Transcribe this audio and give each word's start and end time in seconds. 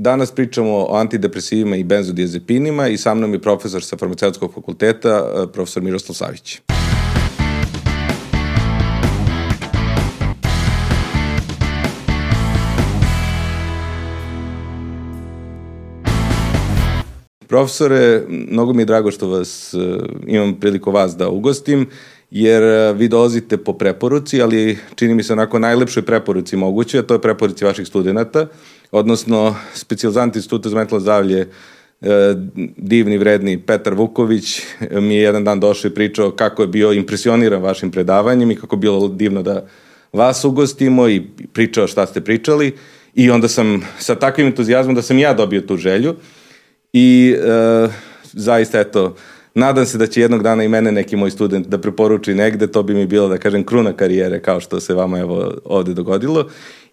Danas 0.00 0.30
pričamo 0.30 0.86
o 0.88 0.96
antidepresivima 0.96 1.76
i 1.76 1.84
benzodiazepinima 1.84 2.88
i 2.88 2.96
sa 2.96 3.14
mnom 3.14 3.32
je 3.32 3.38
profesor 3.38 3.82
sa 3.84 3.96
farmaceutskog 3.96 4.54
fakulteta, 4.54 5.08
e, 5.08 5.52
profesor 5.52 5.82
Miroslav 5.82 6.14
Savić. 6.14 6.60
Profesore, 17.46 18.22
mnogo 18.28 18.72
mi 18.72 18.82
je 18.82 18.86
drago 18.86 19.10
što 19.10 19.28
vas 19.28 19.74
e, 19.74 19.78
imam 20.26 20.54
priliku 20.60 20.90
vas 20.90 21.16
da 21.16 21.28
ugostim, 21.28 21.86
jer 22.30 22.62
e, 22.62 22.92
vi 22.92 23.08
dolazite 23.08 23.56
po 23.56 23.72
preporuci, 23.72 24.42
ali 24.42 24.78
čini 24.94 25.14
mi 25.14 25.22
se 25.22 25.32
onako 25.32 25.58
najlepšoj 25.58 26.02
preporuci 26.02 26.56
moguće, 26.56 26.98
a 26.98 27.02
to 27.02 27.14
je 27.14 27.20
preporuci 27.20 27.64
vaših 27.64 27.86
studenta, 27.86 28.46
odnosno 28.90 29.56
specializant 29.74 30.36
instituta 30.36 30.68
za 30.68 30.76
mentalno 30.76 31.00
zdravlje 31.00 31.40
e, 31.40 32.34
divni, 32.76 33.18
vredni 33.18 33.58
Petar 33.58 33.94
Vuković 33.94 34.62
mi 34.90 35.14
je 35.14 35.22
jedan 35.22 35.44
dan 35.44 35.60
došao 35.60 35.88
i 35.88 35.94
pričao 35.94 36.30
kako 36.30 36.62
je 36.62 36.68
bio 36.68 36.92
impresioniran 36.92 37.62
vašim 37.62 37.90
predavanjem 37.90 38.50
i 38.50 38.56
kako 38.56 38.76
je 38.76 38.80
bilo 38.80 39.08
divno 39.08 39.42
da 39.42 39.66
vas 40.12 40.44
ugostimo 40.44 41.08
i 41.08 41.22
pričao 41.52 41.86
šta 41.86 42.06
ste 42.06 42.20
pričali. 42.20 42.74
I 43.14 43.30
onda 43.30 43.48
sam 43.48 43.82
sa 43.98 44.14
takvim 44.14 44.46
entuzijazmom 44.46 44.94
da 44.94 45.02
sam 45.02 45.18
ja 45.18 45.34
dobio 45.34 45.60
tu 45.60 45.76
želju. 45.76 46.14
I 46.92 47.34
e, 47.38 47.88
zaista 48.32 48.80
eto 48.80 49.14
nadam 49.54 49.86
se 49.86 49.98
da 49.98 50.06
će 50.06 50.20
jednog 50.20 50.42
dana 50.42 50.64
i 50.64 50.68
mene 50.68 50.92
neki 50.92 51.16
moj 51.16 51.30
student 51.30 51.66
da 51.66 51.78
preporuči 51.78 52.34
negde, 52.34 52.66
to 52.66 52.82
bi 52.82 52.94
mi 52.94 53.06
bilo 53.06 53.28
da 53.28 53.38
kažem 53.38 53.64
kruna 53.64 53.92
karijere 53.92 54.40
kao 54.42 54.60
što 54.60 54.80
se 54.80 54.94
vama 54.94 55.18
evo 55.18 55.54
ovde 55.64 55.94
dogodilo. 55.94 56.48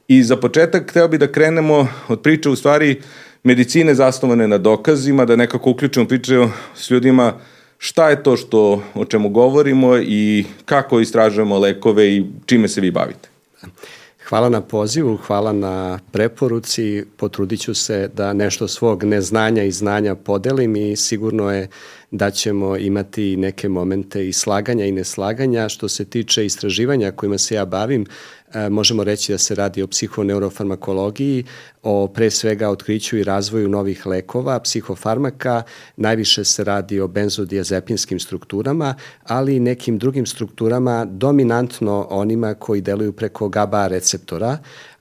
I 0.08 0.24
za 0.24 0.38
početak 0.38 0.90
hteo 0.90 1.08
bi 1.08 1.18
da 1.18 1.32
krenemo 1.32 1.88
od 2.08 2.22
priče 2.22 2.50
u 2.50 2.56
stvari 2.56 3.02
medicine 3.44 3.96
zasnovane 3.96 4.48
na 4.48 4.58
dokazima, 4.58 5.26
da 5.26 5.36
nekako 5.36 5.70
uključimo 5.70 6.08
priče 6.08 6.48
s 6.76 6.90
ljudima 6.90 7.34
šta 7.78 8.10
je 8.10 8.24
to 8.24 8.38
što, 8.38 8.84
o 8.94 9.06
čemu 9.06 9.30
govorimo 9.30 9.98
i 9.98 10.46
kako 10.66 11.00
istražujemo 11.00 11.60
lekove 11.60 12.08
i 12.08 12.26
čime 12.46 12.68
se 12.68 12.82
vi 12.82 12.92
bavite. 12.92 13.30
Hvala 14.30 14.50
na 14.50 14.62
pozivu, 14.62 15.18
hvala 15.18 15.54
na 15.54 16.00
preporuci. 16.12 17.04
Potrudit 17.18 17.62
ću 17.62 17.74
se 17.74 18.10
da 18.14 18.34
nešto 18.34 18.68
svog 18.68 19.04
neznanja 19.04 19.64
i 19.64 19.72
znanja 19.72 20.16
podelim 20.16 20.76
i 20.76 20.96
sigurno 20.96 21.52
je 21.52 21.68
da 22.12 22.32
ćemo 22.32 22.78
imati 22.78 23.38
neke 23.38 23.70
momente 23.70 24.28
i 24.28 24.34
slaganja 24.34 24.86
i 24.86 24.92
neslaganja. 24.92 25.70
Što 25.70 25.90
se 25.90 26.06
tiče 26.06 26.46
istraživanja 26.46 27.12
kojima 27.12 27.38
se 27.38 27.56
ja 27.56 27.66
bavim, 27.66 28.06
možemo 28.70 29.04
reći 29.04 29.32
da 29.32 29.38
se 29.38 29.56
radi 29.56 29.82
o 29.82 29.88
psihoneurofarmakologiji, 29.88 31.44
o 31.84 32.08
pre 32.08 32.32
svega 32.32 32.70
otkriću 32.70 33.18
i 33.18 33.24
razvoju 33.24 33.70
novih 33.70 34.06
lekova, 34.08 34.60
psihofarmaka, 34.60 35.64
najviše 35.98 36.44
se 36.44 36.64
radi 36.64 37.00
o 37.00 37.08
benzodiazepinskim 37.08 38.20
strukturama, 38.20 38.96
ali 39.24 39.56
i 39.56 39.60
nekim 39.60 39.98
drugim 39.98 40.26
strukturama, 40.26 41.06
dominantno 41.06 42.08
onima 42.10 42.54
koji 42.54 42.82
deluju 42.82 43.14
preko 43.14 43.50
GABA 43.50 43.88
receptora, 43.88 44.58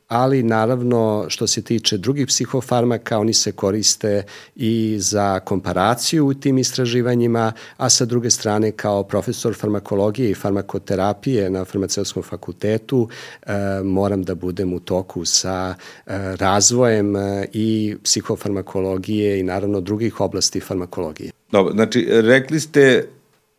ali 0.09 0.43
naravno 0.43 1.27
što 1.29 1.47
se 1.47 1.63
tiče 1.63 1.97
drugih 1.99 2.27
psihofarmaka, 2.27 3.19
oni 3.19 3.33
se 3.33 3.53
koriste 3.53 4.23
i 4.57 4.97
za 4.99 5.41
komparaciju 5.41 6.27
u 6.27 6.35
tim 6.35 6.59
istraživanjima, 6.59 7.53
a 7.77 7.91
sa 7.91 8.05
druge 8.05 8.31
strane 8.31 8.73
kao 8.73 9.03
profesor 9.03 9.55
farmakologije 9.55 10.31
i 10.31 10.35
farmakoterapije 10.35 11.51
na 11.51 11.65
farmaceutskom 11.65 12.23
fakultetu 12.23 13.09
e, 13.43 13.53
moram 13.85 14.23
da 14.23 14.35
budem 14.35 14.73
u 14.73 14.81
toku 14.81 15.25
sa 15.25 15.75
e, 15.75 16.13
razvojem 16.37 17.17
e, 17.17 17.47
i 17.53 17.97
psihofarmakologije 18.03 19.41
i 19.41 19.43
naravno 19.43 19.81
drugih 19.81 20.21
oblasti 20.21 20.61
farmakologije. 20.61 21.31
Dobro, 21.53 21.73
znači 21.73 22.09
rekli 22.11 22.61
ste 22.61 23.09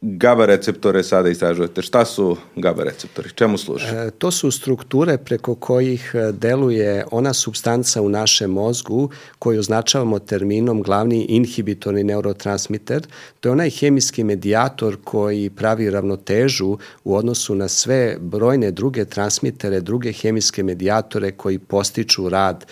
GABA 0.08 0.46
receptore 0.46 1.04
sada 1.04 1.30
istražujete. 1.30 1.82
Šta 1.82 2.06
su 2.06 2.38
GABA 2.56 2.84
receptori? 2.84 3.30
Čemu 3.36 3.58
služe? 3.58 4.12
To 4.18 4.32
su 4.32 4.52
strukture 4.52 5.18
preko 5.18 5.56
kojih 5.56 6.12
e, 6.14 6.32
deluje 6.32 7.06
ona 7.12 7.34
substanca 7.34 8.02
u 8.02 8.10
našem 8.10 8.52
mozgu 8.52 9.10
koju 9.40 9.60
označavamo 9.60 10.20
terminom 10.20 10.82
glavni 10.82 11.26
inhibitorni 11.30 12.04
neurotransmiter. 12.04 13.08
To 13.40 13.50
je 13.50 13.54
onaj 13.54 13.70
hemijski 13.70 14.24
medijator 14.24 14.98
koji 15.04 15.50
pravi 15.50 15.90
ravnotežu 15.90 16.78
u 17.04 17.16
odnosu 17.16 17.56
na 17.56 17.68
sve 17.68 18.18
brojne 18.20 18.72
druge 18.72 19.06
transmitere, 19.06 19.80
druge 19.80 20.12
hemijske 20.12 20.64
medijatore 20.64 21.32
koji 21.32 21.60
postiču 21.60 22.30
rad 22.30 22.66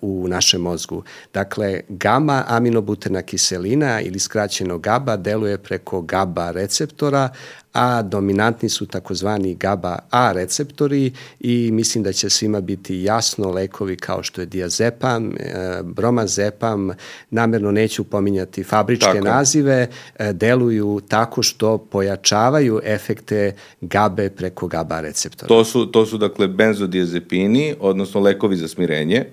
u 0.00 0.28
našem 0.28 0.60
mozgu. 0.60 1.02
Dakle, 1.34 1.80
gama 1.88 2.44
aminobuterna 2.48 3.22
kiselina 3.22 4.00
ili 4.00 4.18
skraćeno 4.18 4.78
GABA 4.78 5.16
deluje 5.16 5.58
preko 5.58 6.00
GABA 6.00 6.50
receptora, 6.50 7.28
a 7.72 8.02
dominantni 8.02 8.68
su 8.68 8.86
takozvani 8.86 9.54
GABA 9.54 9.98
A 10.10 10.32
receptori 10.32 11.12
i 11.40 11.70
mislim 11.72 12.04
da 12.04 12.12
će 12.12 12.30
svima 12.30 12.60
biti 12.60 13.02
jasno 13.02 13.50
lekovi 13.50 13.96
kao 13.96 14.22
što 14.22 14.40
je 14.40 14.46
diazepam, 14.46 15.32
e, 15.36 15.82
bromazepam, 15.82 16.90
namerno 17.30 17.70
neću 17.70 18.04
pominjati 18.04 18.64
fabričke 18.64 19.06
tako. 19.06 19.24
nazive, 19.24 19.88
e, 20.18 20.32
deluju 20.32 21.00
tako 21.08 21.42
što 21.42 21.78
pojačavaju 21.78 22.80
efekte 22.84 23.54
GABE 23.80 24.30
preko 24.30 24.66
GABA 24.66 25.00
receptora. 25.00 25.48
To 25.48 25.64
su, 25.64 25.86
to 25.86 26.06
su 26.06 26.18
dakle 26.18 26.48
benzodiazepini, 26.48 27.74
odnosno 27.80 28.20
lekovi 28.20 28.56
za 28.56 28.68
smirenje 28.68 29.26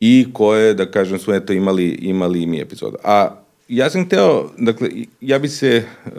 i 0.00 0.26
koje, 0.32 0.74
da 0.74 0.90
kažem, 0.90 1.18
su 1.18 1.34
eto 1.34 1.52
imali, 1.52 1.88
imali 1.88 2.42
i 2.42 2.46
mi 2.46 2.60
epizoda. 2.60 2.96
A 3.04 3.28
ja 3.68 3.90
sam 3.90 4.06
hteo, 4.06 4.50
dakle, 4.58 4.88
ja 5.20 5.38
bi 5.38 5.48
se 5.48 5.82
uh, 6.06 6.12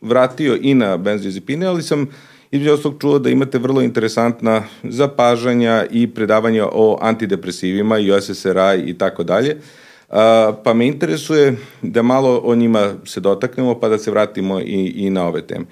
vratio 0.00 0.58
i 0.62 0.74
na 0.74 0.96
benzodiazepine, 0.96 1.66
ali 1.66 1.82
sam 1.82 2.06
između 2.50 2.72
ostalog 2.72 3.00
čuo 3.00 3.18
da 3.18 3.30
imate 3.30 3.58
vrlo 3.58 3.82
interesantna 3.82 4.62
zapažanja 4.82 5.86
i 5.90 6.06
predavanja 6.06 6.66
o 6.72 6.98
antidepresivima 7.00 7.98
i 7.98 8.20
SSRI 8.20 8.82
i 8.86 8.98
tako 8.98 9.22
dalje. 9.24 9.56
Pa 10.64 10.74
me 10.74 10.86
interesuje 10.86 11.56
da 11.82 12.02
malo 12.02 12.40
o 12.44 12.54
njima 12.54 12.94
se 13.04 13.20
dotaknemo 13.20 13.80
pa 13.80 13.88
da 13.88 13.98
se 13.98 14.10
vratimo 14.10 14.60
i, 14.60 14.92
i 14.96 15.10
na 15.10 15.26
ove 15.26 15.42
teme. 15.42 15.64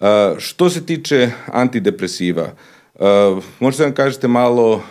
Uh, 0.00 0.06
što 0.38 0.70
se 0.70 0.86
tiče 0.86 1.30
antidepresiva, 1.46 2.52
uh, 2.94 3.44
možete 3.60 3.82
da 3.82 3.86
nam 3.86 3.94
kažete 3.94 4.28
malo 4.28 4.82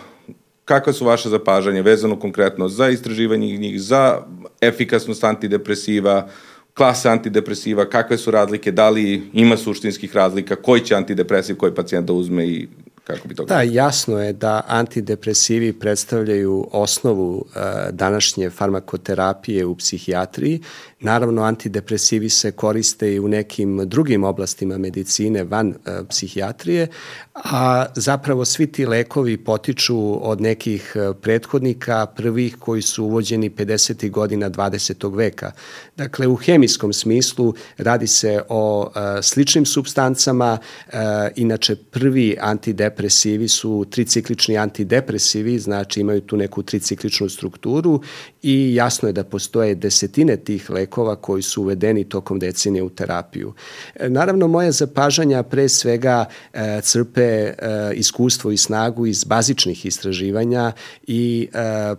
kakva 0.68 0.92
su 0.92 1.04
vaše 1.04 1.28
zapažanja 1.28 1.82
vezano 1.82 2.18
konkretno 2.18 2.68
za 2.68 2.88
istraživanje 2.88 3.56
njih, 3.56 3.80
za 3.80 4.22
efikasnost 4.60 5.24
antidepresiva, 5.24 6.28
klase 6.74 7.08
antidepresiva, 7.08 7.88
kakve 7.88 8.18
su 8.18 8.30
razlike, 8.30 8.72
da 8.72 8.90
li 8.90 9.30
ima 9.32 9.56
suštinskih 9.56 10.16
razlika, 10.16 10.56
koji 10.56 10.80
će 10.80 10.94
antidepresiv 10.94 11.56
koji 11.56 11.74
pacijent 11.74 12.06
da 12.06 12.12
uzme 12.12 12.46
i 12.46 12.68
kako 13.04 13.28
bi 13.28 13.34
to 13.34 13.44
Da, 13.44 13.62
jasno 13.62 14.22
je 14.22 14.32
da 14.32 14.62
antidepresivi 14.68 15.72
predstavljaju 15.72 16.68
osnovu 16.72 17.36
uh, 17.36 17.62
današnje 17.90 18.50
farmakoterapije 18.50 19.64
u 19.64 19.76
psihijatriji 19.76 20.60
Naravno, 21.00 21.42
antidepresivi 21.42 22.28
se 22.28 22.52
koriste 22.52 23.14
i 23.14 23.20
u 23.20 23.28
nekim 23.28 23.88
drugim 23.88 24.24
oblastima 24.24 24.78
medicine 24.78 25.44
van 25.44 25.68
e, 25.68 25.74
psihijatrije, 26.08 26.88
a 27.34 27.86
zapravo 27.94 28.44
svi 28.44 28.66
ti 28.66 28.86
lekovi 28.86 29.36
potiču 29.36 30.28
od 30.28 30.40
nekih 30.40 30.92
e, 30.94 31.14
prethodnika, 31.20 32.06
prvih 32.06 32.56
koji 32.58 32.82
su 32.82 33.04
uvođeni 33.04 33.50
50. 33.50 34.10
godina 34.10 34.50
20. 34.50 35.16
veka. 35.16 35.52
Dakle, 35.96 36.26
u 36.26 36.36
hemijskom 36.36 36.92
smislu 36.92 37.54
radi 37.76 38.06
se 38.06 38.42
o 38.48 38.90
e, 38.94 39.22
sličnim 39.22 39.66
substancama, 39.66 40.58
e, 40.58 40.92
inače 41.36 41.76
prvi 41.76 42.36
antidepresivi 42.40 43.48
su 43.48 43.86
triciklični 43.90 44.58
antidepresivi, 44.58 45.58
znači 45.58 46.00
imaju 46.00 46.20
tu 46.20 46.36
neku 46.36 46.62
tricikličnu 46.62 47.28
strukturu 47.28 48.02
i 48.42 48.74
jasno 48.74 49.08
je 49.08 49.12
da 49.12 49.24
postoje 49.24 49.74
desetine 49.74 50.36
tih 50.36 50.70
lekova 50.70 50.87
lekova 50.88 51.16
koji 51.16 51.42
su 51.42 51.62
uvedeni 51.62 52.04
tokom 52.04 52.38
decenije 52.38 52.82
u 52.82 52.90
terapiju. 52.90 53.52
E, 53.94 54.08
naravno, 54.08 54.48
moje 54.48 54.72
zapažanja 54.72 55.42
pre 55.42 55.68
svega 55.68 56.24
e, 56.52 56.80
crpe 56.82 57.22
e, 57.22 57.54
iskustvo 57.94 58.50
i 58.50 58.56
snagu 58.56 59.06
iz 59.06 59.24
bazičnih 59.24 59.86
istraživanja 59.86 60.72
i 61.06 61.48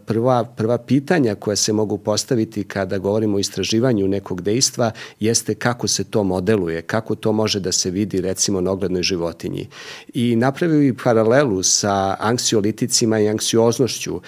prva, 0.06 0.44
prva 0.44 0.78
pitanja 0.78 1.36
koja 1.36 1.56
se 1.56 1.74
mogu 1.74 1.98
postaviti 1.98 2.64
kada 2.64 2.98
govorimo 2.98 3.38
o 3.38 3.40
istraživanju 3.40 4.08
nekog 4.08 4.42
dejstva 4.42 4.92
jeste 5.20 5.56
kako 5.56 5.88
se 5.88 6.04
to 6.04 6.24
modeluje, 6.24 6.82
kako 6.82 7.16
to 7.16 7.32
može 7.32 7.60
da 7.60 7.72
se 7.72 7.92
vidi 7.92 8.22
recimo 8.22 8.62
na 8.62 8.72
oglednoj 8.72 9.04
životinji. 9.04 9.68
I 10.14 10.36
napravio 10.36 10.80
postoji 10.80 10.94
paralelu 11.04 11.64
sa 11.64 12.16
anksioliticima 12.20 13.20
i 13.20 13.30
anksioznošću. 13.30 14.22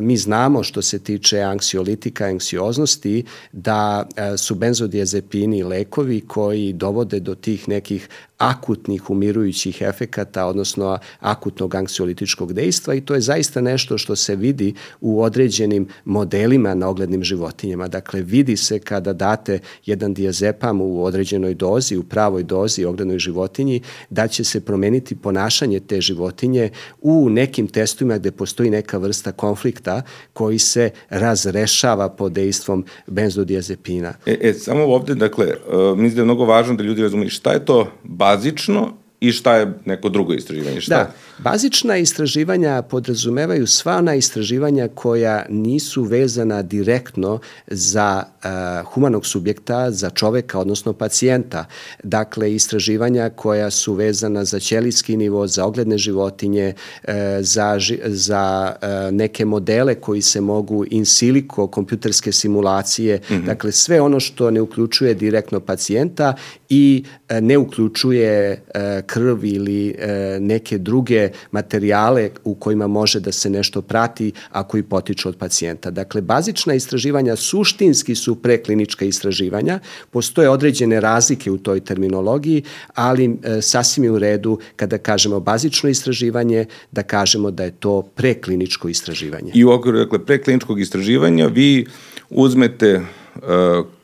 Mi 0.00 0.16
znamo 0.16 0.62
što 0.62 0.82
se 0.82 0.98
tiče 0.98 1.40
anksiolitika 1.40 2.28
i 2.28 2.32
anksioznosti 2.32 3.24
da 3.52 3.73
e, 4.16 4.36
su 4.36 4.54
benzodiazepini 4.54 5.62
lekovi 5.62 6.20
koji 6.20 6.72
dovode 6.72 7.20
do 7.20 7.34
tih 7.34 7.68
nekih 7.68 8.08
akutnih 8.38 9.10
umirujućih 9.10 9.82
efekata, 9.82 10.46
odnosno 10.46 10.98
akutnog 11.20 11.74
anksiolitičkog 11.74 12.52
dejstva 12.52 12.94
i 12.94 13.00
to 13.00 13.14
je 13.14 13.20
zaista 13.20 13.60
nešto 13.60 13.98
što 13.98 14.16
se 14.16 14.36
vidi 14.36 14.74
u 15.00 15.22
određenim 15.22 15.88
modelima 16.04 16.74
na 16.74 16.88
oglednim 16.88 17.24
životinjama. 17.24 17.88
Dakle, 17.88 18.22
vidi 18.22 18.56
se 18.56 18.78
kada 18.78 19.12
date 19.12 19.58
jedan 19.86 20.14
diazepam 20.14 20.80
u 20.80 21.04
određenoj 21.04 21.54
dozi, 21.54 21.96
u 21.96 22.02
pravoj 22.02 22.42
dozi 22.42 22.84
oglednoj 22.84 23.18
životinji, 23.18 23.80
da 24.10 24.28
će 24.28 24.44
se 24.44 24.60
promeniti 24.60 25.14
ponašanje 25.14 25.80
te 25.80 26.00
životinje 26.00 26.70
u 27.00 27.28
nekim 27.30 27.68
testovima 27.68 28.18
gde 28.18 28.30
postoji 28.30 28.70
neka 28.70 28.98
vrsta 28.98 29.32
konflikta 29.32 30.02
koji 30.32 30.58
se 30.58 30.90
razrešava 31.10 32.08
pod 32.08 32.32
dejstvom 32.32 32.84
benzodiazepina. 33.06 34.14
E, 34.26 34.38
e, 34.40 34.54
samo 34.54 34.84
ovde, 34.84 35.14
dakle, 35.14 35.46
uh, 35.46 35.98
mislim 35.98 36.14
da 36.14 36.20
je 36.20 36.24
mnogo 36.24 36.44
važno 36.44 36.74
da 36.74 36.82
ljudi 36.82 37.02
razumiju 37.02 37.30
šta 37.30 37.52
je 37.52 37.64
to 37.64 37.86
bazično 38.24 39.03
i 39.20 39.32
šta 39.32 39.56
je 39.56 39.72
neko 39.84 40.08
drugo 40.08 40.32
istraživanje? 40.34 40.80
Šta? 40.80 40.94
Da, 40.94 41.12
bazična 41.38 41.96
istraživanja 41.96 42.82
podrazumevaju 42.82 43.66
sva 43.66 43.96
ona 43.96 44.14
istraživanja 44.14 44.88
koja 44.94 45.46
nisu 45.48 46.02
vezana 46.02 46.62
direktno 46.62 47.38
za 47.66 48.24
uh, 48.24 48.86
humanog 48.92 49.26
subjekta, 49.26 49.90
za 49.90 50.10
čoveka, 50.10 50.58
odnosno 50.58 50.92
pacijenta. 50.92 51.64
Dakle, 52.02 52.54
istraživanja 52.54 53.30
koja 53.30 53.70
su 53.70 53.94
vezana 53.94 54.44
za 54.44 54.60
ćelijski 54.60 55.16
nivo, 55.16 55.46
za 55.46 55.64
ogledne 55.64 55.98
životinje, 55.98 56.74
uh, 57.08 57.14
za, 57.40 57.78
za 58.04 58.76
uh, 58.82 59.14
neke 59.14 59.44
modele 59.44 59.94
koji 59.94 60.22
se 60.22 60.40
mogu 60.40 60.84
in 60.90 61.06
silico, 61.06 61.66
kompjuterske 61.66 62.32
simulacije, 62.32 63.20
mm 63.30 63.34
-hmm. 63.34 63.46
dakle, 63.46 63.72
sve 63.72 64.00
ono 64.00 64.20
što 64.20 64.50
ne 64.50 64.60
uključuje 64.60 65.14
direktno 65.14 65.60
pacijenta 65.60 66.34
i 66.68 67.04
uh, 67.30 67.36
ne 67.40 67.58
uključuje 67.58 68.62
uh, 68.74 69.03
krv 69.06 69.44
ili 69.44 69.88
e, 69.98 70.38
neke 70.40 70.78
druge 70.78 71.28
materijale 71.50 72.30
u 72.44 72.54
kojima 72.54 72.86
može 72.86 73.20
da 73.20 73.32
se 73.32 73.50
nešto 73.50 73.82
prati, 73.82 74.32
a 74.50 74.62
koji 74.62 74.82
potiču 74.82 75.28
od 75.28 75.36
pacijenta. 75.36 75.90
Dakle, 75.90 76.20
bazična 76.20 76.74
istraživanja 76.74 77.36
suštinski 77.36 78.14
su 78.14 78.34
preklinička 78.34 79.04
istraživanja, 79.04 79.78
postoje 80.10 80.50
određene 80.50 81.00
razlike 81.00 81.50
u 81.50 81.58
toj 81.58 81.80
terminologiji, 81.80 82.62
ali 82.94 83.24
e, 83.24 83.62
sasvim 83.62 84.04
je 84.04 84.10
u 84.10 84.18
redu 84.18 84.58
kada 84.76 84.98
kažemo 84.98 85.40
bazično 85.40 85.90
istraživanje, 85.90 86.66
da 86.92 87.02
kažemo 87.02 87.50
da 87.50 87.64
je 87.64 87.70
to 87.70 88.02
prekliničko 88.02 88.88
istraživanje. 88.88 89.52
I 89.54 89.64
u 89.64 89.70
okviru 89.70 89.98
dakle, 89.98 90.24
prekliničkog 90.24 90.80
istraživanja 90.80 91.46
vi 91.46 91.86
uzmete 92.30 92.88
e, 92.88 93.02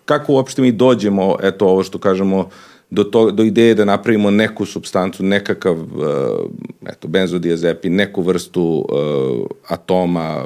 kako 0.05 0.33
uopšte 0.33 0.63
mi 0.63 0.73
dođemo, 0.73 1.37
eto 1.43 1.67
ovo 1.67 1.83
što 1.83 1.99
kažemo, 1.99 2.49
do, 2.91 3.05
to, 3.05 3.31
do 3.31 3.43
ideje 3.43 3.75
da 3.75 3.85
napravimo 3.85 4.31
neku 4.31 4.67
substancu, 4.67 5.23
nekakav 5.23 5.77
uh, 5.77 5.87
eto, 6.87 7.09
benzodiazepin, 7.09 7.95
neku 7.95 8.23
vrstu 8.23 8.63
uh, 8.63 9.47
atoma, 9.69 10.45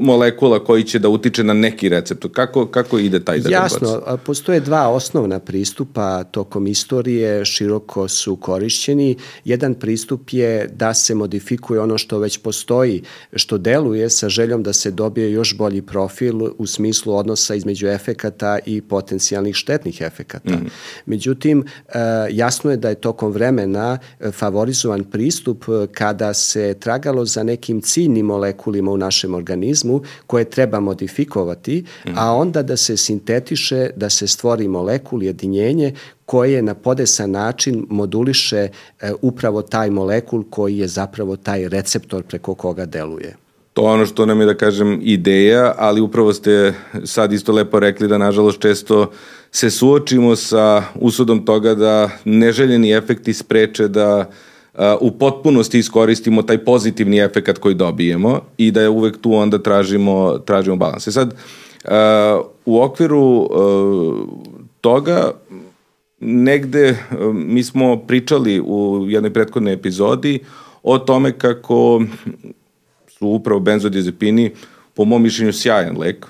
molekula 0.00 0.64
koji 0.64 0.84
će 0.84 0.98
da 0.98 1.08
utiče 1.08 1.44
na 1.44 1.54
neki 1.54 1.88
recept. 1.88 2.26
Kako, 2.32 2.66
kako 2.66 2.98
ide 2.98 3.24
taj 3.24 3.38
da 3.38 3.50
Jasno, 3.50 4.02
postoje 4.24 4.60
dva 4.60 4.88
osnovna 4.88 5.38
pristupa 5.38 6.24
tokom 6.24 6.66
istorije, 6.66 7.44
široko 7.44 8.08
su 8.08 8.36
korišćeni. 8.36 9.16
Jedan 9.44 9.74
pristup 9.74 10.20
je 10.32 10.68
da 10.68 10.94
se 10.94 11.14
modifikuje 11.14 11.80
ono 11.80 11.98
što 11.98 12.18
već 12.18 12.38
postoji, 12.38 13.02
što 13.32 13.58
deluje 13.58 14.10
sa 14.10 14.28
željom 14.28 14.62
da 14.62 14.72
se 14.72 14.90
dobije 14.90 15.32
još 15.32 15.56
bolji 15.56 15.82
profil 15.82 16.40
u 16.58 16.66
smislu 16.66 17.14
odnosa 17.14 17.54
između 17.54 17.86
efekata 17.86 18.58
i 18.66 18.80
potencijalnih 18.80 19.54
štetnih 19.54 20.00
efekata. 20.00 20.50
Mm 20.50 20.64
-hmm. 20.64 20.70
Međutim, 21.06 21.65
jasno 22.30 22.70
je 22.70 22.76
da 22.76 22.88
je 22.88 22.94
tokom 22.94 23.32
vremena 23.32 23.98
e, 24.20 24.30
favorizovan 24.30 25.04
pristup 25.04 25.64
e, 25.68 25.86
kada 25.92 26.34
se 26.34 26.74
tragalo 26.80 27.24
za 27.24 27.42
nekim 27.42 27.80
ciljnim 27.80 28.26
molekulima 28.26 28.90
u 28.90 28.96
našem 28.96 29.34
organizmu 29.34 30.02
koje 30.26 30.44
treba 30.44 30.80
modifikovati, 30.80 31.84
a 32.04 32.10
mhm. 32.10 32.40
onda 32.40 32.62
da 32.62 32.76
se 32.76 32.96
sintetiše, 32.96 33.90
da 33.96 34.10
se 34.10 34.26
stvori 34.26 34.68
molekul, 34.68 35.22
jedinjenje 35.22 35.94
koje 36.26 36.62
na 36.62 36.74
podesan 36.74 37.30
način 37.30 37.86
moduliše 37.90 38.68
upravo 39.22 39.62
taj 39.62 39.90
molekul 39.90 40.44
koji 40.50 40.78
je 40.78 40.88
zapravo 40.88 41.36
taj 41.36 41.68
receptor 41.68 42.22
preko 42.22 42.54
koga 42.54 42.86
deluje. 42.86 43.45
To 43.76 43.82
ono 43.82 44.06
što 44.06 44.26
nam 44.26 44.40
je, 44.40 44.46
da 44.46 44.54
kažem, 44.54 45.00
ideja, 45.02 45.74
ali 45.78 46.00
upravo 46.00 46.32
ste 46.32 46.74
sad 47.04 47.32
isto 47.32 47.52
lepo 47.52 47.80
rekli 47.80 48.08
da, 48.08 48.18
nažalost, 48.18 48.60
često 48.60 49.10
se 49.50 49.70
suočimo 49.70 50.36
sa 50.36 50.82
usudom 50.94 51.44
toga 51.44 51.74
da 51.74 52.10
neželjeni 52.24 52.92
efekti 52.92 53.34
spreče 53.34 53.88
da 53.88 54.30
u 55.00 55.10
potpunosti 55.10 55.78
iskoristimo 55.78 56.42
taj 56.42 56.58
pozitivni 56.64 57.18
efekat 57.18 57.58
koji 57.58 57.74
dobijemo 57.74 58.40
i 58.58 58.70
da 58.70 58.82
je 58.82 58.88
uvek 58.88 59.18
tu 59.20 59.34
onda 59.34 59.58
tražimo, 59.58 60.38
tražimo 60.38 60.76
balans. 60.76 61.06
E 61.06 61.12
sad, 61.12 61.34
u 62.64 62.82
okviru 62.82 63.48
toga 64.80 65.32
negde 66.20 66.96
mi 67.34 67.64
smo 67.64 67.96
pričali 67.96 68.60
u 68.60 69.04
jednoj 69.08 69.32
prethodnoj 69.32 69.72
epizodi 69.72 70.38
o 70.82 70.98
tome 70.98 71.32
kako 71.32 72.02
su 73.18 73.28
upravo 73.28 73.60
benzodiazepini 73.60 74.50
po 74.94 75.04
mom 75.04 75.22
mišljenju 75.22 75.52
sjajan 75.52 75.98
lek. 75.98 76.26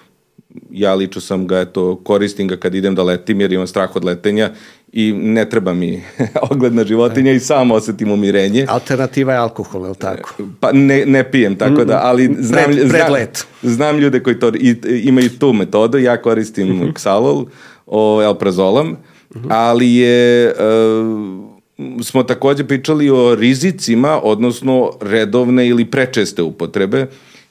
Ja 0.71 0.95
lično 0.95 1.21
sam 1.21 1.47
ga, 1.47 1.61
eto, 1.61 1.97
koristim 2.05 2.49
ga 2.49 2.57
kad 2.57 2.75
idem 2.75 2.95
da 2.95 3.03
letim 3.03 3.41
jer 3.41 3.53
imam 3.53 3.67
strah 3.67 3.97
od 3.97 4.05
letenja 4.05 4.51
i 4.93 5.13
ne 5.13 5.49
treba 5.49 5.75
mi 5.75 6.03
ogledna 6.51 6.85
životinja 6.85 7.33
i 7.33 7.41
samo 7.41 7.75
osetim 7.75 8.13
umirenje. 8.13 8.67
Alternativa 8.69 9.33
je 9.33 9.39
alkohol, 9.39 9.85
je 9.85 9.89
li 9.89 9.97
tako? 9.97 10.35
Pa 10.61 10.73
ne, 10.73 11.07
ne 11.07 11.31
pijem, 11.31 11.57
tako 11.57 11.85
da, 11.85 12.01
ali 12.03 12.37
znam, 12.39 12.65
pred, 12.65 12.89
pred 12.89 13.11
let. 13.11 13.47
znam, 13.63 13.75
znam 13.75 13.99
ljude 13.99 14.23
koji 14.23 14.39
to, 14.39 14.53
i, 14.55 14.77
imaju 14.85 15.31
tu 15.39 15.53
metodu, 15.53 15.99
ja 15.99 16.23
koristim 16.23 16.93
ksalol, 16.95 17.47
o 17.87 18.23
elprazolam, 18.23 18.91
uh 18.91 18.97
-huh. 19.37 19.47
ali 19.51 19.95
je... 19.95 20.55
Uh, 20.55 21.56
smo 22.03 22.23
takođe 22.23 22.65
pričali 22.65 23.11
o 23.11 23.35
rizicima, 23.35 24.21
odnosno 24.23 24.91
redovne 25.01 25.69
ili 25.69 25.85
prečeste 25.85 26.43
upotrebe 26.43 27.07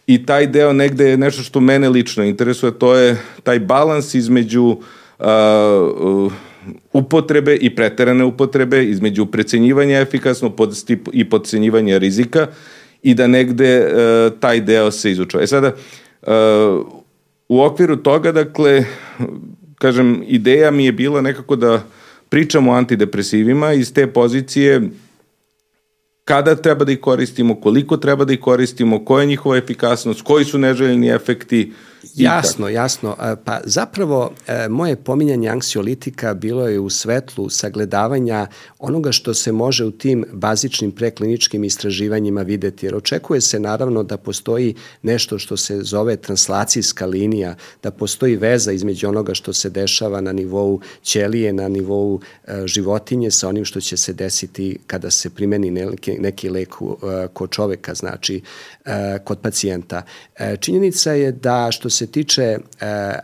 i 0.08 0.26
taj 0.26 0.48
deo 0.48 0.74
negde 0.74 1.10
je 1.10 1.18
nešto 1.18 1.44
što 1.44 1.60
mene 1.60 1.90
lično 1.90 2.24
interesuje, 2.24 2.72
to 2.72 2.96
je 2.96 3.18
taj 3.44 3.60
balans 3.60 4.14
između 4.16 4.64
uh, 4.64 6.34
upotrebe 6.94 7.56
i 7.56 7.76
preterane 7.76 8.24
upotrebe, 8.24 8.84
između 8.86 9.26
precenjivanja 9.26 10.00
efikasno 10.00 10.54
i 11.14 11.30
podcenjivanja 11.30 11.98
rizika 11.98 12.48
i 13.04 13.14
da 13.14 13.28
negde 13.28 13.80
uh, 13.80 14.40
taj 14.40 14.62
deo 14.62 14.92
se 14.92 15.12
izučava. 15.12 15.44
E 15.44 15.48
sada, 15.48 15.72
uh, 16.22 16.86
u 17.50 17.62
okviru 17.62 17.96
toga, 17.96 18.32
dakle, 18.32 18.86
kažem, 19.76 20.24
ideja 20.28 20.72
mi 20.72 20.86
je 20.86 20.92
bila 20.92 21.22
nekako 21.22 21.56
da 21.56 21.84
pričamo 22.30 22.72
o 22.72 22.76
antidepresivima 22.76 23.74
iz 23.74 23.94
te 23.94 24.08
pozicije 24.08 24.90
kada 26.26 26.56
treba 26.56 26.86
da 26.86 26.92
ih 26.92 27.00
koristimo, 27.00 27.56
koliko 27.62 27.98
treba 27.98 28.26
da 28.26 28.34
ih 28.34 28.40
koristimo, 28.40 29.06
koja 29.06 29.22
je 29.22 29.28
njihova 29.28 29.58
efikasnost, 29.58 30.22
koji 30.22 30.46
su 30.46 30.58
neželjeni 30.58 31.10
efekti 31.10 31.72
Jasno, 32.14 32.70
jasno. 32.70 33.16
E, 33.22 33.36
pa 33.46 33.60
zapravo 33.64 34.32
e, 34.48 34.68
moje 34.70 34.96
pominjanje 34.96 35.50
anksiolitika 35.50 36.34
bilo 36.34 36.68
je 36.68 36.80
u 36.80 36.90
svetlu 36.90 37.50
sagledavanja 37.50 38.48
onoga 38.80 39.12
što 39.12 39.34
se 39.34 39.52
može 39.52 39.86
u 39.86 39.92
tim 39.92 40.26
bazičnim 40.32 40.92
prekliničkim 40.92 41.64
istraživanjima 41.64 42.42
videti. 42.42 42.86
Jer 42.86 42.96
očekuje 42.96 43.42
se 43.42 43.60
naravno 43.60 44.04
da 44.04 44.18
postoji 44.18 44.76
nešto 45.02 45.40
što 45.40 45.58
se 45.58 45.82
zove 45.82 46.16
translacijska 46.16 47.06
linija, 47.06 47.56
da 47.84 47.92
postoji 47.92 48.36
veza 48.36 48.72
između 48.72 49.08
onoga 49.08 49.34
što 49.34 49.54
se 49.54 49.70
dešava 49.70 50.22
na 50.22 50.32
nivou 50.32 50.82
ćelije, 51.04 51.54
na 51.54 51.68
nivou 51.68 52.20
e, 52.48 52.68
životinje 52.68 53.32
sa 53.32 53.50
onim 53.50 53.66
što 53.66 53.82
će 53.82 53.98
se 53.98 54.14
desiti 54.14 54.78
kada 54.88 55.12
se 55.12 55.30
primeni 55.30 55.72
neki, 55.72 56.18
neki 56.20 56.50
lek 56.50 56.76
kod 57.34 57.50
čoveka, 57.50 57.94
znači 57.94 58.42
kod 59.24 59.40
pacijenta. 59.40 60.02
Činjenica 60.60 61.12
je 61.12 61.32
da 61.32 61.72
što 61.72 61.90
se 61.96 62.08
tiče 62.08 62.44
e, 62.44 62.60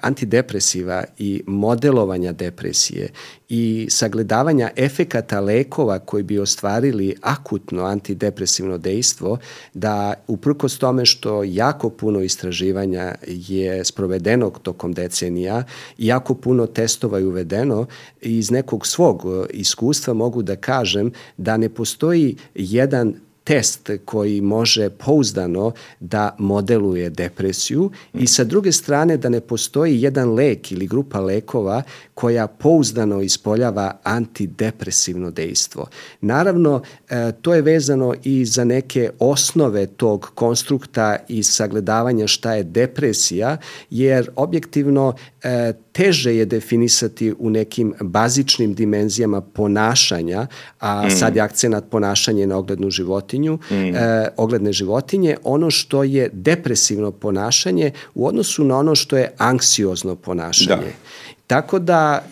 antidepresiva 0.02 1.04
i 1.18 1.44
modelovanja 1.48 2.32
depresije 2.32 3.10
i 3.50 3.88
sagledavanja 3.90 4.70
efekata 4.76 5.40
lekova 5.40 6.00
koji 6.00 6.24
bi 6.24 6.40
ostvarili 6.40 7.16
akutno 7.22 7.84
antidepresivno 7.84 8.78
dejstvo, 8.78 9.38
da 9.74 10.14
uprkos 10.28 10.78
tome 10.78 11.06
što 11.06 11.44
jako 11.44 11.90
puno 11.90 12.22
istraživanja 12.22 13.16
je 13.28 13.86
sprovedeno 13.86 14.50
tokom 14.50 14.94
decenija 14.94 15.64
jako 15.98 16.36
puno 16.36 16.68
testova 16.68 17.18
je 17.18 17.26
uvedeno, 17.26 17.86
iz 18.22 18.52
nekog 18.52 18.88
svog 18.88 19.26
iskustva 19.50 20.14
mogu 20.14 20.42
da 20.42 20.56
kažem 20.56 21.12
da 21.38 21.58
ne 21.58 21.70
postoji 21.70 22.36
jedan 22.56 23.16
test 23.52 23.90
koji 24.06 24.42
može 24.42 24.90
pouzdano 24.90 25.72
da 26.00 26.36
modeluje 26.40 27.10
depresiju 27.10 27.92
i 28.14 28.28
sa 28.28 28.44
druge 28.44 28.72
strane 28.72 29.18
da 29.18 29.30
ne 29.30 29.40
postoji 29.42 30.02
jedan 30.02 30.34
lek 30.34 30.72
ili 30.72 30.88
grupa 30.88 31.20
lekova 31.20 31.84
koja 32.14 32.48
pouzdano 32.48 33.22
ispoljava 33.22 34.00
antidepresivno 34.04 35.32
dejstvo. 35.32 35.88
Naravno, 36.22 36.82
e, 37.10 37.32
to 37.42 37.54
je 37.54 37.62
vezano 37.62 38.14
i 38.24 38.46
za 38.46 38.64
neke 38.64 39.10
osnove 39.20 39.88
tog 39.88 40.32
konstrukta 40.36 41.18
i 41.28 41.44
sagledavanja 41.44 42.28
šta 42.28 42.54
je 42.54 42.64
depresija, 42.64 43.58
jer 43.90 44.30
objektivno 44.36 45.14
e, 45.44 45.74
teže 45.92 46.36
je 46.36 46.46
definisati 46.46 47.34
u 47.40 47.50
nekim 47.50 47.94
bazičnim 48.02 48.74
dimenzijama 48.74 49.42
ponašanja, 49.42 50.48
a 50.80 51.08
mm. 51.08 51.12
sad 51.12 51.36
je 51.36 51.42
akcenat 51.42 51.84
ponašanje 51.90 52.48
na 52.48 52.58
oglednu 52.58 52.90
životinju, 52.90 53.60
mm. 53.72 53.76
e, 53.76 54.28
ogledne 54.38 54.74
životinje, 54.74 55.38
ono 55.44 55.72
što 55.72 56.04
je 56.04 56.30
depresivno 56.34 57.12
ponašanje 57.12 57.92
u 58.16 58.28
odnosu 58.28 58.64
na 58.64 58.78
ono 58.78 58.96
što 58.96 59.18
je 59.18 59.32
anksiozno 59.38 60.16
ponašanje. 60.16 60.92
Da. 60.92 61.31
Tako 61.52 61.80
da, 61.80 62.24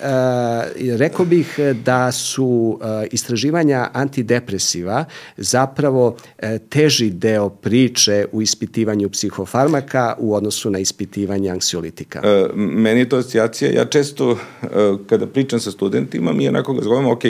e, 0.82 0.98
rekao 0.98 1.26
bih 1.26 1.60
da 1.86 2.12
su 2.12 2.80
e, 2.82 3.08
istraživanja 3.12 3.88
antidepresiva 3.94 5.06
zapravo 5.38 6.16
e, 6.38 6.60
teži 6.60 7.10
deo 7.10 7.50
priče 7.50 8.26
u 8.32 8.42
ispitivanju 8.42 9.10
psihofarmaka 9.10 10.16
u 10.18 10.36
odnosu 10.36 10.70
na 10.70 10.80
ispitivanje 10.80 11.50
anksiolitika. 11.50 12.22
E, 12.24 12.48
meni 12.56 13.00
je 13.00 13.10
to 13.10 13.18
asocijacija, 13.18 13.72
ja 13.72 13.86
često 13.86 14.32
e, 14.32 14.68
kada 15.10 15.28
pričam 15.28 15.60
sa 15.60 15.72
studentima, 15.72 16.34
mi 16.34 16.48
onako 16.48 16.74
ga 16.74 16.82
zovemo, 16.84 17.12
ok, 17.12 17.24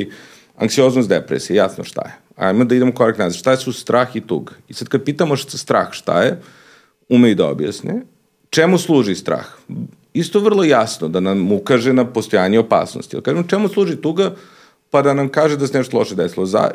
anksioznost, 0.58 1.10
depresija, 1.10 1.64
jasno 1.64 1.84
šta 1.84 2.02
je. 2.02 2.14
Ajmo 2.36 2.66
da 2.66 2.76
idemo 2.76 2.94
korak 2.94 3.18
nazad. 3.18 3.40
Šta 3.40 3.58
su 3.58 3.74
strah 3.74 4.16
i 4.16 4.22
tug? 4.22 4.54
I 4.68 4.74
sad 4.74 4.88
kad 4.88 5.04
pitamo 5.04 5.36
šta 5.36 5.58
strah 5.58 5.88
šta 5.92 6.22
je, 6.22 6.42
ume 7.10 7.32
i 7.32 7.36
da 7.36 7.48
objasne. 7.48 8.02
Čemu 8.50 8.78
služi 8.78 9.16
strah? 9.16 9.46
Isto 10.14 10.40
vrlo 10.40 10.64
jasno 10.64 11.08
da 11.08 11.20
nam 11.20 11.52
ukaže 11.52 11.94
na 11.94 12.06
postojanje 12.06 12.60
opasnosti. 12.60 13.16
Ali 13.16 13.24
kažem, 13.24 13.48
čemu 13.48 13.68
služi 13.68 13.96
tuga? 13.96 14.36
Pa 14.90 15.02
da 15.02 15.14
nam 15.14 15.30
kaže 15.30 15.58
da 15.58 15.68
se 15.68 15.78
nešto 15.78 15.98
loše 15.98 16.16
desilo. 16.16 16.46
Za, 16.46 16.72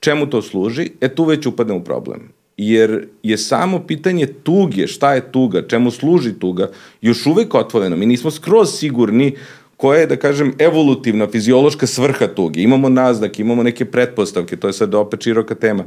čemu 0.00 0.26
to 0.26 0.42
služi? 0.42 0.90
E 1.00 1.08
tu 1.08 1.24
već 1.24 1.46
upadne 1.46 1.74
u 1.74 1.84
problem. 1.84 2.28
Jer 2.56 3.08
je 3.22 3.38
samo 3.38 3.78
pitanje 3.86 4.26
tuge, 4.26 4.86
šta 4.86 5.14
je 5.14 5.32
tuga, 5.32 5.62
čemu 5.68 5.90
služi 5.90 6.32
tuga, 6.32 6.70
još 7.00 7.26
uvek 7.26 7.54
otvoreno. 7.54 7.96
Mi 7.96 8.06
nismo 8.06 8.30
skroz 8.30 8.78
sigurni 8.78 9.36
koja 9.76 10.00
je, 10.00 10.06
da 10.06 10.16
kažem, 10.16 10.54
evolutivna, 10.58 11.28
fiziološka 11.30 11.86
svrha 11.86 12.26
tuge. 12.26 12.62
Imamo 12.62 12.88
naznak, 12.88 13.38
imamo 13.38 13.62
neke 13.62 13.84
pretpostavke, 13.84 14.56
to 14.56 14.66
je 14.66 14.72
sad 14.72 14.94
opet 14.94 15.22
široka 15.22 15.54
tema. 15.54 15.84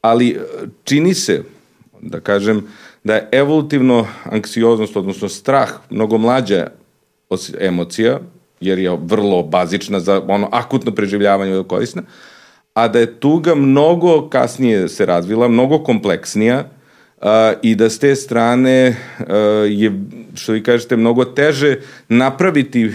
Ali 0.00 0.30
e, 0.30 0.40
čini 0.84 1.14
se, 1.14 1.42
da 2.00 2.20
kažem, 2.20 2.62
da 3.06 3.14
je 3.14 3.28
evolutivno 3.32 4.06
anksioznost, 4.24 4.96
odnosno 4.96 5.28
strah, 5.28 5.70
mnogo 5.90 6.18
mlađa 6.18 6.66
emocija, 7.60 8.20
jer 8.60 8.78
je 8.78 8.98
vrlo 9.02 9.42
bazična 9.42 10.00
za 10.00 10.22
ono 10.28 10.48
akutno 10.52 10.92
preživljavanje 10.92 11.62
korisna, 11.68 12.02
a 12.74 12.88
da 12.88 12.98
je 12.98 13.20
tuga 13.20 13.54
mnogo 13.54 14.28
kasnije 14.28 14.88
se 14.88 15.06
razvila, 15.06 15.48
mnogo 15.48 15.78
kompleksnija 15.78 16.64
uh, 17.16 17.26
i 17.62 17.74
da 17.74 17.90
s 17.90 17.98
te 17.98 18.14
strane 18.14 18.96
uh, 19.20 19.26
je, 19.68 19.92
što 20.34 20.52
vi 20.52 20.62
kažete, 20.62 20.96
mnogo 20.96 21.24
teže 21.24 21.76
napraviti 22.08 22.86
uh, 22.86 22.94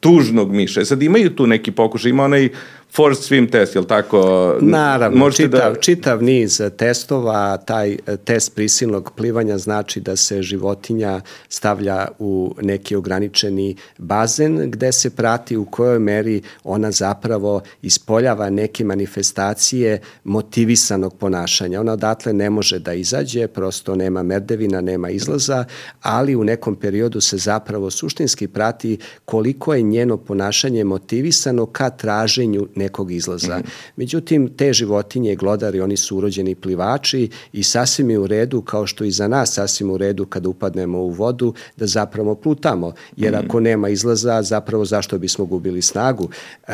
tužnog 0.00 0.52
miša. 0.52 0.80
E 0.80 0.84
sad 0.84 1.02
imaju 1.02 1.30
tu 1.36 1.46
neki 1.46 1.72
pokušaj, 1.72 2.10
ima 2.10 2.24
onaj 2.24 2.48
forced 2.94 3.24
swim 3.24 3.50
test, 3.50 3.74
jel 3.74 3.84
tako? 3.84 4.54
Naravno, 4.60 5.18
Možete 5.18 5.42
čitav, 5.42 5.72
da... 5.72 5.80
čitav 5.80 6.22
niz 6.22 6.60
testova, 6.76 7.56
taj 7.56 7.96
test 8.24 8.54
prisilnog 8.54 9.12
plivanja 9.16 9.58
znači 9.58 10.00
da 10.00 10.16
se 10.16 10.42
životinja 10.42 11.20
stavlja 11.48 12.08
u 12.18 12.54
neki 12.62 12.96
ograničeni 12.96 13.76
bazen 13.98 14.70
gde 14.70 14.92
se 14.92 15.10
prati 15.10 15.56
u 15.56 15.64
kojoj 15.64 15.98
meri 15.98 16.42
ona 16.64 16.90
zapravo 16.90 17.60
ispoljava 17.82 18.50
neke 18.50 18.84
manifestacije 18.84 20.00
motivisanog 20.24 21.16
ponašanja. 21.16 21.80
Ona 21.80 21.92
odatle 21.92 22.32
ne 22.32 22.50
može 22.50 22.78
da 22.78 22.92
izađe, 22.92 23.46
prosto 23.46 23.94
nema 23.96 24.22
merdevina, 24.22 24.80
nema 24.80 25.10
izlaza, 25.10 25.64
ali 26.02 26.36
u 26.36 26.44
nekom 26.44 26.76
periodu 26.76 27.20
se 27.20 27.36
zapravo 27.36 27.90
suštinski 27.90 28.48
prati 28.48 28.98
koliko 29.24 29.74
je 29.74 29.82
njeno 29.82 30.16
ponašanje 30.16 30.84
motivisano 30.84 31.66
ka 31.66 31.90
traženju 31.90 32.68
nekog 32.82 33.12
izlaza. 33.12 33.58
Mm 33.58 33.62
-hmm. 33.62 33.92
Međutim, 33.96 34.48
te 34.56 34.72
životinje, 34.72 35.36
glodari, 35.36 35.80
oni 35.80 35.96
su 35.96 36.16
urođeni 36.16 36.54
plivači 36.54 37.28
i 37.52 37.62
sasvim 37.62 38.10
je 38.10 38.18
u 38.18 38.26
redu, 38.26 38.62
kao 38.62 38.86
što 38.86 39.04
i 39.04 39.10
za 39.10 39.28
nas 39.28 39.54
sasvim 39.54 39.90
u 39.90 39.96
redu 39.98 40.26
kada 40.26 40.48
upadnemo 40.48 40.98
u 40.98 41.10
vodu, 41.10 41.54
da 41.76 41.86
zapravo 41.86 42.34
plutamo. 42.34 42.92
Jer 43.16 43.32
mm 43.32 43.36
-hmm. 43.36 43.44
ako 43.44 43.60
nema 43.60 43.88
izlaza, 43.88 44.42
zapravo 44.42 44.84
zašto 44.84 45.18
bismo 45.18 45.44
gubili 45.44 45.82
snagu? 45.82 46.28
E, 46.68 46.72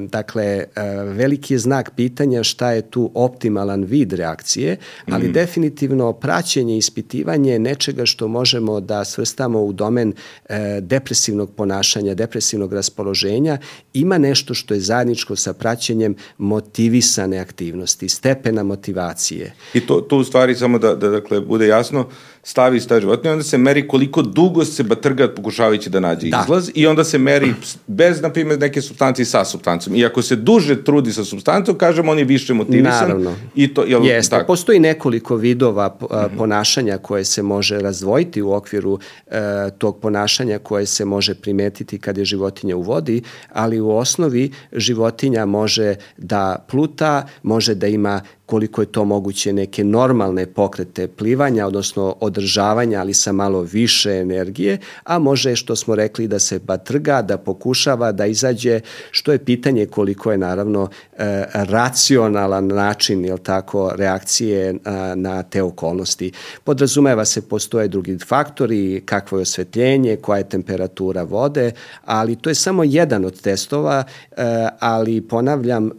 dakle, 0.00 0.44
e, 0.44 0.66
veliki 1.04 1.54
je 1.54 1.58
znak 1.58 1.90
pitanja 1.96 2.42
šta 2.42 2.72
je 2.72 2.82
tu 2.82 3.10
optimalan 3.14 3.84
vid 3.84 4.12
reakcije, 4.12 4.76
ali 5.06 5.24
mm 5.24 5.28
-hmm. 5.28 5.34
definitivno 5.34 6.12
praćenje 6.12 6.74
i 6.74 6.78
ispitivanje 6.78 7.58
nečega 7.58 8.06
što 8.06 8.28
možemo 8.28 8.80
da 8.80 9.04
svrstamo 9.04 9.64
u 9.64 9.72
domen 9.72 10.12
e, 10.48 10.80
depresivnog 10.80 11.50
ponašanja, 11.50 12.14
depresivnog 12.14 12.72
raspoloženja, 12.72 13.58
ima 13.94 14.18
nešto 14.18 14.54
što 14.54 14.74
je 14.74 14.80
zajedničko 14.80 15.36
sa 15.46 15.52
praćenjem 15.52 16.14
motivisane 16.38 17.38
aktivnosti, 17.38 18.08
stepena 18.08 18.62
motivacije. 18.62 19.54
I 19.74 19.80
to, 19.86 20.00
to 20.00 20.18
u 20.18 20.24
stvari 20.24 20.54
samo 20.54 20.78
da, 20.78 20.94
da 20.94 21.08
dakle, 21.08 21.40
bude 21.40 21.66
jasno, 21.66 22.08
stavi 22.46 22.80
stav 22.80 23.00
životinje, 23.00 23.32
onda 23.32 23.44
se 23.44 23.58
meri 23.58 23.88
koliko 23.88 24.22
dugo 24.22 24.64
se 24.64 24.82
batrga 24.82 25.28
pokušavajući 25.34 25.90
da 25.90 26.00
nađe 26.00 26.28
da. 26.28 26.42
izlaz 26.44 26.70
i 26.74 26.86
onda 26.86 27.04
se 27.04 27.18
meri 27.18 27.54
bez, 27.86 28.22
na 28.22 28.30
primjer, 28.30 28.60
neke 28.60 28.82
substancije 28.82 29.26
sa 29.26 29.44
substancom. 29.44 29.94
I 29.94 30.04
ako 30.04 30.22
se 30.22 30.36
duže 30.36 30.84
trudi 30.84 31.12
sa 31.12 31.24
substancom, 31.24 31.78
kažemo 31.78 32.12
on 32.12 32.18
je 32.18 32.24
više 32.24 32.54
motivisan. 32.54 33.08
Naravno. 33.08 33.34
I 33.54 33.74
to, 33.74 33.84
jel, 33.84 34.06
Jeste, 34.06 34.30
tako? 34.30 34.46
postoji 34.46 34.78
nekoliko 34.78 35.36
vidova 35.36 35.98
ponašanja 36.38 36.98
koje 36.98 37.24
se 37.24 37.42
može 37.42 37.78
razdvojiti 37.78 38.42
u 38.42 38.52
okviru 38.52 38.98
e, 39.26 39.40
tog 39.78 40.00
ponašanja 40.00 40.58
koje 40.58 40.86
se 40.86 41.04
može 41.04 41.34
primetiti 41.34 41.98
kad 41.98 42.18
je 42.18 42.24
životinja 42.24 42.76
u 42.76 42.82
vodi, 42.82 43.22
ali 43.52 43.80
u 43.80 43.90
osnovi 43.90 44.52
životinja 44.72 45.46
može 45.46 45.94
da 46.16 46.64
pluta, 46.70 47.26
može 47.42 47.74
da 47.74 47.86
ima 47.86 48.20
koliko 48.46 48.80
je 48.80 48.86
to 48.86 49.04
moguće 49.04 49.52
neke 49.52 49.84
normalne 49.84 50.46
pokrete 50.46 51.08
plivanja, 51.08 51.66
odnosno 51.66 52.16
održavanja, 52.20 53.00
ali 53.00 53.14
sa 53.14 53.32
malo 53.32 53.60
više 53.60 54.10
energije, 54.10 54.78
a 55.04 55.18
može 55.18 55.56
što 55.56 55.76
smo 55.76 55.94
rekli 55.94 56.28
da 56.28 56.38
se 56.38 56.58
batrga, 56.58 57.22
da 57.22 57.38
pokušava 57.38 58.12
da 58.12 58.26
izađe, 58.26 58.80
što 59.10 59.32
je 59.32 59.44
pitanje 59.44 59.86
koliko 59.86 60.32
je 60.32 60.38
naravno 60.38 60.88
e, 61.12 61.44
racionalan 61.52 62.66
način, 62.66 63.24
jel 63.24 63.38
tako, 63.38 63.92
reakcije 63.96 64.74
a, 64.84 65.14
na 65.16 65.42
te 65.42 65.62
okolnosti. 65.62 66.32
Podrazumeva 66.64 67.24
se 67.24 67.48
postoje 67.48 67.88
drugi 67.88 68.18
faktori, 68.18 69.02
kakvo 69.04 69.38
je 69.38 69.42
osvetljenje, 69.42 70.16
koja 70.16 70.38
je 70.38 70.48
temperatura 70.48 71.22
vode, 71.22 71.72
ali 72.04 72.36
to 72.36 72.50
je 72.50 72.54
samo 72.54 72.84
jedan 72.84 73.24
od 73.24 73.40
testova, 73.40 74.04
e, 74.30 74.68
ali 74.80 75.20
ponavljam, 75.20 75.86
e, 75.86 75.90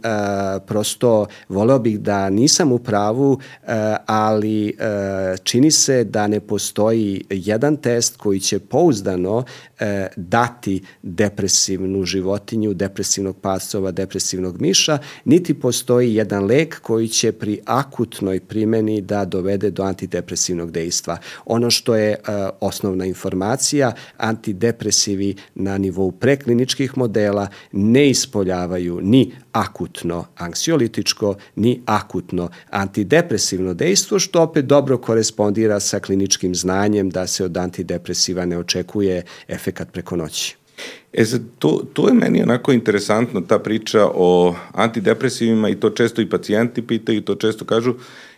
prosto 0.66 1.26
voleo 1.48 1.78
bih 1.78 2.00
da 2.00 2.30
nisam 2.38 2.72
u 2.72 2.78
pravu, 2.78 3.38
e, 3.38 3.96
ali 4.06 4.68
e, 4.68 4.72
čini 5.42 5.70
se 5.70 6.04
da 6.04 6.26
ne 6.26 6.40
postoji 6.40 7.24
jedan 7.30 7.76
test 7.76 8.16
koji 8.16 8.40
će 8.40 8.58
pouzdano 8.58 9.44
e, 9.80 10.06
dati 10.16 10.82
depresivnu 11.02 12.04
životinju, 12.04 12.74
depresivnog 12.74 13.36
pasova, 13.36 13.90
depresivnog 13.90 14.60
miša, 14.60 14.98
niti 15.24 15.54
postoji 15.54 16.14
jedan 16.14 16.44
lek 16.44 16.80
koji 16.80 17.08
će 17.08 17.32
pri 17.32 17.60
akutnoj 17.64 18.40
primeni 18.40 19.00
da 19.00 19.24
dovede 19.24 19.70
do 19.70 19.82
antidepresivnog 19.82 20.70
dejstva. 20.70 21.18
Ono 21.46 21.70
što 21.70 21.96
je 21.96 22.16
osnovna 22.60 23.06
informacija, 23.06 23.92
antidepresivi 24.16 25.34
na 25.54 25.78
nivou 25.78 26.10
prekliničkih 26.10 26.98
modela 26.98 27.48
ne 27.72 28.10
ispoljavaju 28.10 29.00
ni 29.02 29.32
akutno 29.60 30.24
anksiolitičko 30.36 31.34
ni 31.56 31.80
akutno 31.86 32.50
antidepresivno 32.70 33.74
dejstvo, 33.74 34.18
što 34.18 34.42
opet 34.42 34.64
dobro 34.64 34.98
korespondira 34.98 35.80
sa 35.80 36.00
kliničkim 36.00 36.54
znanjem 36.54 37.10
da 37.10 37.26
se 37.26 37.44
od 37.44 37.56
antidepresiva 37.56 38.44
ne 38.44 38.58
očekuje 38.58 39.22
efekat 39.48 39.92
preko 39.92 40.16
noći. 40.16 40.56
E 41.12 41.24
sad, 41.24 41.42
to, 41.58 41.82
to 41.92 42.08
je 42.08 42.14
meni 42.14 42.42
onako 42.42 42.72
interesantno, 42.72 43.40
ta 43.40 43.58
priča 43.58 44.08
o 44.14 44.54
antidepresivima 44.72 45.68
i 45.68 45.74
to 45.74 45.90
često 45.90 46.22
i 46.22 46.30
pacijenti 46.30 46.86
pitaju 46.86 47.20
to 47.20 47.34
često 47.34 47.64
kažu, 47.64 47.94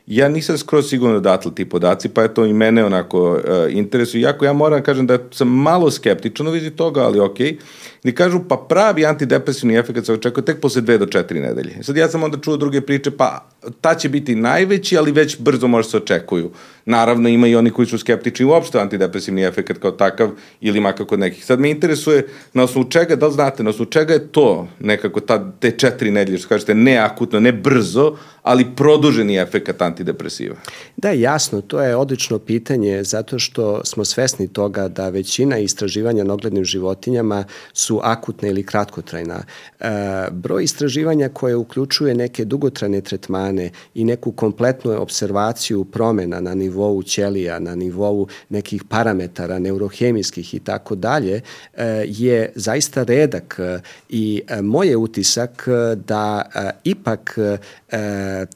Ja 0.06 0.28
nisam 0.28 0.58
skroz 0.58 0.88
sigurno 0.88 1.20
da 1.20 1.30
datle 1.30 1.54
ti 1.54 1.64
podaci, 1.64 2.08
pa 2.08 2.22
je 2.22 2.34
to 2.34 2.46
i 2.46 2.52
mene 2.52 2.84
onako 2.84 3.32
uh, 3.32 3.40
interesuje. 3.68 4.20
Iako 4.20 4.44
ja 4.44 4.52
moram 4.52 4.78
da 4.78 4.84
kažem 4.84 5.06
da 5.06 5.18
sam 5.30 5.48
malo 5.48 5.90
skeptičan 5.90 6.48
u 6.48 6.50
vizi 6.50 6.70
toga, 6.70 7.00
ali 7.00 7.20
okej. 7.20 7.56
Okay. 8.04 8.14
Kažu, 8.14 8.40
pa 8.48 8.56
pravi 8.56 9.06
antidepresivni 9.06 9.76
efekt 9.76 10.06
se 10.06 10.12
očekuje 10.12 10.44
tek 10.44 10.60
posle 10.60 10.82
dve 10.82 10.98
do 10.98 11.06
četiri 11.06 11.40
nedelje. 11.40 11.82
Sad 11.82 11.96
ja 11.96 12.08
sam 12.08 12.22
onda 12.22 12.38
čuo 12.38 12.56
druge 12.56 12.80
priče, 12.80 13.10
pa 13.10 13.46
ta 13.80 13.94
će 13.94 14.08
biti 14.08 14.34
najveći, 14.34 14.98
ali 14.98 15.12
već 15.12 15.38
brzo 15.38 15.66
može 15.66 15.88
se 15.88 15.96
očekuju. 15.96 16.50
Naravno, 16.84 17.28
ima 17.28 17.46
i 17.46 17.54
oni 17.54 17.70
koji 17.70 17.86
su 17.86 17.98
skeptični 17.98 18.46
uopšte 18.46 18.80
antidepresivni 18.80 19.42
efekt 19.42 19.78
kao 19.80 19.90
takav 19.90 20.30
ili 20.60 20.80
makar 20.80 21.06
kod 21.06 21.18
nekih. 21.18 21.44
Sad 21.44 21.60
me 21.60 21.70
interesuje 21.70 22.26
na 22.52 22.62
osnovu 22.62 22.90
čega, 22.90 23.16
da 23.16 23.26
li 23.26 23.32
znate, 23.32 23.62
na 23.62 23.70
osnovu 23.70 23.90
čega 23.90 24.12
je 24.12 24.28
to 24.28 24.68
nekako 24.80 25.20
ta, 25.20 25.52
te 25.60 25.70
četiri 25.70 26.10
nedelje, 26.10 26.38
što 26.38 26.48
kažete, 26.48 26.74
ne 26.74 26.96
akutno, 26.96 27.40
ne 27.40 27.52
brzo, 27.52 28.16
ali 28.42 28.66
produženi 28.76 29.36
efekt 29.36 29.68
antidepresiva? 29.90 30.56
Da, 30.96 31.10
jasno, 31.10 31.60
to 31.60 31.82
je 31.82 31.96
odlično 31.96 32.38
pitanje 32.38 33.04
zato 33.04 33.38
što 33.38 33.84
smo 33.84 34.04
svesni 34.04 34.48
toga 34.48 34.88
da 34.88 35.08
većina 35.08 35.58
istraživanja 35.58 36.24
na 36.24 36.34
oglednim 36.34 36.64
životinjama 36.64 37.44
su 37.72 38.00
akutna 38.02 38.48
ili 38.48 38.62
kratkotrajna. 38.62 39.42
E, 39.80 39.86
broj 40.30 40.64
istraživanja 40.64 41.28
koje 41.28 41.56
uključuje 41.56 42.14
neke 42.14 42.44
dugotrajne 42.44 43.00
tretmane 43.00 43.70
i 43.94 44.04
neku 44.04 44.32
kompletnu 44.32 45.02
observaciju 45.02 45.84
promena 45.84 46.40
na 46.40 46.54
nivou 46.54 47.02
ćelija, 47.02 47.58
na 47.58 47.74
nivou 47.74 48.26
nekih 48.48 48.84
parametara 48.84 49.58
neurohemijskih 49.58 50.54
i 50.54 50.58
tako 50.58 50.94
dalje, 50.94 51.40
e, 51.74 52.04
je 52.06 52.52
zaista 52.54 53.02
redak 53.02 53.60
i 54.08 54.42
e, 54.48 54.62
moj 54.62 54.88
je 54.88 54.96
utisak 54.96 55.68
da 56.06 56.42
e, 56.54 56.70
ipak 56.84 57.38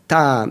ta 0.07 0.47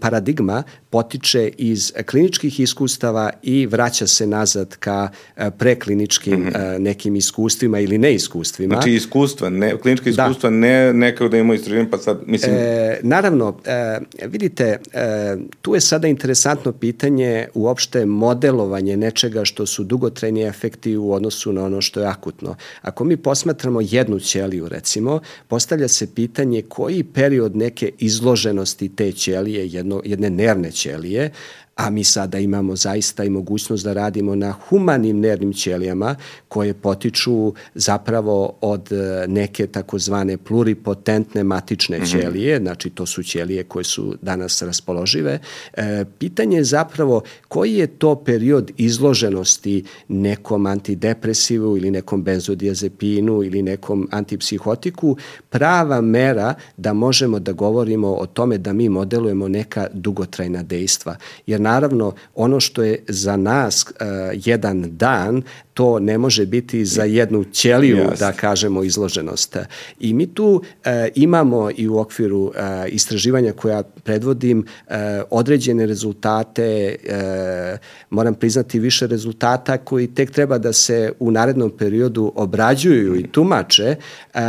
paradigma 0.00 0.25
Paradigma 0.26 0.64
potiče 0.96 1.50
iz 1.58 1.92
kliničkih 2.06 2.60
iskustava 2.60 3.30
i 3.42 3.66
vraća 3.66 4.06
se 4.06 4.26
nazad 4.26 4.76
ka 4.76 5.08
e, 5.36 5.50
prekliničkim 5.50 6.40
mm 6.40 6.46
-hmm. 6.46 6.78
nekim 6.78 7.16
iskustvima 7.16 7.80
ili 7.80 7.98
neiskustvima. 7.98 8.74
Znači 8.74 8.92
iskustva, 8.92 9.50
ne, 9.50 9.76
klinička 9.78 10.10
da. 10.10 10.10
iskustva, 10.10 10.50
da. 10.50 10.56
ne 10.56 10.92
nekao 10.92 11.28
da 11.28 11.36
imamo 11.36 11.54
istraživanje, 11.54 11.90
pa 11.90 11.98
sad, 11.98 12.20
mislim... 12.26 12.54
E, 12.54 12.98
naravno, 13.02 13.56
e, 13.64 13.98
vidite, 14.26 14.64
e, 14.92 15.36
tu 15.62 15.74
je 15.74 15.80
sada 15.80 16.08
interesantno 16.08 16.72
pitanje 16.72 17.46
uopšte 17.54 18.06
modelovanje 18.06 18.96
nečega 18.96 19.44
što 19.44 19.66
su 19.66 19.84
dugotrajni 19.84 20.42
efekti 20.42 20.96
u 20.96 21.12
odnosu 21.12 21.52
na 21.52 21.64
ono 21.64 21.80
što 21.80 22.00
je 22.00 22.06
akutno. 22.06 22.54
Ako 22.82 23.04
mi 23.04 23.16
posmatramo 23.16 23.80
jednu 23.80 24.20
ćeliju, 24.20 24.68
recimo, 24.68 25.20
postavlja 25.48 25.88
se 25.88 26.14
pitanje 26.14 26.62
koji 26.62 27.04
period 27.04 27.56
neke 27.56 27.90
izloženosti 27.98 28.88
te 28.88 29.12
ćelije, 29.12 29.68
jedno, 29.68 30.02
jedne 30.04 30.30
nervne 30.30 30.70
ćelije, 30.70 30.85
čelije 30.86 31.30
a 31.76 31.90
mi 31.90 32.04
sada 32.04 32.38
imamo 32.38 32.76
zaista 32.76 33.24
i 33.24 33.30
mogućnost 33.30 33.84
da 33.84 33.92
radimo 33.92 34.34
na 34.34 34.52
humanim 34.52 35.20
nervnim 35.20 35.52
ćelijama 35.52 36.16
koje 36.48 36.74
potiču 36.74 37.54
zapravo 37.74 38.56
od 38.60 38.92
e, 38.92 39.26
neke 39.28 39.66
takozvane 39.66 40.36
pluripotentne 40.36 41.44
matične 41.44 41.98
mm 41.98 42.02
-hmm. 42.02 42.10
ćelije, 42.10 42.58
znači 42.58 42.90
to 42.90 43.06
su 43.06 43.22
ćelije 43.22 43.64
koje 43.64 43.84
su 43.84 44.16
danas 44.22 44.62
raspoložive. 44.62 45.38
E, 45.72 46.04
pitanje 46.18 46.56
je 46.56 46.64
zapravo 46.64 47.22
koji 47.48 47.74
je 47.74 47.86
to 47.86 48.24
period 48.24 48.70
izloženosti 48.76 49.84
nekom 50.08 50.66
antidepresivu 50.66 51.76
ili 51.76 51.90
nekom 51.90 52.22
benzodiazepinu 52.22 53.42
ili 53.42 53.62
nekom 53.62 54.08
antipsihotiku 54.12 55.16
prava 55.50 56.00
mera 56.00 56.54
da 56.76 56.92
možemo 56.92 57.38
da 57.38 57.52
govorimo 57.52 58.14
o 58.14 58.26
tome 58.26 58.58
da 58.58 58.72
mi 58.72 58.88
modelujemo 58.88 59.48
neka 59.48 59.86
dugotrajna 59.92 60.62
dejstva. 60.62 61.16
Jer 61.46 61.65
naravno 61.66 62.14
ono 62.34 62.60
što 62.60 62.82
je 62.82 63.04
za 63.08 63.36
nas 63.36 63.84
uh, 63.84 64.06
jedan 64.32 64.84
dan 64.96 65.42
to 65.76 65.98
ne 65.98 66.18
može 66.18 66.46
biti 66.46 66.84
za 66.84 67.04
jednu 67.04 67.44
ćeliju, 67.44 67.96
Just. 67.96 68.18
da 68.18 68.32
kažemo, 68.32 68.82
izloženost. 68.82 69.56
I 70.00 70.14
mi 70.14 70.26
tu 70.26 70.62
e, 70.84 71.08
imamo 71.14 71.70
i 71.76 71.88
u 71.88 71.98
okviru 71.98 72.52
e, 72.54 72.88
istraživanja 72.88 73.52
koja 73.52 73.82
predvodim 73.82 74.64
e, 74.64 75.22
određene 75.30 75.86
rezultate, 75.86 76.96
e, 77.04 77.76
moram 78.10 78.34
priznati 78.34 78.78
više 78.78 79.06
rezultata 79.06 79.78
koji 79.78 80.06
tek 80.06 80.30
treba 80.30 80.58
da 80.58 80.72
se 80.72 81.12
u 81.18 81.30
narednom 81.30 81.70
periodu 81.70 82.32
obrađuju 82.34 83.16
i 83.16 83.26
tumače. 83.26 83.96
E, 84.34 84.40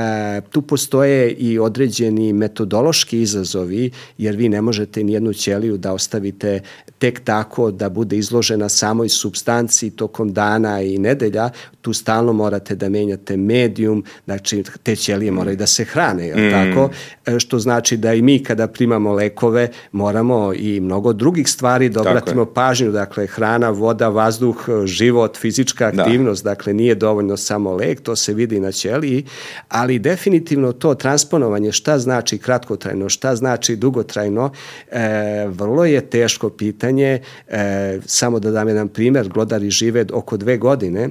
tu 0.50 0.62
postoje 0.62 1.32
i 1.32 1.60
određeni 1.60 2.34
metodološki 2.34 3.22
izazovi, 3.22 3.92
jer 4.18 4.36
vi 4.36 4.50
ne 4.50 4.62
možete 4.62 5.04
ni 5.04 5.14
jednu 5.14 5.34
ćeliju 5.34 5.78
da 5.78 5.94
ostavite 5.94 6.60
tek 7.00 7.07
tako 7.24 7.72
da 7.72 7.90
bude 7.90 8.18
izložena 8.18 8.70
samoj 8.70 9.10
substanciji 9.10 9.90
tokom 9.90 10.34
dana 10.34 10.82
i 10.82 10.98
nedelja 10.98 11.50
tu 11.82 11.94
stalno 11.94 12.34
morate 12.34 12.76
da 12.76 12.90
menjate 12.90 13.38
medijum, 13.38 14.04
znači 14.26 14.64
te 14.84 14.96
ćelije 14.96 15.32
moraju 15.32 15.58
da 15.58 15.68
se 15.68 15.84
hrane, 15.84 16.36
mm. 16.36 16.52
tako? 16.52 16.90
E, 17.26 17.40
što 17.40 17.60
znači 17.60 17.98
da 17.98 18.14
i 18.14 18.22
mi 18.22 18.44
kada 18.44 18.68
primamo 18.68 19.14
lekove 19.14 19.70
moramo 19.92 20.54
i 20.54 20.80
mnogo 20.80 21.14
drugih 21.14 21.50
stvari 21.50 21.90
da 21.90 22.02
obratimo 22.02 22.46
pažnju, 22.46 22.92
dakle 22.92 23.28
hrana, 23.28 23.70
voda, 23.70 24.08
vazduh, 24.10 24.66
život, 24.86 25.38
fizička 25.38 25.92
da. 25.92 26.02
aktivnost, 26.02 26.44
da. 26.44 26.50
dakle 26.50 26.74
nije 26.74 26.96
dovoljno 26.96 27.38
samo 27.38 27.76
lek, 27.76 28.02
to 28.02 28.16
se 28.16 28.34
vidi 28.34 28.60
na 28.60 28.72
ćeliji, 28.72 29.26
ali 29.70 30.00
definitivno 30.00 30.72
to 30.72 30.96
transponovanje 30.96 31.72
šta 31.72 32.00
znači 32.00 32.38
kratkotrajno, 32.38 33.10
šta 33.10 33.36
znači 33.36 33.76
dugotrajno, 33.76 34.52
e, 34.92 35.48
vrlo 35.50 35.86
je 35.86 36.02
teško 36.02 36.50
pitanje, 36.50 36.97
e, 37.06 38.00
samo 38.06 38.40
da 38.40 38.52
dam 38.52 38.68
jedan 38.68 38.88
primer, 38.88 39.30
glodari 39.30 39.70
žive 39.70 40.06
oko 40.14 40.38
dve 40.38 40.58
godine, 40.58 41.10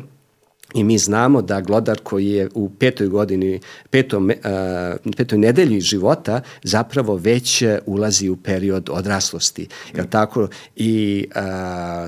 I 0.74 0.84
mi 0.84 0.98
znamo 0.98 1.42
da 1.42 1.60
glodar 1.60 1.98
koji 2.02 2.26
je 2.26 2.48
u 2.54 2.70
petoj 2.70 3.06
godini, 3.06 3.60
petom, 3.90 4.30
uh, 4.30 5.14
petoj 5.16 5.38
nedelji 5.38 5.80
života 5.80 6.40
zapravo 6.62 7.16
već 7.16 7.62
ulazi 7.86 8.28
u 8.28 8.36
period 8.36 8.90
odraslosti. 8.92 9.68
Mm. 9.94 10.00
tako? 10.10 10.48
I 10.76 11.26
uh, 11.28 11.42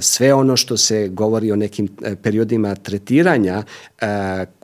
sve 0.01 0.35
ono 0.35 0.57
što 0.57 0.77
se 0.77 1.09
govori 1.09 1.53
o 1.53 1.57
nekim 1.57 1.89
periodima 2.23 2.75
tretiranja 2.75 3.63
uh, 4.03 4.07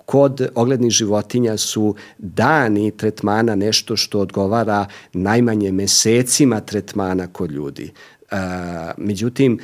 kod 0.06 0.48
oglednih 0.54 0.90
životinja 0.90 1.56
su 1.56 1.94
dani 2.18 2.90
tretmana 2.90 3.54
nešto 3.54 3.96
što 3.96 4.20
odgovara 4.20 4.86
najmanje 5.12 5.72
mesecima 5.72 6.60
tretmana 6.60 7.26
kod 7.26 7.50
ljudi. 7.50 7.92
Međutim, 8.96 9.58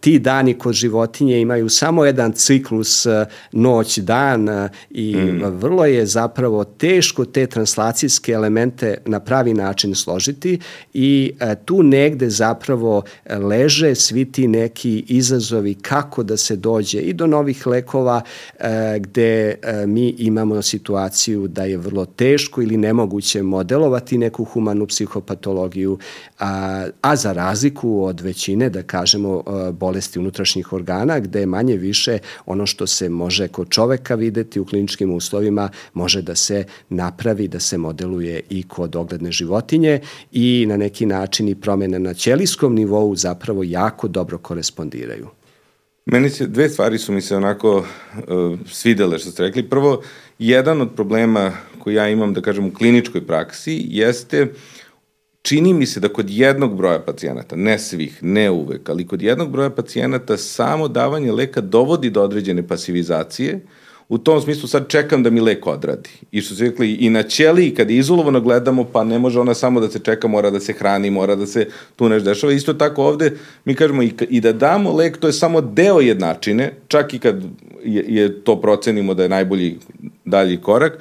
ti 0.00 0.18
dani 0.18 0.54
kod 0.54 0.74
životinje 0.74 1.40
imaju 1.40 1.68
samo 1.68 2.04
jedan 2.04 2.32
ciklus 2.32 3.06
e, 3.06 3.26
noć-dan 3.52 4.48
e, 4.48 4.68
i 4.90 5.16
mm. 5.16 5.42
vrlo 5.44 5.84
je 5.84 6.06
zapravo 6.06 6.64
teško 6.64 7.24
te 7.24 7.46
translacijske 7.46 8.32
elemente 8.32 8.98
na 9.06 9.20
pravi 9.20 9.54
način 9.54 9.94
složiti 9.94 10.58
i 10.94 11.32
tu 11.64 11.82
negde 11.82 12.30
zapravo 12.30 13.02
leže 13.30 13.94
svi 13.94 14.32
ti 14.32 14.48
neki 14.48 15.04
izazovi 15.08 15.74
kako 15.74 16.22
da 16.22 16.36
se 16.36 16.56
dođe 16.56 17.00
i 17.00 17.12
do 17.12 17.26
novih 17.26 17.66
lekova 17.66 18.20
gde 18.98 19.54
mi 19.86 20.08
imamo 20.08 20.62
situaciju 20.62 21.48
da 21.48 21.64
je 21.64 21.76
vrlo 21.76 22.06
teško 22.06 22.62
ili 22.62 22.76
nemoguće 22.76 23.42
modelovati 23.42 24.18
neku 24.18 24.44
humanu 24.44 24.86
psihopatologiju, 24.86 25.98
a, 26.38 26.86
a 27.00 27.16
za 27.16 27.32
razliku 27.32 28.04
od 28.04 28.20
većine, 28.20 28.70
da 28.70 28.82
kažemo, 28.82 29.42
bolesti 29.72 30.18
unutrašnjih 30.18 30.72
organa, 30.72 31.20
gde 31.20 31.40
je 31.40 31.46
manje 31.46 31.76
više 31.76 32.18
ono 32.46 32.66
što 32.66 32.86
se 32.86 33.08
može 33.08 33.48
kod 33.48 33.68
čoveka 33.68 34.14
videti 34.14 34.60
u 34.60 34.64
kliničkim 34.64 35.14
uslovima 35.14 35.70
može 35.94 36.22
da 36.22 36.34
se 36.34 36.64
napravi, 36.88 37.48
da 37.48 37.60
se 37.60 37.78
modeluje 37.78 38.40
i 38.50 38.62
kod 38.62 38.96
ogledne 38.96 39.32
životinje 39.32 40.00
i 40.32 40.66
na 40.68 40.76
neki 40.76 41.06
način 41.06 41.48
i 41.48 41.54
promene 41.54 41.98
na 41.98 42.14
ćelijskom 42.14 42.74
nivou 42.74 43.16
zapravo 43.16 43.62
jako 43.64 44.08
dobro 44.08 44.38
korespondiraju. 44.38 45.26
Meni 46.06 46.30
se, 46.30 46.46
dve 46.46 46.68
stvari 46.68 46.98
su 46.98 47.12
mi 47.12 47.20
se 47.20 47.36
onako 47.36 47.76
uh, 47.78 48.58
svidele 48.70 49.18
što 49.18 49.30
ste 49.30 49.42
rekli. 49.42 49.68
Prvo, 49.68 50.02
jedan 50.38 50.80
od 50.80 50.94
problema 50.94 51.52
koji 51.78 51.94
ja 51.94 52.08
imam, 52.08 52.34
da 52.34 52.40
kažem, 52.40 52.66
u 52.66 52.72
kliničkoj 52.74 53.26
praksi 53.26 53.86
jeste 53.88 54.42
uh, 54.42 54.48
čini 55.46 55.74
mi 55.74 55.86
se 55.86 56.00
da 56.00 56.08
kod 56.08 56.30
jednog 56.30 56.76
broja 56.76 56.98
pacijenata, 56.98 57.56
ne 57.56 57.78
svih, 57.78 58.18
ne 58.22 58.50
uvek, 58.50 58.88
ali 58.88 59.06
kod 59.06 59.22
jednog 59.22 59.50
broja 59.50 59.70
pacijenata 59.70 60.36
samo 60.36 60.88
davanje 60.88 61.32
leka 61.32 61.60
dovodi 61.60 62.10
do 62.10 62.22
određene 62.22 62.66
pasivizacije, 62.66 63.60
u 64.08 64.18
tom 64.18 64.40
smislu 64.40 64.68
sad 64.68 64.88
čekam 64.88 65.22
da 65.22 65.30
mi 65.30 65.40
lek 65.40 65.66
odradi. 65.66 66.10
I 66.32 66.40
što 66.40 66.54
su 66.54 66.64
rekli, 66.64 66.92
i 66.92 67.10
na 67.10 67.22
ćeliji 67.22 67.74
kad 67.74 67.90
izolovano 67.90 68.40
gledamo, 68.40 68.84
pa 68.84 69.04
ne 69.04 69.18
može 69.18 69.40
ona 69.40 69.54
samo 69.54 69.80
da 69.80 69.90
se 69.90 69.98
čeka, 69.98 70.28
mora 70.28 70.50
da 70.50 70.60
se 70.60 70.72
hrani, 70.72 71.10
mora 71.10 71.34
da 71.34 71.46
se 71.46 71.66
tu 71.96 72.08
nešto 72.08 72.28
dešava. 72.28 72.52
Isto 72.52 72.74
tako 72.74 73.04
ovde 73.04 73.32
mi 73.64 73.74
kažemo 73.74 74.02
i, 74.02 74.12
i 74.28 74.40
da 74.40 74.52
damo 74.52 74.92
lek, 74.92 75.18
to 75.18 75.26
je 75.26 75.32
samo 75.32 75.60
deo 75.60 76.00
jednačine, 76.00 76.72
čak 76.88 77.14
i 77.14 77.18
kad 77.18 77.42
je, 77.84 78.04
je 78.08 78.44
to 78.44 78.60
procenimo 78.60 79.14
da 79.14 79.22
je 79.22 79.28
najbolji 79.28 79.78
dalji 80.24 80.56
korak, 80.56 80.98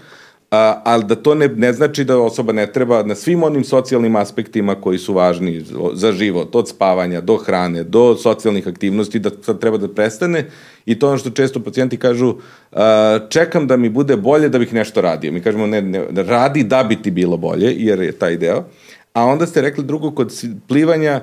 a, 0.52 0.82
ali 0.86 1.04
da 1.04 1.16
to 1.16 1.36
ne, 1.36 1.48
ne 1.48 1.74
znači 1.74 2.04
da 2.04 2.18
osoba 2.20 2.54
ne 2.54 2.72
treba 2.72 3.04
na 3.04 3.16
svim 3.16 3.44
onim 3.44 3.64
socijalnim 3.64 4.16
aspektima 4.16 4.76
koji 4.76 4.98
su 4.98 5.14
važni 5.14 5.66
za 5.94 6.12
život, 6.12 6.56
od 6.56 6.70
spavanja 6.70 7.22
do 7.22 7.38
hrane, 7.38 7.84
do 7.84 8.16
socijalnih 8.16 8.68
aktivnosti, 8.68 9.20
da 9.20 9.30
sad 9.42 9.60
treba 9.60 9.78
da 9.78 9.88
prestane 9.88 10.50
i 10.86 11.00
to 11.00 11.08
ono 11.08 11.18
što 11.18 11.30
često 11.30 11.60
pacijenti 11.60 11.98
kažu, 11.98 12.36
a, 12.72 13.20
čekam 13.30 13.68
da 13.68 13.78
mi 13.78 13.90
bude 13.90 14.18
bolje 14.18 14.50
da 14.50 14.60
bih 14.60 14.74
nešto 14.74 15.02
radio. 15.02 15.32
Mi 15.32 15.42
kažemo 15.42 15.68
ne, 15.68 15.82
ne, 15.82 16.06
radi 16.24 16.64
da 16.64 16.84
bi 16.84 17.02
ti 17.02 17.12
bilo 17.12 17.38
bolje, 17.38 17.74
jer 17.78 18.00
je 18.00 18.12
taj 18.12 18.38
deo. 18.38 18.64
A 19.14 19.24
onda 19.24 19.46
ste 19.46 19.62
rekli 19.62 19.84
drugo, 19.84 20.12
kod 20.12 20.34
plivanja, 20.68 21.22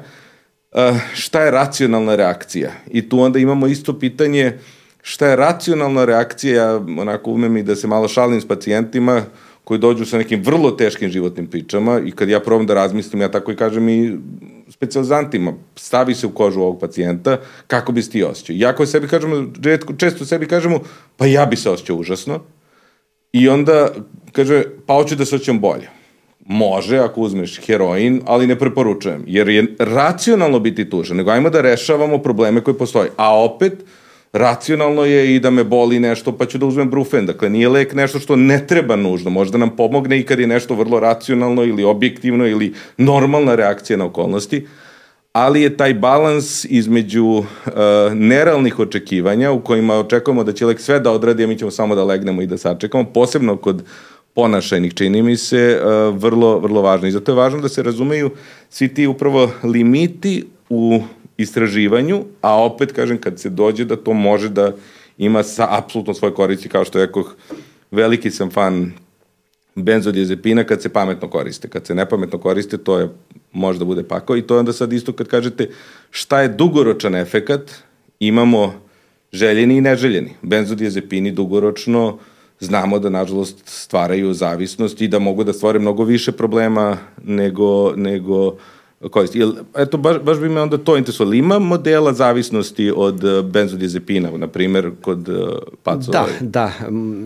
šta 1.15 1.43
je 1.43 1.51
racionalna 1.51 2.17
reakcija? 2.17 2.71
I 2.91 3.09
tu 3.09 3.21
onda 3.21 3.39
imamo 3.39 3.67
isto 3.67 3.99
pitanje, 3.99 4.59
šta 5.03 5.27
je 5.27 5.37
racionalna 5.37 6.05
reakcija, 6.05 6.63
ja 6.63 6.77
onako 6.77 7.31
umem 7.31 7.57
i 7.57 7.63
da 7.63 7.77
se 7.77 7.87
malo 7.87 8.09
šalim 8.09 8.41
s 8.41 8.49
pacijentima 8.49 9.23
koji 9.65 9.81
dođu 9.81 10.05
sa 10.05 10.19
nekim 10.19 10.43
vrlo 10.43 10.71
teškim 10.71 11.11
životnim 11.11 11.47
pričama 11.47 12.01
i 12.07 12.11
kad 12.11 12.29
ja 12.29 12.41
probam 12.41 12.67
da 12.67 12.75
razmislim, 12.75 13.23
ja 13.23 13.31
tako 13.31 13.53
i 13.53 13.57
kažem 13.57 13.89
i 13.89 14.19
specializantima, 14.71 15.53
stavi 15.77 16.15
se 16.15 16.27
u 16.27 16.31
kožu 16.31 16.61
ovog 16.61 16.81
pacijenta, 16.81 17.39
kako 17.67 17.93
bi 17.93 18.03
se 18.03 18.11
ti 18.11 18.23
osjećao. 18.23 18.57
I 18.57 18.65
ako 18.65 18.87
sebi 18.87 19.09
kažemo, 19.09 19.47
često 19.97 20.25
sebi 20.25 20.47
kažemo, 20.47 20.81
pa 21.17 21.27
ja 21.27 21.47
bi 21.47 21.57
se 21.57 21.71
osjećao 21.71 21.97
užasno, 21.97 22.41
i 23.33 23.49
onda 23.49 23.89
kaže, 24.33 24.65
pa 24.87 24.95
hoću 24.95 25.17
da 25.17 25.25
se 25.25 25.37
osjećam 25.37 25.61
bolje. 25.61 25.89
Može 26.47 26.99
ako 26.99 27.21
uzmeš 27.21 27.61
heroin, 27.67 28.21
ali 28.27 28.47
ne 28.47 28.59
preporučujem, 28.59 29.25
jer 29.27 29.49
je 29.49 29.77
racionalno 29.79 30.61
biti 30.61 30.91
tužan, 30.91 31.17
nego 31.17 31.31
ajmo 31.31 31.51
da 31.51 31.61
rešavamo 31.61 32.19
probleme 32.19 32.61
koje 32.61 32.79
postoje. 32.79 33.11
A 33.17 33.45
opet, 33.45 33.85
racionalno 34.33 35.05
je 35.05 35.35
i 35.35 35.41
da 35.41 35.51
me 35.51 35.65
boli 35.65 36.01
nešto, 36.01 36.33
pa 36.33 36.47
ću 36.47 36.59
da 36.59 36.67
uzmem 36.67 36.91
brufen. 36.91 37.27
Dakle, 37.27 37.51
nije 37.51 37.69
lek 37.69 37.95
nešto 37.95 38.19
što 38.19 38.37
ne 38.37 38.67
treba 38.67 38.97
nužno. 38.97 39.31
Možda 39.31 39.59
nam 39.59 39.77
pomogne 39.77 40.21
i 40.21 40.23
kad 40.23 40.39
je 40.39 40.47
nešto 40.47 40.75
vrlo 40.75 41.01
racionalno 41.01 41.65
ili 41.65 41.85
objektivno 41.85 42.47
ili 42.47 42.75
normalna 42.99 43.55
reakcija 43.55 43.97
na 43.97 44.05
okolnosti, 44.05 44.67
ali 45.33 45.63
je 45.63 45.77
taj 45.77 45.95
balans 45.95 46.65
između 46.65 47.25
uh, 47.25 47.45
nerealnih 48.15 48.79
očekivanja 48.79 49.51
u 49.51 49.61
kojima 49.61 49.95
očekujemo 49.95 50.45
da 50.45 50.53
će 50.53 50.67
lek 50.67 50.81
sve 50.81 51.01
da 51.01 51.11
odradi, 51.11 51.45
a 51.45 51.47
mi 51.47 51.59
ćemo 51.59 51.71
samo 51.71 51.95
da 51.95 52.05
legnemo 52.05 52.43
i 52.43 52.47
da 52.47 52.59
sačekamo, 52.59 53.05
posebno 53.05 53.57
kod 53.57 53.85
ponašajnih, 54.35 54.95
čini 54.95 55.23
mi 55.23 55.37
se, 55.37 55.81
uh, 55.81 56.17
vrlo, 56.23 56.59
vrlo 56.59 56.83
važno. 56.83 57.09
I 57.09 57.11
zato 57.11 57.33
je 57.33 57.37
važno 57.37 57.61
da 57.61 57.69
se 57.69 57.83
razumeju 57.83 58.31
svi 58.71 58.89
ti 58.89 59.07
upravo 59.07 59.51
limiti 59.63 60.45
u 60.69 61.01
istraživanju, 61.43 62.25
a 62.41 62.63
opet, 62.65 62.93
kažem, 62.93 63.19
kad 63.19 63.41
se 63.41 63.51
dođe 63.51 63.85
da 63.85 63.97
to 63.97 64.13
može 64.13 64.49
da 64.49 64.73
ima 65.19 65.43
sa 65.43 65.67
apsolutno 65.71 66.15
svoje 66.15 66.35
koristi, 66.35 66.69
kao 66.69 66.85
što 66.85 66.99
rekoh, 66.99 67.35
veliki 67.91 68.31
sam 68.31 68.51
fan 68.51 68.93
benzodiazepina 69.75 70.65
kad 70.65 70.83
se 70.83 70.89
pametno 70.89 71.29
koriste. 71.31 71.69
Kad 71.69 71.87
se 71.87 71.95
nepametno 71.95 72.39
koriste, 72.39 72.79
to 72.79 72.99
je, 72.99 73.09
može 73.53 73.79
da 73.79 73.85
bude 73.85 74.03
pakao 74.03 74.37
i 74.37 74.43
to 74.43 74.55
je 74.55 74.61
onda 74.61 74.73
sad 74.73 74.93
isto 74.93 75.13
kad 75.13 75.29
kažete 75.29 75.71
šta 76.11 76.41
je 76.41 76.49
dugoročan 76.49 77.15
efekat, 77.15 77.71
imamo 78.21 78.75
željeni 79.33 79.77
i 79.77 79.81
neželjeni. 79.81 80.35
Benzodiazepini 80.43 81.31
dugoročno 81.31 82.19
znamo 82.61 82.99
da 82.99 83.11
nažalost 83.11 83.63
stvaraju 83.65 84.35
zavisnost 84.35 85.01
i 85.01 85.09
da 85.09 85.19
mogu 85.19 85.45
da 85.45 85.53
stvore 85.53 85.79
mnogo 85.79 86.05
više 86.05 86.33
problema 86.33 86.99
nego, 87.25 87.97
nego 87.97 88.57
koristi. 89.11 89.39
Jel, 89.39 89.53
eto, 89.77 89.99
baš, 89.99 90.17
baš 90.19 90.39
bi 90.39 90.49
me 90.49 90.61
onda 90.61 90.79
to 90.79 90.97
interesovalo. 90.97 91.35
Ima 91.35 91.59
modela 91.59 92.13
zavisnosti 92.13 92.93
od 92.97 93.25
eh, 93.25 93.43
benzodiazepina, 93.43 94.31
na 94.31 94.47
primer, 94.47 94.91
kod 95.01 95.29
uh, 95.29 95.37
pacova? 95.83 96.27
Da, 96.41 96.47
da. 96.47 96.73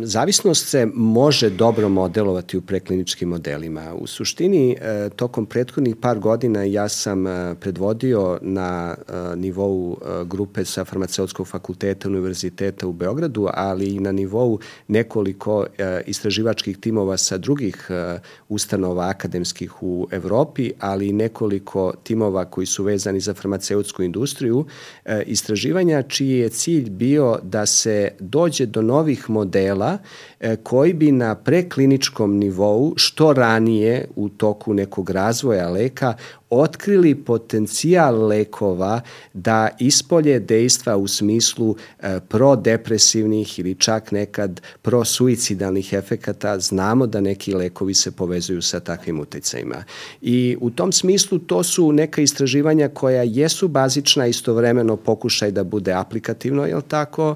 Zavisnost 0.02 0.68
se 0.68 0.86
može 0.94 1.50
dobro 1.50 1.88
modelovati 1.88 2.56
u 2.56 2.60
prekliničkim 2.60 3.28
modelima. 3.28 3.94
U 3.94 4.06
suštini, 4.06 4.76
eh, 4.80 5.08
tokom 5.16 5.46
prethodnih 5.46 5.96
par 5.96 6.18
godina 6.18 6.62
ja 6.62 6.88
sam 6.88 7.24
predvodio 7.60 8.38
na 8.42 8.94
nivou 9.36 9.98
grupe 10.24 10.64
sa 10.64 10.84
farmaceutskog 10.84 11.48
fakulteta 11.48 12.08
Univerziteta 12.08 12.86
u 12.86 12.92
Beogradu, 12.92 13.48
ali 13.54 13.94
i 13.94 14.00
na 14.00 14.12
nivou 14.12 14.58
nekoliko 14.88 15.66
istraživačkih 16.06 16.78
timova 16.78 17.16
sa 17.16 17.38
drugih 17.38 17.88
ustanova 18.48 19.08
akademskih 19.08 19.82
u 19.82 20.08
Evropi, 20.10 20.72
ali 20.80 21.08
i 21.08 21.12
nekoliko 21.12 21.65
nekoliko 21.66 21.92
timova 22.02 22.44
koji 22.44 22.66
su 22.66 22.84
vezani 22.84 23.20
za 23.20 23.34
farmaceutsku 23.34 24.02
industriju, 24.02 24.66
e, 25.04 25.22
istraživanja 25.26 26.02
čiji 26.02 26.38
je 26.38 26.48
cilj 26.48 26.90
bio 26.90 27.38
da 27.42 27.66
se 27.66 28.10
dođe 28.20 28.66
do 28.66 28.82
novih 28.82 29.30
modela 29.30 29.98
e, 30.40 30.56
koji 30.56 30.92
bi 30.92 31.12
na 31.12 31.34
prekliničkom 31.34 32.38
nivou 32.38 32.94
što 32.96 33.32
ranije 33.32 34.08
u 34.16 34.28
toku 34.28 34.74
nekog 34.74 35.10
razvoja 35.10 35.68
leka 35.70 36.14
otkrili 36.50 37.14
potencijal 37.14 38.26
lekova 38.26 39.00
da 39.32 39.68
ispolje 39.78 40.40
dejstva 40.40 40.96
u 40.96 41.08
smislu 41.08 41.76
e, 42.00 42.20
prodepresivnih 42.28 43.58
ili 43.58 43.74
čak 43.74 44.12
nekad 44.12 44.60
prosuicidalnih 44.82 45.92
efekata. 45.92 46.58
Znamo 46.60 47.06
da 47.06 47.20
neki 47.20 47.54
lekovi 47.54 47.94
se 47.94 48.10
povezuju 48.10 48.62
sa 48.62 48.80
takvim 48.80 49.20
uticajima. 49.20 49.84
I 50.20 50.56
u 50.60 50.70
tom 50.70 50.92
smislu 50.92 51.38
to 51.38 51.62
su 51.62 51.92
neka 51.92 52.22
istraživanja 52.22 52.88
koja 52.88 53.22
jesu 53.22 53.68
bazična, 53.68 54.26
istovremeno 54.26 54.96
pokušaj 54.96 55.50
da 55.50 55.64
bude 55.64 55.92
aplikativno, 55.92 56.66
je 56.66 56.76
li 56.76 56.82
tako? 56.88 57.34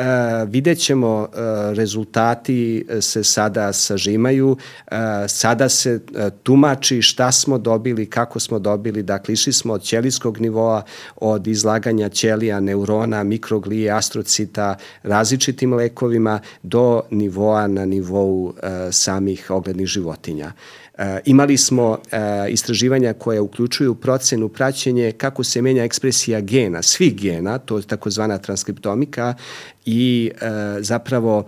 E, 0.00 0.44
vidjet 0.46 0.78
ćemo 0.78 1.28
e, 1.32 1.38
rezultati 1.74 2.86
se 3.00 3.24
sada 3.24 3.72
sažimaju, 3.72 4.56
e, 4.86 4.96
sada 5.28 5.68
se 5.68 5.90
e, 5.90 6.30
tumači 6.42 7.02
šta 7.02 7.32
smo 7.32 7.58
dobili, 7.58 8.06
kako 8.06 8.40
smo 8.40 8.58
dobili, 8.58 9.02
dakle 9.02 9.34
išli 9.34 9.52
smo 9.52 9.72
od 9.72 9.82
ćelijskog 9.82 10.40
nivoa, 10.40 10.82
od 11.16 11.46
izlaganja 11.46 12.08
ćelija, 12.08 12.60
neurona, 12.60 13.22
mikroglije, 13.24 13.90
astrocita, 13.90 14.76
različitim 15.02 15.74
lekovima 15.74 16.40
do 16.62 17.02
nivoa 17.10 17.66
na 17.66 17.84
nivou 17.84 18.52
e, 18.62 18.92
samih 18.92 19.50
oglednih 19.50 19.86
životinja. 19.86 20.46
E, 20.46 20.79
imali 21.24 21.56
smo 21.56 21.98
e, 22.12 22.50
istraživanja 22.50 23.12
koje 23.12 23.40
uključuju 23.40 23.94
procenu 23.94 24.48
praćenje 24.48 25.12
kako 25.12 25.44
se 25.44 25.62
menja 25.62 25.84
ekspresija 25.84 26.40
gena, 26.40 26.82
svih 26.82 27.16
gena, 27.16 27.58
to 27.58 27.76
je 27.76 27.82
takozvana 27.82 28.38
transkriptomika 28.38 29.34
i 29.84 30.30
e, 30.34 30.46
zapravo 30.80 31.46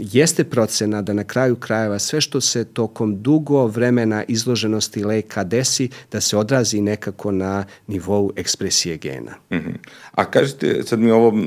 jeste 0.00 0.44
procena 0.44 1.02
da 1.02 1.12
na 1.12 1.24
kraju 1.24 1.56
krajeva 1.56 1.98
sve 1.98 2.20
što 2.20 2.40
se 2.40 2.64
tokom 2.64 3.22
dugo 3.22 3.66
vremena 3.66 4.24
izloženosti 4.28 5.04
leka 5.04 5.44
desi, 5.44 5.88
da 6.12 6.20
se 6.20 6.36
odrazi 6.36 6.80
nekako 6.80 7.32
na 7.32 7.64
nivou 7.86 8.32
ekspresije 8.36 8.96
gena. 8.96 9.32
Mm 9.50 9.56
-hmm. 9.56 9.74
A 10.12 10.24
kažete, 10.24 10.82
sad 10.82 10.98
mi 10.98 11.10
ovo, 11.10 11.38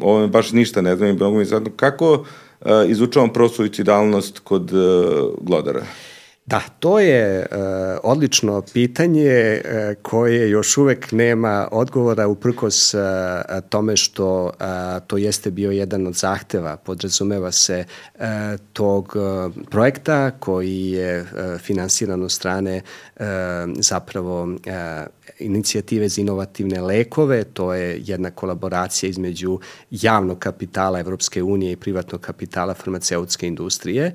ovo 0.00 0.28
baš 0.28 0.52
ništa 0.52 0.80
ne 0.80 0.96
znam, 0.96 1.14
mnogo 1.16 1.38
mi 1.38 1.46
kako 1.76 2.24
izučavam 2.88 3.32
prosuicidalnost 3.32 4.38
kod 4.38 4.72
uh, 4.72 4.80
glodara? 5.40 5.82
Da, 6.46 6.60
to 6.80 6.98
je 6.98 7.46
uh, 7.50 7.56
odlično 8.02 8.62
pitanje 8.72 9.60
uh, 9.64 10.02
koje 10.02 10.50
još 10.50 10.76
uvek 10.76 11.12
nema 11.12 11.68
odgovora 11.72 12.26
uprkos 12.26 12.94
uh, 12.94 13.00
tome 13.68 13.96
što 13.96 14.44
uh, 14.44 14.52
to 15.06 15.16
jeste 15.16 15.50
bio 15.50 15.70
jedan 15.70 16.06
od 16.06 16.14
zahteva, 16.14 16.76
podrazumeva 16.76 17.52
se 17.52 17.84
uh, 18.14 18.24
tog 18.72 19.16
uh, 19.16 19.52
projekta 19.70 20.30
koji 20.30 20.90
je 20.90 21.20
uh, 21.20 21.28
finansiran 21.60 22.22
od 22.22 22.32
strane 22.32 22.82
uh, 23.16 23.24
zapravo 23.78 24.42
uh, 24.42 24.50
inicijative 25.38 26.08
za 26.08 26.20
inovativne 26.20 26.80
lekove, 26.80 27.44
to 27.44 27.74
je 27.74 28.00
jedna 28.04 28.30
kolaboracija 28.30 29.10
između 29.10 29.60
javnog 29.90 30.38
kapitala 30.38 31.00
Evropske 31.00 31.42
unije 31.42 31.72
i 31.72 31.76
privatnog 31.76 32.20
kapitala 32.20 32.74
farmaceutske 32.74 33.46
industrije 33.46 34.12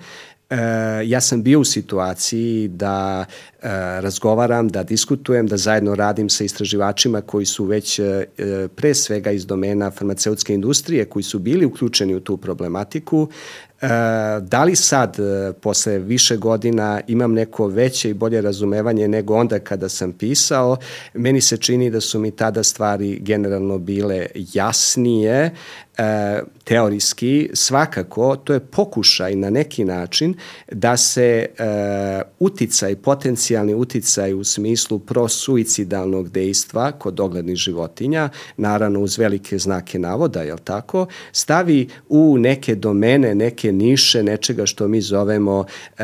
ja 1.06 1.22
sam 1.22 1.44
bio 1.44 1.60
u 1.60 1.64
situaciji 1.64 2.68
da 2.68 3.26
e, 3.50 3.51
razgovaram, 4.02 4.68
da 4.68 4.84
diskutujem, 4.84 5.48
da 5.48 5.58
zajedno 5.58 5.96
radim 5.96 6.30
sa 6.30 6.44
istraživačima 6.44 7.22
koji 7.22 7.46
su 7.46 7.66
već 7.66 8.00
e, 8.00 8.26
pre 8.76 8.94
svega 8.94 9.32
iz 9.32 9.46
domena 9.46 9.92
farmaceutske 9.92 10.54
industrije, 10.54 11.06
koji 11.06 11.24
su 11.24 11.40
bili 11.40 11.66
uključeni 11.66 12.16
u 12.16 12.20
tu 12.20 12.38
problematiku, 12.38 13.30
E, 13.82 13.88
da 14.42 14.64
li 14.64 14.76
sad, 14.76 15.20
e, 15.20 15.54
posle 15.54 16.00
više 16.00 16.38
godina, 16.38 17.02
imam 17.08 17.34
neko 17.34 17.68
veće 17.68 18.10
i 18.10 18.14
bolje 18.14 18.42
razumevanje 18.42 19.08
nego 19.08 19.36
onda 19.36 19.60
kada 19.60 19.90
sam 19.90 20.14
pisao? 20.14 20.78
Meni 21.14 21.42
se 21.42 21.58
čini 21.58 21.90
da 21.90 22.02
su 22.02 22.20
mi 22.20 22.32
tada 22.32 22.64
stvari 22.64 23.20
generalno 23.20 23.78
bile 23.78 24.26
jasnije, 24.54 25.52
teorijski, 26.64 27.50
svakako, 27.54 28.36
to 28.36 28.54
je 28.54 28.60
pokušaj 28.60 29.36
na 29.36 29.50
neki 29.50 29.84
način 29.84 30.34
da 30.72 30.98
se 30.98 31.46
uticaj, 32.40 32.96
potencijalni 33.52 33.74
uticaj 33.74 34.34
u 34.34 34.44
smislu 34.44 35.00
prosuicidalnog 35.00 36.30
dejstva 36.30 36.92
kod 36.92 37.20
oglednih 37.20 37.56
životinja, 37.56 38.30
naravno 38.58 39.00
uz 39.00 39.18
velike 39.18 39.58
znake 39.58 40.00
navoda, 40.00 40.42
jel 40.42 40.58
tako, 40.64 41.06
stavi 41.32 41.88
u 42.10 42.38
neke 42.38 42.76
domene, 42.76 43.36
neke 43.36 43.72
niše, 43.72 44.24
nečega 44.24 44.66
što 44.66 44.88
mi 44.88 45.02
zovemo 45.02 45.66
e, 45.98 46.04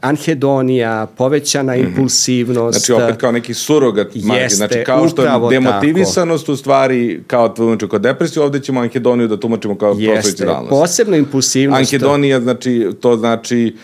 anhedonija, 0.00 1.06
povećana 1.16 1.76
mm 1.76 1.78
-hmm. 1.78 1.88
impulsivnost. 1.88 2.78
Znači 2.78 3.02
opet 3.02 3.16
kao 3.16 3.32
neki 3.32 3.54
surogat 3.54 4.08
jeste, 4.14 4.56
znači 4.56 4.84
kao 4.86 5.08
što 5.08 5.22
je 5.22 5.30
demotivisanost 5.50 6.44
tako. 6.44 6.52
u 6.52 6.56
stvari 6.56 7.22
kao 7.26 7.48
tumačimo 7.48 7.90
kod 7.90 8.00
depresiju, 8.02 8.42
ovde 8.42 8.60
ćemo 8.60 8.80
anhedoniju 8.80 9.28
da 9.28 9.40
tumačimo 9.40 9.78
kao 9.78 9.96
jeste, 9.98 10.46
posebno 10.68 11.16
impulsivnost. 11.16 11.92
Anhedonija 11.92 12.40
znači, 12.40 12.88
to 13.00 13.16
znači 13.16 13.76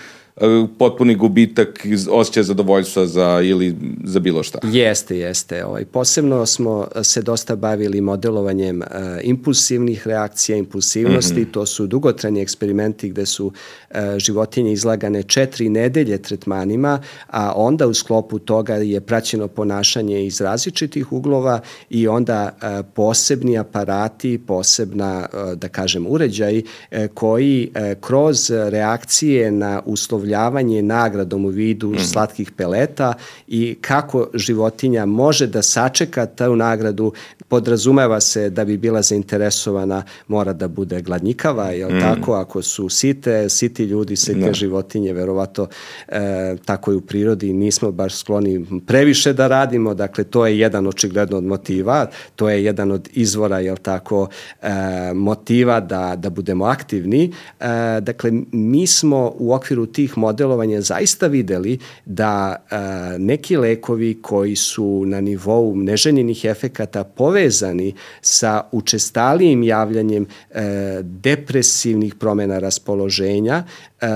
potpuni 0.79 1.14
gubitak 1.14 1.87
osjećaja 2.11 2.44
zadovoljstva 2.44 3.07
za, 3.07 3.40
ili 3.44 3.77
za 4.05 4.20
bilo 4.20 4.42
šta. 4.42 4.59
Jeste, 4.62 5.18
jeste. 5.18 5.64
Ovaj, 5.64 5.85
posebno 5.85 6.46
smo 6.46 6.88
se 7.03 7.22
dosta 7.22 7.57
bavili 7.57 8.01
modelovanjem 8.01 8.79
uh, 8.81 8.87
impulsivnih 9.22 10.07
reakcija, 10.07 10.59
impulsivnosti. 10.59 11.40
Mm 11.40 11.44
-hmm. 11.44 11.51
To 11.51 11.66
su 11.66 11.87
dugotrajni 11.87 12.40
eksperimenti 12.40 13.09
gde 13.09 13.27
su 13.27 13.46
uh, 13.46 13.96
životinje 14.18 14.72
izlagane 14.72 15.22
četiri 15.22 15.68
nedelje 15.68 16.22
tretmanima, 16.22 17.03
a 17.27 17.53
onda 17.57 17.87
u 17.87 17.94
sklopu 17.94 18.38
toga 18.38 18.75
je 18.75 19.01
praćeno 19.01 19.49
ponašanje 19.49 20.27
iz 20.27 20.40
različitih 20.40 21.12
uglova 21.12 21.61
i 21.90 22.09
onda 22.09 22.57
uh, 22.57 22.87
posebni 22.94 23.59
aparati, 23.59 24.38
posebna, 24.46 25.27
uh, 25.33 25.53
da 25.53 25.68
kažem, 25.68 26.07
uređaj 26.09 26.59
uh, 26.59 26.99
koji 27.14 27.70
uh, 27.70 28.01
kroz 28.01 28.51
reakcije 28.51 29.51
na 29.51 29.83
uslov 29.85 30.25
uslovljavanje 30.26 30.82
nagradom 30.82 31.44
u 31.44 31.48
vidu 31.48 31.88
mm. 31.88 31.98
slatkih 31.98 32.50
peleta 32.50 33.14
i 33.48 33.76
kako 33.80 34.28
životinja 34.34 35.06
može 35.06 35.46
da 35.46 35.62
sačeka 35.62 36.26
tu 36.26 36.56
nagradu, 36.56 37.12
podrazumeva 37.48 38.20
se 38.20 38.50
da 38.50 38.64
bi 38.64 38.76
bila 38.76 39.02
zainteresovana, 39.02 40.02
mora 40.28 40.52
da 40.52 40.68
bude 40.68 41.00
gladnjikava, 41.00 41.70
jel 41.70 41.90
mm. 41.90 42.00
tako? 42.00 42.34
Ako 42.34 42.62
su 42.62 42.88
site, 42.88 43.48
siti 43.48 43.84
ljudi, 43.84 44.16
site 44.16 44.38
no. 44.38 44.46
Da. 44.46 44.52
životinje, 44.52 45.12
verovato 45.12 45.68
e, 46.08 46.56
tako 46.64 46.92
i 46.92 46.96
u 46.96 47.00
prirodi, 47.00 47.52
nismo 47.52 47.92
baš 47.92 48.18
skloni 48.18 48.66
previše 48.86 49.32
da 49.32 49.46
radimo, 49.48 49.94
dakle 49.94 50.24
to 50.24 50.46
je 50.46 50.58
jedan 50.58 50.86
očigledno 50.86 51.36
od 51.36 51.44
motiva, 51.44 52.06
to 52.36 52.48
je 52.48 52.64
jedan 52.64 52.92
od 52.92 53.08
izvora, 53.12 53.58
jel 53.60 53.76
tako, 53.76 54.28
e, 54.62 54.68
motiva 55.14 55.80
da, 55.80 56.16
da 56.16 56.30
budemo 56.30 56.64
aktivni. 56.64 57.32
E, 57.60 58.00
dakle, 58.00 58.32
mi 58.52 58.86
smo 58.86 59.32
u 59.38 59.54
okviru 59.54 59.86
tih 59.86 60.15
modelovanja 60.16 60.81
zaista 60.81 61.26
videli 61.26 61.79
da 62.05 62.57
a, 62.70 63.16
neki 63.18 63.57
lekovi 63.57 64.18
koji 64.22 64.57
su 64.57 65.05
na 65.07 65.20
nivou 65.20 65.76
neželjenih 65.76 66.44
efekata 66.44 67.05
povezani 67.05 67.94
sa 68.20 68.62
učestalijim 68.72 69.62
javljanjem 69.62 70.26
e, 70.50 70.62
depresivnih 71.02 72.14
promena 72.14 72.59
raspoloženja, 72.59 73.64
E, 74.00 74.06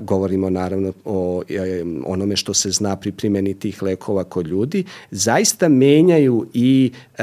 govorimo 0.00 0.50
naravno 0.50 0.92
o 1.04 1.42
e, 1.48 1.84
onome 2.06 2.36
što 2.36 2.54
se 2.54 2.70
zna 2.70 2.96
pri 2.96 3.12
primjeni 3.12 3.54
tih 3.54 3.82
lekova 3.82 4.24
kod 4.24 4.46
ljudi, 4.46 4.84
zaista 5.10 5.68
menjaju 5.68 6.46
i 6.54 6.92
e, 7.18 7.22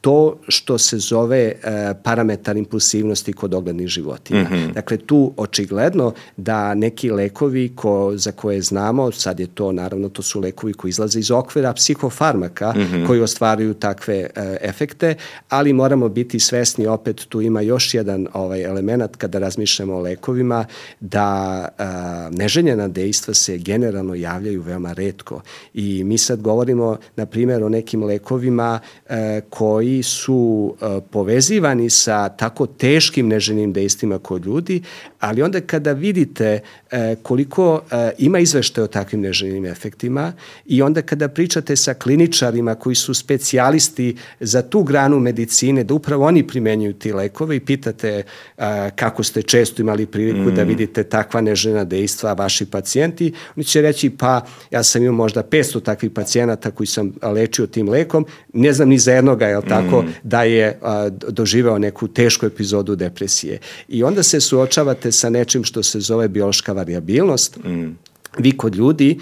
to 0.00 0.36
što 0.48 0.78
se 0.78 0.98
zove 0.98 1.38
e, 1.38 1.54
parametar 2.02 2.56
impulsivnosti 2.56 3.32
kod 3.32 3.54
oglednih 3.54 3.88
životinja. 3.88 4.42
Mm 4.42 4.52
-hmm. 4.52 4.72
Dakle, 4.72 4.96
tu 4.96 5.32
očigledno 5.36 6.12
da 6.36 6.74
neki 6.74 7.10
lekovi 7.10 7.72
ko, 7.74 8.12
za 8.16 8.32
koje 8.32 8.62
znamo, 8.62 9.12
sad 9.12 9.40
je 9.40 9.46
to 9.46 9.72
naravno, 9.72 10.08
to 10.08 10.22
su 10.22 10.40
lekovi 10.40 10.72
koji 10.72 10.88
izlaze 10.88 11.18
iz 11.18 11.30
okvira 11.30 11.72
psihofarmaka 11.72 12.72
mm 12.72 12.80
-hmm. 12.80 13.06
koji 13.06 13.20
ostvaruju 13.20 13.74
takve 13.74 14.14
e, 14.16 14.56
efekte, 14.60 15.14
ali 15.48 15.72
moramo 15.72 16.08
biti 16.08 16.40
svesni, 16.40 16.86
opet 16.86 17.26
tu 17.28 17.40
ima 17.40 17.60
još 17.60 17.94
jedan 17.94 18.28
ovaj 18.32 18.62
element 18.62 19.16
kada 19.16 19.38
razmišljamo 19.38 19.94
o 19.94 20.00
lekovima, 20.00 20.64
da 21.00 21.49
a, 21.50 22.28
neželjena 22.32 22.88
dejstva 22.88 23.34
se 23.34 23.58
generalno 23.58 24.14
javljaju 24.14 24.62
veoma 24.62 24.92
redko 24.92 25.40
i 25.74 26.04
mi 26.04 26.18
sad 26.18 26.40
govorimo 26.42 26.96
na 27.16 27.26
primjer 27.26 27.64
o 27.64 27.68
nekim 27.68 28.04
lekovima 28.04 28.80
a, 29.08 29.16
e, 29.16 29.40
koji 29.50 30.02
su 30.02 30.74
a, 30.80 30.96
e, 30.96 31.00
povezivani 31.10 31.90
sa 31.90 32.28
tako 32.28 32.66
teškim 32.66 33.28
neželjenim 33.28 33.72
dejstvima 33.72 34.18
kod 34.18 34.46
ljudi, 34.46 34.82
ali 35.20 35.42
onda 35.42 35.60
kada 35.60 35.92
vidite 35.92 36.60
e, 36.90 37.16
koliko 37.22 37.82
a, 37.90 38.10
ima 38.18 38.38
izveštaje 38.38 38.84
o 38.84 38.88
takvim 38.88 39.20
neželjenim 39.20 39.66
efektima 39.66 40.32
i 40.66 40.82
onda 40.82 41.02
kada 41.02 41.28
pričate 41.28 41.76
sa 41.76 41.94
kliničarima 41.94 42.74
koji 42.74 42.94
su 42.94 43.14
specijalisti 43.14 44.16
za 44.40 44.62
tu 44.62 44.82
granu 44.82 45.18
medicine, 45.20 45.84
da 45.84 45.94
upravo 45.94 46.26
oni 46.26 46.46
primenjuju 46.46 46.92
ti 46.92 47.12
lekove 47.12 47.56
i 47.56 47.60
pitate 47.60 48.22
a, 48.58 48.90
kako 48.96 49.22
ste 49.22 49.42
često 49.42 49.82
imali 49.82 50.06
priliku 50.06 50.44
da 50.44 50.50
mm. 50.50 50.54
da 50.54 50.62
vidite 50.62 51.04
takva 51.04 51.40
neželjena 51.40 51.84
dejstva 51.84 52.32
vaši 52.32 52.66
pacijenti, 52.66 53.32
oni 53.56 53.64
će 53.64 53.82
reći 53.82 54.10
pa 54.10 54.40
ja 54.70 54.82
sam 54.82 55.02
imao 55.02 55.14
možda 55.14 55.42
500 55.42 55.82
takvih 55.82 56.10
pacijenata 56.10 56.70
koji 56.70 56.86
sam 56.86 57.12
lečio 57.22 57.66
tim 57.66 57.88
lekom, 57.88 58.26
ne 58.52 58.72
znam 58.72 58.88
ni 58.88 58.98
za 58.98 59.12
jednoga, 59.12 59.46
jel 59.46 59.62
tako, 59.68 60.02
mm. 60.02 60.08
da 60.22 60.42
je 60.42 60.78
a, 60.82 61.08
doživeo 61.08 61.78
neku 61.78 62.08
tešku 62.08 62.46
epizodu 62.46 62.96
depresije. 62.96 63.58
I 63.88 64.02
onda 64.02 64.22
se 64.22 64.40
suočavate 64.40 65.09
sa 65.12 65.30
nečim 65.30 65.64
što 65.64 65.82
se 65.82 66.00
zove 66.00 66.28
biološka 66.28 66.72
variabilnost, 66.72 67.58
mm. 67.64 67.96
Vi 68.38 68.56
kod 68.56 68.74
ljudi 68.74 69.18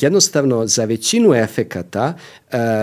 jednostavno 0.00 0.66
za 0.66 0.84
većinu 0.84 1.34
efekata 1.34 2.14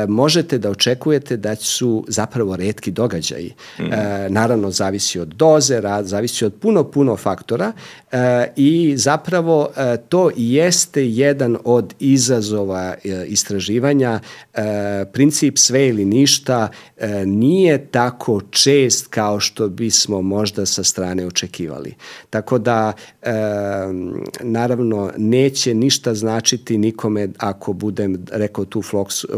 možete 0.08 0.58
da 0.58 0.70
očekujete 0.70 1.38
da 1.38 1.56
su 1.56 2.06
zapravo 2.08 2.56
redki 2.56 2.92
događaji. 2.92 3.54
Mm. 3.80 3.84
Naravno, 4.30 4.72
zavisi 4.72 5.20
od 5.20 5.28
doze, 5.28 5.82
zavisi 6.02 6.46
od 6.46 6.54
puno, 6.54 6.84
puno 6.84 7.18
faktora 7.18 7.72
i 8.56 8.94
zapravo 8.98 9.70
to 10.10 10.32
jeste 10.36 11.08
jedan 11.08 11.58
od 11.64 11.94
izazova 12.00 12.96
e, 13.04 13.26
istraživanja. 13.28 14.20
Princip 15.14 15.58
sve 15.58 15.88
ili 15.88 16.06
ništa 16.06 16.68
nije 17.26 17.86
tako 17.86 18.42
čest 18.42 19.08
kao 19.08 19.40
što 19.40 19.70
bismo 19.70 20.22
možda 20.22 20.66
sa 20.66 20.84
strane 20.84 21.26
očekivali. 21.26 21.96
Tako 22.30 22.58
da, 22.58 22.94
naravno, 24.42 25.12
neće 25.18 25.74
ništa 25.74 26.14
značiti 26.14 26.65
verujati 26.66 26.78
nikome 26.78 27.30
ako 27.38 27.74
budem 27.74 28.26
rekao 28.32 28.66
tu 28.66 28.82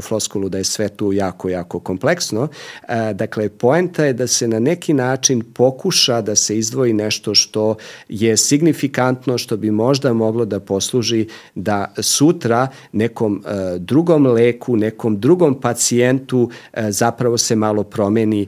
floskulu 0.01 0.49
da 0.49 0.57
je 0.57 0.63
sve 0.63 0.89
tu 0.89 1.13
jako, 1.13 1.49
jako 1.49 1.79
kompleksno. 1.79 2.47
E, 2.87 3.13
dakle, 3.13 3.49
poenta 3.49 4.05
je 4.05 4.13
da 4.13 4.27
se 4.27 4.47
na 4.47 4.59
neki 4.59 4.93
način 4.93 5.43
pokuša 5.53 6.21
da 6.21 6.35
se 6.35 6.57
izdvoji 6.57 6.93
nešto 6.93 7.35
što 7.35 7.75
je 8.09 8.37
signifikantno, 8.37 9.37
što 9.37 9.57
bi 9.57 9.71
možda 9.71 10.13
moglo 10.13 10.45
da 10.45 10.59
posluži 10.59 11.27
da 11.55 11.93
sutra 12.01 12.67
nekom 12.91 13.43
e, 13.45 13.79
drugom 13.79 14.25
leku, 14.25 14.77
nekom 14.77 15.19
drugom 15.19 15.61
pacijentu 15.61 16.49
e, 16.73 16.91
zapravo 16.91 17.37
se 17.37 17.55
malo 17.55 17.83
promeni 17.83 18.47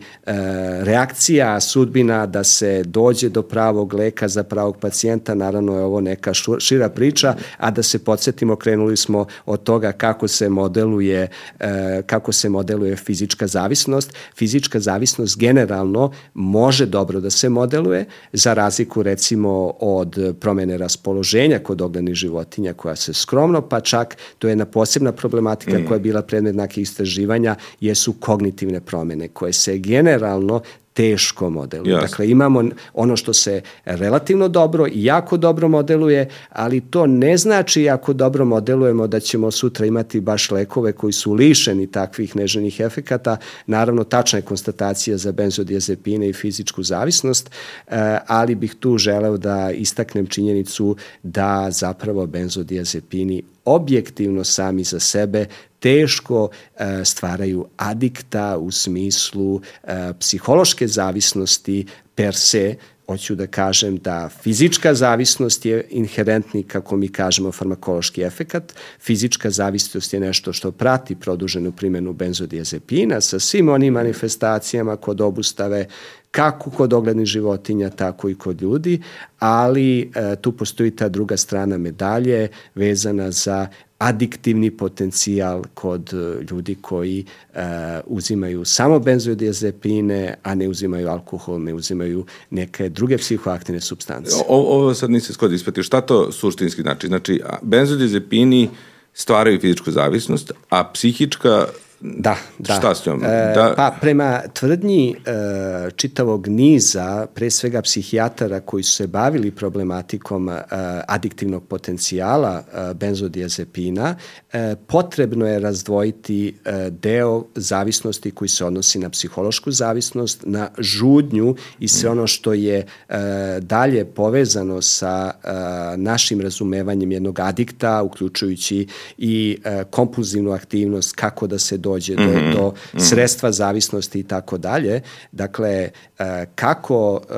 reakcija, 0.83 1.59
sudbina 1.59 2.25
da 2.25 2.43
se 2.43 2.83
dođe 2.83 3.29
do 3.29 3.41
pravog 3.41 3.93
leka 3.93 4.27
za 4.27 4.43
pravog 4.43 4.77
pacijenta, 4.77 5.35
naravno 5.35 5.77
je 5.77 5.83
ovo 5.83 6.01
neka 6.01 6.33
šira 6.59 6.89
priča, 6.89 7.35
a 7.57 7.71
da 7.71 7.83
se 7.83 7.99
podsjetimo 7.99 8.55
krenuli 8.69 8.97
smo 8.97 9.25
od 9.45 9.63
toga 9.63 9.91
kako 9.91 10.27
se 10.27 10.49
modeluje 10.49 11.27
e, 11.59 12.01
kako 12.05 12.31
se 12.31 12.49
modeluje 12.49 12.95
fizička 12.95 13.47
zavisnost. 13.47 14.13
Fizička 14.35 14.79
zavisnost 14.79 15.37
generalno 15.37 16.11
može 16.33 16.85
dobro 16.85 17.19
da 17.19 17.29
se 17.29 17.49
modeluje 17.49 18.05
za 18.33 18.53
razliku 18.53 19.03
recimo 19.03 19.73
od 19.79 20.35
promene 20.39 20.77
raspoloženja 20.77 21.59
kod 21.59 21.81
oglednih 21.81 22.15
životinja 22.15 22.73
koja 22.73 22.95
se 22.95 23.13
skromno, 23.13 23.61
pa 23.61 23.79
čak 23.79 24.17
to 24.37 24.47
je 24.47 24.51
jedna 24.51 24.65
posebna 24.65 25.11
problematika 25.11 25.79
mm. 25.79 25.85
koja 25.87 25.95
je 25.95 25.99
bila 25.99 26.21
predmet 26.21 26.55
nekih 26.55 26.81
istraživanja, 26.81 27.55
jesu 27.79 28.13
kognitivne 28.13 28.81
promene 28.81 29.27
koje 29.27 29.53
se 29.53 29.77
generalno 29.77 30.61
teško 30.99 31.49
modeluje. 31.49 31.95
Yes. 31.95 32.01
Dakle, 32.01 32.29
imamo 32.29 32.63
ono 32.93 33.17
što 33.17 33.33
se 33.33 33.61
relativno 33.85 34.47
dobro 34.47 34.87
i 34.87 35.03
jako 35.03 35.37
dobro 35.37 35.67
modeluje, 35.67 36.29
ali 36.49 36.81
to 36.81 37.07
ne 37.07 37.37
znači 37.37 37.83
jako 37.83 38.13
dobro 38.13 38.45
modelujemo 38.45 39.07
da 39.07 39.19
ćemo 39.19 39.51
sutra 39.51 39.85
imati 39.85 40.19
baš 40.19 40.51
lekove 40.51 40.91
koji 40.91 41.13
su 41.13 41.33
lišeni 41.33 41.87
takvih 41.87 42.35
neželjnih 42.35 42.79
efekata. 42.79 43.37
Naravno, 43.67 44.03
tačna 44.03 44.39
je 44.39 44.43
konstatacija 44.43 45.17
za 45.17 45.31
benzodiazepine 45.31 46.29
i 46.29 46.33
fizičku 46.33 46.83
zavisnost, 46.83 47.49
eh, 47.87 48.17
ali 48.27 48.55
bih 48.55 48.75
tu 48.79 48.97
želeo 48.97 49.37
da 49.37 49.71
istaknem 49.71 50.27
činjenicu 50.27 50.95
da 51.23 51.67
zapravo 51.71 52.25
benzodiazepini 52.25 53.43
objektivno 53.69 54.43
sami 54.43 54.83
za 54.83 54.99
sebe 54.99 55.45
teško 55.79 56.49
e, 56.49 57.05
stvaraju 57.05 57.65
adikta 57.77 58.57
u 58.57 58.71
smislu 58.71 59.61
e, 59.83 60.13
psihološke 60.19 60.87
zavisnosti 60.87 61.85
per 62.15 62.35
se, 62.35 62.75
hoću 63.09 63.35
da 63.35 63.47
kažem 63.47 63.97
da 63.97 64.29
fizička 64.29 64.93
zavisnost 64.93 65.65
je 65.65 65.87
inherentni, 65.89 66.63
kako 66.63 66.97
mi 66.97 67.07
kažemo, 67.07 67.51
farmakološki 67.51 68.21
efekat. 68.21 68.73
Fizička 68.99 69.49
zavisnost 69.49 70.13
je 70.13 70.19
nešto 70.19 70.53
što 70.53 70.71
prati 70.71 71.15
produženu 71.15 71.71
primjenu 71.71 72.13
benzodiazepina 72.13 73.21
sa 73.21 73.39
svim 73.39 73.69
onim 73.69 73.93
manifestacijama 73.93 74.95
kod 74.95 75.21
obustave 75.21 75.87
kako 76.31 76.69
kod 76.69 76.93
oglednih 76.93 77.25
životinja, 77.25 77.89
tako 77.89 78.29
i 78.29 78.35
kod 78.35 78.61
ljudi, 78.61 79.01
ali 79.39 80.11
e, 80.15 80.35
tu 80.41 80.51
postoji 80.51 80.91
ta 80.91 81.09
druga 81.09 81.37
strana 81.37 81.77
medalje 81.77 82.47
vezana 82.75 83.31
za 83.31 83.67
adiktivni 83.97 84.71
potencijal 84.71 85.63
kod 85.73 86.13
e, 86.13 86.43
ljudi 86.51 86.75
koji 86.81 87.25
e, 87.53 87.61
uzimaju 88.05 88.65
samo 88.65 88.99
benzodiazepine, 88.99 90.35
a 90.43 90.55
ne 90.55 90.67
uzimaju 90.67 91.09
alkohol, 91.09 91.61
ne 91.61 91.73
uzimaju 91.73 92.25
neke 92.49 92.89
druge 92.89 93.17
psihoaktivne 93.17 93.81
substance. 93.81 94.35
O, 94.47 94.77
ovo 94.77 94.93
sad 94.93 95.11
nisi 95.11 95.33
skod 95.33 95.53
ispratio. 95.53 95.83
Šta 95.83 96.01
to 96.01 96.31
suštinski 96.31 96.81
znači? 96.81 97.07
Znači, 97.07 97.41
benzodiazepini 97.61 98.69
stvaraju 99.13 99.59
fizičku 99.59 99.91
zavisnost, 99.91 100.51
a 100.69 100.91
psihička 100.93 101.65
Da, 102.01 102.35
da. 102.59 102.73
Šta 102.73 102.95
s 102.95 103.05
njom? 103.05 103.23
E, 103.23 103.27
da. 103.55 103.73
Pa 103.77 103.95
prema 104.01 104.41
tvrdnji 104.53 105.15
e, 105.25 105.91
čitavog 105.95 106.47
niza, 106.47 107.25
pre 107.33 107.49
svega 107.49 107.81
psihijatara 107.81 108.59
koji 108.59 108.83
su 108.83 108.91
se 108.91 109.07
bavili 109.07 109.51
problematikom 109.51 110.49
e, 110.49 110.61
adiktivnog 111.07 111.63
potencijala 111.63 112.63
e, 112.73 112.93
benzodiazepina, 112.93 114.15
e, 114.53 114.75
potrebno 114.87 115.47
je 115.47 115.59
razdvojiti 115.59 116.47
e, 116.65 116.89
deo 116.89 117.43
zavisnosti 117.55 118.31
koji 118.31 118.49
se 118.49 118.65
odnosi 118.65 118.99
na 118.99 119.09
psihološku 119.09 119.71
zavisnost, 119.71 120.43
na 120.45 120.69
žudnju 120.77 121.55
i 121.79 121.87
sve 121.87 122.09
ono 122.09 122.27
što 122.27 122.53
je 122.53 122.77
e, 123.09 123.15
dalje 123.61 124.05
povezano 124.05 124.81
sa 124.81 125.31
e, 125.31 125.49
našim 125.97 126.41
razumevanjem 126.41 127.11
jednog 127.11 127.39
adikta, 127.39 128.03
uključujući 128.03 128.87
i 129.17 129.57
e, 129.63 129.83
kompulzivnu 129.89 130.51
aktivnost, 130.51 131.15
kako 131.15 131.47
da 131.47 131.59
se 131.59 131.77
do 131.77 131.88
dođe 131.89 132.15
do, 132.15 132.21
mm 132.21 132.35
-hmm. 132.35 132.53
do 132.53 132.73
sredstva 132.97 133.51
zavisnosti 133.51 134.19
i 134.19 134.23
tako 134.23 134.57
dalje. 134.57 135.01
Dakle, 135.31 135.69
e, 135.69 136.45
kako 136.55 137.21
e, 137.21 137.33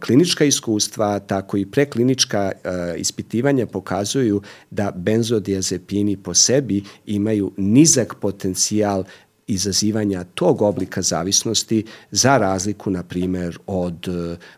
klinička 0.00 0.44
iskustva, 0.44 1.18
tako 1.18 1.56
i 1.56 1.66
preklinička 1.66 2.52
e, 2.52 2.70
ispitivanja 2.96 3.66
pokazuju 3.66 4.42
da 4.70 4.90
benzodiazepini 4.90 6.16
po 6.16 6.34
sebi 6.34 6.82
imaju 7.06 7.52
nizak 7.56 8.14
potencijal 8.20 9.04
izazivanja 9.48 10.24
tog 10.24 10.62
oblika 10.62 11.02
zavisnosti 11.02 11.84
za 12.10 12.38
razliku, 12.38 12.90
na 12.90 13.02
primer, 13.02 13.58
od 13.66 14.08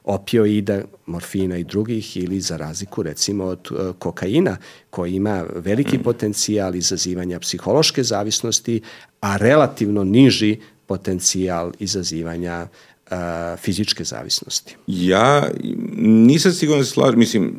opioida, 0.05 0.83
morfina 1.07 1.57
i 1.57 1.65
drugih 1.65 2.17
ili 2.17 2.41
za 2.41 2.57
razliku, 2.57 3.03
recimo, 3.03 3.45
od 3.45 3.69
kokaina 3.99 4.57
koji 4.91 5.15
ima 5.15 5.45
veliki 5.55 5.99
potencijal 5.99 6.77
izazivanja 6.77 7.39
psihološke 7.39 8.03
zavisnosti, 8.03 8.81
a 9.21 9.37
relativno 9.37 10.05
niži 10.05 10.57
potencijal 10.87 11.73
izazivanja 11.79 12.67
uh, 13.11 13.17
fizičke 13.59 14.05
zavisnosti. 14.05 14.77
Ja 14.87 15.51
nisam 15.97 16.53
siguran 16.53 16.81
da 16.81 16.85
se 16.85 16.91
slažem, 16.91 17.19
mislim, 17.19 17.55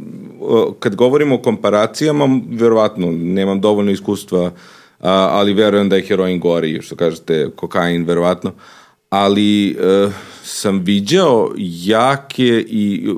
kad 0.79 0.95
govorimo 0.95 1.35
o 1.35 1.41
komparacijama, 1.41 2.41
verovatno 2.49 3.11
nemam 3.11 3.61
dovoljno 3.61 3.91
iskustva, 3.91 4.51
ali 5.09 5.53
verujem 5.53 5.89
da 5.89 5.95
je 5.95 6.05
heroin 6.07 6.39
gori, 6.39 6.81
što 6.81 6.95
kažete, 6.95 7.49
kokain, 7.55 8.05
verovatno, 8.05 8.53
ali 9.09 9.77
uh, 9.79 10.13
sam 10.43 10.79
viđao 10.79 11.51
jake 11.57 12.65
i 12.67 13.09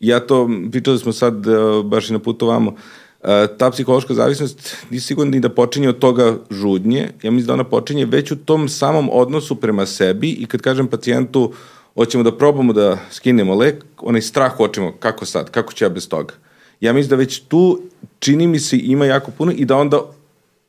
ja 0.00 0.20
to, 0.20 0.50
pričali 0.72 0.98
smo 0.98 1.12
sad 1.12 1.46
uh, 1.46 1.84
baš 1.84 2.10
i 2.10 2.12
na 2.12 2.18
putu 2.18 2.46
vamo, 2.46 2.70
uh, 2.70 2.78
E, 3.22 3.46
ta 3.58 3.70
psihološka 3.70 4.14
zavisnost 4.14 4.76
nisi 4.90 5.06
sigurno 5.06 5.30
ni 5.30 5.40
da 5.40 5.48
počinje 5.48 5.88
od 5.88 5.98
toga 5.98 6.36
žudnje, 6.50 7.10
ja 7.22 7.30
mislim 7.30 7.46
da 7.46 7.52
ona 7.52 7.64
počinje 7.64 8.04
već 8.04 8.32
u 8.32 8.36
tom 8.36 8.68
samom 8.68 9.08
odnosu 9.12 9.54
prema 9.54 9.86
sebi 9.86 10.30
i 10.30 10.46
kad 10.46 10.60
kažem 10.60 10.86
pacijentu 10.86 11.52
hoćemo 11.94 12.24
da 12.24 12.36
probamo 12.36 12.72
da 12.72 12.98
skinemo 13.10 13.54
lek, 13.54 13.84
onaj 13.98 14.22
strah 14.22 14.56
hoćemo, 14.56 14.92
kako 14.92 15.24
sad, 15.24 15.50
kako 15.50 15.72
će 15.72 15.84
ja 15.84 15.88
bez 15.88 16.08
toga. 16.08 16.34
Ja 16.80 16.92
mislim 16.92 17.10
da 17.10 17.16
već 17.16 17.40
tu 17.40 17.80
čini 18.18 18.46
mi 18.46 18.58
se 18.58 18.76
ima 18.76 19.06
jako 19.06 19.30
puno 19.30 19.52
i 19.52 19.64
da 19.64 19.76
onda 19.76 20.00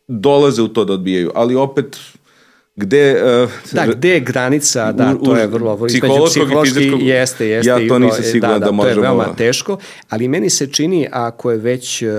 dolaze 0.07 0.61
u 0.61 0.67
to 0.67 0.85
da 0.85 0.93
odbijaju, 0.93 1.31
ali 1.35 1.55
opet 1.55 1.99
gde... 2.75 3.23
Uh, 3.43 3.49
da, 3.71 3.85
gde 3.85 4.09
je 4.09 4.19
granica, 4.19 4.91
da, 4.91 5.15
u, 5.19 5.25
to 5.25 5.35
je 5.35 5.47
vrlo... 5.47 5.87
psihološkog 5.87 6.51
i 6.51 6.67
fizičkog, 6.67 7.01
jeste, 7.01 7.47
jeste. 7.47 7.69
Ja 7.69 7.87
to 7.87 7.99
nisam 7.99 8.23
siguran 8.23 8.53
da, 8.53 8.59
da, 8.59 8.65
da 8.65 8.71
možemo... 8.71 8.95
To 8.95 8.99
je 8.99 9.09
veoma 9.09 9.35
teško, 9.35 9.77
ali 10.09 10.27
meni 10.27 10.49
se 10.49 10.67
čini, 10.67 11.07
ako 11.11 11.51
je 11.51 11.57
već 11.57 12.01
uh, 12.01 12.09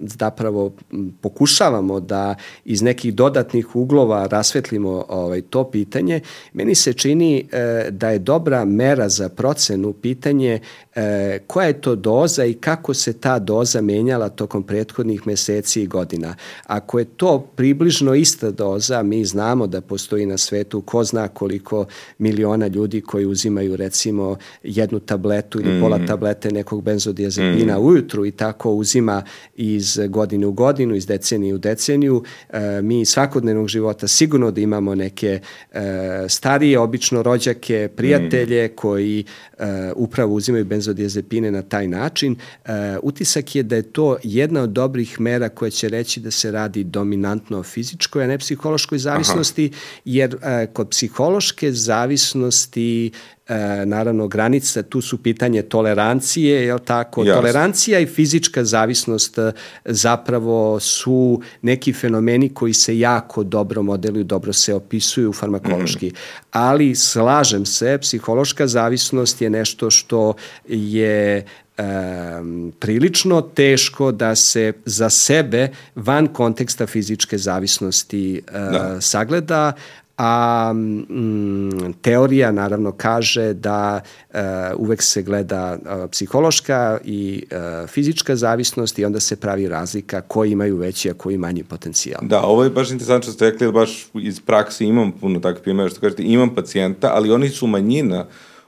zapravo 0.00 0.72
pokušavamo 1.20 2.00
da 2.00 2.34
iz 2.64 2.82
nekih 2.82 3.14
dodatnih 3.14 3.76
uglova 3.76 4.26
rasvetlimo 4.26 5.04
ovaj, 5.08 5.40
to 5.40 5.70
pitanje, 5.70 6.20
meni 6.52 6.74
se 6.74 6.92
čini 6.92 7.44
uh, 7.44 7.90
da 7.90 8.10
je 8.10 8.18
dobra 8.18 8.64
mera 8.64 9.08
za 9.08 9.28
procenu 9.28 9.92
pitanje 9.92 10.60
uh, 10.96 11.02
koja 11.46 11.66
je 11.66 11.80
to 11.80 11.94
doza 11.94 12.44
i 12.44 12.54
kako 12.54 12.94
se 12.94 13.12
ta 13.12 13.38
doza 13.38 13.80
menjala 13.80 14.28
tokom 14.28 14.62
prethodnih 14.62 15.26
meseci 15.26 15.82
i 15.82 15.86
godina. 15.86 16.34
Ako 16.66 16.98
je 16.98 17.04
to 17.04 17.40
približno 17.56 18.14
ista 18.14 18.50
doza, 18.50 19.02
mi 19.02 19.24
znamo 19.24 19.66
da 19.66 19.77
da 19.80 19.86
postoji 19.86 20.26
na 20.26 20.38
svetu 20.38 20.80
ko 20.80 21.04
zna 21.04 21.28
koliko 21.28 21.86
miliona 22.18 22.66
ljudi 22.66 23.00
koji 23.00 23.26
uzimaju 23.26 23.76
recimo 23.76 24.36
jednu 24.62 25.00
tabletu 25.00 25.60
ili 25.60 25.78
mm. 25.78 25.80
pola 25.80 25.98
tablete 26.06 26.50
nekog 26.50 26.82
benzodiazepina 26.82 27.78
mm. 27.78 27.84
ujutru 27.84 28.26
i 28.26 28.30
tako 28.30 28.72
uzima 28.72 29.22
iz 29.56 30.00
godine 30.08 30.46
u 30.46 30.52
godinu, 30.52 30.94
iz 30.94 31.06
decenije 31.06 31.54
u 31.54 31.58
deceniju. 31.58 32.22
E, 32.50 32.82
mi 32.82 33.04
svakodnevnog 33.04 33.68
života 33.68 34.08
sigurno 34.08 34.50
da 34.50 34.60
imamo 34.60 34.94
neke 34.94 35.40
e, 35.72 35.80
starije, 36.28 36.78
obično 36.78 37.22
rođake, 37.22 37.88
prijatelje 37.96 38.66
mm. 38.66 38.70
koji 38.74 39.24
e, 39.58 39.92
upravo 39.96 40.34
uzimaju 40.34 40.64
benzodiazepine 40.64 41.50
na 41.50 41.62
taj 41.62 41.88
način. 41.88 42.36
E, 42.64 42.70
utisak 43.02 43.54
je 43.54 43.62
da 43.62 43.76
je 43.76 43.82
to 43.82 44.16
jedna 44.22 44.62
od 44.62 44.70
dobrih 44.70 45.20
mera 45.20 45.48
koja 45.48 45.70
će 45.70 45.88
reći 45.88 46.20
da 46.20 46.30
se 46.30 46.50
radi 46.50 46.84
dominantno 46.84 47.58
o 47.58 47.62
fizičkoj, 47.62 48.24
a 48.24 48.26
ne 48.26 48.38
psihološkoj 48.38 48.98
zavisnosti, 48.98 49.67
jer 50.04 50.36
e, 50.42 50.66
kod 50.72 50.90
psihološke 50.90 51.72
zavisnosti 51.72 53.10
e, 53.48 53.86
naravno 53.86 54.28
granica, 54.28 54.82
tu 54.82 55.00
su 55.00 55.22
pitanje 55.22 55.62
tolerancije, 55.62 56.66
je 56.66 56.78
tako? 56.84 57.22
Yes. 57.22 57.34
Tolerancija 57.34 58.00
i 58.00 58.06
fizička 58.06 58.64
zavisnost 58.64 59.38
e, 59.38 59.52
zapravo 59.84 60.80
su 60.80 61.40
neki 61.62 61.92
fenomeni 61.92 62.48
koji 62.48 62.74
se 62.74 62.98
jako 62.98 63.42
dobro 63.44 63.82
modeluju, 63.82 64.24
dobro 64.24 64.52
se 64.52 64.74
opisuju 64.74 65.32
farmakološki. 65.32 66.06
Mm. 66.06 66.16
Ali 66.50 66.94
slažem 66.94 67.66
se, 67.66 67.98
psihološka 68.00 68.66
zavisnost 68.66 69.42
je 69.42 69.50
nešto 69.50 69.90
što 69.90 70.34
je 70.68 71.44
um, 71.78 72.72
prilično 72.78 73.40
teško 73.40 74.12
da 74.12 74.34
se 74.34 74.72
za 74.84 75.10
sebe 75.10 75.68
van 75.94 76.26
konteksta 76.26 76.86
fizičke 76.86 77.38
zavisnosti 77.38 78.42
uh, 78.46 78.54
da. 78.54 79.00
sagleda, 79.00 79.72
a 80.18 80.72
mm, 80.72 81.92
teorija 82.02 82.52
naravno 82.52 82.92
kaže 82.92 83.52
da 83.52 84.00
uh, 84.00 84.38
uvek 84.76 85.02
se 85.02 85.22
gleda 85.22 85.78
uh, 85.80 86.10
psihološka 86.10 86.98
i 87.04 87.44
uh, 87.50 87.88
fizička 87.88 88.36
zavisnost 88.36 88.98
i 88.98 89.04
onda 89.04 89.20
se 89.20 89.36
pravi 89.36 89.68
razlika 89.68 90.20
koji 90.20 90.52
imaju 90.52 90.76
veći, 90.76 91.10
a 91.10 91.14
koji 91.14 91.38
manji 91.38 91.64
potencijal. 91.64 92.20
Da, 92.22 92.42
ovo 92.42 92.64
je 92.64 92.70
baš 92.70 92.90
interesantno 92.90 93.22
što 93.22 93.32
ste 93.32 93.50
rekli, 93.50 93.66
da 93.66 93.72
baš 93.72 94.06
iz 94.14 94.40
praksi 94.40 94.84
imam 94.84 95.12
puno 95.12 95.40
takvih 95.40 95.62
primjera, 95.62 95.90
što 95.90 96.00
kažete, 96.00 96.22
imam 96.22 96.54
pacijenta, 96.54 97.10
ali 97.14 97.32
oni 97.32 97.48
su 97.48 97.66
manjina 97.66 98.26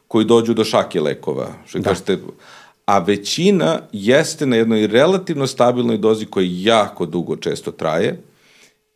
koji 0.09 0.25
dođu 0.25 0.55
do 0.55 0.65
šake 0.65 1.01
lekova, 1.01 1.49
što 1.67 1.79
da. 1.79 1.89
kažete, 1.89 2.19
a 2.91 2.99
većina 2.99 3.79
jeste 3.93 4.47
na 4.47 4.57
jednoj 4.57 4.87
relativno 4.87 5.47
stabilnoj 5.47 5.99
dozi 5.99 6.27
koja 6.27 6.47
jako 6.51 7.07
dugo 7.07 7.37
često 7.37 7.71
traje. 7.71 8.23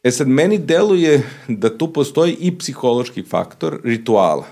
E 0.03 0.11
sad, 0.11 0.29
meni 0.29 0.59
deluje 0.59 1.23
da 1.49 1.79
tu 1.79 1.93
postoji 1.93 2.37
i 2.41 2.59
psihološki 2.59 3.23
faktor 3.23 3.81
rituala. 3.85 4.47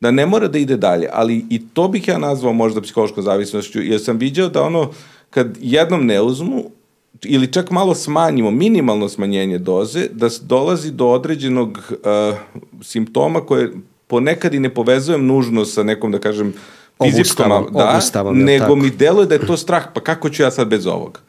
Da 0.00 0.10
ne 0.10 0.26
mora 0.26 0.48
da 0.48 0.58
ide 0.58 0.76
dalje, 0.76 1.08
ali 1.12 1.44
i 1.50 1.60
to 1.74 1.88
bih 1.88 2.08
ja 2.08 2.18
nazvao 2.18 2.52
možda 2.52 2.80
psihološkom 2.80 3.22
zavisnošću, 3.22 3.82
jer 3.82 4.00
sam 4.00 4.18
viđao 4.18 4.48
da 4.48 4.62
ono, 4.62 4.90
kad 5.30 5.58
jednom 5.60 6.06
ne 6.06 6.20
uzmu, 6.22 6.70
ili 7.24 7.52
čak 7.52 7.70
malo 7.70 7.94
smanjimo, 7.94 8.50
minimalno 8.50 9.08
smanjenje 9.08 9.58
doze, 9.58 10.08
da 10.12 10.28
dolazi 10.42 10.90
do 10.90 11.08
određenog 11.08 11.78
uh, 11.90 12.38
simptoma 12.82 13.40
koje 13.40 13.72
ponekad 14.06 14.54
i 14.54 14.60
ne 14.60 14.74
povezujem 14.74 15.26
nužno 15.26 15.64
sa 15.64 15.82
nekom, 15.82 16.12
da 16.12 16.18
kažem, 16.18 16.54
fizičkom, 17.04 17.52
obustavom, 17.52 17.74
da, 17.74 17.90
obustavom, 17.90 18.38
nego 18.38 18.76
mi 18.76 18.90
deluje 18.90 19.26
da 19.26 19.34
je 19.34 19.46
to 19.46 19.56
strah, 19.56 19.84
pa 19.94 20.00
kako 20.00 20.30
ću 20.30 20.42
ja 20.42 20.50
sad 20.50 20.68
bez 20.68 20.86
ovoga? 20.86 21.20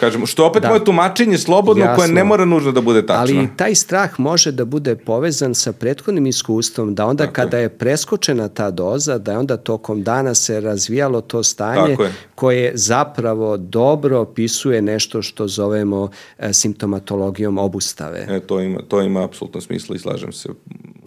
Kažemo, 0.00 0.26
što 0.26 0.46
opet 0.46 0.62
da. 0.62 0.68
moje 0.68 0.84
tumačenje 0.84 1.38
slobodno 1.38 1.84
Jasno. 1.84 1.96
koje 1.96 2.08
ne 2.08 2.24
mora 2.24 2.44
nužno 2.44 2.72
da 2.72 2.80
bude 2.80 3.06
tačno. 3.06 3.38
Ali 3.38 3.48
taj 3.56 3.74
strah 3.74 4.20
može 4.20 4.52
da 4.52 4.64
bude 4.64 4.96
povezan 4.96 5.54
sa 5.54 5.72
prethodnim 5.72 6.26
iskustvom, 6.26 6.94
da 6.94 7.06
onda 7.06 7.24
Tako 7.24 7.34
kada 7.34 7.56
je. 7.56 7.62
je 7.62 7.68
preskočena 7.68 8.48
ta 8.48 8.70
doza, 8.70 9.18
da 9.18 9.32
je 9.32 9.38
onda 9.38 9.56
tokom 9.56 10.02
dana 10.02 10.34
se 10.34 10.60
razvijalo 10.60 11.20
to 11.20 11.42
stanje 11.42 11.96
koje 12.34 12.72
zapravo 12.74 13.56
dobro 13.56 14.20
opisuje 14.20 14.82
nešto 14.82 15.22
što 15.22 15.48
zovemo 15.48 16.10
e, 16.38 16.52
simptomatologijom 16.52 17.58
obustave. 17.58 18.26
E, 18.28 18.40
to 18.40 18.60
ima, 18.60 18.80
to 18.88 19.02
ima 19.02 19.24
apsolutno 19.24 19.60
smisla 19.60 19.96
i 19.96 19.98
slažem 19.98 20.32
se. 20.32 20.48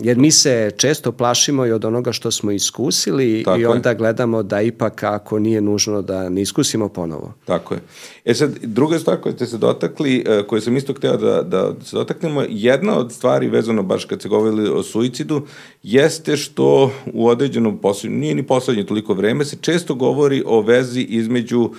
Jer 0.02 0.18
mi 0.18 0.32
se 0.32 0.72
često 0.78 1.12
plašimo 1.12 1.66
i 1.66 1.72
od 1.72 1.86
onoga 1.86 2.12
što 2.12 2.32
smo 2.32 2.52
iskusili 2.52 3.44
Tako 3.46 3.60
i 3.60 3.66
onda 3.66 3.90
je. 3.90 3.96
gledamo 3.96 4.44
da 4.44 4.62
ipak 4.62 5.04
ako 5.04 5.40
nije 5.40 5.62
nužno 5.62 6.02
da 6.02 6.30
ne 6.30 6.42
iskusimo 6.42 6.90
ponovo. 6.90 7.34
Tako 7.46 7.74
je. 7.74 7.80
E 8.26 8.34
sad, 8.34 8.58
druga 8.64 9.00
stvar 9.00 9.18
koja 9.18 9.34
ste 9.34 9.46
se 9.46 9.58
dotakli, 9.58 10.24
e, 10.28 10.44
koju 10.48 10.62
sam 10.62 10.78
isto 10.78 10.94
hteo 10.94 11.18
da, 11.18 11.42
da 11.42 11.74
se 11.84 11.96
dotaknemo, 11.96 12.44
jedna 12.50 12.98
od 12.98 13.12
stvari 13.12 13.48
vezano 13.48 13.84
baš 13.84 14.06
kad 14.06 14.22
se 14.22 14.30
govorili 14.30 14.70
o 14.70 14.84
suicidu, 14.84 15.42
jeste 15.84 16.38
što 16.38 16.92
u 17.14 17.28
određenom 17.28 17.78
poslednju, 17.78 18.18
nije 18.18 18.36
ni 18.36 18.44
poslednje 18.44 18.86
toliko 18.86 19.14
vreme, 19.14 19.46
se 19.46 19.58
često 19.62 19.96
govori 19.96 20.44
o 20.46 20.62
vezi 20.62 21.02
između 21.02 21.62
uh, 21.62 21.70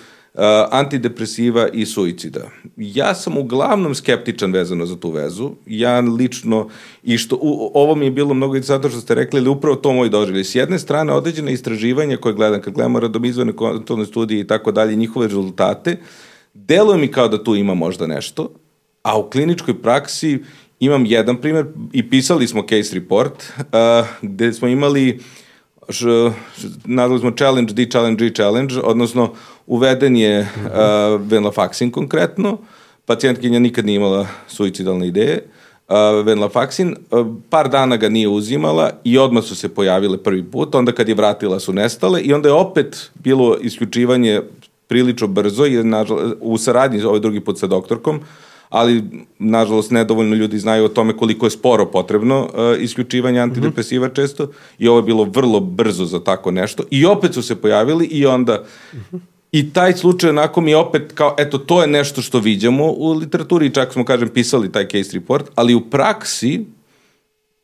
antidepresiva 0.71 1.69
i 1.69 1.87
suicida. 1.87 2.41
Ja 2.77 3.15
sam 3.15 3.39
uglavnom 3.39 3.95
skeptičan 3.95 4.53
vezano 4.53 4.87
za 4.87 4.97
tu 4.97 5.11
vezu. 5.11 5.51
Ja 5.67 6.01
lično, 6.01 6.69
i 7.03 7.19
što, 7.19 7.37
u, 7.37 7.71
ovo 7.75 7.95
mi 7.95 8.05
je 8.05 8.11
bilo 8.11 8.35
mnogo 8.35 8.61
zato 8.61 8.91
što 8.91 9.01
ste 9.01 9.15
rekli, 9.15 9.41
ali 9.41 9.49
upravo 9.49 9.77
to 9.77 9.93
moj 9.93 10.09
doživlje. 10.09 10.45
S 10.45 10.55
jedne 10.55 10.79
strane, 10.79 11.13
određene 11.13 11.53
istraživanja 11.53 12.17
koje 12.17 12.35
gledam, 12.35 12.61
kad 12.61 12.75
gledamo 12.75 13.01
radomizvane 13.01 13.53
kontrolne 13.53 14.07
studije 14.07 14.41
i 14.41 14.47
tako 14.47 14.73
dalje, 14.73 14.97
njihove 14.97 15.27
rezultate, 15.27 15.93
uh, 15.93 16.26
deluje 16.67 16.99
mi 16.99 17.09
kao 17.09 17.29
da 17.29 17.45
tu 17.45 17.55
ima 17.55 17.75
možda 17.75 18.07
nešto, 18.07 18.51
a 19.03 19.19
u 19.19 19.31
kliničkoj 19.31 19.83
praksi 19.83 20.39
imam 20.81 21.07
jedan 21.07 21.37
primer 21.37 21.67
i 21.93 22.11
pisali 22.11 22.49
smo 22.49 22.63
case 22.63 22.95
report 22.95 23.33
uh, 23.59 24.07
gde 24.23 24.53
smo 24.53 24.69
imali 24.69 25.21
š, 25.89 26.07
nazvali 26.85 27.21
smo 27.21 27.31
challenge 27.31 27.73
D, 27.73 27.87
challenge 27.91 28.25
G, 28.25 28.35
challenge, 28.35 28.75
odnosno 28.83 29.33
uveden 29.67 30.17
je 30.17 30.41
uh, 30.41 30.47
venlafaxin 31.21 31.91
konkretno, 31.91 32.59
pacijentkinja 33.07 33.59
nikad 33.59 33.87
nije 33.87 33.97
imala 33.97 34.27
suicidalne 34.49 35.09
ideje, 35.09 35.47
uh, 35.89 35.95
venlafaxin, 36.25 36.97
uh, 37.11 37.27
par 37.51 37.69
dana 37.69 37.97
ga 37.97 38.09
nije 38.09 38.29
uzimala 38.29 38.91
i 39.05 39.19
odmah 39.19 39.45
su 39.45 39.57
se 39.57 39.69
pojavile 39.69 40.23
prvi 40.23 40.45
put, 40.51 40.75
onda 40.75 40.93
kad 40.93 41.09
je 41.09 41.15
vratila 41.15 41.61
su 41.61 41.73
nestale 41.73 42.21
i 42.21 42.33
onda 42.33 42.49
je 42.49 42.53
opet 42.53 43.11
bilo 43.15 43.57
isključivanje 43.61 44.43
prilično 44.89 45.27
brzo, 45.27 45.65
jer 45.65 45.85
nažalost, 45.85 46.37
u 46.41 46.59
saradnji 46.59 47.03
ovaj 47.03 47.21
drugi 47.21 47.41
put 47.41 47.59
sa 47.59 47.67
doktorkom, 47.67 48.21
ali 48.69 49.05
nažalost 49.39 49.91
nedovoljno 49.91 50.35
ljudi 50.35 50.59
znaju 50.59 50.85
o 50.85 50.89
tome 50.89 51.17
koliko 51.17 51.47
je 51.47 51.51
sporo 51.51 51.87
potrebno 51.87 52.43
uh, 52.43 52.83
isključivanje 52.83 53.41
antidepresiva 53.41 54.07
mm 54.07 54.11
-hmm. 54.11 54.17
često 54.17 54.51
i 54.79 54.89
ovo 54.89 54.99
je 54.99 55.03
bilo 55.03 55.25
vrlo 55.25 55.61
brzo 55.61 56.05
za 56.05 56.25
tako 56.25 56.51
nešto 56.51 56.83
i 56.91 57.07
opet 57.07 57.35
su 57.35 57.43
se 57.43 57.57
pojavili 57.57 58.07
i 58.07 58.27
onda 58.27 58.65
mm 58.95 58.99
-hmm. 59.13 59.21
I 59.53 59.73
taj 59.73 59.93
slučaj 59.93 60.31
onako 60.31 60.61
mi 60.61 60.75
opet 60.75 61.13
kao, 61.15 61.35
eto, 61.39 61.59
to 61.59 61.81
je 61.81 61.87
nešto 61.89 62.23
što 62.23 62.39
viđamo 62.39 62.85
u 62.85 63.13
literaturi, 63.13 63.71
čak 63.75 63.93
smo, 63.93 64.05
kažem, 64.05 64.29
pisali 64.29 64.73
taj 64.73 64.89
case 64.89 65.11
report, 65.15 65.51
ali 65.55 65.75
u 65.75 65.81
praksi 65.81 66.67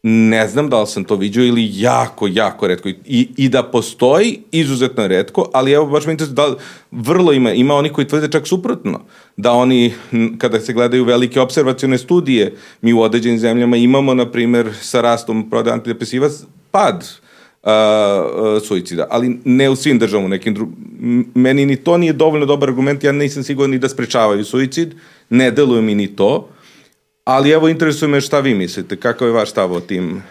ne 0.03 0.48
znam 0.48 0.70
da 0.70 0.80
li 0.80 0.86
sam 0.86 1.05
to 1.05 1.16
vidio 1.16 1.44
ili 1.44 1.70
jako, 1.72 2.28
jako 2.30 2.66
redko. 2.66 2.88
I, 2.88 3.28
i 3.36 3.48
da 3.48 3.62
postoji, 3.62 4.38
izuzetno 4.53 5.07
redko, 5.07 5.50
ali 5.55 5.72
evo 5.72 5.86
baš 5.86 6.07
me 6.07 6.12
interesuje 6.12 6.34
da 6.34 6.55
vrlo 6.90 7.32
ima, 7.32 7.53
ima 7.53 7.74
oni 7.74 7.88
koji 7.88 8.09
tvrde 8.09 8.28
čak 8.30 8.46
suprotno, 8.46 9.00
da 9.36 9.53
oni, 9.53 9.92
kada 10.38 10.61
se 10.61 10.72
gledaju 10.72 11.05
velike 11.05 11.40
observacione 11.40 11.98
studije, 11.98 12.55
mi 12.80 12.92
u 12.92 13.00
određenim 13.00 13.38
zemljama 13.38 13.76
imamo, 13.76 14.14
na 14.14 14.30
primer, 14.30 14.70
sa 14.80 15.00
rastom 15.00 15.50
prodaja 15.50 15.74
antidepresiva, 15.74 16.28
pad 16.70 17.09
uh, 17.62 17.70
suicida, 18.62 19.07
ali 19.11 19.40
ne 19.44 19.70
u 19.70 19.76
svim 19.76 19.98
državama, 19.98 20.28
nekim 20.28 20.55
dru... 20.55 20.68
Meni 21.34 21.66
ni 21.66 21.76
to 21.76 21.98
nije 21.98 22.12
dovoljno 22.12 22.46
dobar 22.46 22.68
argument, 22.68 23.05
ja 23.05 23.12
nisam 23.12 23.42
siguran 23.42 23.70
ni 23.70 23.78
da 23.78 23.88
sprečavaju 23.88 24.44
suicid, 24.44 24.94
ne 25.30 25.50
deluje 25.50 25.82
mi 25.82 25.94
ni 25.94 26.07
to, 26.16 26.36
uh, 26.36 26.61
Ali 27.24 27.50
evo, 27.50 27.68
interesuje 27.68 28.08
me 28.08 28.20
šta 28.20 28.40
vi 28.40 28.54
mislite, 28.54 28.96
kakav 28.96 29.28
je 29.28 29.34
vaš 29.34 29.50
stav 29.50 29.72
o 29.72 29.80
tim 29.80 30.22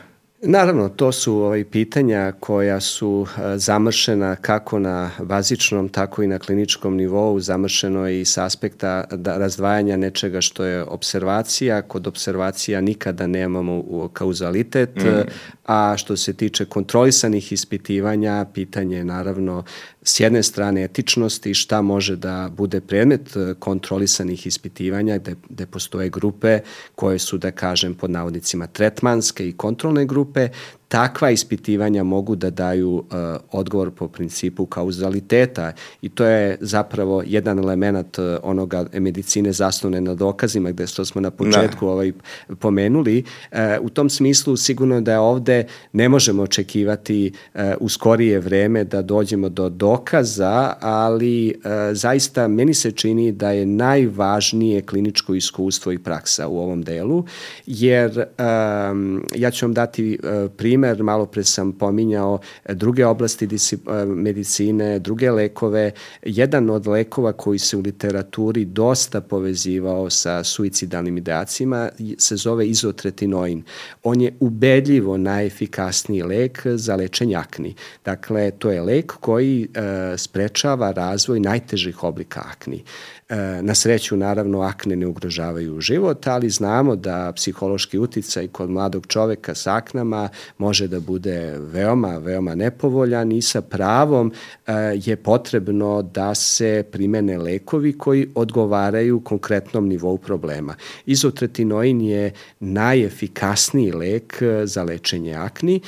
Naravno, 0.44 0.90
to 0.90 1.12
su 1.12 1.36
ovaj, 1.36 1.64
pitanja 1.64 2.34
koja 2.40 2.80
su 2.80 3.28
e, 3.38 3.58
zamršena 3.58 4.36
kako 4.36 4.80
na 4.80 5.12
bazičnom, 5.20 5.90
tako 5.90 6.24
i 6.24 6.28
na 6.28 6.40
kliničkom 6.40 6.96
nivou, 6.96 7.40
zamršeno 7.40 8.10
i 8.10 8.26
s 8.26 8.38
aspekta 8.38 9.04
da, 9.12 9.38
razdvajanja 9.38 9.98
nečega 9.98 10.42
što 10.42 10.64
je 10.66 10.84
observacija. 10.84 11.82
Kod 11.82 12.08
observacija 12.08 12.82
nikada 12.82 13.28
nemamo 13.28 14.10
kauzalitet, 14.14 14.96
mm. 14.96 15.30
a 15.66 15.94
što 15.98 16.18
se 16.18 16.34
tiče 16.34 16.66
kontrolisanih 16.66 17.52
ispitivanja, 17.52 18.46
pitanje 18.54 18.98
je 18.98 19.06
naravno 19.06 19.64
s 20.04 20.20
jedne 20.20 20.44
strane 20.44 20.84
etičnosti 20.84 21.54
šta 21.54 21.82
može 21.82 22.16
da 22.16 22.50
bude 22.58 22.82
predmet 22.82 23.36
e, 23.36 23.54
kontrolisanih 23.60 24.48
ispitivanja 24.48 25.18
gde, 25.18 25.36
gde 25.50 25.66
postoje 25.66 26.10
grupe 26.10 26.60
koje 26.96 27.20
su, 27.20 27.38
da 27.38 27.52
kažem, 27.52 27.94
pod 27.96 28.10
navodnicima 28.12 28.68
tretmanske 28.68 29.48
i 29.48 29.54
kontrolne 29.54 30.06
grupe, 30.06 30.50
takva 30.92 31.30
ispitivanja 31.32 32.04
mogu 32.04 32.36
da 32.36 32.50
daju 32.50 32.92
uh, 32.92 33.04
odgovor 33.52 33.92
po 33.92 34.08
principu 34.08 34.66
kauzaliteta 34.66 35.72
i 36.02 36.10
to 36.10 36.26
je 36.26 36.58
zapravo 36.60 37.24
jedan 37.26 37.60
element 37.60 38.20
uh, 38.20 38.26
onoga 38.44 38.86
medicine 38.94 39.52
zasnovne 39.52 40.02
na 40.02 40.16
dokazima 40.16 40.72
gde 40.72 40.88
što 40.88 41.06
smo 41.06 41.22
na 41.22 41.32
početku 41.32 41.86
da. 41.86 41.92
ovaj, 41.92 42.12
pomenuli. 42.60 43.24
Uh, 43.52 43.58
u 43.82 43.90
tom 43.90 44.10
smislu 44.10 44.58
sigurno 44.58 45.02
da 45.02 45.12
je 45.12 45.20
ovde 45.20 45.66
ne 45.94 46.10
možemo 46.10 46.44
očekivati 46.44 47.32
uh, 47.54 47.62
u 47.80 47.90
skorije 47.90 48.40
vreme 48.40 48.84
da 48.84 49.02
dođemo 49.02 49.50
do 49.50 49.70
dokaza, 49.70 50.74
ali 50.82 51.54
uh, 51.56 51.72
zaista 51.94 52.48
meni 52.48 52.74
se 52.74 52.92
čini 52.92 53.32
da 53.32 53.52
je 53.52 53.66
najvažnije 53.66 54.82
kliničko 54.82 55.36
iskustvo 55.36 55.92
i 55.92 56.00
praksa 56.00 56.48
u 56.48 56.60
ovom 56.60 56.82
delu, 56.82 57.26
jer 57.66 58.18
um, 58.18 59.24
ja 59.36 59.52
ću 59.52 59.66
vam 59.66 59.74
dati 59.74 60.20
uh, 60.24 60.52
primjer 60.58 60.81
primer, 60.82 61.04
malo 61.04 61.26
pre 61.26 61.44
sam 61.44 61.72
pominjao 61.72 62.40
druge 62.70 63.06
oblasti 63.06 63.46
e, 63.46 64.06
medicine, 64.06 65.00
druge 65.00 65.32
lekove. 65.32 65.92
Jedan 66.24 66.70
od 66.70 66.88
lekova 66.88 67.34
koji 67.34 67.60
se 67.60 67.78
u 67.78 67.82
literaturi 67.82 68.66
dosta 68.66 69.22
povezivao 69.22 70.10
sa 70.10 70.44
suicidalnim 70.44 71.18
ideacima 71.18 71.90
se 72.18 72.36
zove 72.36 72.68
izotretinoin. 72.68 73.64
On 74.04 74.22
je 74.22 74.34
ubedljivo 74.40 75.18
najefikasniji 75.18 76.24
lek 76.24 76.62
za 76.66 76.96
lečenje 76.96 77.36
akni. 77.36 77.76
Dakle, 78.06 78.52
to 78.52 78.72
je 78.72 78.82
lek 78.82 79.14
koji 79.20 79.68
e, 79.74 80.18
sprečava 80.18 80.92
razvoj 80.92 81.40
najtežih 81.40 82.04
oblika 82.04 82.42
akni. 82.52 82.84
E, 83.32 83.62
na 83.62 83.76
sreću, 83.76 84.18
naravno, 84.18 84.62
akne 84.62 84.96
ne 84.96 85.08
ugrožavaju 85.08 85.82
život, 85.82 86.28
ali 86.28 86.50
znamo 86.50 86.96
da 86.96 87.32
psihološki 87.36 88.00
uticaj 88.00 88.48
kod 88.48 88.70
mladog 88.70 89.08
čoveka 89.08 89.56
sa 89.56 89.76
aknama 89.76 90.30
može 90.58 90.88
da 90.88 91.00
bude 91.00 91.58
veoma, 91.58 92.18
veoma 92.18 92.56
nepovoljan 92.56 93.32
i 93.32 93.42
sa 93.42 93.62
pravom 93.62 94.32
e, 94.68 94.74
je 95.06 95.16
potrebno 95.16 96.02
da 96.02 96.36
se 96.36 96.84
primene 96.92 97.38
lekovi 97.38 97.98
koji 97.98 98.30
odgovaraju 98.36 99.20
konkretnom 99.20 99.88
nivou 99.88 100.18
problema. 100.18 100.76
Izotretinoin 101.06 102.02
je 102.02 102.32
najefikasniji 102.60 103.92
lek 103.92 104.44
za 104.64 104.84
lečenje 104.84 105.34
akni 105.36 105.82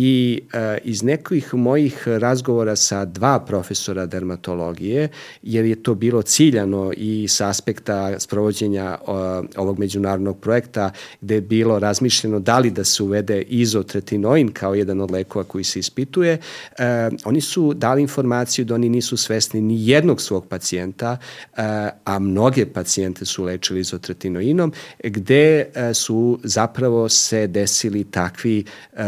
i 0.00 0.40
e, 0.52 0.78
iz 0.84 1.02
nekih 1.02 1.54
mojih 1.54 2.08
razgovora 2.08 2.76
sa 2.76 3.04
dva 3.04 3.40
profesora 3.40 4.06
dermatologije, 4.06 5.08
jer 5.42 5.64
je 5.64 5.82
to 5.82 5.94
bilo 5.94 6.22
ciljano 6.22 6.92
i 6.96 7.28
sa 7.28 7.48
aspekta 7.48 8.20
sprovođenja 8.20 8.98
o, 9.06 9.42
ovog 9.56 9.78
međunarodnog 9.78 10.38
projekta, 10.40 10.90
gde 11.20 11.34
je 11.34 11.40
bilo 11.40 11.78
razmišljeno 11.78 12.40
da 12.40 12.58
li 12.58 12.70
da 12.70 12.84
se 12.84 13.02
uvede 13.02 13.42
izotretinoin 13.42 14.48
kao 14.52 14.74
jedan 14.74 15.00
od 15.00 15.10
lekova 15.10 15.44
koji 15.44 15.64
se 15.64 15.78
ispituje, 15.78 16.38
e, 16.78 17.10
oni 17.24 17.40
su 17.40 17.74
dali 17.74 18.02
informaciju 18.02 18.64
da 18.64 18.74
oni 18.74 18.88
nisu 18.88 19.16
svesni 19.16 19.60
ni 19.60 19.88
jednog 19.88 20.20
svog 20.20 20.46
pacijenta, 20.46 21.16
e, 21.16 21.62
a 22.04 22.18
mnoge 22.18 22.66
pacijente 22.66 23.24
su 23.24 23.44
lečili 23.44 23.80
izotretinoinom, 23.80 24.72
gde 25.04 25.66
e, 25.74 25.94
su 25.94 26.38
zapravo 26.44 27.08
se 27.08 27.46
desili 27.46 28.04
takvi 28.04 28.64
e, 28.92 29.04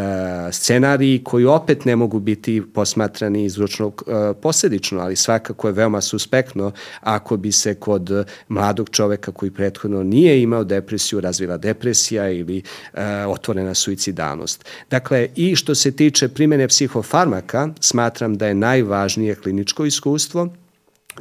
scenariji 0.52 0.79
scenariji 0.80 1.24
koji 1.24 1.44
opet 1.44 1.84
ne 1.84 1.96
mogu 1.96 2.20
biti 2.20 2.62
posmatrani 2.74 3.44
izručno 3.44 3.86
uh, 3.86 3.94
posledično, 4.42 5.00
ali 5.00 5.16
svakako 5.16 5.68
je 5.68 5.72
veoma 5.72 6.00
suspektno 6.00 6.72
ako 7.00 7.36
bi 7.36 7.52
se 7.52 7.74
kod 7.74 8.10
mladog 8.48 8.88
čoveka 8.90 9.32
koji 9.32 9.50
prethodno 9.50 10.02
nije 10.02 10.42
imao 10.42 10.64
depresiju 10.64 11.20
razvila 11.20 11.56
depresija 11.56 12.30
ili 12.30 12.62
uh, 12.92 13.00
otvorena 13.28 13.74
suicidalnost. 13.74 14.64
Dakle, 14.90 15.28
i 15.36 15.56
što 15.56 15.74
se 15.74 15.92
tiče 15.92 16.28
primene 16.28 16.68
psihofarmaka, 16.68 17.68
smatram 17.80 18.36
da 18.36 18.46
je 18.46 18.54
najvažnije 18.54 19.34
kliničko 19.34 19.84
iskustvo, 19.86 20.48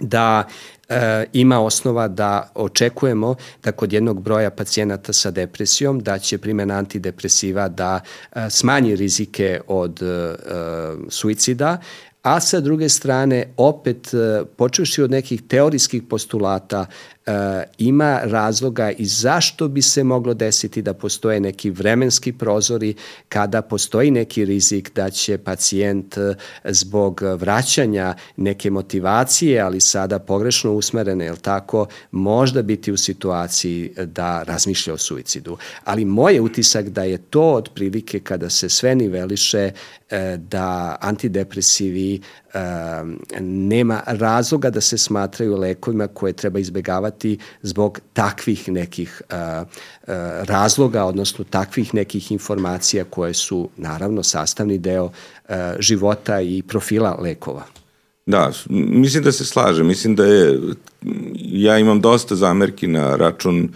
da 0.02 0.48
e, 0.90 1.26
ima 1.34 1.60
osnova 1.60 2.08
da 2.08 2.52
očekujemo 2.56 3.36
da 3.64 3.72
kod 3.72 3.94
jednog 3.94 4.22
broja 4.22 4.50
pacijenata 4.50 5.14
sa 5.14 5.32
depresijom 5.32 6.00
da 6.00 6.20
će 6.20 6.38
primjena 6.38 6.78
antidepresiva 6.78 7.68
da 7.68 8.00
e, 8.36 8.50
smanji 8.50 8.96
rizike 8.96 9.62
od 9.68 10.02
e, 10.02 10.36
suicida, 11.10 11.78
a 12.22 12.40
sa 12.40 12.60
druge 12.60 12.90
strane 12.90 13.54
opet 13.58 14.14
e, 14.14 14.44
počeši 14.58 15.02
od 15.02 15.12
nekih 15.12 15.42
teorijskih 15.48 16.04
postulata 16.04 16.86
ima 17.78 18.22
razloga 18.24 18.92
i 18.92 19.06
zašto 19.06 19.68
bi 19.68 19.82
se 19.82 20.04
moglo 20.04 20.34
desiti 20.34 20.82
da 20.82 20.94
postoje 20.94 21.40
neki 21.40 21.70
vremenski 21.70 22.34
prozori 22.34 22.94
kada 23.30 23.62
postoji 23.62 24.12
neki 24.12 24.46
rizik 24.46 24.92
da 24.96 25.10
će 25.10 25.38
pacijent 25.38 26.18
e, 26.18 26.36
zbog 26.66 27.22
vraćanja 27.22 28.16
neke 28.38 28.72
motivacije, 28.72 29.62
ali 29.62 29.82
sada 29.82 30.20
pogrešno 30.20 30.74
usmerene, 30.74 31.26
je 31.26 31.36
tako, 31.36 31.88
možda 32.12 32.62
biti 32.62 32.92
u 32.92 32.98
situaciji 32.98 33.94
da 34.06 34.44
razmišlja 34.44 34.94
o 34.94 34.98
suicidu. 34.98 35.58
Ali 35.84 36.06
moj 36.06 36.40
utisak 36.40 36.90
da 36.90 37.04
je 37.04 37.18
to 37.18 37.54
otprilike 37.54 38.20
kada 38.20 38.50
se 38.50 38.70
sve 38.70 38.96
niveliše 38.96 39.72
da 40.38 40.98
antidepresivi 41.02 42.22
nema 43.40 44.02
razloga 44.06 44.70
da 44.70 44.82
se 44.82 44.98
smatraju 44.98 45.58
lekovima 45.58 46.08
koje 46.08 46.34
treba 46.34 46.60
izbegavati 46.60 47.38
zbog 47.62 48.00
takvih 48.14 48.70
nekih 48.70 49.22
razloga, 50.48 51.06
odnosno 51.06 51.46
takvih 51.50 51.94
nekih 51.94 52.32
informacija 52.32 53.04
koje 53.04 53.34
su 53.34 53.70
naravno 53.78 54.24
sastavni 54.24 54.78
deo 54.78 55.12
života 55.80 56.42
i 56.42 56.64
profila 56.68 57.18
lekova. 57.22 57.64
Da, 58.26 58.52
mislim 58.70 59.24
da 59.24 59.32
se 59.32 59.46
slaže. 59.46 59.84
Mislim 59.84 60.16
da 60.16 60.26
je, 60.26 60.60
ja 61.36 61.78
imam 61.78 62.02
dosta 62.02 62.36
zamerki 62.36 62.88
na 62.88 63.16
račun 63.16 63.70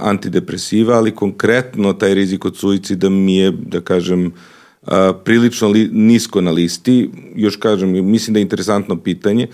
antidepresiva, 0.00 0.96
ali 0.96 1.14
konkretno 1.14 1.92
taj 1.92 2.14
rizik 2.14 2.44
od 2.44 2.56
suicida 2.56 3.08
mi 3.08 3.36
je, 3.36 3.50
da 3.50 3.80
kažem, 3.80 4.32
prilično 5.24 5.68
li, 5.68 5.88
nisko 5.92 6.40
na 6.40 6.50
listi. 6.50 7.10
Još 7.34 7.56
kažem, 7.56 8.10
mislim 8.10 8.34
da 8.34 8.38
je 8.38 8.42
interesantno 8.42 8.96
pitanje. 9.02 9.48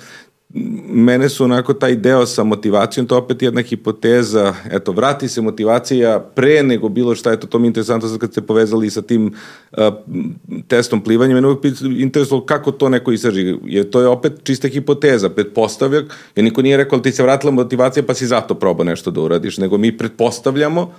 Mene 0.89 1.29
su 1.29 1.45
onako 1.45 1.75
taj 1.75 1.97
deo 1.97 2.27
sa 2.27 2.45
motivacijom, 2.45 3.07
to 3.07 3.19
opet 3.19 3.43
jedna 3.43 3.63
hipoteza, 3.63 4.55
eto, 4.71 4.93
vrati 4.93 5.29
se 5.29 5.41
motivacija 5.41 6.21
pre 6.35 6.63
nego 6.63 6.89
bilo 6.89 7.15
šta, 7.15 7.33
eto, 7.33 7.47
to 7.47 7.59
mi 7.59 7.67
je 7.67 7.69
interesantno 7.69 8.09
sad 8.09 8.19
kad 8.19 8.33
ste 8.33 8.41
povezali 8.41 8.91
sa 8.91 9.03
tim 9.03 9.33
a, 9.73 9.91
testom 10.69 11.01
plivanja, 11.01 11.35
mene 11.35 11.49
uvijek 11.49 11.81
interesovalo 11.83 12.47
kako 12.47 12.73
to 12.73 12.89
neko 12.89 13.13
istraži, 13.13 13.57
jer 13.65 13.91
to 13.91 14.01
je 14.01 14.07
opet 14.07 14.33
čista 14.43 14.69
hipoteza, 14.69 15.31
pretpostavljak, 15.31 16.05
jer 16.37 16.45
niko 16.45 16.63
nije 16.63 16.77
rekao 16.77 16.99
da 16.99 17.03
ti 17.03 17.13
se 17.13 17.23
vratila 17.23 17.53
motivacija 17.53 18.03
pa 18.03 18.15
si 18.15 18.27
zato 18.27 18.55
probao 18.55 18.85
nešto 18.85 19.11
da 19.11 19.21
uradiš, 19.21 19.59
nego 19.59 19.79
mi 19.79 19.99
pretpostavljamo 19.99 20.93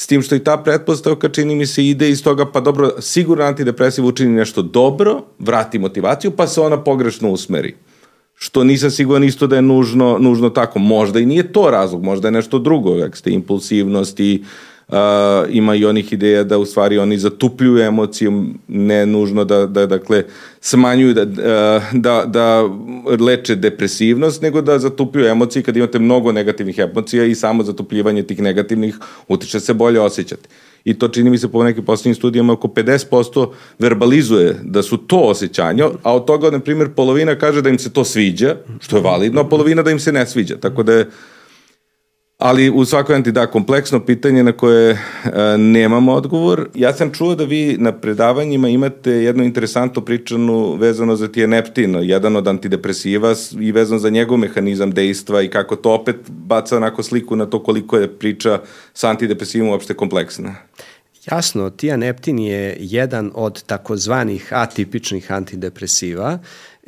S 0.00 0.06
tim 0.06 0.22
što 0.22 0.34
i 0.34 0.44
ta 0.44 0.56
pretpostavka 0.56 1.28
čini 1.28 1.54
mi 1.54 1.66
se 1.66 1.86
ide 1.86 2.10
iz 2.10 2.22
toga, 2.22 2.46
pa 2.52 2.60
dobro, 2.60 2.90
sigurno 3.00 3.44
antidepresiv 3.44 4.06
učini 4.06 4.32
nešto 4.32 4.62
dobro, 4.62 5.22
vrati 5.38 5.78
motivaciju, 5.78 6.30
pa 6.30 6.46
se 6.46 6.60
ona 6.60 6.84
pogrešno 6.84 7.30
usmeri. 7.30 7.74
Što 8.34 8.64
nisam 8.64 8.90
siguran 8.90 9.24
isto 9.24 9.46
da 9.46 9.56
je 9.56 9.62
nužno, 9.62 10.18
nužno 10.20 10.50
tako. 10.50 10.78
Možda 10.78 11.20
i 11.20 11.26
nije 11.26 11.52
to 11.52 11.70
razlog, 11.70 12.02
možda 12.02 12.28
je 12.28 12.32
nešto 12.32 12.58
drugo, 12.58 12.94
jak 12.94 13.16
ste 13.16 13.30
impulsivnost 13.30 14.20
i 14.20 14.42
uh, 14.42 14.48
ima 15.48 15.74
i 15.74 15.84
onih 15.84 16.12
ideja 16.12 16.44
da 16.44 16.58
u 16.58 16.64
stvari 16.64 16.98
oni 16.98 17.18
zatupljuju 17.18 17.78
emocijom, 17.78 18.58
ne 18.68 19.06
nužno 19.06 19.44
da, 19.44 19.66
da 19.66 19.86
dakle, 19.86 20.24
smanjuju, 20.60 21.14
da, 21.14 21.24
da, 21.92 22.24
da 22.26 22.68
leče 23.20 23.54
depresivnost, 23.54 24.42
nego 24.42 24.60
da 24.60 24.78
zatupljuju 24.78 25.26
emocije 25.26 25.62
kad 25.62 25.76
imate 25.76 25.98
mnogo 25.98 26.32
negativnih 26.32 26.78
emocija 26.78 27.24
i 27.24 27.34
samo 27.34 27.62
zatupljivanje 27.62 28.22
tih 28.22 28.40
negativnih 28.40 28.98
utiče 29.28 29.60
se 29.60 29.74
bolje 29.74 30.00
osjećati. 30.00 30.48
I 30.84 30.94
to 30.94 31.08
čini 31.08 31.30
mi 31.30 31.38
se 31.38 31.48
po 31.48 31.64
nekim 31.64 31.84
poslednjim 31.84 32.14
studijama 32.14 32.52
oko 32.52 32.68
50% 32.68 33.48
verbalizuje 33.78 34.56
da 34.62 34.82
su 34.82 34.96
to 34.96 35.18
osjećanja, 35.18 35.88
a 36.02 36.14
od 36.14 36.24
toga, 36.24 36.50
na 36.50 36.60
primjer, 36.60 36.88
polovina 36.96 37.38
kaže 37.38 37.62
da 37.62 37.68
im 37.68 37.78
se 37.78 37.92
to 37.92 38.04
sviđa, 38.04 38.56
što 38.80 38.96
je 38.96 39.02
validno, 39.02 39.40
a 39.40 39.48
polovina 39.48 39.82
da 39.82 39.90
im 39.90 39.98
se 39.98 40.12
ne 40.12 40.26
sviđa. 40.26 40.56
Tako 40.56 40.82
da 40.82 40.92
je 40.92 41.10
Ali 42.38 42.70
u 42.70 42.84
svakoj 42.84 43.20
da 43.20 43.46
kompleksno 43.46 44.00
pitanje 44.00 44.42
na 44.42 44.52
koje 44.52 44.90
e, 44.90 44.98
nemamo 45.58 46.12
odgovor. 46.12 46.68
Ja 46.74 46.92
sam 46.92 47.12
čuo 47.12 47.34
da 47.34 47.44
vi 47.44 47.76
na 47.78 47.92
predavanjima 47.92 48.68
imate 48.68 49.10
jednu 49.10 49.44
interesantnu 49.44 50.02
pričanu 50.02 50.74
vezano 50.74 51.16
za 51.16 51.28
tijeneptin, 51.28 51.96
jedan 52.02 52.36
od 52.36 52.48
antidepresiva 52.48 53.34
i 53.60 53.72
vezano 53.72 53.98
za 53.98 54.10
njegov 54.10 54.38
mehanizam 54.38 54.90
dejstva 54.90 55.42
i 55.42 55.48
kako 55.48 55.76
to 55.76 55.92
opet 55.92 56.16
baca 56.28 56.76
onako 56.76 57.02
sliku 57.02 57.36
na 57.36 57.46
to 57.46 57.62
koliko 57.62 57.96
je 57.96 58.18
priča 58.18 58.60
sa 58.94 59.10
antidepresivom 59.10 59.68
uopšte 59.68 59.94
kompleksna. 59.94 60.54
Jasno, 61.32 61.70
tijaneptin 61.70 62.38
je 62.38 62.76
jedan 62.80 63.30
od 63.34 63.62
takozvanih 63.62 64.48
atipičnih 64.50 65.32
antidepresiva 65.32 66.38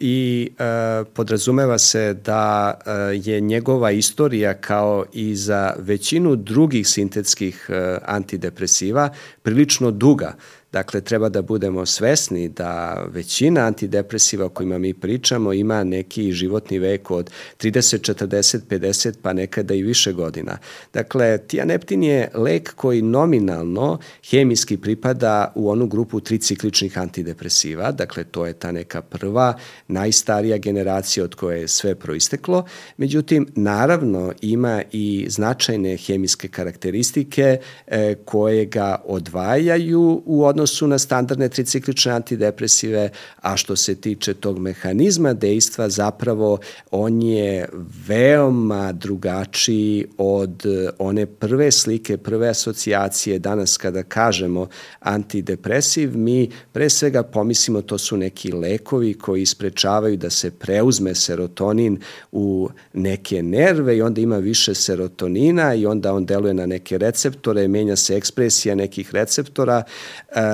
i 0.01 0.51
e, 0.59 1.05
podrazumeva 1.15 1.79
se 1.79 2.15
da 2.15 2.75
e, 2.87 2.91
je 3.25 3.41
njegova 3.41 3.91
istorija 3.91 4.55
kao 4.55 5.05
i 5.13 5.37
za 5.37 5.75
većinu 5.79 6.37
drugih 6.37 6.89
sintetskih 6.89 7.67
e, 7.69 7.99
antidepresiva 8.05 9.11
prilično 9.43 9.91
duga. 9.91 10.35
Dakle, 10.73 11.01
treba 11.01 11.29
da 11.29 11.43
budemo 11.43 11.87
svesni 11.87 12.49
da 12.49 13.03
većina 13.09 13.61
antidepresiva 13.61 14.47
o 14.47 14.49
kojima 14.49 14.79
mi 14.79 14.95
pričamo 14.95 15.53
ima 15.53 15.85
neki 15.85 16.33
životni 16.33 16.79
vek 16.79 17.11
od 17.11 17.31
30, 17.59 18.15
40, 18.15 18.59
50 18.69 19.15
pa 19.23 19.33
nekada 19.33 19.75
i 19.75 19.83
više 19.83 20.13
godina. 20.13 20.59
Dakle, 20.93 21.39
tijaneptin 21.39 22.03
je 22.03 22.31
lek 22.35 22.75
koji 22.75 23.03
nominalno 23.03 23.99
hemijski 24.31 24.77
pripada 24.77 25.53
u 25.55 25.71
onu 25.71 25.87
grupu 25.87 26.21
tricikličnih 26.21 26.99
antidepresiva, 26.99 27.93
dakle 27.93 28.25
to 28.25 28.47
je 28.47 28.53
ta 28.53 28.73
neka 28.73 29.03
prva, 29.03 29.55
najstarija 29.89 30.59
generacija 30.59 31.25
od 31.25 31.35
koje 31.35 31.61
je 31.61 31.69
sve 31.69 31.95
proisteklo. 31.95 32.65
Međutim, 32.97 33.47
naravno 33.55 34.33
ima 34.41 34.83
i 34.93 35.27
značajne 35.29 35.97
hemijske 35.97 36.49
karakteristike 36.49 37.59
e, 37.87 38.15
koje 38.25 38.65
ga 38.65 38.97
odvajaju 39.05 40.23
u 40.27 40.45
odnosu 40.45 40.60
odnosu 40.61 40.87
na 40.87 40.99
standardne 40.99 41.49
triciklične 41.49 42.13
antidepresive, 42.13 43.11
a 43.41 43.57
što 43.57 43.77
se 43.77 43.95
tiče 43.95 44.35
tog 44.35 44.59
mehanizma 44.59 45.33
dejstva, 45.33 45.89
zapravo 45.89 46.59
on 46.91 47.23
je 47.23 47.69
veoma 48.07 48.93
drugačiji 48.93 50.07
od 50.19 50.65
one 50.99 51.27
prve 51.27 51.71
slike, 51.71 52.17
prve 52.17 52.49
asocijacije 52.49 53.39
danas 53.39 53.77
kada 53.77 54.03
kažemo 54.03 54.69
antidepresiv, 55.01 56.17
mi 56.17 56.51
pre 56.73 56.91
svega 56.91 57.23
pomislimo 57.23 57.83
to 57.83 57.99
su 57.99 58.17
neki 58.17 58.53
lekovi 58.53 59.15
koji 59.15 59.47
sprečavaju 59.47 60.17
da 60.17 60.31
se 60.31 60.51
preuzme 60.51 61.15
serotonin 61.15 61.99
u 62.33 62.69
neke 62.93 63.43
nerve 63.43 63.97
i 63.97 64.03
onda 64.03 64.21
ima 64.21 64.39
više 64.39 64.75
serotonina 64.75 65.75
i 65.75 65.87
onda 65.87 66.13
on 66.15 66.27
deluje 66.27 66.55
na 66.55 66.67
neke 66.67 66.99
receptore, 66.99 67.69
menja 67.69 67.97
se 67.97 68.17
ekspresija 68.17 68.75
nekih 68.75 69.15
receptora. 69.15 69.83
E, 70.29 70.50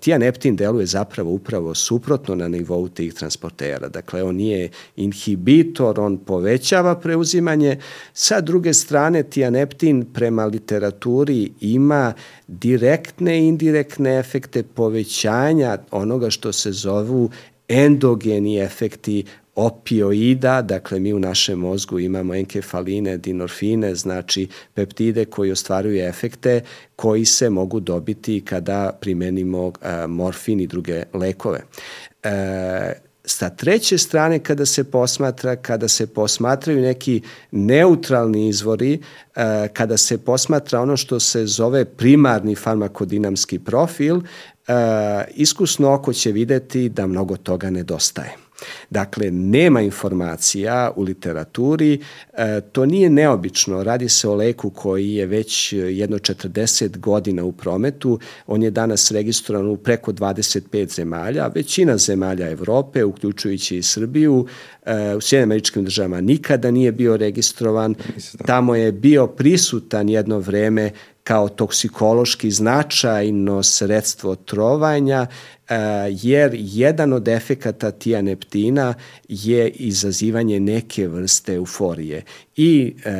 tijaneptin 0.00 0.56
deluje 0.56 0.86
zapravo 0.86 1.30
upravo 1.30 1.74
suprotno 1.74 2.34
na 2.34 2.48
nivou 2.48 2.88
tih 2.88 3.14
transportera. 3.14 3.88
Dakle, 3.88 4.22
on 4.22 4.36
nije 4.36 4.68
inhibitor, 4.96 6.00
on 6.00 6.18
povećava 6.18 6.94
preuzimanje. 6.94 7.78
Sa 8.12 8.40
druge 8.40 8.74
strane, 8.74 9.22
tijaneptin 9.22 10.04
prema 10.12 10.44
literaturi 10.44 11.52
ima 11.60 12.12
direktne 12.46 13.40
i 13.40 13.46
indirektne 13.46 14.18
efekte 14.18 14.62
povećanja 14.62 15.78
onoga 15.90 16.30
što 16.30 16.52
se 16.52 16.72
zovu 16.72 17.30
endogeni 17.68 18.58
efekti 18.58 19.24
opioida, 19.54 20.62
dakle 20.62 21.00
mi 21.00 21.12
u 21.12 21.18
našem 21.18 21.58
mozgu 21.58 21.98
imamo 21.98 22.34
enkefaline, 22.34 23.16
dinorfine, 23.16 23.94
znači 23.94 24.48
peptide 24.74 25.24
koji 25.24 25.52
ostvaruju 25.52 26.04
efekte 26.04 26.60
koji 26.96 27.24
se 27.24 27.50
mogu 27.50 27.80
dobiti 27.80 28.44
kada 28.44 28.98
primenimo 29.00 29.72
e, 29.82 30.06
morfin 30.06 30.60
i 30.60 30.66
druge 30.66 31.02
lekove. 31.14 31.60
E, 32.22 32.92
Sa 33.24 33.50
treće 33.50 33.98
strane, 33.98 34.38
kada 34.38 34.66
se 34.66 34.84
posmatra, 34.84 35.56
kada 35.56 35.88
se 35.88 36.06
posmatraju 36.06 36.80
neki 36.80 37.22
neutralni 37.50 38.48
izvori, 38.48 39.00
e, 39.36 39.68
kada 39.72 39.96
se 39.96 40.18
posmatra 40.18 40.80
ono 40.80 40.96
što 40.96 41.20
se 41.20 41.46
zove 41.46 41.84
primarni 41.84 42.54
farmakodinamski 42.54 43.58
profil, 43.58 44.16
e, 44.16 44.22
iskusno 45.34 45.94
oko 45.94 46.12
će 46.12 46.32
videti 46.32 46.88
da 46.88 47.06
mnogo 47.06 47.36
toga 47.36 47.70
nedostaje. 47.70 48.36
Dakle, 48.90 49.30
nema 49.30 49.80
informacija 49.80 50.92
u 50.96 51.02
literaturi, 51.02 52.00
e, 52.32 52.60
to 52.72 52.86
nije 52.86 53.10
neobično, 53.10 53.82
radi 53.82 54.08
se 54.08 54.28
o 54.28 54.34
leku 54.34 54.70
koji 54.70 55.14
je 55.14 55.26
već 55.26 55.72
jedno 55.72 56.18
40 56.18 56.98
godina 56.98 57.44
u 57.44 57.52
prometu, 57.52 58.18
on 58.46 58.62
je 58.62 58.70
danas 58.70 59.10
registrovan 59.10 59.66
u 59.66 59.76
preko 59.76 60.12
25 60.12 60.94
zemalja, 60.94 61.50
većina 61.54 61.96
zemalja 61.96 62.50
Evrope, 62.50 63.04
uključujući 63.04 63.76
i 63.76 63.82
Srbiju, 63.82 64.46
e, 64.86 65.14
u 65.16 65.20
Sjedinim 65.20 65.48
američkim 65.48 65.84
državama 65.84 66.20
nikada 66.20 66.70
nije 66.70 66.92
bio 66.92 67.16
registrovan, 67.16 67.94
tamo 68.46 68.74
je 68.74 68.92
bio 68.92 69.26
prisutan 69.26 70.08
jedno 70.08 70.38
vreme 70.38 70.90
kao 71.30 71.48
toksikološki 71.48 72.50
značajno 72.50 73.62
sredstvo 73.62 74.34
trovanja, 74.34 75.26
e, 75.26 75.74
jer 76.22 76.50
jedan 76.54 77.12
od 77.12 77.28
efekata 77.28 77.90
tijaneptina 77.90 78.94
je 79.28 79.68
izazivanje 79.68 80.60
neke 80.60 81.08
vrste 81.08 81.54
euforije. 81.54 82.24
I 82.56 82.94
e, 83.04 83.12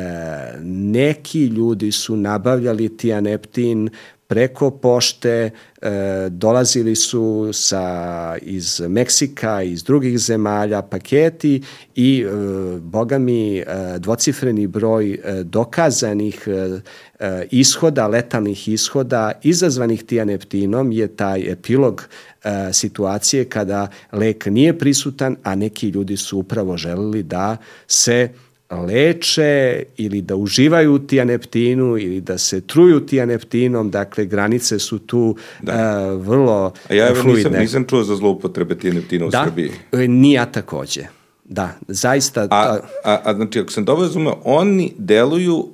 neki 0.63 1.45
ljudi 1.45 1.91
su 1.91 2.15
nabavljali 2.15 2.97
tijaneptin 2.97 3.89
preko 4.31 4.71
pošte, 4.71 5.49
e, 5.81 5.89
dolazili 6.29 6.95
su 6.95 7.49
sa, 7.53 8.37
iz 8.41 8.79
Meksika, 8.79 9.61
iz 9.61 9.83
drugih 9.83 10.19
zemalja 10.19 10.81
paketi 10.81 11.61
i, 11.95 12.23
e, 12.23 12.31
boga 12.79 13.17
mi, 13.17 13.57
e, 13.57 13.65
dvocifreni 13.99 14.67
broj 14.67 15.13
e, 15.13 15.43
dokazanih 15.43 16.47
e, 16.47 16.79
e, 17.19 17.47
ishoda, 17.51 18.07
letalnih 18.07 18.67
ishoda 18.67 19.31
izazvanih 19.43 20.03
tijaneptinom 20.03 20.91
je 20.91 21.07
taj 21.07 21.51
epilog 21.51 22.07
e, 22.43 22.73
situacije 22.73 23.45
kada 23.45 23.87
lek 24.11 24.45
nije 24.45 24.77
prisutan, 24.77 25.35
a 25.43 25.55
neki 25.55 25.89
ljudi 25.89 26.17
su 26.17 26.39
upravo 26.39 26.77
želeli 26.77 27.23
da 27.23 27.57
se 27.87 28.29
leče 28.75 29.83
ili 29.97 30.21
da 30.21 30.35
uživaju 30.35 30.99
tijaneptinu 30.99 31.97
ili 31.97 32.21
da 32.21 32.37
se 32.37 32.61
truju 32.61 33.05
tijaneptinom, 33.05 33.91
dakle 33.91 34.25
granice 34.25 34.79
su 34.79 34.99
tu 34.99 35.35
da. 35.61 36.13
uh, 36.13 36.27
vrlo 36.27 36.73
A 36.89 36.93
ja 36.93 37.15
fluidne. 37.15 37.33
nisam, 37.33 37.61
nisam 37.61 37.85
čuo 37.85 38.03
za 38.03 38.15
zloupotrebe 38.15 38.77
tijaneptina 38.77 39.25
u 39.25 39.29
da? 39.29 39.43
Srbiji. 39.45 39.71
Da, 39.91 40.07
nija 40.07 40.45
takođe. 40.45 41.01
Da, 41.45 41.69
zaista... 41.87 42.47
A, 42.49 42.77
a, 43.03 43.19
a 43.23 43.33
znači, 43.33 43.59
ako 43.59 43.71
sam 43.71 43.85
dobro 43.85 44.03
razumeo, 44.03 44.37
oni 44.43 44.93
deluju 44.97 45.67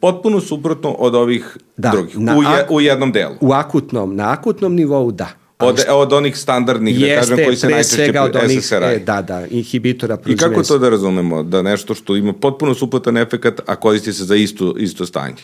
potpuno 0.00 0.40
suprotno 0.40 0.90
od 0.90 1.14
ovih 1.14 1.56
da, 1.76 1.90
drugih, 1.90 2.18
na, 2.18 2.38
u, 2.38 2.42
je, 2.42 2.66
u 2.70 2.80
jednom 2.80 3.12
delu. 3.12 3.34
U 3.40 3.52
akutnom, 3.52 4.16
na 4.16 4.32
akutnom 4.32 4.74
nivou, 4.74 5.12
da. 5.12 5.28
Od, 5.58 5.84
od 5.88 6.12
onih 6.12 6.36
standardnih, 6.38 7.00
da 7.00 7.20
kažem, 7.20 7.38
koji 7.44 7.56
se 7.56 7.68
najčešće 7.68 8.20
od 8.20 8.36
onih, 8.36 8.64
SSRI. 8.64 8.84
E, 8.84 8.98
da, 8.98 9.22
da, 9.22 9.46
inhibitora 9.46 10.18
I 10.26 10.36
kako 10.36 10.62
to 10.62 10.78
da 10.78 10.88
razumemo? 10.88 11.42
Da 11.42 11.62
nešto 11.62 11.94
što 11.94 12.16
ima 12.16 12.32
potpuno 12.32 12.74
suprotan 12.74 13.16
efekat, 13.16 13.60
a 13.66 13.76
koristi 13.76 14.12
se 14.12 14.24
za 14.24 14.36
isto, 14.36 14.74
isto 14.78 15.06
stanje? 15.06 15.42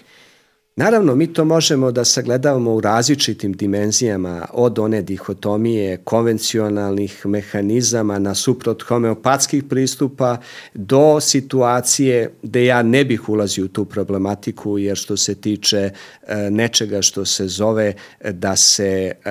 Naravno, 0.80 1.14
mi 1.14 1.26
to 1.26 1.44
možemo 1.44 1.92
da 1.92 2.04
sagledavamo 2.04 2.74
u 2.74 2.80
različitim 2.80 3.52
dimenzijama, 3.52 4.46
od 4.52 4.78
one 4.78 5.02
dihotomije 5.02 5.96
konvencionalnih 5.96 7.26
mehanizama 7.26 8.18
na 8.18 8.34
suprot 8.34 8.82
homeopatskih 8.82 9.64
pristupa 9.64 10.36
do 10.74 11.20
situacije 11.20 12.30
gde 12.42 12.64
ja 12.64 12.82
ne 12.82 13.04
bih 13.04 13.28
ulazio 13.28 13.64
u 13.64 13.68
tu 13.68 13.84
problematiku, 13.84 14.78
jer 14.78 14.96
što 14.96 15.16
se 15.16 15.34
tiče 15.34 15.90
e, 16.26 16.50
nečega 16.50 17.02
što 17.02 17.24
se 17.24 17.46
zove 17.46 17.94
da 18.30 18.56
se 18.56 19.12
e, 19.24 19.30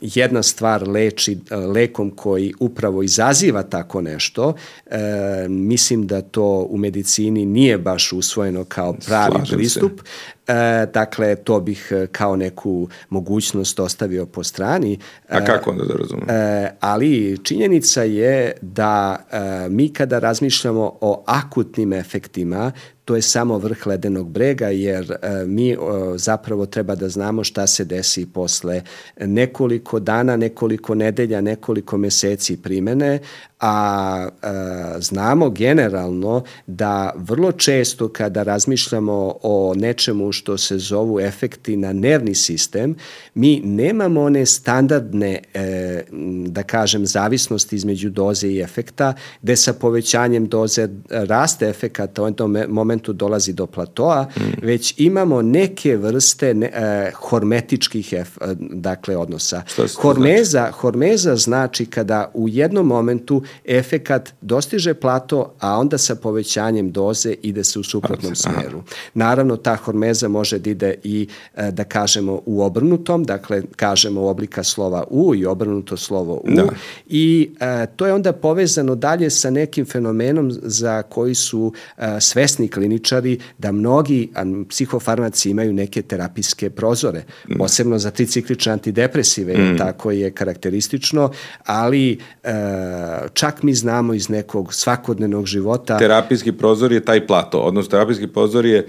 jedna 0.00 0.42
stvar 0.42 0.88
leči 0.88 1.38
e, 1.50 1.56
lekom 1.56 2.10
koji 2.10 2.54
upravo 2.60 3.02
izaziva 3.02 3.62
tako 3.62 4.00
nešto, 4.00 4.54
e, 4.86 4.98
mislim 5.48 6.06
da 6.06 6.22
to 6.22 6.66
u 6.70 6.76
medicini 6.76 7.46
nije 7.46 7.78
baš 7.78 8.12
usvojeno 8.12 8.64
kao 8.64 8.92
pravi 9.06 9.32
Slažem 9.32 9.58
pristup. 9.58 10.00
Se 10.00 10.37
E, 10.48 10.86
dakle, 10.86 11.36
to 11.36 11.60
bih 11.60 11.88
e, 11.90 12.06
kao 12.06 12.36
neku 12.36 12.88
mogućnost 13.08 13.80
ostavio 13.80 14.26
po 14.26 14.44
strani. 14.44 14.98
A 15.28 15.44
kako 15.44 15.70
onda 15.70 15.84
da 15.84 15.94
razumem? 15.94 16.30
E, 16.30 16.70
ali 16.80 17.38
činjenica 17.44 18.02
je 18.02 18.52
da 18.60 19.16
e, 19.32 19.68
mi 19.68 19.92
kada 19.92 20.18
razmišljamo 20.18 20.98
o 21.00 21.24
akutnim 21.26 21.92
efektima, 21.92 22.72
to 23.08 23.16
je 23.16 23.22
samo 23.22 23.58
vrh 23.58 23.86
ledenog 23.86 24.28
brega 24.30 24.68
jer 24.68 25.12
e, 25.12 25.44
mi 25.46 25.76
zapravo 26.16 26.66
treba 26.66 26.94
da 26.94 27.08
znamo 27.08 27.44
šta 27.44 27.66
se 27.66 27.84
desi 27.84 28.26
posle 28.26 28.82
nekoliko 29.20 30.00
dana, 30.00 30.36
nekoliko 30.36 30.94
nedelja, 30.94 31.40
nekoliko 31.40 31.96
meseci 31.96 32.56
primene, 32.56 33.18
a 33.60 34.28
e, 34.42 35.00
znamo 35.00 35.50
generalno 35.50 36.44
da 36.66 37.12
vrlo 37.16 37.52
često 37.52 38.08
kada 38.08 38.42
razmišljamo 38.42 39.34
o 39.42 39.74
nečemu 39.76 40.32
što 40.32 40.58
se 40.58 40.78
zovu 40.78 41.20
efekti 41.20 41.76
na 41.76 41.92
nervni 41.92 42.34
sistem, 42.34 42.94
mi 43.34 43.60
nemamo 43.64 44.22
one 44.22 44.46
standardne, 44.46 45.38
e, 45.54 46.02
da 46.46 46.62
kažem, 46.62 47.06
zavisnosti 47.06 47.76
između 47.76 48.10
doze 48.10 48.48
i 48.48 48.60
efekta, 48.60 49.14
gde 49.42 49.56
sa 49.56 49.72
povećanjem 49.72 50.48
doze 50.48 50.88
raste 51.10 51.68
efekata, 51.68 52.22
u 52.22 52.32
tom 52.32 52.56
momentu 52.98 53.12
dolazi 53.12 53.52
do 53.52 53.66
platoa, 53.66 54.26
mm. 54.36 54.42
već 54.62 54.94
imamo 54.96 55.42
neke 55.42 55.96
vrste 55.96 56.54
ne, 56.54 56.66
e, 56.66 57.10
hormetičkih 57.14 58.12
ef, 58.12 58.38
dakle, 58.58 59.16
odnosa. 59.16 59.62
Hormeza, 59.96 60.50
znači? 60.50 60.72
hormeza 60.72 61.36
znači 61.36 61.86
kada 61.86 62.30
u 62.34 62.48
jednom 62.48 62.86
momentu 62.86 63.42
efekat 63.64 64.32
dostiže 64.40 64.94
plato, 64.94 65.54
a 65.60 65.78
onda 65.78 65.98
sa 65.98 66.14
povećanjem 66.14 66.92
doze 66.92 67.34
ide 67.42 67.64
se 67.64 67.78
u 67.78 67.82
suprotnom 67.82 68.34
smeru. 68.34 68.82
Naravno, 69.14 69.56
ta 69.56 69.76
hormeza 69.76 70.28
može 70.28 70.58
da 70.58 70.70
ide 70.70 70.94
i, 71.04 71.28
e, 71.56 71.70
da 71.70 71.84
kažemo, 71.84 72.42
u 72.46 72.62
obrnutom, 72.62 73.24
dakle, 73.24 73.62
kažemo 73.76 74.20
u 74.22 74.28
oblika 74.28 74.64
slova 74.64 75.04
U 75.10 75.34
i 75.34 75.46
obrnuto 75.46 75.96
slovo 75.96 76.34
U. 76.34 76.50
Da. 76.54 76.66
I 77.08 77.50
e, 77.60 77.86
to 77.96 78.06
je 78.06 78.12
onda 78.12 78.32
povezano 78.32 78.94
dalje 78.94 79.30
sa 79.30 79.50
nekim 79.50 79.86
fenomenom 79.86 80.50
za 80.52 81.02
koji 81.02 81.34
su 81.34 81.72
e, 81.98 82.20
svesni 82.20 82.68
kliničari 82.88 83.38
da 83.58 83.72
mnogi 83.72 84.28
psihofarmaci 84.68 85.50
imaju 85.50 85.72
neke 85.72 86.02
terapijske 86.02 86.70
prozore, 86.70 87.24
mm. 87.48 87.58
posebno 87.58 87.98
za 87.98 88.10
triciklične 88.10 88.72
antidepresive, 88.72 89.54
mm. 89.54 89.78
tako 89.78 90.10
je 90.10 90.30
karakteristično, 90.30 91.30
ali 91.64 92.18
a, 92.44 93.26
čak 93.32 93.62
mi 93.62 93.74
znamo 93.74 94.14
iz 94.14 94.28
nekog 94.28 94.74
svakodnevnog 94.74 95.46
života. 95.46 95.98
Terapijski 95.98 96.52
prozor 96.52 96.92
je 96.92 97.04
taj 97.04 97.26
plato, 97.26 97.60
odnosno 97.60 97.90
terapijski 97.90 98.26
prozor 98.26 98.66
je 98.66 98.86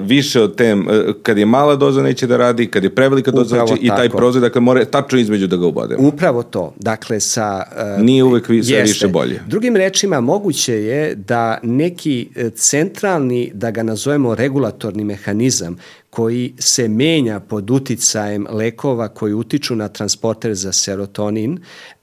više 0.00 0.40
od 0.40 0.56
tem, 0.56 0.86
kad 1.22 1.38
je 1.38 1.46
mala 1.46 1.76
doza 1.76 2.02
neće 2.02 2.26
da 2.26 2.36
radi, 2.36 2.66
kad 2.66 2.84
je 2.84 2.94
prevelika 2.94 3.30
doza 3.30 3.56
neće, 3.56 3.74
i 3.80 3.88
taj 3.88 4.08
prozor, 4.08 4.42
dakle, 4.42 4.60
mora 4.60 4.84
tačno 4.84 5.18
između 5.18 5.46
da 5.46 5.56
ga 5.56 5.66
ubodemo. 5.66 6.08
Upravo 6.08 6.42
to. 6.42 6.74
Dakle, 6.76 7.20
sa... 7.20 7.62
Uh, 7.96 8.04
Nije 8.04 8.24
uvek 8.24 8.48
vi, 8.48 8.64
sve 8.64 8.82
više 8.82 9.08
bolje. 9.08 9.40
Drugim 9.46 9.76
rečima, 9.76 10.20
moguće 10.20 10.74
je 10.74 11.14
da 11.14 11.58
neki 11.62 12.28
uh, 12.36 12.52
centralni, 12.52 13.50
da 13.54 13.70
ga 13.70 13.82
nazovemo 13.82 14.34
regulatorni 14.34 15.04
mehanizam, 15.04 15.76
koji 16.10 16.54
se 16.58 16.88
menja 16.88 17.40
pod 17.40 17.70
uticajem 17.70 18.46
lekova 18.50 19.08
koji 19.08 19.34
utiču 19.34 19.76
na 19.76 19.88
transporter 19.88 20.54
za 20.54 20.72
serotonin, 20.72 21.58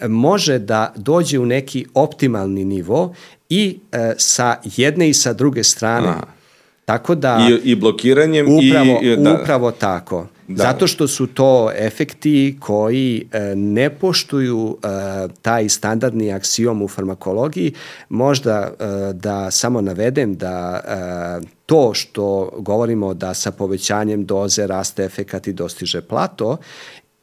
može 0.08 0.60
da 0.60 0.94
dođe 0.96 1.40
u 1.40 1.46
neki 1.46 1.86
optimalni 1.94 2.66
nivo 2.66 3.14
i 3.50 3.80
e, 3.92 4.14
sa 4.18 4.56
jedne 4.64 5.10
i 5.10 5.14
sa 5.14 5.34
druge 5.34 5.64
strane. 5.64 6.08
Aha. 6.08 6.26
Tako 6.86 7.16
da... 7.16 7.48
I, 7.50 7.72
i 7.72 7.76
blokiranjem 7.76 8.46
upravo, 8.46 9.00
i... 9.02 9.18
Da. 9.18 9.40
Upravo 9.42 9.72
tako. 9.72 10.28
Da. 10.48 10.64
Zato 10.64 10.88
što 10.88 11.08
su 11.08 11.28
to 11.28 11.72
efekti 11.76 12.58
koji 12.60 13.28
e, 13.32 13.56
ne 13.56 13.90
poštuju 13.90 14.78
e, 14.84 14.88
taj 15.42 15.70
standardni 15.70 16.34
aksiom 16.34 16.82
u 16.82 16.88
farmakologiji. 16.88 17.74
Možda 18.10 18.72
e, 18.80 18.86
da 19.14 19.52
samo 19.52 19.82
navedem 19.82 20.36
da 20.36 20.82
e, 21.42 21.48
to 21.66 21.94
što 21.94 22.52
govorimo 22.58 23.14
da 23.14 23.34
sa 23.34 23.52
povećanjem 23.52 24.26
doze 24.26 24.68
raste 24.68 25.04
efekat 25.04 25.48
i 25.48 25.54
dostiže 25.54 26.02
plato 26.02 26.58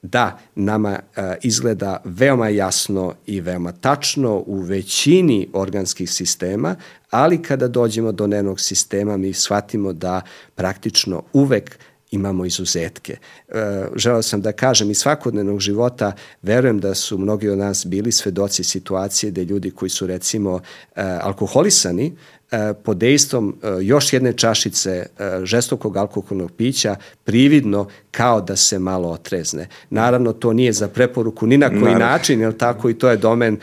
da 0.02 0.38
nama 0.54 0.98
e, 1.16 1.36
izgleda 1.42 2.02
veoma 2.04 2.48
jasno 2.48 3.14
i 3.26 3.40
veoma 3.40 3.72
tačno 3.72 4.42
u 4.46 4.60
većini 4.60 5.48
organskih 5.52 6.10
sistema, 6.10 6.76
ali 7.10 7.42
kada 7.42 7.68
dođemo 7.68 8.12
do 8.12 8.26
nervnog 8.26 8.60
sistema 8.60 9.16
mi 9.16 9.32
shvatimo 9.32 9.92
da 9.92 10.20
praktično 10.54 11.22
uvek 11.32 11.78
imamo 12.10 12.44
izuzetke. 12.44 13.16
E, 13.48 13.84
želeo 13.96 14.22
sam 14.22 14.40
da 14.42 14.52
kažem 14.52 14.90
iz 14.90 14.98
svakodnevnog 14.98 15.60
života, 15.60 16.12
verujem 16.42 16.80
da 16.80 16.94
su 16.94 17.18
mnogi 17.18 17.48
od 17.48 17.58
nas 17.58 17.86
bili 17.86 18.12
svedoci 18.12 18.64
situacije 18.64 19.30
da 19.30 19.42
ljudi 19.42 19.70
koji 19.70 19.90
su 19.90 20.06
recimo 20.06 20.60
e, 20.96 21.02
alkoholisani, 21.22 22.12
E, 22.50 22.74
pod 22.74 22.96
dejstvom 22.96 23.56
e, 23.62 23.84
još 23.84 24.12
jedne 24.12 24.32
čašice 24.32 24.90
e, 24.90 25.06
žestokog 25.44 25.96
alkoholnog 25.96 26.52
pića 26.52 26.96
prividno 27.24 27.88
kao 28.10 28.40
da 28.40 28.56
se 28.56 28.78
malo 28.78 29.08
otrezne. 29.08 29.68
Naravno, 29.90 30.32
to 30.32 30.52
nije 30.52 30.72
za 30.72 30.88
preporuku 30.88 31.46
ni 31.46 31.58
na 31.58 31.68
koji 31.68 31.80
Naravno. 31.80 32.06
način, 32.06 32.40
jer 32.40 32.56
tako 32.56 32.90
i 32.90 32.94
to 32.94 33.10
je 33.10 33.16
domen 33.16 33.58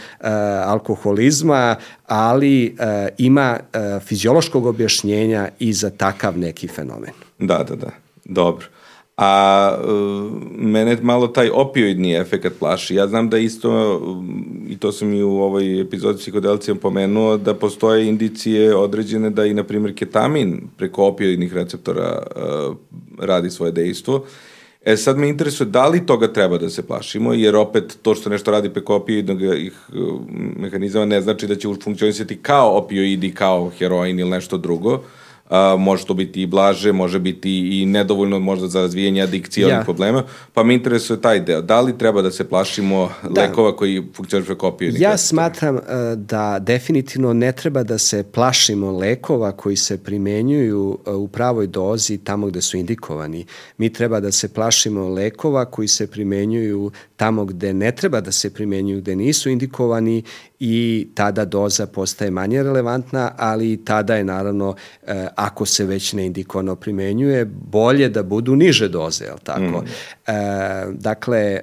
alkoholizma, 0.66 1.76
ali 2.06 2.76
ima 3.18 3.60
fiziološkog 4.06 4.66
objašnjenja 4.66 5.50
i 5.60 5.74
za 5.74 5.90
takav 5.90 6.38
neki 6.38 6.68
fenomen. 6.68 7.12
Da, 7.40 7.64
da, 7.64 7.76
da. 7.76 8.07
Dobro 8.30 8.66
a 9.18 9.74
uh, 9.82 10.32
mene 10.58 10.98
malo 11.02 11.28
taj 11.28 11.50
opioidni 11.50 12.14
efekt 12.14 12.60
plaši. 12.60 12.96
Ja 12.96 13.08
znam 13.08 13.30
da 13.30 13.38
isto, 13.38 14.02
i 14.70 14.78
to 14.78 14.92
sam 14.92 15.14
i 15.14 15.24
u 15.24 15.32
ovoj 15.32 15.82
epizodi 15.82 16.18
psihodelicija 16.18 16.76
pomenuo, 16.76 17.38
da 17.38 17.54
postoje 17.54 18.08
indicije 18.08 18.76
određene 18.76 19.30
da 19.30 19.46
i, 19.46 19.54
na 19.54 19.64
primjer, 19.64 19.96
ketamin 19.96 20.62
preko 20.78 21.06
opioidnih 21.06 21.54
receptora 21.54 22.24
uh, 22.36 22.76
radi 23.20 23.50
svoje 23.50 23.72
dejstvo. 23.72 24.26
E 24.86 24.98
sad 24.98 25.18
me 25.18 25.30
interesuje 25.30 25.68
da 25.68 25.88
li 25.88 26.06
toga 26.06 26.34
treba 26.34 26.58
da 26.58 26.70
se 26.70 26.88
plašimo, 26.88 27.34
jer 27.34 27.56
opet 27.56 27.98
to 28.02 28.16
što 28.16 28.30
nešto 28.30 28.52
radi 28.52 28.70
preko 28.70 28.96
opioidnog 28.96 29.42
ih 29.42 29.74
mehanizama 30.58 31.06
ne 31.06 31.22
znači 31.22 31.48
da 31.48 31.56
će 31.56 31.68
funkcionisati 31.84 32.38
kao 32.38 32.78
opioidi, 32.78 33.34
kao 33.34 33.70
heroin 33.70 34.20
ili 34.20 34.30
nešto 34.30 34.58
drugo. 34.58 34.94
Uh, 34.94 35.02
a, 35.50 35.76
može 35.80 36.06
to 36.06 36.14
biti 36.14 36.42
i 36.42 36.46
blaže, 36.46 36.92
može 36.92 37.20
biti 37.20 37.82
i 37.82 37.86
nedovoljno 37.86 38.40
možda 38.40 38.68
za 38.68 38.82
razvijenje 38.82 39.22
adikcije 39.22 39.68
ja. 39.68 39.82
problema, 39.84 40.24
pa 40.54 40.64
me 40.64 40.74
interesuje 40.74 41.22
taj 41.22 41.40
deo. 41.40 41.62
Da 41.62 41.82
li 41.82 41.98
treba 41.98 42.22
da 42.22 42.32
se 42.32 42.50
plašimo 42.50 43.10
da. 43.30 43.42
lekova 43.42 43.76
koji 43.76 44.04
funkcionišu 44.14 44.48
preko 44.48 44.68
opioidnih 44.68 45.02
Ja 45.02 45.18
smatram 45.18 45.76
uh, 45.76 45.82
da 46.16 46.60
definitivno 46.60 47.34
ne 47.34 47.52
treba 47.52 47.84
da 47.84 47.98
se 47.98 48.24
plašimo 48.24 48.92
lekova 48.92 49.52
koji 49.52 49.76
se 49.76 49.98
primenjuju 50.04 51.00
uh, 51.06 51.16
u 51.16 51.28
pravoj 51.28 51.68
dozi 51.68 52.18
tamo 52.18 52.48
gde 52.48 52.62
su 52.62 52.78
indikovani. 52.78 53.46
Mi 53.78 53.94
treba 53.94 54.20
da 54.20 54.32
se 54.32 54.54
plašimo 54.54 55.08
lekova 55.10 55.66
koji 55.66 55.88
se 55.88 56.08
primenjuju 56.08 56.92
tamo 57.16 57.46
gde 57.46 57.74
ne 57.74 57.92
treba 57.92 58.22
da 58.22 58.32
se 58.32 58.54
primenjuju, 58.54 59.02
gde 59.02 59.16
nisu 59.16 59.50
indikovani 59.50 60.24
i 60.60 61.08
tada 61.14 61.46
doza 61.46 61.88
postaje 61.88 62.32
manje 62.32 62.64
relevantna, 62.64 63.32
ali 63.38 63.86
tada 63.86 64.16
je 64.16 64.24
naravno, 64.24 64.76
e, 65.08 65.28
ako 65.36 65.66
se 65.66 65.86
već 65.86 66.14
ne 66.14 66.26
indikovano 66.26 66.76
primenjuje, 66.76 67.46
bolje 67.46 68.10
da 68.10 68.24
budu 68.24 68.56
niže 68.56 68.88
doze, 68.88 69.26
je 69.26 69.32
tako? 69.44 69.62
Mm. 69.62 69.86
E, 70.28 70.34
dakle, 70.92 71.40
e, 71.40 71.62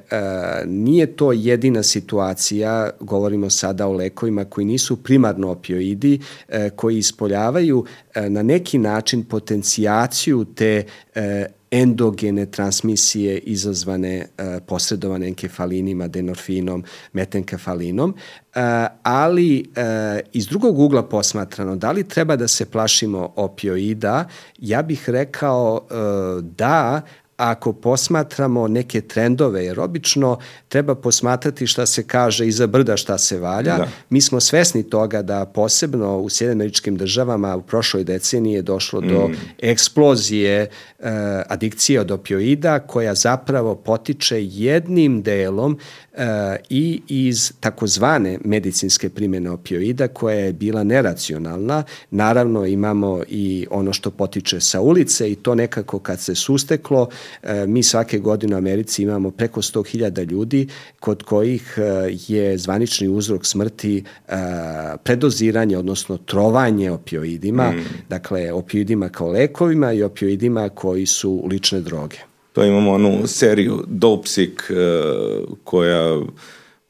nije 0.66 1.06
to 1.06 1.32
jedina 1.32 1.82
situacija, 1.82 2.90
govorimo 3.00 3.50
sada 3.50 3.86
o 3.86 3.92
lekovima 3.92 4.44
koji 4.44 4.64
nisu 4.64 4.96
primarno 4.96 5.50
opioidi, 5.50 6.20
e, 6.48 6.70
koji 6.70 6.98
ispoljavaju 6.98 7.84
e, 8.14 8.30
na 8.30 8.42
neki 8.42 8.78
način 8.78 9.24
potencijaciju 9.24 10.44
te 10.44 10.84
e, 11.14 11.46
endogene 11.74 12.46
transmisije 12.46 13.38
izazvane 13.38 14.26
uh, 14.38 14.62
posredovane 14.66 15.26
enkefalinima, 15.28 16.08
denorfinom, 16.08 16.84
metenkefalinom, 17.12 18.10
uh, 18.10 18.62
ali 19.02 19.64
uh, 19.68 20.28
iz 20.32 20.46
drugog 20.46 20.78
ugla 20.78 21.02
posmatrano, 21.02 21.76
da 21.76 21.92
li 21.92 22.08
treba 22.08 22.36
da 22.36 22.48
se 22.48 22.66
plašimo 22.66 23.32
opioida, 23.36 24.28
ja 24.58 24.82
bih 24.82 25.10
rekao 25.10 25.86
da, 26.42 27.02
ako 27.36 27.72
posmatramo 27.72 28.68
neke 28.68 29.00
trendove, 29.00 29.64
jer 29.64 29.80
obično 29.80 30.38
treba 30.68 30.94
posmatrati 30.94 31.66
šta 31.66 31.86
se 31.86 32.06
kaže 32.06 32.46
iza 32.46 32.66
brda 32.66 32.96
šta 32.96 33.18
se 33.18 33.38
valja. 33.38 33.76
Da. 33.76 33.88
Mi 34.10 34.20
smo 34.20 34.40
svesni 34.40 34.82
toga 34.90 35.22
da 35.22 35.44
posebno 35.46 36.18
u 36.18 36.28
Sjedinim 36.28 36.60
američkim 36.60 36.96
državama 36.96 37.56
u 37.56 37.62
prošloj 37.62 38.04
deceniji 38.04 38.54
je 38.54 38.62
došlo 38.62 39.00
mm. 39.00 39.08
do 39.08 39.30
eksplozije 39.62 40.60
e, 40.60 40.68
adikcije 41.48 42.00
od 42.00 42.10
opioida 42.10 42.78
koja 42.78 43.14
zapravo 43.14 43.74
potiče 43.74 44.44
jednim 44.44 45.22
delom 45.22 45.78
i 46.70 47.00
iz 47.08 47.52
takozvane 47.60 48.38
medicinske 48.44 49.08
primjene 49.08 49.50
opioida 49.50 50.08
koja 50.08 50.38
je 50.38 50.52
bila 50.52 50.84
neracionalna. 50.84 51.82
Naravno 52.10 52.66
imamo 52.66 53.22
i 53.28 53.66
ono 53.70 53.92
što 53.92 54.10
potiče 54.10 54.60
sa 54.60 54.80
ulice 54.80 55.32
i 55.32 55.34
to 55.34 55.54
nekako 55.54 55.98
kad 55.98 56.20
se 56.20 56.34
susteklo, 56.34 57.08
e, 57.42 57.66
mi 57.66 57.82
svake 57.82 58.18
godine 58.18 58.54
u 58.54 58.58
Americi 58.58 59.02
imamo 59.02 59.30
preko 59.30 59.62
100.000 59.62 60.30
ljudi 60.30 60.68
kod 61.00 61.22
kojih 61.22 61.74
e, 61.78 61.82
je 62.28 62.58
zvanični 62.58 63.08
uzrok 63.08 63.46
smrti 63.46 64.04
e, 64.28 64.34
predoziranje, 65.04 65.78
odnosno 65.78 66.16
trovanje 66.16 66.90
opioidima, 66.90 67.70
mm. 67.70 67.84
dakle 68.08 68.52
opioidima 68.52 69.08
kao 69.08 69.28
lekovima 69.28 69.92
i 69.92 70.02
opioidima 70.02 70.68
koji 70.68 71.06
su 71.06 71.44
lične 71.50 71.80
droge. 71.80 72.33
To 72.54 72.64
imamo 72.64 72.92
onu 72.92 73.26
seriju 73.26 73.84
Dopesick 73.86 74.62
uh, 74.70 75.56
koja 75.64 76.20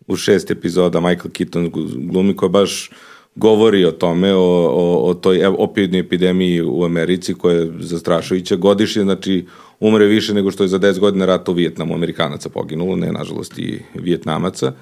u 0.07 0.17
šest 0.17 0.51
epizoda 0.51 1.01
Michael 1.01 1.31
Keaton 1.33 1.71
glumi 1.97 2.37
koja 2.37 2.49
baš 2.49 2.91
govori 3.35 3.85
o 3.85 3.91
tome, 3.91 4.35
o, 4.35 4.41
o, 4.41 5.11
o 5.11 5.15
toj 5.15 5.47
opioidnoj 5.47 6.01
epidemiji 6.01 6.63
u 6.63 6.85
Americi 6.85 7.35
koja 7.35 7.57
je 7.57 7.73
zastrašujuća. 7.81 8.57
Godišnje, 8.57 9.03
znači, 9.03 9.47
umre 9.81 10.07
više 10.07 10.35
nego 10.35 10.51
što 10.51 10.65
je 10.65 10.69
za 10.69 10.79
10 10.79 10.99
godina 10.99 11.27
rata 11.27 11.51
u 11.51 11.55
Vijetnamu 11.55 11.95
Amerikanaca 11.95 12.49
poginulo, 12.49 12.97
ne 12.97 13.13
nažalost 13.13 13.59
i 13.59 13.81
Vijetnamaca. 13.95 14.73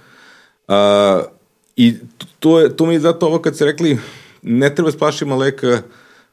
Uh, 0.69 0.75
I 1.77 1.95
to, 2.39 2.61
je, 2.61 2.77
to 2.77 2.87
mi 2.87 2.95
je 2.95 3.01
zato 3.01 3.27
ovo 3.27 3.39
kad 3.39 3.57
se 3.57 3.65
rekli 3.65 3.99
ne 4.43 4.75
treba 4.75 4.91
splašimo 4.91 5.37
leka 5.37 5.83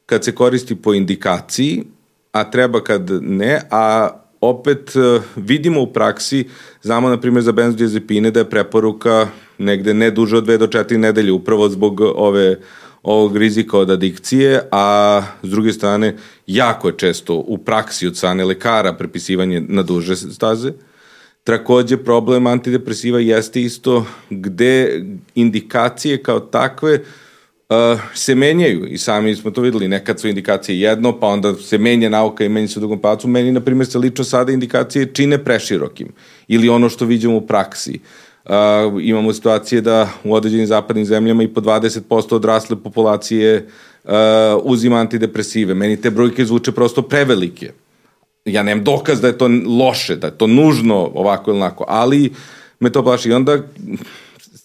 kad 0.05 0.23
se 0.23 0.35
koristi 0.35 0.75
po 0.75 0.93
indikaciji, 0.93 1.83
a 2.31 2.51
treba 2.51 2.83
kad 2.83 3.09
ne, 3.21 3.61
a 3.71 4.09
opet 4.41 4.95
e, 4.95 5.19
vidimo 5.35 5.81
u 5.81 5.87
praksi, 5.87 6.45
znamo 6.81 7.09
na 7.09 7.19
primjer 7.19 7.43
za 7.43 7.51
benzodiazepine 7.51 8.31
da 8.31 8.39
je 8.39 8.49
preporuka 8.49 9.27
negde 9.57 9.93
ne 9.93 10.11
duže 10.11 10.37
od 10.37 10.47
2 10.47 10.57
do 10.57 10.67
4 10.67 10.97
nedelje 10.97 11.31
upravo 11.31 11.69
zbog 11.69 12.01
ove 12.01 12.59
ovog 13.03 13.37
rizika 13.37 13.77
od 13.77 13.89
adikcije, 13.89 14.61
a 14.71 15.21
s 15.43 15.49
druge 15.49 15.73
strane 15.73 16.15
jako 16.47 16.87
je 16.87 16.97
često 16.97 17.35
u 17.35 17.57
praksi 17.57 18.07
od 18.07 18.17
strane 18.17 18.45
lekara 18.45 18.93
prepisivanje 18.93 19.61
na 19.67 19.83
duže 19.83 20.15
staze. 20.15 20.71
Takođe, 21.43 21.97
problem 21.97 22.47
antidepresiva 22.47 23.19
jeste 23.19 23.61
isto 23.61 24.05
gde 24.29 25.05
indikacije 25.35 26.23
kao 26.23 26.39
takve 26.39 26.93
uh, 26.93 26.99
uh, 27.69 27.99
se 28.13 28.35
menjaju 28.35 28.85
i 28.87 28.97
sami 28.97 29.35
smo 29.35 29.51
to 29.51 29.61
videli, 29.61 29.87
nekad 29.87 30.19
su 30.19 30.27
indikacije 30.27 30.79
jedno, 30.79 31.19
pa 31.19 31.27
onda 31.27 31.55
se 31.55 31.77
menja 31.77 32.09
nauka 32.09 32.45
i 32.45 32.49
menja 32.49 32.67
se 32.67 32.79
u 32.79 32.81
drugom 32.81 32.99
pacu. 32.99 33.27
Meni, 33.27 33.51
na 33.51 33.59
primjer, 33.59 33.87
se 33.87 33.97
lično 33.97 34.23
sada 34.23 34.51
indikacije 34.51 35.13
čine 35.13 35.43
preširokim 35.43 36.07
ili 36.47 36.69
ono 36.69 36.89
što 36.89 37.05
vidimo 37.05 37.37
u 37.37 37.47
praksi. 37.47 37.99
Uh, 38.45 38.51
imamo 39.01 39.33
situacije 39.33 39.81
da 39.81 40.09
u 40.23 40.33
određenim 40.33 40.67
zapadnim 40.67 41.05
zemljama 41.05 41.43
i 41.43 41.47
po 41.47 41.61
20% 41.61 42.35
odrasle 42.35 42.75
populacije 42.83 43.67
uh, 44.03 44.11
uzima 44.63 44.97
antidepresive. 44.97 45.73
Meni 45.73 46.01
te 46.01 46.09
brojke 46.09 46.45
zvuče 46.45 46.71
prosto 46.71 47.01
prevelike. 47.01 47.71
Ja 48.45 48.63
nemam 48.63 48.83
dokaz 48.83 49.21
da 49.21 49.27
je 49.27 49.37
to 49.37 49.49
loše, 49.79 50.15
da 50.15 50.27
je 50.27 50.37
to 50.37 50.47
nužno 50.47 51.11
ovako 51.13 51.51
ili 51.51 51.57
onako, 51.57 51.85
ali 51.87 52.33
me 52.79 52.89
to 52.89 53.03
plaši. 53.03 53.29
I 53.29 53.33
onda 53.33 53.57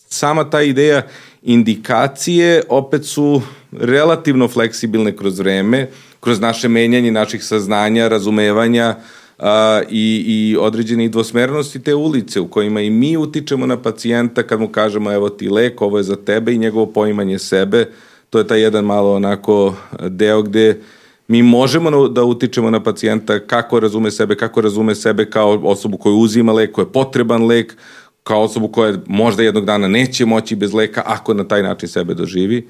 sama 0.08 0.50
ta 0.50 0.62
ideja 0.62 1.02
indikacije 1.44 2.62
opet 2.68 3.04
su 3.04 3.42
relativno 3.72 4.48
fleksibilne 4.48 5.16
kroz 5.16 5.38
vreme, 5.38 5.88
kroz 6.20 6.40
naše 6.40 6.68
menjanje 6.68 7.12
naših 7.12 7.44
saznanja, 7.44 8.08
razumevanja 8.08 8.96
a, 9.38 9.80
i, 9.90 10.24
i 10.26 10.56
određene 10.60 11.08
dvosmernosti 11.08 11.82
te 11.82 11.94
ulice 11.94 12.40
u 12.40 12.48
kojima 12.48 12.80
i 12.80 12.90
mi 12.90 13.16
utičemo 13.16 13.66
na 13.66 13.76
pacijenta 13.76 14.42
kad 14.42 14.60
mu 14.60 14.68
kažemo 14.68 15.12
evo 15.12 15.28
ti 15.28 15.48
lek, 15.48 15.82
ovo 15.82 15.98
je 15.98 16.02
za 16.02 16.16
tebe 16.16 16.54
i 16.54 16.58
njegovo 16.58 16.86
poimanje 16.86 17.38
sebe, 17.38 17.88
to 18.30 18.38
je 18.38 18.46
taj 18.46 18.60
jedan 18.60 18.84
malo 18.84 19.14
onako 19.14 19.74
deo 20.08 20.42
gde 20.42 20.80
mi 21.28 21.42
možemo 21.42 22.08
da 22.08 22.24
utičemo 22.24 22.70
na 22.70 22.82
pacijenta 22.82 23.38
kako 23.38 23.80
razume 23.80 24.10
sebe, 24.10 24.36
kako 24.36 24.60
razume 24.60 24.94
sebe 24.94 25.30
kao 25.30 25.60
osobu 25.64 25.96
koju 25.96 26.16
uzima 26.16 26.52
lek, 26.52 26.72
koja 26.72 26.82
je 26.82 26.92
potreban 26.92 27.46
lek, 27.46 27.76
kao 28.24 28.42
osobu 28.42 28.68
koja 28.68 28.94
možda 29.06 29.42
jednog 29.42 29.64
dana 29.64 29.88
neće 29.88 30.26
moći 30.26 30.56
bez 30.56 30.74
leka 30.74 31.02
ako 31.06 31.34
na 31.34 31.48
taj 31.48 31.62
način 31.62 31.88
sebe 31.88 32.14
doživi. 32.14 32.68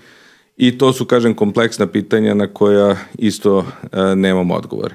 I 0.57 0.78
to 0.78 0.92
su, 0.92 1.05
kažem, 1.05 1.34
kompleksna 1.34 1.86
pitanja 1.86 2.34
na 2.34 2.46
koja 2.46 2.96
isto 3.18 3.66
e, 3.92 4.16
nemamo 4.16 4.55
odgovor. 4.55 4.94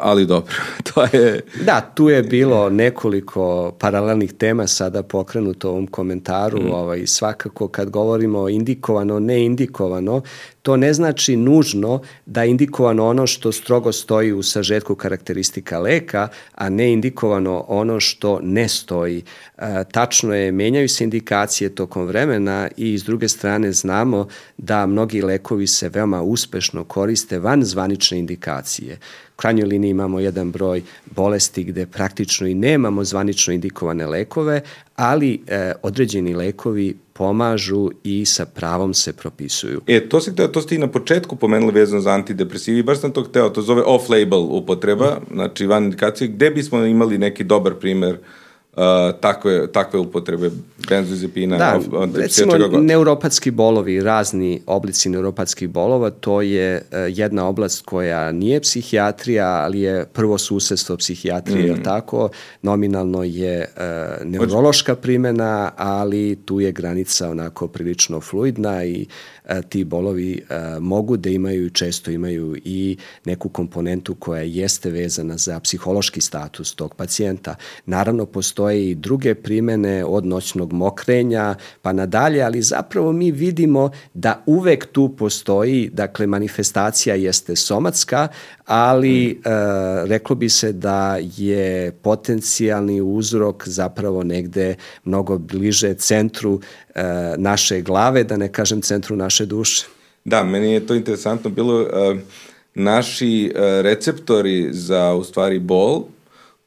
Ali 0.00 0.26
dobro, 0.26 0.54
to 0.94 1.02
je... 1.02 1.40
Da, 1.64 1.80
tu 1.94 2.08
je 2.08 2.22
bilo 2.22 2.70
nekoliko 2.70 3.72
paralelnih 3.78 4.32
tema 4.32 4.66
sada 4.66 5.02
pokrenuto 5.02 5.68
u 5.68 5.72
ovom 5.72 5.86
komentaru, 5.86 6.62
mm. 6.62 6.70
ovaj, 6.72 7.06
svakako 7.06 7.68
kad 7.68 7.90
govorimo 7.90 8.48
indikovano, 8.48 9.20
ne 9.20 9.44
indikovano, 9.44 10.22
to 10.62 10.76
ne 10.76 10.94
znači 10.94 11.36
nužno 11.36 12.00
da 12.26 12.42
je 12.42 12.50
indikovano 12.50 13.06
ono 13.06 13.26
što 13.26 13.52
strogo 13.52 13.92
stoji 13.92 14.32
u 14.32 14.42
sažetku 14.42 14.94
karakteristika 14.94 15.78
leka, 15.78 16.28
a 16.54 16.68
ne 16.68 16.92
indikovano 16.92 17.64
ono 17.68 18.00
što 18.00 18.40
ne 18.42 18.68
stoji. 18.68 19.22
E, 19.58 19.84
tačno 19.92 20.34
je, 20.34 20.52
menjaju 20.52 20.88
se 20.88 21.04
indikacije 21.04 21.74
tokom 21.74 22.06
vremena 22.06 22.68
i 22.76 22.98
s 22.98 23.04
druge 23.04 23.28
strane 23.28 23.72
znamo 23.72 24.28
da 24.56 24.86
mnogi 24.86 25.22
lekovi 25.22 25.66
se 25.66 25.88
veoma 25.88 26.22
uspešno 26.22 26.84
koriste 26.84 27.38
van 27.38 27.64
zvanične 27.64 28.18
indikacije 28.18 28.98
krajnjoj 29.38 29.66
liniji 29.66 29.90
imamo 29.90 30.20
jedan 30.20 30.50
broj 30.52 30.82
bolesti 31.06 31.64
gde 31.64 31.86
praktično 31.86 32.46
i 32.46 32.54
nemamo 32.54 33.04
zvanično 33.04 33.54
indikovane 33.54 34.06
lekove, 34.06 34.60
ali 34.96 35.40
e, 35.46 35.72
određeni 35.82 36.34
lekovi 36.34 36.96
pomažu 37.12 37.90
i 38.04 38.24
sa 38.24 38.46
pravom 38.46 38.94
se 38.94 39.12
propisuju. 39.12 39.80
E, 39.86 40.08
to 40.08 40.20
si 40.20 40.34
to 40.52 40.62
ste 40.62 40.74
i 40.74 40.78
na 40.78 40.86
početku 40.86 41.36
pomenuli 41.36 41.72
vezano 41.72 42.00
za 42.00 42.10
antidepresivi, 42.10 42.82
baš 42.82 43.00
sam 43.00 43.12
to 43.12 43.22
hteo, 43.22 43.50
to 43.50 43.62
zove 43.62 43.82
off-label 43.82 44.46
upotreba, 44.50 45.20
mm. 45.20 45.34
znači 45.34 45.66
van 45.66 45.84
indikacije, 45.84 46.28
gde 46.28 46.50
bismo 46.50 46.84
imali 46.84 47.18
neki 47.18 47.44
dobar 47.44 47.74
primer 47.74 48.14
uh, 48.14 48.47
takve, 49.20 49.72
takve 49.72 49.98
upotrebe 49.98 50.50
benzodiazepina. 50.88 51.56
Da, 51.56 51.80
recimo 52.14 52.52
neuropatski 52.80 53.50
bolovi, 53.50 54.00
razni 54.00 54.62
oblici 54.66 55.08
neuropatskih 55.08 55.68
bolova, 55.68 56.10
to 56.10 56.42
je 56.42 56.76
uh, 56.76 56.98
jedna 57.08 57.46
oblast 57.46 57.84
koja 57.84 58.32
nije 58.32 58.60
psihijatrija, 58.60 59.46
ali 59.46 59.80
je 59.80 60.06
prvo 60.12 60.38
susedstvo 60.38 60.96
psihijatrije, 60.96 61.72
mm. 61.72 61.82
tako? 61.82 62.28
Nominalno 62.62 63.24
je 63.24 63.68
uh, 63.76 64.26
neurološka 64.26 64.94
primena, 64.94 65.70
ali 65.76 66.38
tu 66.44 66.60
je 66.60 66.72
granica 66.72 67.30
onako 67.30 67.68
prilično 67.68 68.20
fluidna 68.20 68.84
i 68.84 69.06
ti 69.68 69.84
bolovi 69.84 70.42
mogu 70.80 71.16
da 71.16 71.30
imaju 71.30 71.70
često 71.70 72.10
imaju 72.10 72.56
i 72.64 72.96
neku 73.24 73.48
komponentu 73.48 74.14
koja 74.14 74.42
jeste 74.42 74.90
vezana 74.90 75.36
za 75.36 75.60
psihološki 75.60 76.20
status 76.20 76.74
tog 76.74 76.94
pacijenta. 76.94 77.54
Naravno, 77.86 78.26
postoje 78.26 78.90
i 78.90 78.94
druge 78.94 79.34
primene 79.34 80.04
od 80.04 80.26
noćnog 80.26 80.72
mokrenja 80.72 81.54
pa 81.82 81.92
nadalje, 81.92 82.42
ali 82.42 82.62
zapravo 82.62 83.12
mi 83.12 83.30
vidimo 83.30 83.90
da 84.14 84.42
uvek 84.46 84.86
tu 84.92 85.16
postoji, 85.16 85.90
dakle, 85.92 86.26
manifestacija 86.26 87.14
jeste 87.14 87.56
somatska, 87.56 88.28
ali 88.68 89.30
e, 89.30 89.34
reklo 90.04 90.36
bi 90.36 90.48
se 90.48 90.72
da 90.72 91.18
je 91.36 91.92
potencijalni 91.92 93.00
uzrok 93.00 93.68
zapravo 93.68 94.22
negde 94.22 94.74
mnogo 95.04 95.38
bliže 95.38 95.94
centru 95.94 96.60
e, 96.94 97.02
naše 97.36 97.80
glave, 97.80 98.24
da 98.24 98.36
ne 98.36 98.52
kažem 98.52 98.82
centru 98.82 99.16
naše 99.16 99.46
duše. 99.46 99.86
Da, 100.24 100.44
meni 100.44 100.72
je 100.72 100.86
to 100.86 100.94
interesantno 100.94 101.50
bilo. 101.50 101.82
E, 101.82 102.16
naši 102.74 103.52
e, 103.54 103.82
receptori 103.82 104.68
za, 104.72 105.14
u 105.14 105.24
stvari, 105.24 105.58
bol 105.58 106.04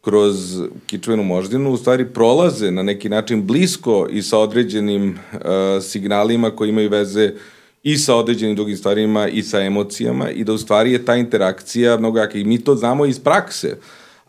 kroz 0.01 0.61
kičvenu 0.85 1.23
moždinu 1.23 1.71
u 1.71 1.77
stvari 1.77 2.05
prolaze 2.05 2.71
na 2.71 2.83
neki 2.83 3.09
način 3.09 3.47
blisko 3.47 4.07
i 4.11 4.21
sa 4.21 4.37
određenim 4.39 5.19
uh, 5.33 5.39
signalima 5.83 6.51
koji 6.51 6.69
imaju 6.69 6.89
veze 6.89 7.33
i 7.83 7.97
sa 7.97 8.15
određenim 8.15 8.55
drugim 8.55 8.77
stvarima 8.77 9.27
i 9.27 9.43
sa 9.43 9.59
emocijama 9.59 10.29
i 10.29 10.43
da 10.43 10.53
u 10.53 10.57
stvari 10.57 10.91
je 10.91 11.05
ta 11.05 11.15
interakcija 11.15 11.97
mnogo 11.97 12.19
jaka 12.19 12.37
i 12.37 12.43
mi 12.43 12.63
to 12.63 12.75
znamo 12.75 13.05
iz 13.05 13.19
prakse. 13.19 13.77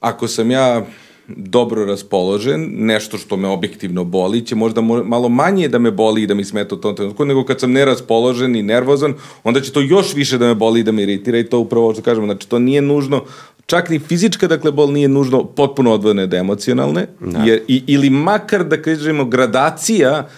Ako 0.00 0.28
sam 0.28 0.50
ja 0.50 0.86
dobro 1.28 1.84
raspoložen, 1.84 2.68
nešto 2.72 3.18
što 3.18 3.36
me 3.36 3.48
objektivno 3.48 4.05
boli, 4.05 4.46
će 4.46 4.55
možda 4.55 4.80
malo 4.80 5.28
manje 5.28 5.68
da 5.68 5.78
me 5.78 5.90
boli 5.90 6.22
i 6.22 6.26
da 6.26 6.34
mi 6.34 6.44
smeta 6.44 6.74
u 6.74 6.78
tom 6.78 6.96
trenutku, 6.96 7.24
nego 7.24 7.44
kad 7.44 7.61
sam 7.61 7.72
neraspoložen 7.72 8.57
i 8.57 8.62
nervozan, 8.62 9.14
onda 9.44 9.61
će 9.61 9.72
to 9.72 9.80
još 9.80 10.14
više 10.14 10.38
da 10.38 10.46
me 10.46 10.55
boli 10.55 10.80
i 10.80 10.82
da 10.82 10.92
me 10.92 11.03
iritira 11.03 11.38
i 11.38 11.44
to 11.44 11.59
upravo 11.59 11.92
što 11.92 12.03
kažemo, 12.03 12.26
znači 12.26 12.48
to 12.48 12.59
nije 12.59 12.82
nužno 12.82 13.24
čak 13.66 13.88
ni 13.90 13.98
fizička, 13.98 14.48
dakle, 14.48 14.72
bol 14.72 14.92
nije 14.92 15.09
nužno 15.09 15.44
potpuno 15.44 15.92
odvojena 15.92 16.22
od 16.22 16.34
emocionalne, 16.34 17.07
da. 17.20 17.38
jer, 17.38 17.62
i, 17.68 17.82
ili 17.86 18.11
makar, 18.11 18.64
da 18.64 18.82
kažemo, 18.82 19.24
gradacija 19.24 20.28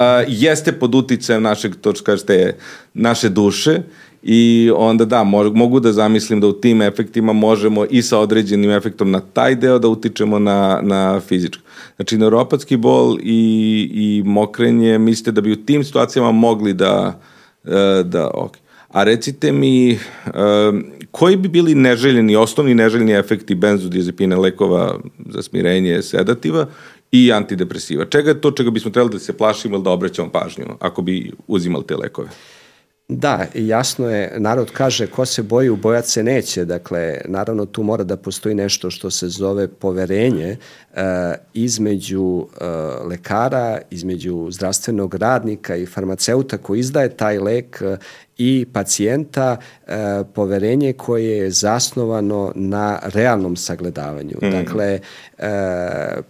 a, 0.00 0.24
jeste 0.28 0.72
pod 0.72 0.94
uticajem 0.94 1.42
našeg, 1.42 1.76
to 1.80 1.94
što 1.94 2.04
kažete, 2.04 2.56
naše 2.94 3.28
duše, 3.28 3.82
i 4.22 4.70
onda 4.76 5.04
da, 5.04 5.24
mogu 5.24 5.80
da 5.80 5.92
zamislim 5.92 6.40
da 6.40 6.46
u 6.46 6.52
tim 6.52 6.82
efektima 6.82 7.32
možemo 7.32 7.84
i 7.90 8.02
sa 8.02 8.18
određenim 8.18 8.70
efektom 8.70 9.10
na 9.10 9.20
taj 9.20 9.54
deo 9.54 9.78
da 9.78 9.88
utičemo 9.88 10.38
na, 10.38 10.80
na 10.82 11.20
fizičko. 11.20 11.62
Znači, 11.96 12.18
neuropatski 12.18 12.76
bol 12.76 13.18
i, 13.22 13.90
i 13.92 14.22
mokrenje, 14.26 14.98
mislite 14.98 15.32
da 15.32 15.40
bi 15.40 15.52
u 15.52 15.64
tim 15.64 15.84
situacijama 15.84 16.32
mogli 16.32 16.72
da, 16.72 17.20
e, 17.64 18.02
da 18.04 18.30
ok. 18.34 18.56
A 18.88 19.04
recite 19.04 19.52
mi, 19.52 19.98
um, 20.26 20.84
koji 21.10 21.36
bi 21.36 21.48
bili 21.48 21.74
neželjeni, 21.74 22.36
osnovni 22.36 22.74
neželjeni 22.74 23.12
efekti 23.12 23.54
benzodiazepine 23.54 24.36
lekova 24.36 24.98
za 25.28 25.42
smirenje 25.42 26.02
sedativa 26.02 26.66
i 27.12 27.32
antidepresiva? 27.32 28.04
Čega 28.04 28.30
je 28.30 28.40
to 28.40 28.50
čega 28.50 28.70
bismo 28.70 28.90
trebali 28.90 29.12
da 29.12 29.18
se 29.18 29.36
plašimo 29.36 29.76
ili 29.76 29.84
da 29.84 29.90
obraćamo 29.90 30.30
pažnju 30.30 30.64
ako 30.80 31.02
bi 31.02 31.32
uzimali 31.46 31.86
te 31.86 31.96
lekove? 31.96 32.28
Da, 33.12 33.46
jasno 33.54 34.10
je, 34.10 34.34
narod 34.38 34.70
kaže 34.70 35.06
ko 35.06 35.26
se 35.26 35.42
boji, 35.42 35.68
ubojat 35.68 36.06
se 36.06 36.22
neće, 36.22 36.64
dakle, 36.64 37.20
naravno 37.24 37.66
tu 37.66 37.82
mora 37.82 38.04
da 38.04 38.16
postoji 38.16 38.54
nešto 38.54 38.90
što 38.90 39.10
se 39.10 39.28
zove 39.28 39.68
poverenje 39.68 40.46
e, 40.46 40.56
između 41.54 42.46
e, 42.60 42.64
lekara, 43.04 43.80
između 43.90 44.48
zdravstvenog 44.50 45.14
radnika 45.14 45.76
i 45.76 45.86
farmaceuta 45.86 46.58
koji 46.58 46.80
izdaje 46.80 47.16
taj 47.16 47.38
lek 47.38 47.82
i 48.42 48.66
pacijenta 48.72 49.56
e, 49.56 49.92
poverenje 50.34 50.92
koje 50.92 51.36
je 51.36 51.50
zasnovano 51.50 52.52
na 52.54 52.98
realnom 53.02 53.56
sagledavanju. 53.56 54.36
Mm. 54.42 54.50
Dakle, 54.50 55.00
e, 55.38 55.48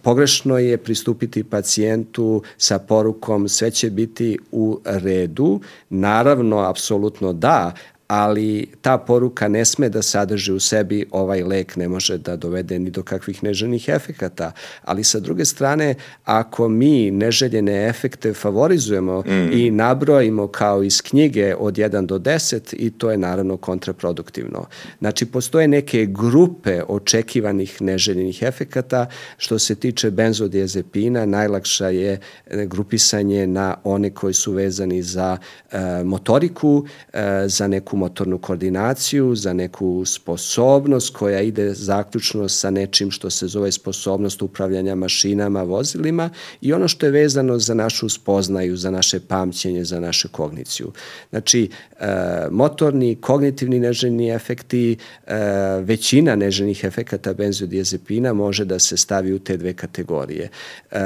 pogrešno 0.01 0.57
je 0.57 0.77
pristupiti 0.77 1.43
pacijentu 1.43 2.43
sa 2.57 2.79
porukom 2.79 3.49
sve 3.49 3.71
će 3.71 3.89
biti 3.89 4.37
u 4.51 4.79
redu. 4.85 5.59
Naravno, 5.89 6.59
apsolutno 6.59 7.33
da, 7.33 7.73
ali 8.11 8.67
ta 8.81 8.97
poruka 8.97 9.47
ne 9.47 9.65
sme 9.65 9.89
da 9.89 10.01
sadrži 10.01 10.51
u 10.51 10.59
sebi 10.59 11.05
ovaj 11.11 11.43
lek 11.43 11.75
ne 11.75 11.87
može 11.87 12.17
da 12.17 12.35
dovede 12.35 12.79
ni 12.79 12.89
do 12.89 13.03
kakvih 13.03 13.43
neželjenih 13.43 13.89
efekata. 13.89 14.51
Ali 14.83 15.03
sa 15.03 15.19
druge 15.19 15.45
strane, 15.45 15.95
ako 16.25 16.69
mi 16.69 17.11
neželjene 17.11 17.87
efekte 17.87 18.33
favorizujemo 18.33 19.21
mm. 19.21 19.51
i 19.53 19.71
nabrojimo 19.71 20.47
kao 20.47 20.83
iz 20.83 21.01
knjige 21.01 21.55
od 21.55 21.73
1 21.73 22.05
do 22.05 22.19
10 22.19 22.75
i 22.77 22.89
to 22.89 23.11
je 23.11 23.17
naravno 23.17 23.57
kontraproduktivno. 23.57 24.65
Znači, 24.99 25.25
postoje 25.25 25.67
neke 25.67 26.05
grupe 26.05 26.81
očekivanih 26.87 27.81
neželjenih 27.81 28.41
efekata. 28.41 29.05
Što 29.37 29.59
se 29.59 29.75
tiče 29.75 30.11
benzodiazepina, 30.11 31.25
najlakša 31.25 31.87
je 31.87 32.19
e, 32.47 32.65
grupisanje 32.65 33.47
na 33.47 33.75
one 33.83 34.09
koji 34.09 34.33
su 34.33 34.51
vezani 34.51 35.01
za 35.01 35.37
e, 35.71 36.03
motoriku, 36.03 36.85
e, 37.13 37.43
za 37.47 37.67
neku 37.67 38.00
motornu 38.01 38.37
koordinaciju, 38.37 39.35
za 39.35 39.53
neku 39.53 40.05
sposobnost 40.05 41.13
koja 41.15 41.41
ide 41.41 41.73
zaključno 41.73 42.49
sa 42.49 42.69
nečim 42.71 43.11
što 43.11 43.29
se 43.29 43.47
zove 43.47 43.71
sposobnost 43.71 44.41
upravljanja 44.41 44.95
mašinama, 44.95 45.63
vozilima 45.63 46.29
i 46.61 46.73
ono 46.73 46.87
što 46.87 47.05
je 47.05 47.11
vezano 47.11 47.59
za 47.59 47.73
našu 47.73 48.09
spoznaju, 48.09 48.77
za 48.77 48.91
naše 48.91 49.19
pamćenje, 49.19 49.83
za 49.83 49.99
našu 49.99 50.29
kogniciju. 50.29 50.91
Znači, 51.29 51.69
e, 51.69 52.07
motorni, 52.51 53.15
kognitivni 53.15 53.79
neželjni 53.79 54.29
efekti, 54.29 54.97
e, 55.27 55.35
većina 55.81 56.35
neželjenih 56.35 56.83
efekata 56.83 57.33
benzodiazepina 57.33 58.33
može 58.33 58.65
da 58.65 58.79
se 58.79 58.97
stavi 58.97 59.33
u 59.33 59.39
te 59.39 59.57
dve 59.57 59.73
kategorije. 59.73 60.49
E, 60.91 60.97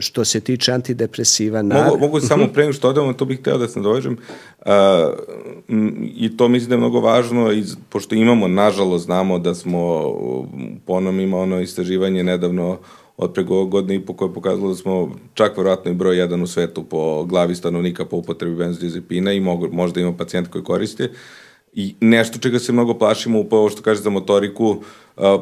što 0.00 0.24
se 0.24 0.40
tiče 0.40 0.72
antidepresiva... 0.72 1.62
Mogu, 1.62 1.98
mogu 1.98 2.20
samo 2.30 2.46
pre 2.54 2.72
što 2.72 2.88
odemo, 2.88 3.12
to 3.12 3.24
bih 3.24 3.40
hteo 3.40 3.58
da 3.58 3.68
se 3.68 3.78
nadovežem, 3.78 4.18
I 6.16 6.36
to 6.36 6.43
mislim 6.48 6.68
da 6.68 6.74
je 6.74 6.78
mnogo 6.78 7.00
važno, 7.00 7.52
iz, 7.52 7.76
pošto 7.88 8.14
imamo, 8.14 8.48
nažalost, 8.48 9.04
znamo 9.04 9.38
da 9.38 9.54
smo, 9.54 9.80
po 10.86 10.92
onom 10.92 11.20
ima 11.20 11.38
ono 11.38 11.60
istraživanje 11.60 12.24
nedavno 12.24 12.78
od 13.16 13.32
preko 13.32 13.64
godine 13.66 13.94
i 13.94 14.06
po 14.06 14.12
koje 14.12 14.28
je 14.28 14.34
pokazalo 14.34 14.68
da 14.68 14.74
smo 14.74 15.10
čak 15.34 15.56
verovatno 15.56 15.90
i 15.90 15.94
broj 15.94 16.18
jedan 16.18 16.42
u 16.42 16.46
svetu 16.46 16.84
po 16.84 17.24
glavi 17.24 17.54
stanovnika 17.54 18.04
po 18.04 18.16
upotrebi 18.16 18.56
benzodiazepina 18.56 19.32
i 19.32 19.40
mogu, 19.40 19.68
možda 19.72 20.00
ima 20.00 20.12
pacijent 20.12 20.48
koji 20.48 20.64
koriste. 20.64 21.10
I 21.74 21.94
nešto 22.00 22.38
čega 22.38 22.58
se 22.58 22.72
mnogo 22.72 22.94
plašimo, 22.94 23.40
upravo 23.40 23.70
što 23.70 23.82
kaže 23.82 24.00
za 24.00 24.10
motoriku, 24.10 24.82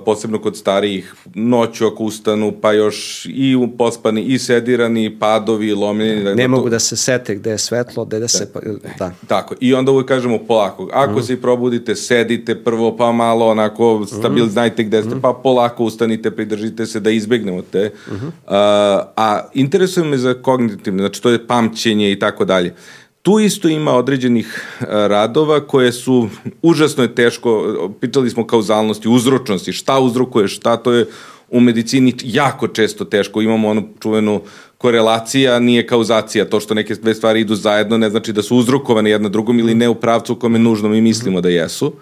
posebno 0.04 0.38
kod 0.38 0.56
starijih, 0.56 1.14
noću 1.34 1.86
ako 1.86 2.04
ustanu, 2.04 2.52
pa 2.60 2.72
još 2.72 3.26
i 3.26 3.68
pospani, 3.78 4.22
i 4.22 4.38
sedirani, 4.38 5.18
padovi, 5.18 5.72
lomljeni. 5.72 6.24
Da, 6.24 6.34
ne 6.34 6.48
mogu 6.48 6.64
to... 6.64 6.70
da 6.70 6.78
se 6.78 6.96
sete 6.96 7.34
gde 7.34 7.50
je 7.50 7.58
svetlo, 7.58 8.04
gde 8.04 8.18
da 8.18 8.28
se... 8.28 8.52
Pa, 8.52 8.60
da. 8.98 9.12
Tako, 9.26 9.54
i 9.60 9.74
onda 9.74 9.92
uvek 9.92 10.06
kažemo 10.06 10.38
polako, 10.38 10.88
ako 10.92 11.18
mm. 11.18 11.22
se 11.22 11.40
probudite, 11.40 11.96
sedite 11.96 12.54
prvo, 12.54 12.96
pa 12.96 13.12
malo 13.12 13.48
onako 13.48 14.06
stabil, 14.06 14.44
mm. 14.44 14.50
znajte 14.50 14.84
gde 14.84 15.02
ste, 15.02 15.14
mm. 15.14 15.20
pa 15.20 15.32
polako 15.42 15.84
ustanite, 15.84 16.30
pridržite 16.30 16.86
se 16.86 17.00
da 17.00 17.10
izbegnemo 17.10 17.62
te. 17.62 17.92
Mm 18.08 18.10
-hmm. 18.10 18.30
a, 18.46 19.12
a 19.16 19.40
interesuje 19.54 20.06
me 20.06 20.18
za 20.18 20.34
kognitivne, 20.34 21.02
znači 21.02 21.22
to 21.22 21.30
je 21.30 21.46
pamćenje 21.46 22.12
i 22.12 22.18
tako 22.18 22.44
dalje. 22.44 22.74
Tu 23.22 23.40
isto 23.40 23.68
ima 23.68 23.92
određenih 23.94 24.78
e, 24.80 24.84
radova 24.88 25.66
koje 25.66 25.92
su, 25.92 26.28
užasno 26.62 27.02
je 27.02 27.14
teško, 27.14 27.90
pitali 28.00 28.30
smo 28.30 28.46
kauzalnosti, 28.46 29.08
uzročnosti, 29.08 29.72
šta 29.72 30.00
uzrokuje 30.00 30.48
šta, 30.48 30.76
to 30.76 30.92
je 30.92 31.06
u 31.50 31.60
medicini 31.60 32.14
jako 32.24 32.68
često 32.68 33.04
teško. 33.04 33.42
Imamo 33.42 33.68
onu 33.68 33.88
čuvenu 34.00 34.40
korelacija, 34.78 35.58
nije 35.58 35.86
kauzacija. 35.86 36.44
To 36.44 36.60
što 36.60 36.74
neke 36.74 36.94
dve 36.94 37.14
stvari 37.14 37.40
idu 37.40 37.54
zajedno 37.54 37.98
ne 37.98 38.10
znači 38.10 38.32
da 38.32 38.42
su 38.42 38.56
uzrokovane 38.56 39.10
jedna 39.10 39.28
drugom 39.28 39.58
ili 39.58 39.74
ne 39.74 39.88
u 39.88 39.94
pravcu 39.94 40.32
u 40.32 40.36
kome 40.36 40.58
nužno 40.58 40.88
mi 40.88 41.00
mislimo 41.00 41.40
da 41.40 41.48
jesu. 41.48 41.92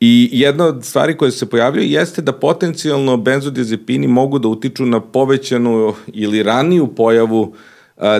I 0.00 0.28
jedna 0.32 0.66
od 0.66 0.84
stvari 0.84 1.16
koje 1.16 1.30
se 1.30 1.46
pojavljaju 1.46 1.88
jeste 1.88 2.22
da 2.22 2.32
potencijalno 2.32 3.16
benzodiazepini 3.16 4.06
mogu 4.06 4.38
da 4.38 4.48
utiču 4.48 4.86
na 4.86 5.00
povećanu 5.00 5.94
ili 6.12 6.42
raniju 6.42 6.86
pojavu 6.86 7.40
uh, 7.40 7.54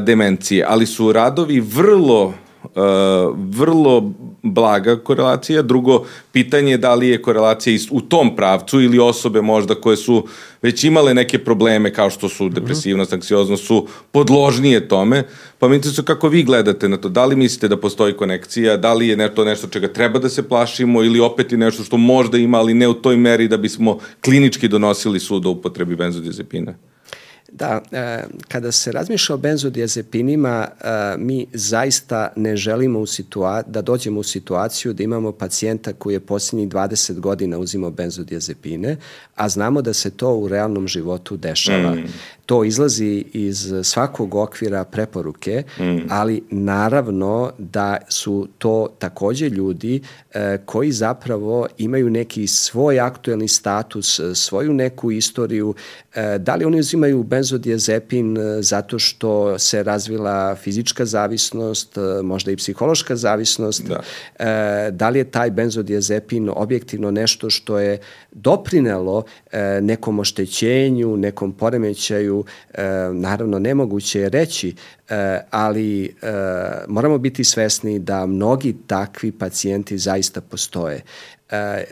demencije, 0.00 0.64
ali 0.68 0.86
su 0.86 1.12
radovi 1.12 1.60
vrlo 1.60 2.34
Uh, 2.62 3.38
vrlo 3.50 4.12
blaga 4.42 4.96
korelacija. 4.96 5.62
Drugo, 5.62 6.04
pitanje 6.32 6.70
je 6.70 6.78
da 6.78 6.94
li 6.94 7.08
je 7.08 7.22
korelacija 7.22 7.78
u 7.90 8.00
tom 8.00 8.36
pravcu 8.36 8.80
ili 8.80 8.98
osobe 8.98 9.42
možda 9.42 9.74
koje 9.74 9.96
su 9.96 10.26
već 10.62 10.84
imale 10.84 11.14
neke 11.14 11.38
probleme 11.38 11.92
kao 11.94 12.10
što 12.10 12.28
su 12.28 12.48
depresivnost, 12.48 13.12
anksioznost, 13.12 13.64
su 13.64 13.86
podložnije 14.12 14.88
tome. 14.88 15.24
Pa 15.58 15.68
mi 15.68 15.82
su 15.82 16.02
kako 16.02 16.28
vi 16.28 16.42
gledate 16.42 16.88
na 16.88 16.96
to. 16.96 17.08
Da 17.08 17.24
li 17.24 17.36
mislite 17.36 17.68
da 17.68 17.76
postoji 17.76 18.12
konekcija, 18.12 18.76
da 18.76 18.94
li 18.94 19.08
je 19.08 19.16
nešto, 19.16 19.44
nešto 19.44 19.66
čega 19.66 19.88
treba 19.88 20.18
da 20.18 20.28
se 20.28 20.48
plašimo 20.48 21.02
ili 21.02 21.20
opet 21.20 21.52
je 21.52 21.58
nešto 21.58 21.84
što 21.84 21.96
možda 21.96 22.38
ima, 22.38 22.58
ali 22.58 22.74
ne 22.74 22.88
u 22.88 22.94
toj 22.94 23.16
meri 23.16 23.48
da 23.48 23.56
bismo 23.56 23.98
klinički 24.24 24.68
donosili 24.68 25.20
sud 25.20 25.46
o 25.46 25.50
upotrebi 25.50 25.96
benzodiazepina? 25.96 26.74
Da, 27.54 27.80
e, 27.92 28.24
kada 28.48 28.72
se 28.72 28.92
razmišlja 28.92 29.34
o 29.34 29.38
benzodiazepinima, 29.38 30.68
e, 30.68 31.16
mi 31.18 31.46
zaista 31.52 32.32
ne 32.36 32.56
želimo 32.56 33.00
u 33.00 33.06
situa 33.06 33.62
da 33.62 33.82
dođemo 33.82 34.20
u 34.20 34.22
situaciju 34.22 34.92
da 34.92 35.02
imamo 35.02 35.32
pacijenta 35.32 35.92
koji 35.92 36.14
je 36.14 36.20
posljednjih 36.20 36.68
20 36.68 37.20
godina 37.20 37.58
uzimao 37.58 37.90
benzodiazepine, 37.90 38.96
a 39.34 39.48
znamo 39.48 39.82
da 39.82 39.92
se 39.92 40.10
to 40.10 40.34
u 40.34 40.48
realnom 40.48 40.88
životu 40.88 41.36
dešava. 41.36 41.94
Mm. 41.94 42.04
To 42.52 42.64
izlazi 42.64 43.24
iz 43.32 43.72
svakog 43.82 44.34
okvira 44.34 44.84
preporuke, 44.84 45.62
mm. 45.78 45.98
ali 46.10 46.42
naravno 46.50 47.52
da 47.58 47.96
su 48.08 48.48
to 48.58 48.88
takođe 48.98 49.48
ljudi 49.48 50.02
e, 50.34 50.58
koji 50.64 50.92
zapravo 50.92 51.66
imaju 51.78 52.10
neki 52.10 52.46
svoj 52.46 53.00
aktuelni 53.00 53.48
status, 53.48 54.20
svoju 54.34 54.72
neku 54.72 55.10
istoriju. 55.10 55.74
E, 56.14 56.38
da 56.38 56.54
li 56.54 56.64
oni 56.64 56.78
uzimaju 56.78 57.22
benzodiazepin 57.22 58.36
e, 58.36 58.62
zato 58.62 58.98
što 58.98 59.58
se 59.58 59.82
razvila 59.82 60.54
fizička 60.54 61.04
zavisnost, 61.04 61.98
e, 61.98 62.22
možda 62.22 62.50
i 62.50 62.56
psihološka 62.56 63.16
zavisnost? 63.16 63.82
Da. 63.88 64.00
E, 64.38 64.90
da 64.90 65.08
li 65.08 65.18
je 65.18 65.30
taj 65.30 65.50
benzodiazepin 65.50 66.50
objektivno 66.54 67.10
nešto 67.10 67.50
što 67.50 67.78
je 67.78 67.98
doprinelo 68.32 69.24
e, 69.52 69.80
nekom 69.82 70.18
oštećenju, 70.18 71.16
nekom 71.16 71.52
poremećaju, 71.52 72.41
e, 72.74 72.82
naravno 73.12 73.58
nemoguće 73.58 74.28
reći, 74.28 74.74
e, 75.08 75.40
ali 75.50 76.04
e, 76.04 76.10
moramo 76.88 77.18
biti 77.18 77.44
svesni 77.44 77.98
da 77.98 78.26
mnogi 78.26 78.76
takvi 78.86 79.32
pacijenti 79.32 79.98
zaista 79.98 80.40
postoje. 80.40 81.02
E, 81.52 81.56
e, 81.56 81.84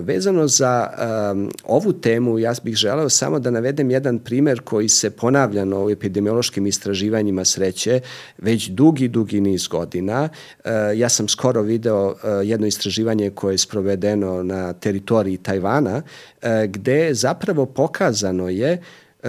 vezano 0.00 0.48
za 0.48 0.88
um, 1.32 1.50
ovu 1.64 1.92
temu, 1.92 2.38
ja 2.38 2.54
bih 2.62 2.74
želeo 2.74 3.08
samo 3.08 3.38
da 3.38 3.50
navedem 3.50 3.90
jedan 3.90 4.18
primer 4.18 4.60
koji 4.60 4.88
se 4.88 5.10
ponavljano 5.10 5.84
u 5.84 5.90
epidemiološkim 5.90 6.66
istraživanjima 6.66 7.44
sreće 7.44 8.00
već 8.38 8.68
dugi, 8.68 9.08
dugi 9.08 9.40
niz 9.40 9.68
godina. 9.68 10.28
Uh, 10.64 10.70
ja 10.96 11.08
sam 11.08 11.28
skoro 11.28 11.62
video 11.62 12.08
uh, 12.08 12.16
jedno 12.44 12.66
istraživanje 12.66 13.30
koje 13.30 13.54
je 13.54 13.58
sprovedeno 13.58 14.42
na 14.42 14.72
teritoriji 14.72 15.36
Tajvana, 15.36 15.96
uh, 15.96 16.48
gde 16.68 17.14
zapravo 17.14 17.66
pokazano 17.66 18.48
je 18.48 18.82
e, 19.22 19.28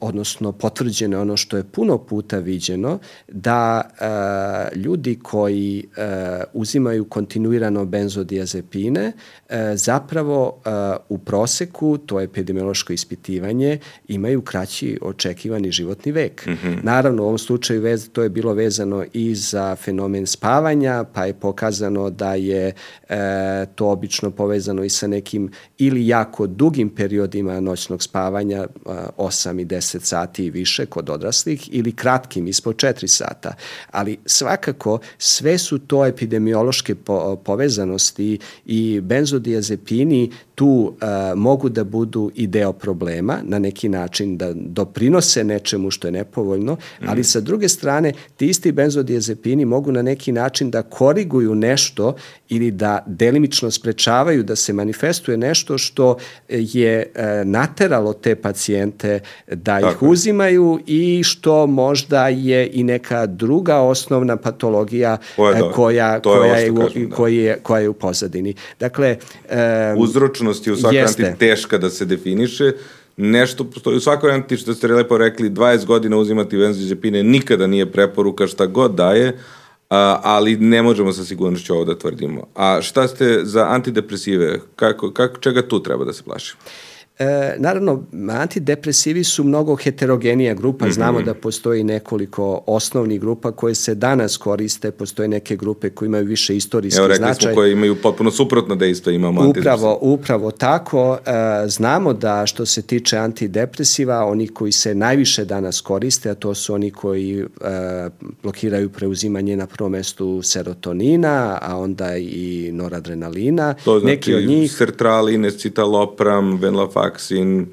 odnosno 0.00 0.52
potvrđeno 0.52 1.20
ono 1.20 1.36
što 1.36 1.56
je 1.56 1.64
puno 1.64 1.98
puta 1.98 2.38
viđeno, 2.38 2.98
da 3.28 3.80
e, 3.80 4.76
ljudi 4.78 5.18
koji 5.22 5.84
e, 5.96 6.42
uzimaju 6.52 7.04
kontinuirano 7.04 7.84
benzodiazepine 7.84 9.12
zapravo 9.74 10.60
e, 10.64 10.70
u 11.08 11.18
proseku, 11.18 11.98
to 11.98 12.20
je 12.20 12.24
epidemiološko 12.24 12.92
ispitivanje, 12.92 13.78
imaju 14.08 14.42
kraći 14.42 14.98
očekivani 15.02 15.70
životni 15.70 16.12
vek. 16.12 16.46
Mm 16.46 16.50
-hmm. 16.50 16.78
Naravno, 16.82 17.22
u 17.22 17.26
ovom 17.26 17.38
slučaju 17.38 17.80
vez, 17.80 18.08
to 18.12 18.22
je 18.22 18.28
bilo 18.28 18.54
vezano 18.54 19.04
i 19.12 19.34
za 19.34 19.76
fenomen 19.76 20.26
spavanja, 20.26 21.04
pa 21.12 21.24
je 21.24 21.34
pokazano 21.34 22.10
da 22.10 22.34
je 22.34 22.72
e, 23.08 23.16
to 23.74 23.86
obično 23.86 24.30
povezano 24.30 24.84
i 24.84 24.90
sa 24.90 25.06
nekim 25.06 25.50
ili 25.78 26.06
jako 26.06 26.46
dugim 26.46 26.88
periodima 26.88 27.60
noćnog 27.60 28.02
spavanja, 28.02 28.66
8 28.84 29.60
i 29.60 29.64
10 29.64 30.00
sati 30.00 30.44
i 30.44 30.50
više 30.50 30.86
kod 30.86 31.10
odraslih 31.10 31.74
ili 31.74 31.92
kratkim 31.92 32.48
ispod 32.48 32.76
4 32.76 33.06
sata. 33.06 33.54
Ali 33.90 34.18
svakako 34.26 34.98
sve 35.18 35.58
su 35.58 35.78
to 35.78 36.06
epidemiološke 36.06 36.94
po 36.94 37.36
povezanosti 37.36 38.38
i 38.66 39.00
benzodiazepini 39.40 40.30
tu 40.60 40.66
uh, 40.66 40.92
mogu 41.36 41.68
da 41.68 41.84
budu 41.84 42.30
i 42.34 42.46
deo 42.46 42.72
problema 42.72 43.38
na 43.42 43.58
neki 43.58 43.88
način 43.88 44.36
da 44.36 44.52
doprinose 44.54 45.44
nečemu 45.44 45.90
što 45.90 46.08
je 46.08 46.12
nepovoljno, 46.12 46.76
ali 47.06 47.20
mm. 47.20 47.24
sa 47.24 47.40
druge 47.40 47.68
strane 47.68 48.12
ti 48.36 48.46
isti 48.46 48.72
benzodiazepini 48.72 49.64
mogu 49.64 49.92
na 49.92 50.02
neki 50.02 50.32
način 50.32 50.70
da 50.70 50.82
koriguju 50.82 51.54
nešto 51.54 52.14
ili 52.48 52.70
da 52.70 53.04
delimično 53.06 53.70
sprečavaju 53.70 54.42
da 54.42 54.56
se 54.56 54.72
manifestuje 54.72 55.36
nešto 55.36 55.78
što 55.78 56.16
je 56.48 57.12
uh, 57.14 57.22
nateralo 57.48 58.12
te 58.12 58.34
pacijente 58.34 59.20
da 59.46 59.80
Tako. 59.80 59.90
ih 59.90 60.10
uzimaju 60.10 60.80
i 60.86 61.22
što 61.24 61.66
možda 61.66 62.28
je 62.28 62.70
i 62.72 62.82
neka 62.82 63.26
druga 63.26 63.78
osnovna 63.78 64.36
patologija 64.36 65.16
koja, 65.36 65.62
da, 65.62 65.72
koja, 65.72 66.20
koja, 66.20 66.56
je, 66.56 66.70
da. 66.70 67.14
koja, 67.16 67.34
je, 67.34 67.58
koja 67.62 67.80
je 67.80 67.88
u 67.88 67.94
pozadini. 67.94 68.54
Dakle, 68.80 69.16
um, 69.50 70.02
uzročnost 70.50 70.66
je 70.66 70.72
u 70.72 70.76
svakoj 70.76 71.00
anti 71.00 71.38
teška 71.38 71.78
da 71.78 71.90
se 71.90 72.04
definiše, 72.04 72.72
nešto 73.16 73.64
postoji. 73.64 73.96
U 73.96 74.00
svakoj 74.00 74.32
anti, 74.32 74.56
što 74.56 74.74
ste 74.74 74.88
lepo 74.88 75.18
rekli, 75.18 75.50
20 75.50 75.86
godina 75.86 76.16
uzimati 76.16 76.56
benzodiazepine 76.56 77.22
nikada 77.22 77.66
nije 77.66 77.92
preporuka 77.92 78.46
šta 78.46 78.66
god 78.66 78.94
daje, 78.94 79.38
a, 79.90 80.20
ali 80.22 80.56
ne 80.56 80.82
možemo 80.82 81.12
sa 81.12 81.24
sigurnošću 81.24 81.74
ovo 81.74 81.84
da 81.84 81.98
tvrdimo. 81.98 82.46
A 82.54 82.82
šta 82.82 83.08
ste 83.08 83.40
za 83.42 83.66
antidepresive? 83.68 84.60
Kako, 84.76 85.10
kako, 85.10 85.40
čega 85.40 85.62
tu 85.62 85.82
treba 85.82 86.04
da 86.04 86.12
se 86.12 86.22
plašimo? 86.22 86.60
E, 87.20 87.54
naravno, 87.58 88.02
antidepresivi 88.30 89.24
su 89.24 89.44
mnogo 89.44 89.76
heterogenija 89.76 90.54
grupa, 90.54 90.86
mm 90.86 90.88
-hmm. 90.88 90.94
znamo 90.94 91.22
da 91.22 91.34
postoji 91.34 91.84
nekoliko 91.84 92.62
osnovnih 92.66 93.20
grupa 93.20 93.52
koje 93.52 93.74
se 93.74 93.94
danas 93.94 94.36
koriste, 94.36 94.90
postoje 94.90 95.28
neke 95.28 95.56
grupe 95.56 95.90
koje 95.90 96.06
imaju 96.06 96.24
više 96.24 96.56
istorijski 96.56 96.96
značaj. 96.96 97.04
Evo, 97.04 97.12
rekli 97.12 97.24
značaj. 97.24 97.52
smo 97.52 97.54
koje 97.54 97.72
imaju 97.72 97.96
potpuno 98.02 98.30
suprotno 98.30 98.76
dejstvo, 98.76 99.12
imamo 99.12 99.48
Upravo, 99.48 99.98
upravo 100.00 100.50
tako. 100.50 101.18
E, 101.26 101.68
znamo 101.68 102.12
da 102.12 102.46
što 102.46 102.66
se 102.66 102.82
tiče 102.82 103.16
antidepresiva, 103.16 104.24
oni 104.24 104.48
koji 104.48 104.72
se 104.72 104.94
najviše 104.94 105.44
danas 105.44 105.80
koriste, 105.80 106.30
a 106.30 106.34
to 106.34 106.54
su 106.54 106.74
oni 106.74 106.90
koji 106.90 107.40
e, 107.40 107.44
blokiraju 108.42 108.88
preuzimanje 108.88 109.56
na 109.56 109.66
prvom 109.66 109.92
mestu 109.92 110.42
serotonina, 110.42 111.58
a 111.62 111.76
onda 111.76 112.16
i 112.16 112.70
noradrenalina. 112.72 113.74
To 113.84 114.00
znači 114.00 114.10
neki 114.10 114.34
od 114.34 114.44
njih, 114.44 114.72
sertralin, 114.72 115.44
escitalopram, 115.44 116.60
venlafax, 116.60 117.09
Taxien 117.10 117.72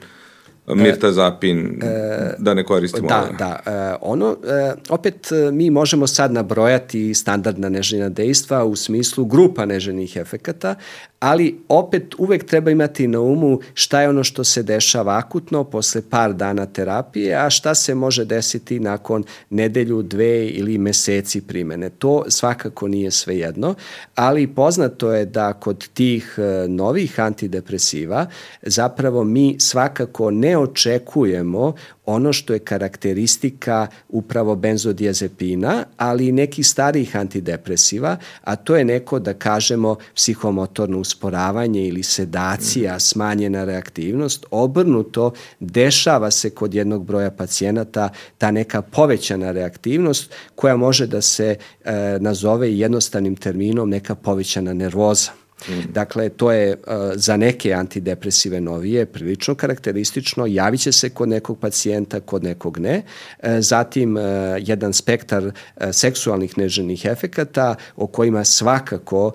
vaksin, 0.67 0.83
mirtazapin, 0.83 1.79
e, 1.83 2.35
da 2.37 2.53
ne 2.53 2.63
koristimo. 2.63 3.07
Da, 3.07 3.29
da. 3.39 3.59
E, 3.65 3.97
ono, 4.01 4.31
e, 4.31 4.73
opet 4.89 5.29
mi 5.51 5.69
možemo 5.69 6.07
sad 6.07 6.33
nabrojati 6.33 7.13
standardna 7.13 7.69
neželjena 7.69 8.09
dejstva 8.09 8.63
u 8.63 8.75
smislu 8.75 9.25
grupa 9.25 9.65
neželjenih 9.65 10.15
efekata, 10.15 10.75
ali 11.19 11.59
opet 11.67 12.15
uvek 12.17 12.43
treba 12.43 12.71
imati 12.71 13.07
na 13.07 13.21
umu 13.21 13.59
šta 13.73 14.01
je 14.01 14.09
ono 14.09 14.23
što 14.23 14.43
se 14.43 14.63
dešava 14.63 15.17
akutno 15.17 15.63
posle 15.63 16.01
par 16.09 16.33
dana 16.33 16.65
terapije, 16.65 17.35
a 17.35 17.49
šta 17.49 17.75
se 17.75 17.95
može 17.95 18.25
desiti 18.25 18.79
nakon 18.79 19.23
nedelju, 19.49 20.01
dve 20.01 20.47
ili 20.47 20.77
meseci 20.77 21.41
primene. 21.41 21.89
To 21.89 22.23
svakako 22.27 22.87
nije 22.87 23.11
svejedno, 23.11 23.75
ali 24.15 24.47
poznato 24.47 25.13
je 25.13 25.25
da 25.25 25.53
kod 25.53 25.87
tih 25.93 26.39
novih 26.67 27.19
antidepresiva 27.19 28.25
zapravo 28.61 29.23
mi 29.23 29.55
svakako 29.59 30.31
ne 30.31 30.56
očekujemo 30.59 31.73
ono 32.05 32.33
što 32.33 32.53
je 32.53 32.59
karakteristika 32.59 33.87
upravo 34.09 34.55
benzodiazepina, 34.55 35.83
ali 35.97 36.27
i 36.27 36.31
nekih 36.31 36.67
starijih 36.67 37.15
antidepresiva, 37.15 38.17
a 38.43 38.55
to 38.55 38.75
je 38.75 38.85
neko, 38.85 39.19
da 39.19 39.33
kažemo, 39.33 39.95
psihomotorno 40.15 40.99
usporavanje 40.99 41.87
ili 41.87 42.03
sedacija, 42.03 42.95
mm. 42.95 42.99
smanjena 42.99 43.65
reaktivnost. 43.65 44.45
Obrnuto, 44.51 45.31
dešava 45.59 46.31
se 46.31 46.49
kod 46.49 46.73
jednog 46.73 47.05
broja 47.05 47.31
pacijenata 47.31 48.09
ta 48.37 48.51
neka 48.51 48.81
povećana 48.81 49.51
reaktivnost 49.51 50.33
koja 50.55 50.75
može 50.75 51.07
da 51.07 51.21
se 51.21 51.55
e, 51.85 52.17
nazove 52.19 52.77
jednostavnim 52.77 53.35
terminom 53.35 53.89
neka 53.89 54.15
povećana 54.15 54.73
nervoza. 54.73 55.31
Mm. 55.65 55.91
Dakle, 55.93 56.29
to 56.29 56.51
je 56.51 56.75
uh, 56.75 56.93
za 57.15 57.37
neke 57.37 57.73
antidepresive 57.73 58.61
novije 58.61 59.05
prilično 59.05 59.55
karakteristično, 59.55 60.45
javit 60.45 60.81
će 60.81 60.91
se 60.91 61.09
kod 61.09 61.29
nekog 61.29 61.59
pacijenta, 61.59 62.19
kod 62.19 62.43
nekog 62.43 62.77
ne. 62.77 63.01
Uh, 63.43 63.49
zatim, 63.59 64.17
uh, 64.17 64.23
jedan 64.59 64.93
spektar 64.93 65.45
uh, 65.45 65.51
seksualnih 65.91 66.57
neželjnih 66.57 67.05
efekata 67.05 67.75
o 67.95 68.07
kojima 68.07 68.43
svakako 68.43 69.31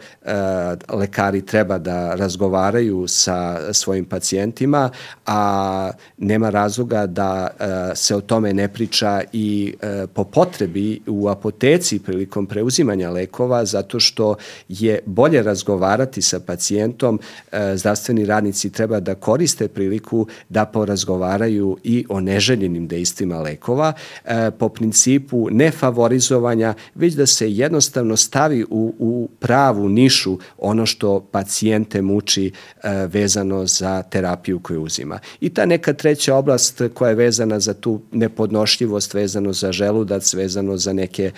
lekari 0.88 1.46
treba 1.46 1.78
da 1.78 2.14
razgovaraju 2.14 3.08
sa 3.08 3.72
svojim 3.72 4.04
pacijentima, 4.04 4.90
a 5.26 5.90
nema 6.18 6.50
razloga 6.50 7.06
da 7.06 7.48
se 7.94 8.16
o 8.16 8.20
tome 8.20 8.54
ne 8.54 8.68
priča 8.68 9.22
i 9.32 9.74
po 10.14 10.24
potrebi 10.24 11.00
u 11.06 11.28
apoteci 11.28 11.98
prilikom 11.98 12.46
preuzimanja 12.46 13.10
lekova, 13.10 13.64
zato 13.64 14.00
što 14.00 14.34
je 14.68 15.00
bolje 15.06 15.42
razgovarati 15.42 16.11
razgovarati 16.12 16.22
sa 16.22 16.40
pacijentom, 16.40 17.20
e, 17.52 17.76
zdravstveni 17.76 18.26
radnici 18.26 18.70
treba 18.70 19.00
da 19.00 19.14
koriste 19.14 19.68
priliku 19.68 20.26
da 20.48 20.64
porazgovaraju 20.64 21.78
i 21.84 22.04
o 22.08 22.20
neželjenim 22.20 22.88
dejstvima 22.88 23.40
lekova 23.40 23.92
e, 24.24 24.50
po 24.58 24.68
principu 24.68 25.48
nefavorizovanja, 25.50 26.74
već 26.94 27.14
da 27.14 27.26
se 27.26 27.50
jednostavno 27.50 28.16
stavi 28.16 28.64
u, 28.70 28.94
u 28.98 29.28
pravu 29.38 29.88
nišu 29.88 30.38
ono 30.58 30.86
što 30.86 31.20
pacijente 31.20 32.02
muči 32.02 32.52
e, 32.82 33.06
vezano 33.06 33.66
za 33.66 34.02
terapiju 34.02 34.60
koju 34.60 34.82
uzima. 34.82 35.18
I 35.40 35.48
ta 35.48 35.66
neka 35.66 35.92
treća 35.92 36.34
oblast 36.34 36.82
koja 36.94 37.08
je 37.08 37.14
vezana 37.14 37.60
za 37.60 37.74
tu 37.74 38.00
nepodnošljivost, 38.12 39.14
vezano 39.14 39.52
za 39.52 39.72
želudac, 39.72 40.34
vezano 40.34 40.76
za 40.76 40.92
neke 40.92 41.32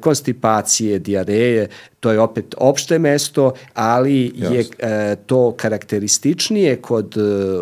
konstipacije, 0.00 0.98
diareje, 0.98 1.68
to 2.00 2.10
je 2.10 2.20
opet 2.20 2.54
opšte 2.58 2.98
mesto, 2.98 3.52
ali 3.74 4.32
je 4.36 4.64
e, 4.78 5.16
to 5.26 5.54
karakterističnije 5.56 6.76
kod 6.76 7.16
e, 7.16 7.20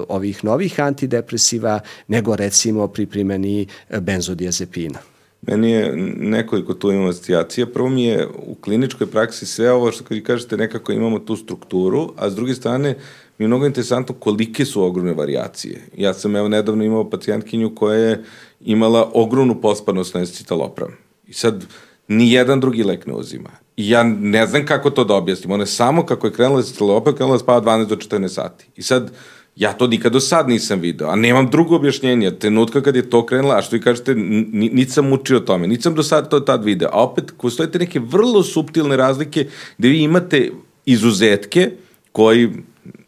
ovih 0.08 0.44
novih 0.44 0.80
antidepresiva 0.80 1.80
nego 2.08 2.36
recimo 2.36 2.88
pri 2.88 3.06
primjeni 3.06 3.66
e, 3.90 4.00
benzodiazepina. 4.00 4.98
Meni 5.42 5.70
je 5.70 5.92
nekoliko 6.16 6.74
tu 6.74 6.90
imamo 6.92 7.08
asocijacija. 7.08 7.66
Prvo 7.66 7.88
mi 7.88 8.04
je 8.04 8.26
u 8.46 8.54
kliničkoj 8.54 9.06
praksi 9.06 9.46
sve 9.46 9.72
ovo 9.72 9.92
što 9.92 10.04
kad 10.04 10.22
kažete 10.22 10.56
nekako 10.56 10.92
imamo 10.92 11.18
tu 11.18 11.36
strukturu, 11.36 12.12
a 12.16 12.30
s 12.30 12.34
druge 12.34 12.54
strane 12.54 12.96
mi 13.38 13.44
je 13.44 13.48
mnogo 13.48 13.66
interesantno 13.66 14.14
kolike 14.14 14.64
su 14.64 14.82
ogromne 14.82 15.12
variacije. 15.12 15.80
Ja 15.96 16.14
sam 16.14 16.36
evo 16.36 16.48
nedavno 16.48 16.84
imao 16.84 17.10
pacijentkinju 17.10 17.74
koja 17.74 17.98
je 17.98 18.24
imala 18.60 19.10
ogromnu 19.14 19.60
pospanost 19.60 20.14
na 20.14 20.20
escitalopram. 20.20 20.96
I 21.26 21.32
sad 21.32 21.64
ni 22.08 22.32
jedan 22.32 22.60
drugi 22.60 22.82
lek 22.82 23.06
ne 23.06 23.14
uzima. 23.14 23.50
Ja 23.76 24.02
ne 24.02 24.46
znam 24.46 24.66
kako 24.66 24.90
to 24.90 25.04
da 25.04 25.14
objasnim. 25.14 25.50
Ona 25.50 25.62
je 25.62 25.66
samo 25.66 26.06
kako 26.06 26.26
je 26.26 26.32
krenula 26.32 26.62
se 26.62 26.84
opet 26.84 27.14
krenula 27.14 27.36
da 27.36 27.42
spava 27.42 27.60
12 27.60 27.86
do 27.86 27.96
14 27.96 28.28
sati. 28.28 28.66
I 28.76 28.82
sad, 28.82 29.12
ja 29.56 29.72
to 29.72 29.86
nikad 29.86 30.12
do 30.12 30.20
sad 30.20 30.48
nisam 30.48 30.80
video, 30.80 31.08
a 31.08 31.16
nemam 31.16 31.50
drugo 31.50 31.76
objašnjenje. 31.76 32.30
Trenutka 32.30 32.82
kad 32.82 32.96
je 32.96 33.10
to 33.10 33.26
krenula, 33.26 33.58
a 33.58 33.62
što 33.62 33.76
vi 33.76 33.82
kažete, 33.82 34.14
niti 34.14 34.90
sam 34.90 35.12
učio 35.12 35.36
o 35.36 35.40
tome, 35.40 35.66
niti 35.66 35.82
sam 35.82 35.94
do 35.94 36.02
sad 36.02 36.30
to 36.30 36.40
tad 36.40 36.64
video. 36.64 36.88
A 36.92 37.02
opet, 37.02 37.32
postojete 37.42 37.78
neke 37.78 38.00
vrlo 38.00 38.42
subtilne 38.42 38.96
razlike 38.96 39.46
gde 39.78 39.88
vi 39.88 40.02
imate 40.02 40.50
izuzetke 40.84 41.70
koji 42.12 42.50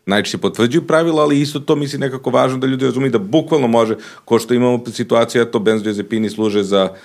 najčešće 0.06 0.38
potvrđuju 0.38 0.86
pravila, 0.86 1.22
ali 1.22 1.40
isto 1.40 1.60
to 1.60 1.76
misli 1.76 1.98
nekako 1.98 2.30
važno 2.30 2.58
da 2.58 2.66
ljudi 2.66 2.84
razumiju 2.84 3.10
da 3.10 3.18
bukvalno 3.18 3.66
može, 3.66 3.96
ko 4.24 4.38
što 4.38 4.54
imamo 4.54 4.82
situaciju, 4.86 5.44
to 5.44 5.58
benzodiazepini 5.58 6.30
služe 6.30 6.62
za 6.62 6.84
uh, 6.84 6.98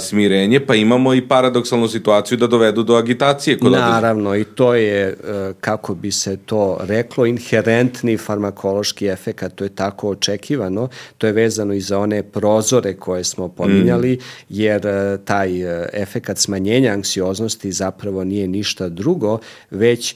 smirenje, 0.00 0.66
pa 0.66 0.74
imamo 0.74 1.14
i 1.14 1.28
paradoksalnu 1.28 1.88
situaciju 1.88 2.38
da 2.38 2.46
dovedu 2.46 2.82
do 2.82 2.94
agitacije 2.94 3.58
kod 3.58 3.72
Naravno, 3.72 4.30
određe. 4.30 4.50
i 4.50 4.54
to 4.54 4.74
je, 4.74 5.02
e, 5.08 5.14
kako 5.60 5.94
bi 5.94 6.10
se 6.10 6.36
to 6.36 6.78
reklo, 6.80 7.26
inherentni 7.26 8.16
farmakološki 8.16 9.06
efekat, 9.06 9.54
to 9.54 9.64
je 9.64 9.74
tako 9.74 10.08
očekivano, 10.08 10.88
to 11.18 11.26
je 11.26 11.32
vezano 11.32 11.74
i 11.74 11.80
za 11.80 11.98
one 11.98 12.22
prozore 12.22 12.94
koje 12.94 13.24
smo 13.24 13.48
pominjali, 13.48 14.12
mm. 14.12 14.20
jer 14.48 14.86
e, 14.86 15.18
taj 15.24 15.62
e, 15.62 15.88
efekat 15.92 16.38
smanjenja 16.38 16.92
anksioznosti 16.92 17.72
zapravo 17.72 18.24
nije 18.24 18.48
ništa 18.48 18.88
drugo, 18.88 19.38
već 19.70 20.14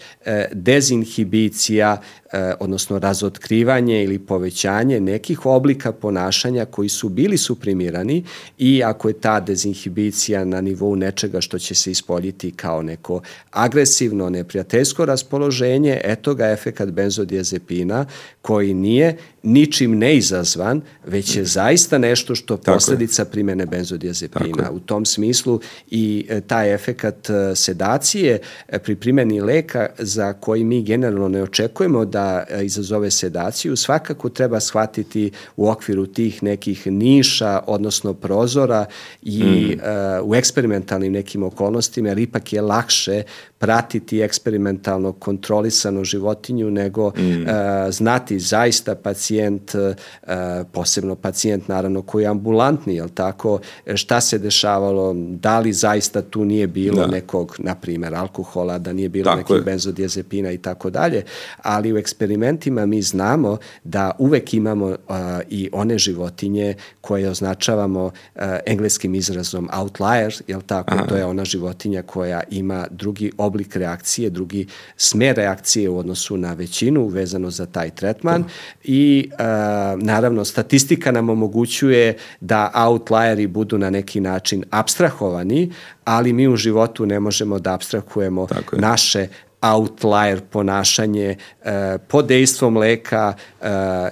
dezinhibicija 0.52 2.00
odnosno 2.60 2.98
razotkrivanje 2.98 4.04
ili 4.04 4.18
povećanje 4.18 5.00
nekih 5.00 5.46
oblika 5.46 5.92
ponašanja 5.92 6.64
koji 6.64 6.88
su 6.88 7.08
bili 7.08 7.38
suprimirani 7.38 8.24
i 8.58 8.82
ako 8.84 9.08
je 9.08 9.20
ta 9.20 9.40
dezinhibicija 9.40 10.44
na 10.44 10.60
nivou 10.60 10.96
nečega 10.96 11.40
što 11.40 11.58
će 11.58 11.74
se 11.74 11.90
ispoljiti 11.90 12.50
kao 12.50 12.82
neko 12.82 13.20
agresivno, 13.50 14.30
neprijateljsko 14.30 15.04
raspoloženje, 15.04 16.00
eto 16.04 16.34
ga 16.34 16.50
efekat 16.50 16.90
benzodiazepina 16.90 18.06
koji 18.46 18.74
nije 18.74 19.16
ničim 19.42 19.98
neizazvan, 19.98 20.80
već 21.06 21.36
je 21.36 21.44
zaista 21.44 21.98
nešto 21.98 22.34
što 22.34 22.56
posledica 22.56 23.24
primene 23.24 23.66
benzodiazepina. 23.66 24.70
U 24.72 24.78
tom 24.78 25.06
smislu 25.06 25.60
i 25.90 26.26
e, 26.28 26.40
taj 26.40 26.74
efekat 26.74 27.30
e, 27.30 27.54
sedacije 27.54 28.38
pri 28.84 28.96
primeni 28.96 29.40
leka 29.40 29.88
za 29.98 30.32
koji 30.32 30.64
mi 30.64 30.82
generalno 30.82 31.28
ne 31.28 31.42
očekujemo 31.42 32.04
da 32.04 32.46
E, 32.50 32.64
izazove 32.64 33.10
sedaciju, 33.10 33.76
svakako 33.76 34.28
treba 34.28 34.60
shvatiti 34.60 35.30
u 35.56 35.68
okviru 35.68 36.06
tih 36.06 36.42
nekih 36.42 36.86
niša, 36.86 37.60
odnosno 37.66 38.14
prozora 38.14 38.86
i 39.22 39.42
mm. 39.42 39.80
u 40.24 40.34
eksperimentalnim 40.34 41.12
nekim 41.12 41.42
okolnostima, 41.42 42.08
jer 42.08 42.18
ipak 42.18 42.52
je 42.52 42.60
lakše 42.60 43.22
pratiti 43.58 44.20
eksperimentalno 44.20 45.12
kontrolisanu 45.12 46.04
životinju, 46.04 46.70
nego 46.70 47.12
mm. 47.18 47.20
uh, 47.20 47.48
znati 47.90 48.38
zaista 48.38 48.94
pacijent, 48.94 49.74
uh, 49.74 49.94
posebno 50.72 51.14
pacijent 51.14 51.68
naravno 51.68 52.02
koji 52.02 52.22
je 52.22 52.28
ambulantni, 52.28 52.94
jel 52.94 53.08
tako, 53.08 53.60
šta 53.94 54.20
se 54.20 54.38
dešavalo, 54.38 55.14
da 55.16 55.58
li 55.58 55.72
zaista 55.72 56.22
tu 56.22 56.44
nije 56.44 56.66
bilo 56.66 57.00
da. 57.00 57.06
nekog, 57.06 57.56
na 57.58 57.74
primer, 57.74 58.14
alkohola, 58.14 58.78
da 58.78 58.92
nije 58.92 59.08
bilo 59.08 59.24
tako 59.24 59.36
nekih 59.36 59.56
je. 59.56 59.62
benzodiazepina 59.62 60.52
i 60.52 60.58
tako 60.58 60.90
dalje, 60.90 61.22
ali 61.62 61.92
u 61.92 61.98
eksperimentima 61.98 62.86
mi 62.86 63.02
znamo 63.02 63.56
da 63.84 64.10
uvek 64.18 64.54
imamo 64.54 64.86
uh, 64.86 64.96
i 65.48 65.70
one 65.72 65.98
životinje 65.98 66.74
koje 67.00 67.28
označavamo 67.28 68.04
uh, 68.04 68.42
engleskim 68.66 69.14
izrazom 69.14 69.68
outlier, 69.72 70.34
jel 70.46 70.60
tako, 70.66 70.94
Aha. 70.94 71.06
to 71.06 71.16
je 71.16 71.24
ona 71.24 71.44
životinja 71.44 72.02
koja 72.02 72.42
ima 72.50 72.86
drugi 72.90 73.32
oblik 73.46 73.76
reakcije, 73.76 74.30
drugi 74.30 74.66
smer 74.96 75.36
reakcije 75.36 75.88
u 75.88 75.98
odnosu 75.98 76.36
na 76.36 76.52
većinu 76.52 77.06
vezano 77.06 77.50
za 77.50 77.66
taj 77.66 77.90
tretman 77.90 78.42
to. 78.42 78.48
i 78.84 79.30
uh, 79.32 79.38
naravno 80.02 80.44
statistika 80.44 81.12
nam 81.12 81.30
omogućuje 81.30 82.16
da 82.40 82.70
outlieri 82.74 83.46
budu 83.46 83.78
na 83.78 83.90
neki 83.90 84.20
način 84.20 84.64
abstrahovani, 84.70 85.72
ali 86.04 86.32
mi 86.32 86.48
u 86.48 86.56
životu 86.56 87.06
ne 87.06 87.20
možemo 87.20 87.58
da 87.58 87.74
abstrahujemo 87.74 88.46
naše 88.72 89.28
outlier 89.60 90.40
ponašanje 90.50 91.36
e, 91.64 91.98
pod 92.08 92.26
dejstvom 92.26 92.76
leka 92.76 93.34
e, 93.60 93.66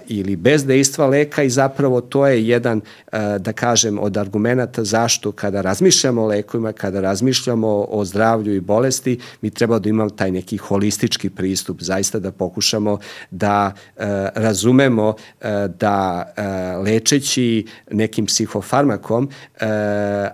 ili 0.06 0.36
bez 0.36 0.64
dejstva 0.64 1.06
leka 1.06 1.42
i 1.42 1.50
zapravo 1.50 2.00
to 2.00 2.26
je 2.26 2.46
jedan, 2.46 2.80
e, 3.12 3.38
da 3.38 3.52
kažem, 3.52 3.98
od 3.98 4.16
argumenta 4.16 4.84
zašto 4.84 5.32
kada 5.32 5.60
razmišljamo 5.60 6.22
o 6.22 6.26
lekovima, 6.26 6.72
kada 6.72 7.00
razmišljamo 7.00 7.68
o 7.88 8.04
zdravlju 8.04 8.54
i 8.54 8.60
bolesti, 8.60 9.18
mi 9.40 9.50
treba 9.50 9.78
da 9.78 9.88
imamo 9.88 10.10
taj 10.10 10.30
neki 10.30 10.56
holistički 10.56 11.30
pristup, 11.30 11.82
zaista 11.82 12.18
da 12.18 12.32
pokušamo 12.32 12.98
da 13.30 13.72
e, 13.96 14.04
razumemo 14.34 15.14
e, 15.40 15.68
da 15.80 16.26
e, 16.36 16.42
lečeći 16.76 17.66
nekim 17.90 18.26
psihofarmakom, 18.26 19.28
e, 19.60 19.66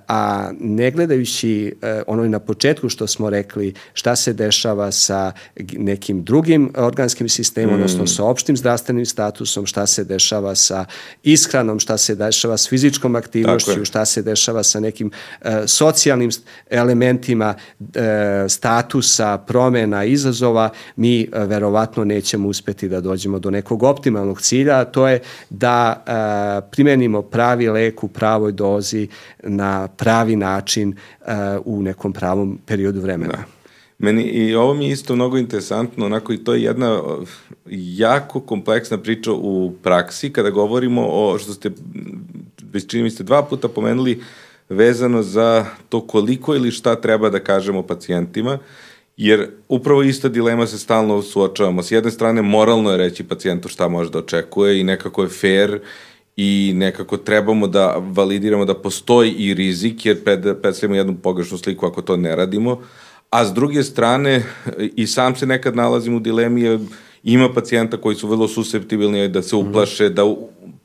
a 0.09 0.51
ne 0.61 0.91
gledajući 0.91 1.75
e, 1.83 2.03
ono 2.07 2.29
na 2.29 2.39
početku 2.39 2.89
što 2.89 3.07
smo 3.07 3.31
rekli 3.31 3.75
šta 3.93 4.17
se 4.17 4.33
dešava 4.33 4.93
sa 4.93 5.10
nekim 5.73 6.25
drugim 6.25 6.71
organskim 6.77 7.29
sistemom, 7.29 7.71
mm. 7.71 7.75
odnosno 7.75 8.07
sa 8.07 8.25
opštim 8.25 8.57
zdravstvenim 8.57 9.07
statusom, 9.07 9.67
šta 9.67 9.87
se 9.87 10.05
dešava 10.05 10.55
sa 10.55 10.85
ishranom, 11.23 11.81
šta 11.81 11.99
se 11.99 12.15
dešava 12.15 12.57
s 12.57 12.69
fizičkom 12.69 13.17
aktivnošću, 13.17 13.85
šta 13.85 14.05
se 14.05 14.23
dešava 14.23 14.63
sa 14.63 14.81
nekim 14.81 15.11
e, 15.41 15.63
socijalnim 15.67 16.31
elementima 16.71 17.55
e, 17.95 18.49
statusa, 18.49 19.39
promena, 19.39 20.05
izazova, 20.05 20.71
mi 20.97 21.21
e, 21.23 21.29
verovatno 21.33 22.05
nećemo 22.05 22.49
uspeti 22.49 22.89
da 22.89 23.01
dođemo 23.01 23.39
do 23.39 23.51
nekog 23.51 23.83
optimalnog 23.83 24.41
cilja, 24.41 24.79
a 24.79 24.85
to 24.85 25.09
je 25.09 25.21
da 25.51 26.05
e, 26.07 26.71
primenimo 26.71 27.23
pravi 27.23 27.69
lek 27.69 28.05
u 28.05 28.09
pravoj 28.09 28.53
dozi 28.53 29.09
na 29.43 29.89
pravi 29.89 30.37
način 30.37 30.95
e, 31.27 31.35
u 31.65 31.83
nekom 31.83 32.13
pravom 32.13 32.59
periodu 32.67 33.01
vremena. 33.01 33.33
Da. 33.33 33.60
Meni 34.01 34.22
i 34.22 34.55
ovo 34.55 34.74
mi 34.74 34.84
je 34.84 34.92
isto 34.92 35.14
mnogo 35.14 35.38
interesantno, 35.38 36.07
onako 36.07 36.32
i 36.32 36.44
to 36.44 36.55
je 36.55 36.62
jedna 36.62 37.03
jako 37.72 38.40
kompleksna 38.40 38.98
priča 38.98 39.32
u 39.32 39.72
praksi 39.82 40.32
kada 40.32 40.51
govorimo 40.51 41.07
o, 41.11 41.38
što 41.38 41.53
ste, 41.53 41.70
već 42.72 42.86
čini 42.86 43.03
mi 43.03 43.11
ste 43.11 43.24
dva 43.24 43.42
puta 43.42 43.68
pomenuli, 43.68 44.22
vezano 44.68 45.22
za 45.22 45.66
to 45.88 46.01
koliko 46.07 46.55
ili 46.55 46.70
šta 46.70 46.96
treba 46.96 47.30
da 47.30 47.40
kažemo 47.40 47.82
pacijentima, 47.82 48.59
jer 49.16 49.48
upravo 49.68 50.03
ista 50.03 50.28
dilema 50.28 50.66
se 50.66 50.78
stalno 50.78 51.22
suočavamo. 51.22 51.82
S 51.82 51.90
jedne 51.90 52.11
strane, 52.11 52.42
moralno 52.42 52.90
je 52.90 52.96
reći 52.96 53.24
pacijentu 53.24 53.68
šta 53.68 53.88
može 53.88 54.11
da 54.11 54.18
očekuje 54.18 54.80
i 54.80 54.84
nekako 54.84 55.22
je 55.22 55.28
fair 55.28 55.80
i 56.36 56.72
nekako 56.74 57.16
trebamo 57.16 57.66
da 57.66 57.96
validiramo 57.98 58.64
da 58.64 58.74
postoji 58.74 59.30
i 59.30 59.55
rizik, 59.55 60.07
jer 60.07 60.24
predstavljamo 60.62 60.96
jednu 60.96 61.16
pogrešnu 61.22 61.59
sliku 61.59 61.86
ako 61.86 62.03
to 62.03 62.16
ne 62.16 62.36
radimo, 62.36 62.80
a 63.31 63.45
s 63.45 63.53
druge 63.53 63.83
strane 63.83 64.43
i 64.97 65.07
sam 65.07 65.36
se 65.36 65.47
nekad 65.47 65.77
nalazim 65.77 66.15
u 66.15 66.20
dilemi 66.20 66.61
jer 66.61 66.78
ima 67.24 67.52
pacijenta 67.52 67.97
koji 67.97 68.16
su 68.16 68.28
vrlo 68.28 68.48
susceptibilni 68.48 69.28
da 69.28 69.43
se 69.43 69.57
uplaše, 69.57 70.09
da 70.09 70.23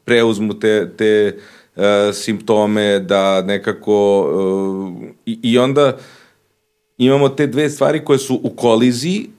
preuzmu 0.06 0.60
te, 0.60 0.92
te 0.98 1.38
uh, 1.76 1.84
simptome, 2.14 3.00
da 3.00 3.42
nekako 3.42 4.22
uh, 4.22 5.04
i, 5.26 5.40
i 5.42 5.58
onda 5.58 5.98
imamo 6.98 7.30
te 7.30 7.48
dve 7.48 7.70
stvari 7.70 8.06
koje 8.06 8.20
su 8.20 8.40
u 8.44 8.50
koliziji 8.50 9.30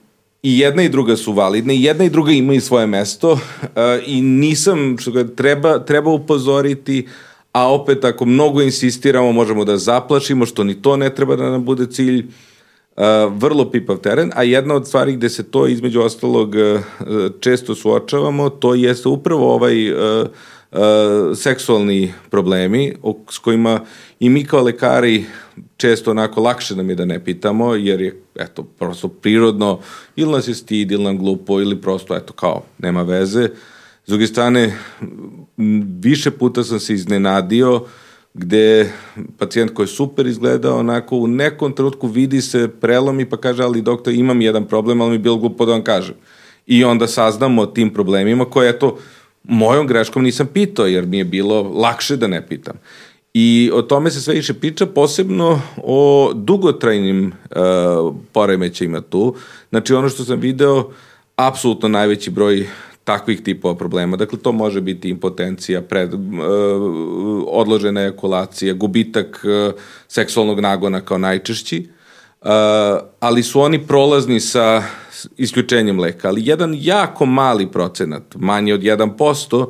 i 0.43 0.59
jedna 0.59 0.83
i 0.83 0.89
druga 0.89 1.15
su 1.15 1.33
validne 1.33 1.75
i 1.75 1.83
jedna 1.83 2.05
i 2.05 2.09
druga 2.09 2.31
imaju 2.31 2.61
svoje 2.61 2.87
mesto 2.87 3.31
uh, 3.31 3.39
i 4.05 4.21
nisam, 4.21 4.97
što 4.99 5.11
ga 5.11 5.27
treba, 5.35 5.79
treba 5.79 6.11
upozoriti, 6.11 7.07
a 7.51 7.73
opet 7.73 8.03
ako 8.03 8.25
mnogo 8.25 8.61
insistiramo 8.61 9.31
možemo 9.31 9.65
da 9.65 9.77
zaplašimo, 9.77 10.45
što 10.45 10.63
ni 10.63 10.81
to 10.81 10.97
ne 10.97 11.15
treba 11.15 11.35
da 11.35 11.49
nam 11.49 11.65
bude 11.65 11.85
cilj, 11.91 12.19
uh, 12.19 12.25
Uh, 12.25 12.46
vrlo 13.29 13.71
pipav 13.71 13.97
teren, 13.97 14.31
a 14.35 14.43
jedna 14.43 14.75
od 14.75 14.87
stvari 14.87 15.13
gde 15.13 15.29
se 15.29 15.43
to 15.43 15.67
između 15.67 16.01
ostalog 16.01 16.55
uh, 16.55 16.81
često 17.39 17.75
suočavamo, 17.75 18.49
to 18.49 18.73
jeste 18.73 19.09
upravo 19.09 19.53
ovaj 19.53 19.91
uh, 19.91 20.27
uh, 20.71 20.79
seksualni 21.35 22.13
problemi 22.29 22.93
s 23.29 23.37
kojima 23.37 23.79
i 24.19 24.29
mi 24.29 24.45
kao 24.45 24.63
lekari 24.63 25.25
često 25.77 26.11
onako 26.11 26.41
lakše 26.41 26.75
nam 26.75 26.89
je 26.89 26.95
da 26.95 27.05
ne 27.05 27.23
pitamo, 27.23 27.75
jer 27.75 28.01
je 28.01 28.21
eto, 28.35 28.63
prosto 28.63 29.07
prirodno, 29.07 29.79
ili 30.15 30.31
nas 30.31 30.47
je 30.47 30.55
stid, 30.55 30.91
ili 30.91 31.03
nam 31.03 31.17
glupo, 31.17 31.61
ili 31.61 31.81
prosto 31.81 32.15
eto 32.15 32.33
kao, 32.33 32.63
nema 32.77 33.03
veze. 33.03 33.49
S 34.05 34.09
druge 34.09 34.27
strane, 34.27 34.77
više 36.01 36.31
puta 36.31 36.63
sam 36.63 36.79
se 36.79 36.93
iznenadio 36.93 37.75
uh, 37.75 37.87
gde 38.37 38.91
pacijent 39.37 39.73
koji 39.73 39.83
je 39.83 39.87
super 39.87 40.27
izgleda, 40.27 40.75
onako 40.75 41.17
u 41.17 41.27
nekom 41.27 41.73
trenutku 41.73 42.07
vidi 42.07 42.41
se 42.41 42.67
prelomi 42.67 43.29
pa 43.29 43.37
kaže, 43.37 43.63
ali 43.63 43.81
doktor 43.81 44.13
imam 44.13 44.41
jedan 44.41 44.65
problem, 44.65 45.01
ali 45.01 45.09
mi 45.09 45.15
je 45.15 45.19
bilo 45.19 45.37
glupo 45.37 45.65
da 45.65 45.71
vam 45.71 45.83
kažem. 45.83 46.15
I 46.67 46.83
onda 46.83 47.07
saznamo 47.07 47.61
o 47.61 47.65
tim 47.65 47.93
problemima 47.93 48.45
koje, 48.45 48.69
eto, 48.69 48.97
mojom 49.43 49.87
greškom 49.87 50.23
nisam 50.23 50.47
pitao, 50.53 50.85
jer 50.85 51.05
mi 51.05 51.17
je 51.17 51.25
bilo 51.25 51.61
lakše 51.61 52.17
da 52.17 52.27
ne 52.27 52.47
pitam. 52.47 52.75
I 53.33 53.71
o 53.73 53.81
tome 53.81 54.11
se 54.11 54.21
sve 54.21 54.33
više 54.33 54.53
priča, 54.53 54.85
posebno 54.85 55.61
o 55.83 56.31
dugotrajnim 56.35 57.27
uh, 57.27 58.15
poremećajima 58.31 59.01
tu. 59.01 59.35
Znači, 59.69 59.93
ono 59.93 60.09
što 60.09 60.23
sam 60.23 60.39
video, 60.39 60.89
apsolutno 61.35 61.89
najveći 61.89 62.31
broj 62.31 62.67
takvih 63.07 63.41
tipova 63.41 63.75
problema. 63.75 64.17
Dakle, 64.17 64.39
to 64.39 64.51
može 64.51 64.81
biti 64.81 65.09
impotencija, 65.09 65.81
pred, 65.81 66.13
uh, 66.13 66.19
odložena 67.47 68.01
ejakulacija, 68.01 68.73
gubitak 68.73 69.39
uh, 69.43 69.73
seksualnog 70.07 70.59
nagona 70.59 71.01
kao 71.01 71.17
najčešći, 71.17 71.87
uh, 72.41 72.49
ali 73.19 73.43
su 73.43 73.61
oni 73.61 73.79
prolazni 73.87 74.39
sa 74.39 74.83
isključenjem 75.37 75.99
leka. 75.99 76.27
Ali 76.27 76.47
jedan 76.47 76.75
jako 76.79 77.25
mali 77.25 77.67
procenat, 77.71 78.35
manje 78.35 78.73
od 78.73 78.81
1%, 78.81 79.65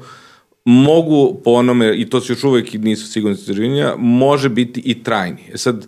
mogu 0.65 1.41
po 1.43 1.51
onome, 1.51 1.93
i 1.95 2.09
to 2.09 2.21
se 2.21 2.33
još 2.33 2.43
uvek 2.43 2.73
nisu 2.73 3.11
sigurni 3.11 3.37
istraživanja, 3.37 3.93
može 3.97 4.49
biti 4.49 4.81
i 4.85 5.03
trajni. 5.03 5.51
E 5.53 5.57
sad, 5.57 5.85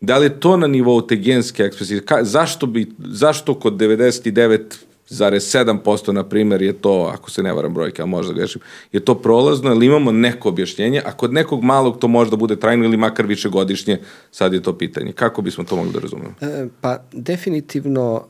da 0.00 0.18
li 0.18 0.26
je 0.26 0.40
to 0.40 0.56
na 0.56 0.66
nivou 0.66 1.00
te 1.00 1.16
genske 1.16 1.62
ekspresije? 1.62 2.00
Ka, 2.00 2.24
zašto, 2.24 2.66
bi, 2.66 2.86
zašto 2.98 3.54
kod 3.54 3.74
99 3.74 4.60
7% 5.12 6.12
na 6.12 6.24
primer 6.24 6.62
je 6.62 6.72
to, 6.72 7.10
ako 7.14 7.30
se 7.30 7.42
ne 7.42 7.52
varam 7.52 7.74
brojke, 7.74 8.02
a 8.02 8.06
možda 8.06 8.32
grešim, 8.32 8.60
je 8.92 9.00
to 9.00 9.14
prolazno, 9.14 9.70
ali 9.70 9.86
imamo 9.86 10.12
neko 10.12 10.48
objašnjenje, 10.48 11.02
a 11.04 11.12
kod 11.12 11.32
nekog 11.32 11.62
malog 11.62 11.98
to 11.98 12.08
može 12.08 12.30
da 12.30 12.36
bude 12.36 12.56
trajno 12.56 12.84
ili 12.84 12.96
makar 12.96 13.26
više 13.26 13.48
godišnje, 13.48 13.98
sad 14.30 14.52
je 14.52 14.62
to 14.62 14.78
pitanje. 14.78 15.12
Kako 15.12 15.42
bismo 15.42 15.64
to 15.64 15.76
mogli 15.76 15.92
da 15.92 16.00
razumemo? 16.00 16.34
E, 16.40 16.66
pa 16.80 16.98
definitivno 17.12 18.24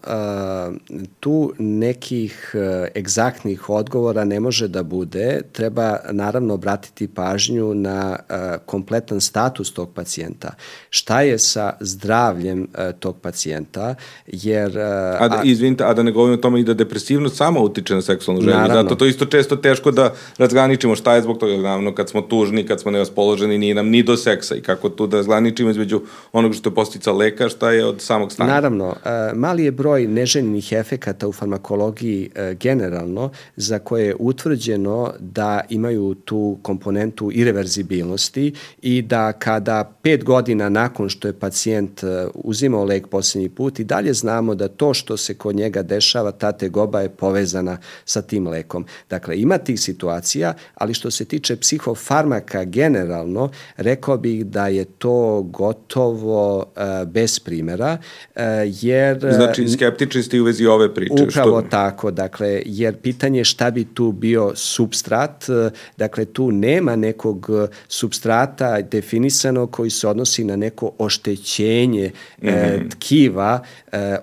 tu 1.21 1.53
nekih 1.59 2.55
e, 2.55 2.89
egzaktnih 2.99 3.71
odgovora 3.71 4.25
ne 4.25 4.41
može 4.41 4.69
da 4.69 4.83
bude, 4.83 5.41
treba 5.53 5.97
naravno 6.11 6.55
obratiti 6.55 7.09
pažnju 7.09 7.75
na 7.75 8.17
kompletan 8.67 9.21
status 9.21 9.73
tog 9.73 9.91
pacijenta. 9.95 10.55
Šta 10.91 11.21
je 11.21 11.39
sa 11.39 11.73
zdravljem 11.81 12.69
e, 12.75 12.93
tog 12.93 13.17
pacijenta, 13.21 13.95
jer... 14.27 14.79
A, 14.79 15.29
da, 15.29 15.41
izvinite, 15.45 15.85
a 15.85 15.95
da 15.95 16.03
ne 16.03 16.13
govorimo 16.13 16.35
o 16.35 16.43
tome 16.43 16.61
i 16.61 16.65
da 16.65 16.72
depresivnost 16.75 17.37
sama 17.37 17.61
utiče 17.61 17.95
na 17.95 18.03
seksualnu 18.03 18.43
želju. 18.43 18.55
Naravno. 18.55 18.83
Zato 18.83 18.95
to 18.95 19.07
isto 19.07 19.25
često 19.25 19.57
teško 19.57 19.91
da 19.91 20.15
razgraničimo 20.39 20.97
šta 20.97 21.15
je 21.15 21.23
zbog 21.23 21.39
toga. 21.39 21.57
Naravno, 21.57 21.95
kad 21.95 22.09
smo 22.09 22.21
tužni, 22.21 22.67
kad 22.67 22.81
smo 22.81 22.91
nevaspoloženi, 22.91 23.59
nije 23.59 23.75
nam 23.75 23.89
ni 23.89 24.03
do 24.03 24.17
seksa 24.17 24.55
i 24.55 24.61
kako 24.61 24.89
tu 24.89 25.07
da 25.07 25.17
razgraničimo 25.17 25.71
između 25.71 26.01
onog 26.33 26.55
što 26.55 26.71
je 26.71 26.75
postica 26.75 27.13
leka, 27.13 27.49
šta 27.49 27.71
je 27.71 27.87
od 27.87 28.01
samog 28.01 28.33
stanja. 28.33 28.53
Naravno, 28.53 28.95
e, 29.05 29.35
mali 29.35 29.65
je 29.65 29.71
broj 29.71 30.07
neželjenih 30.07 30.73
efekata 30.73 31.29
u 31.29 31.33
farmakologiji 31.33 32.31
e, 32.35 32.55
generalno 32.61 33.31
za 33.57 33.79
koje 33.79 34.07
je 34.07 34.17
utvrđeno 34.19 35.13
da 35.19 35.61
imaju 35.71 36.15
tu 36.15 36.59
komponentu 36.63 37.31
irreverzibilnosti 37.33 38.53
i 38.83 39.03
da 39.03 39.33
kada 39.33 39.93
pet 40.03 40.25
godina 40.25 40.69
nakon 40.69 41.09
što 41.09 41.29
je 41.29 41.33
pacijent 41.33 42.03
e, 42.03 42.27
uzimao 42.35 42.85
lek 42.85 43.07
poslednji 43.07 43.49
put 43.49 43.81
i 43.81 43.85
dalje 43.85 44.13
znamo 44.15 44.55
da 44.55 44.69
to 44.69 44.95
što 44.95 45.17
se 45.17 45.35
kod 45.35 45.57
njega 45.57 45.83
dešava, 45.83 46.33
ta 46.33 46.53
tegoba 46.63 47.01
je 47.01 47.09
povezana 47.09 47.79
sa 48.05 48.23
tim 48.23 48.47
lekom. 48.47 48.87
Dakle, 49.11 49.41
ima 49.41 49.59
tih 49.59 49.81
situacija, 49.81 50.55
ali 50.75 50.95
što 50.95 51.11
se 51.11 51.25
tiče 51.25 51.57
psihofarmaka 51.57 52.65
generalno, 52.65 53.51
rekao 53.77 54.17
bih 54.17 54.47
da 54.47 54.69
je 54.69 54.85
to 54.85 55.43
gotovo 55.43 56.59
uh, 56.59 57.09
bez 57.09 57.39
primera, 57.39 57.99
uh, 57.99 58.43
jer... 58.81 59.19
Znači, 59.19 59.69
skeptični 59.69 60.23
ste 60.23 60.41
u 60.41 60.45
vezi 60.45 60.67
ove 60.67 60.95
priče. 60.95 61.25
Upravo 61.29 61.61
što... 61.61 61.69
tako, 61.69 62.11
dakle, 62.11 62.63
jer 62.67 62.97
pitanje 62.97 63.45
šta 63.45 63.71
bi 63.71 63.85
tu 63.85 64.13
bio 64.13 64.53
substrat, 64.55 65.45
dakle, 65.97 66.25
tu 66.25 66.53
nema 66.53 66.97
nekog 66.97 67.51
substrata 67.89 68.81
definisano 68.83 69.67
koji 69.67 69.91
se 69.91 70.09
odnosi 70.09 70.45
na 70.45 70.57
neko 70.57 70.93
oštećenje 70.99 72.11
mm 72.43 72.47
-hmm. 72.47 72.91
tkiva, 72.91 73.61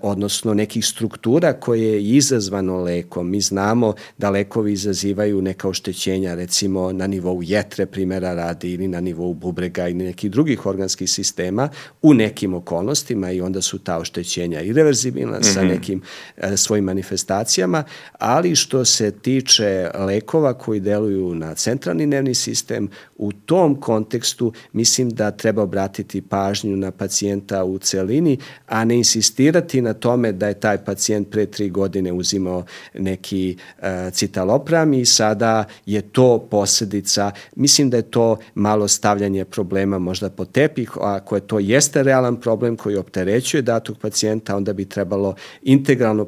odnosno 0.01 0.53
nekih 0.53 0.85
struktura 0.85 1.53
koje 1.53 2.03
iz 2.03 2.28
izazvano 2.29 2.81
lekom. 2.83 3.29
Mi 3.29 3.41
znamo 3.41 3.93
da 4.17 4.29
lekovi 4.29 4.73
izazivaju 4.73 5.41
neka 5.41 5.69
oštećenja, 5.69 6.35
recimo 6.35 6.91
na 6.91 7.07
nivou 7.07 7.41
jetre 7.43 7.85
primjera 7.85 8.33
radi 8.33 8.71
ili 8.71 8.87
na 8.87 8.99
nivou 8.99 9.33
bubrega 9.33 9.87
ili 9.87 10.03
nekih 10.03 10.31
drugih 10.31 10.65
organskih 10.65 11.09
sistema 11.09 11.69
u 12.01 12.13
nekim 12.13 12.53
okolnostima 12.53 13.31
i 13.31 13.41
onda 13.41 13.61
su 13.61 13.79
ta 13.79 13.97
oštećenja 13.97 14.61
irreverzibilna 14.61 15.37
mm 15.37 15.41
-hmm. 15.41 15.53
sa 15.53 15.61
mhm. 15.61 15.69
nekim 15.69 16.01
e, 16.37 16.57
svojim 16.57 16.85
manifestacijama, 16.85 17.83
ali 18.19 18.55
što 18.55 18.85
se 18.85 19.11
tiče 19.11 19.89
lekova 19.99 20.53
koji 20.53 20.79
deluju 20.79 21.35
na 21.35 21.55
centralni 21.55 22.05
nervni 22.05 22.35
sistem, 22.35 22.89
u 23.17 23.31
tom 23.31 23.75
kontekstu 23.81 24.53
mislim 24.73 25.09
da 25.09 25.31
treba 25.31 25.63
obratiti 25.63 26.21
pažnju 26.21 26.77
na 26.77 26.91
pacijenta 26.91 27.63
u 27.63 27.79
celini, 27.79 28.37
a 28.67 28.85
ne 28.85 28.95
insistirati 28.97 29.81
na 29.81 29.93
tome 29.93 30.31
da 30.31 30.47
je 30.47 30.59
taj 30.59 30.77
pacijent 30.85 31.29
pre 31.31 31.45
tri 31.45 31.69
godine 31.69 32.08
uzimao 32.11 32.63
neki 32.93 33.57
uh, 33.77 33.83
citalopram 34.13 34.93
i 34.93 35.05
sada 35.05 35.65
je 35.85 36.01
to 36.01 36.47
posledica, 36.51 37.31
mislim 37.55 37.89
da 37.89 37.97
je 37.97 38.11
to 38.11 38.37
malo 38.55 38.87
stavljanje 38.87 39.45
problema 39.45 39.99
možda 39.99 40.29
po 40.29 40.45
tepih, 40.45 40.91
a 40.97 41.15
ako 41.15 41.35
je 41.35 41.41
to 41.41 41.59
jeste 41.59 42.03
realan 42.03 42.35
problem 42.35 42.75
koji 42.75 42.95
opterećuje 42.95 43.61
datog 43.61 43.97
pacijenta, 43.97 44.55
onda 44.55 44.73
bi 44.73 44.85
trebalo 44.85 45.35
integralno 45.61 46.27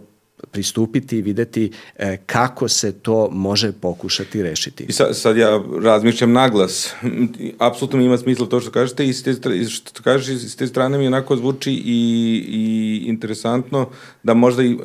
pristupiti 0.52 1.18
i 1.18 1.22
videti 1.22 1.72
e, 1.98 2.18
kako 2.26 2.68
se 2.68 2.92
to 2.92 3.30
može 3.32 3.72
pokušati 3.72 4.44
rešiti. 4.44 4.86
I 4.90 4.92
sad, 4.92 5.18
sad 5.18 5.38
ja 5.38 5.62
razmišljam 5.84 6.32
naglas. 6.32 6.94
Apsolutno 7.60 8.00
mi 8.00 8.06
ima 8.06 8.18
smisla 8.18 8.46
to 8.46 8.60
što 8.60 8.72
kažete 8.72 9.08
i 9.08 9.14
ste, 9.14 9.34
što 9.70 10.04
kažeš 10.04 10.44
s 10.44 10.56
te 10.56 10.68
strane 10.68 10.98
mi 10.98 11.08
onako 11.08 11.36
zvuči 11.36 11.72
i, 11.72 12.46
i 12.48 13.04
interesantno 13.08 13.90
da 14.24 14.34
možda 14.34 14.64
i 14.64 14.78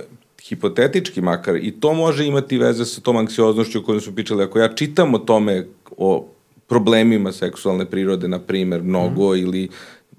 hipotetički 0.49 1.21
makar 1.21 1.57
i 1.57 1.71
to 1.81 1.95
može 1.95 2.27
imati 2.27 2.59
veze 2.59 2.85
sa 2.85 3.01
tom 3.01 3.17
anksioznošću 3.17 3.79
o 3.79 3.83
kojoj 3.83 4.01
smo 4.01 4.15
pričali. 4.15 4.45
Ako 4.45 4.59
ja 4.59 4.75
čitam 4.75 5.15
o 5.15 5.19
tome, 5.19 5.67
o 5.97 6.27
problemima 6.67 7.33
seksualne 7.33 7.85
prirode, 7.85 8.29
na 8.29 8.39
primer, 8.39 8.83
mnogo 8.83 9.33
mm. 9.33 9.39
ili 9.39 9.69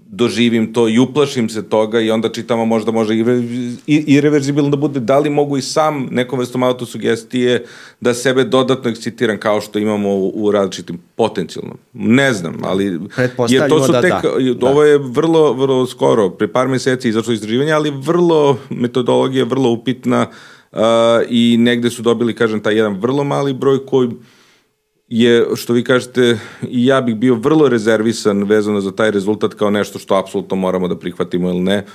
doživim 0.09 0.73
to 0.73 0.87
i 0.89 0.99
uplašim 0.99 1.49
se 1.49 1.69
toga 1.69 1.99
i 1.99 2.11
onda 2.11 2.29
čitamo 2.29 2.65
možda 2.65 2.91
može 2.91 3.15
i, 3.15 3.19
i, 3.87 4.03
irreverzibilno 4.07 4.69
da 4.69 4.77
bude 4.77 4.99
da 4.99 5.19
li 5.19 5.29
mogu 5.29 5.57
i 5.57 5.61
sam 5.61 6.07
nekom 6.11 6.39
vrstom 6.39 6.63
autosugestije 6.63 7.65
da 8.01 8.13
sebe 8.13 8.43
dodatno 8.43 8.89
ekscitiram 8.89 9.37
kao 9.37 9.61
što 9.61 9.79
imamo 9.79 10.09
u, 10.09 10.31
u 10.35 10.51
različitim 10.51 10.99
potencijalno. 11.15 11.75
Ne 11.93 12.33
znam, 12.33 12.57
ali 12.63 12.99
je 13.49 13.69
to 13.69 13.83
su 13.83 13.91
da, 13.91 14.01
tek, 14.01 14.11
da. 14.11 14.67
ovo 14.69 14.83
je 14.83 14.97
vrlo, 14.97 15.53
vrlo 15.53 15.85
skoro, 15.85 16.29
pre 16.29 16.47
par 16.47 16.67
meseci 16.67 17.09
izašlo 17.09 17.33
istraživanje, 17.33 17.71
ali 17.71 17.93
vrlo, 17.95 18.57
metodologija 18.69 19.45
vrlo 19.45 19.69
upitna 19.69 20.27
uh, 20.71 20.79
i 21.29 21.57
negde 21.59 21.89
su 21.89 22.01
dobili, 22.01 22.35
kažem, 22.35 22.59
taj 22.59 22.75
jedan 22.75 22.99
vrlo 22.99 23.23
mali 23.23 23.53
broj 23.53 23.85
koji 23.85 24.09
je, 25.09 25.45
što 25.55 25.73
vi 25.73 25.83
kažete, 25.83 26.37
i 26.61 26.85
ja 26.85 27.01
bih 27.01 27.15
bio 27.15 27.35
vrlo 27.35 27.69
rezervisan 27.69 28.43
vezano 28.43 28.81
za 28.81 28.91
taj 28.91 29.11
rezultat 29.11 29.53
kao 29.53 29.69
nešto 29.69 29.99
što 29.99 30.15
apsolutno 30.15 30.55
moramo 30.55 30.87
da 30.87 30.97
prihvatimo 30.97 31.49
ili 31.49 31.59
ne, 31.59 31.85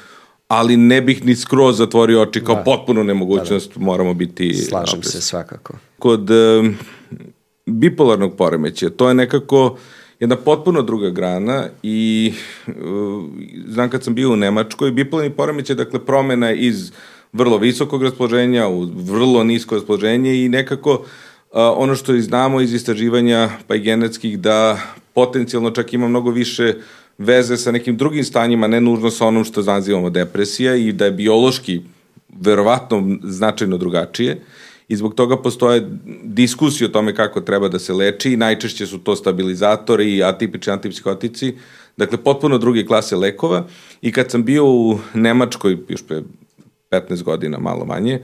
ali 0.48 0.76
ne 0.76 1.00
bih 1.00 1.24
ni 1.24 1.36
skroz 1.36 1.78
zatvorio 1.78 2.22
oči 2.22 2.44
kao 2.44 2.54
da. 2.54 2.62
potpuno 2.62 3.02
nemogućnost, 3.02 3.68
da, 3.74 3.78
da. 3.78 3.84
moramo 3.84 4.14
biti... 4.14 4.54
Slažem 4.54 4.98
opres. 4.98 5.12
se 5.12 5.20
svakako. 5.20 5.74
Kod 5.98 6.30
uh, 6.30 6.66
bipolarnog 7.66 8.36
poremeća, 8.36 8.90
to 8.90 9.08
je 9.08 9.14
nekako 9.14 9.76
jedna 10.20 10.36
potpuno 10.36 10.82
druga 10.82 11.10
grana 11.10 11.66
i 11.82 12.32
uh, 12.66 12.74
znam 13.66 13.90
kad 13.90 14.04
sam 14.04 14.14
bio 14.14 14.32
u 14.32 14.36
Nemačkoj, 14.36 14.90
bipolarni 14.90 15.30
poremeć 15.30 15.70
je 15.70 15.76
dakle 15.76 16.04
promena 16.04 16.52
iz 16.52 16.92
vrlo 17.32 17.58
visokog 17.58 18.02
raspoloženja 18.02 18.68
u 18.68 18.84
vrlo 18.94 19.44
nisko 19.44 19.74
raspoloženje 19.74 20.44
i 20.44 20.48
nekako 20.48 20.92
uh, 20.92 21.06
ono 21.52 21.94
što 21.94 22.20
znamo 22.20 22.60
iz 22.60 22.74
istraživanja, 22.74 23.50
pa 23.66 23.74
i 23.74 23.80
genetskih, 23.80 24.38
da 24.38 24.78
potencijalno 25.12 25.70
čak 25.70 25.92
ima 25.92 26.08
mnogo 26.08 26.30
više 26.30 26.74
veze 27.18 27.56
sa 27.56 27.72
nekim 27.72 27.96
drugim 27.96 28.24
stanjima, 28.24 28.66
ne 28.66 28.80
nužno 28.80 29.10
sa 29.10 29.26
onom 29.26 29.44
što 29.44 29.62
nazivamo 29.62 30.10
depresija 30.10 30.76
i 30.76 30.92
da 30.92 31.04
je 31.04 31.10
biološki 31.10 31.80
verovatno 32.40 33.18
značajno 33.22 33.78
drugačije. 33.78 34.40
I 34.88 34.96
zbog 34.96 35.14
toga 35.14 35.36
postoje 35.36 35.88
diskusije 36.22 36.88
o 36.88 36.90
tome 36.90 37.14
kako 37.14 37.40
treba 37.40 37.68
da 37.68 37.78
se 37.78 37.92
leči. 37.92 38.32
I 38.32 38.36
najčešće 38.36 38.86
su 38.86 38.98
to 38.98 39.16
stabilizatori 39.16 40.16
i 40.16 40.22
atipični 40.22 40.72
antipsihotici, 40.72 41.54
dakle 41.96 42.18
potpuno 42.18 42.58
druge 42.58 42.86
klase 42.86 43.16
lekova. 43.16 43.66
I 44.02 44.12
kad 44.12 44.30
sam 44.30 44.44
bio 44.44 44.66
u 44.66 44.98
Nemačkoj, 45.14 45.78
još 45.88 46.02
pre 46.02 46.22
15 46.90 47.22
godina, 47.22 47.58
malo 47.58 47.84
manje, 47.84 48.20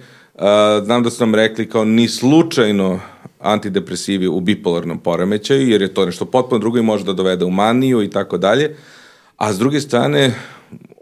znam 0.84 1.02
da 1.02 1.10
su 1.10 1.26
nam 1.26 1.34
rekli 1.34 1.68
kao 1.68 1.84
ni 1.84 2.08
slučajno 2.08 3.00
antidepresivi 3.40 4.28
u 4.28 4.40
bipolarnom 4.40 4.98
poremećaju, 4.98 5.68
jer 5.68 5.82
je 5.82 5.94
to 5.94 6.06
nešto 6.06 6.24
potpuno 6.24 6.58
drugo 6.58 6.78
i 6.78 6.82
može 6.82 7.04
da 7.04 7.12
dovede 7.12 7.44
u 7.44 7.50
maniju 7.50 8.02
i 8.02 8.10
tako 8.10 8.38
dalje. 8.38 8.76
A 9.36 9.52
s 9.52 9.58
druge 9.58 9.80
strane, 9.80 10.34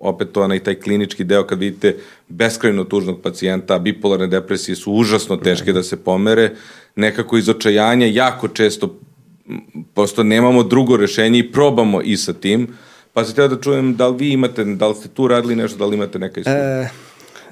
opet 0.00 0.32
to 0.32 0.42
onaj 0.42 0.58
taj 0.58 0.74
klinički 0.74 1.24
deo 1.24 1.46
kad 1.46 1.58
vidite 1.58 1.96
beskrajno 2.28 2.84
tužnog 2.84 3.20
pacijenta, 3.22 3.78
bipolarne 3.78 4.26
depresije 4.26 4.76
su 4.76 4.92
užasno 4.92 5.36
teške 5.36 5.72
da 5.72 5.82
se 5.82 5.96
pomere, 5.96 6.52
nekako 6.96 7.38
iz 7.38 7.48
očajanja 7.48 8.06
jako 8.06 8.48
često 8.48 8.98
prosto 9.94 10.22
nemamo 10.22 10.62
drugo 10.62 10.96
rešenje 10.96 11.38
i 11.38 11.52
probamo 11.52 12.02
i 12.02 12.16
sa 12.16 12.32
tim, 12.32 12.68
pa 13.12 13.24
se 13.24 13.34
teo 13.34 13.48
da 13.48 13.60
čujem 13.60 13.94
da 13.96 14.08
li 14.08 14.16
vi 14.16 14.32
imate, 14.32 14.64
da 14.64 14.88
li 14.88 14.94
ste 14.94 15.08
tu 15.08 15.28
radili 15.28 15.56
nešto, 15.56 15.78
da 15.78 15.86
li 15.86 15.96
imate 15.96 16.18
neka 16.18 16.40
iskustva? 16.40 16.60
E, 16.60 16.88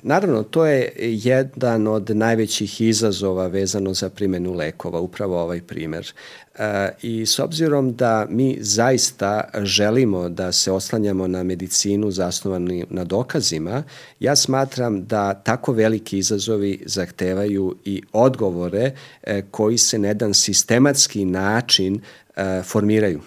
Naravno, 0.07 0.43
to 0.43 0.67
je 0.67 0.93
jedan 0.99 1.87
od 1.87 2.11
najvećih 2.11 2.81
izazova 2.81 3.47
vezano 3.47 3.95
za 3.95 4.11
primenu 4.11 4.53
lekova, 4.53 5.01
upravo 5.01 5.43
ovaj 5.43 5.61
primer. 5.61 6.13
E, 6.55 6.91
I 7.03 7.27
s 7.27 7.39
obzirom 7.39 7.95
da 7.95 8.27
mi 8.31 8.59
zaista 8.61 9.49
želimo 9.63 10.29
da 10.29 10.53
se 10.53 10.73
oslanjamo 10.73 11.27
na 11.27 11.43
medicinu 11.43 12.11
zasnovanu 12.11 12.85
na 12.91 13.05
dokazima, 13.05 13.83
ja 14.21 14.37
smatram 14.37 15.05
da 15.05 15.35
tako 15.35 15.73
veliki 15.73 16.19
izazovi 16.19 16.83
zahtevaju 16.87 17.77
i 17.85 18.03
odgovore 18.13 18.93
e, 19.23 19.43
koji 19.51 19.79
se 19.79 19.99
na 19.99 20.09
jedan 20.09 20.35
sistematski 20.35 21.25
način 21.25 22.01
e, 22.37 22.63
formiraju. 22.63 23.21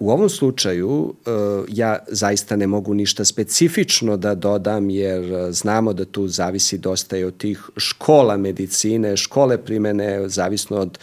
U 0.00 0.10
ovom 0.10 0.28
slučaju 0.28 1.14
e, 1.26 1.30
ja 1.68 1.98
zaista 2.08 2.56
ne 2.56 2.66
mogu 2.66 2.94
ništa 2.94 3.24
specifično 3.24 4.16
da 4.16 4.34
dodam 4.34 4.90
jer 4.90 5.32
e, 5.32 5.52
znamo 5.52 5.92
da 5.92 6.04
tu 6.04 6.28
zavisi 6.28 6.78
dosta 6.78 7.16
i 7.16 7.24
od 7.24 7.36
tih 7.36 7.70
škola 7.76 8.36
medicine, 8.36 9.16
škole 9.16 9.58
primene, 9.58 10.28
zavisno 10.28 10.76
od, 10.76 10.98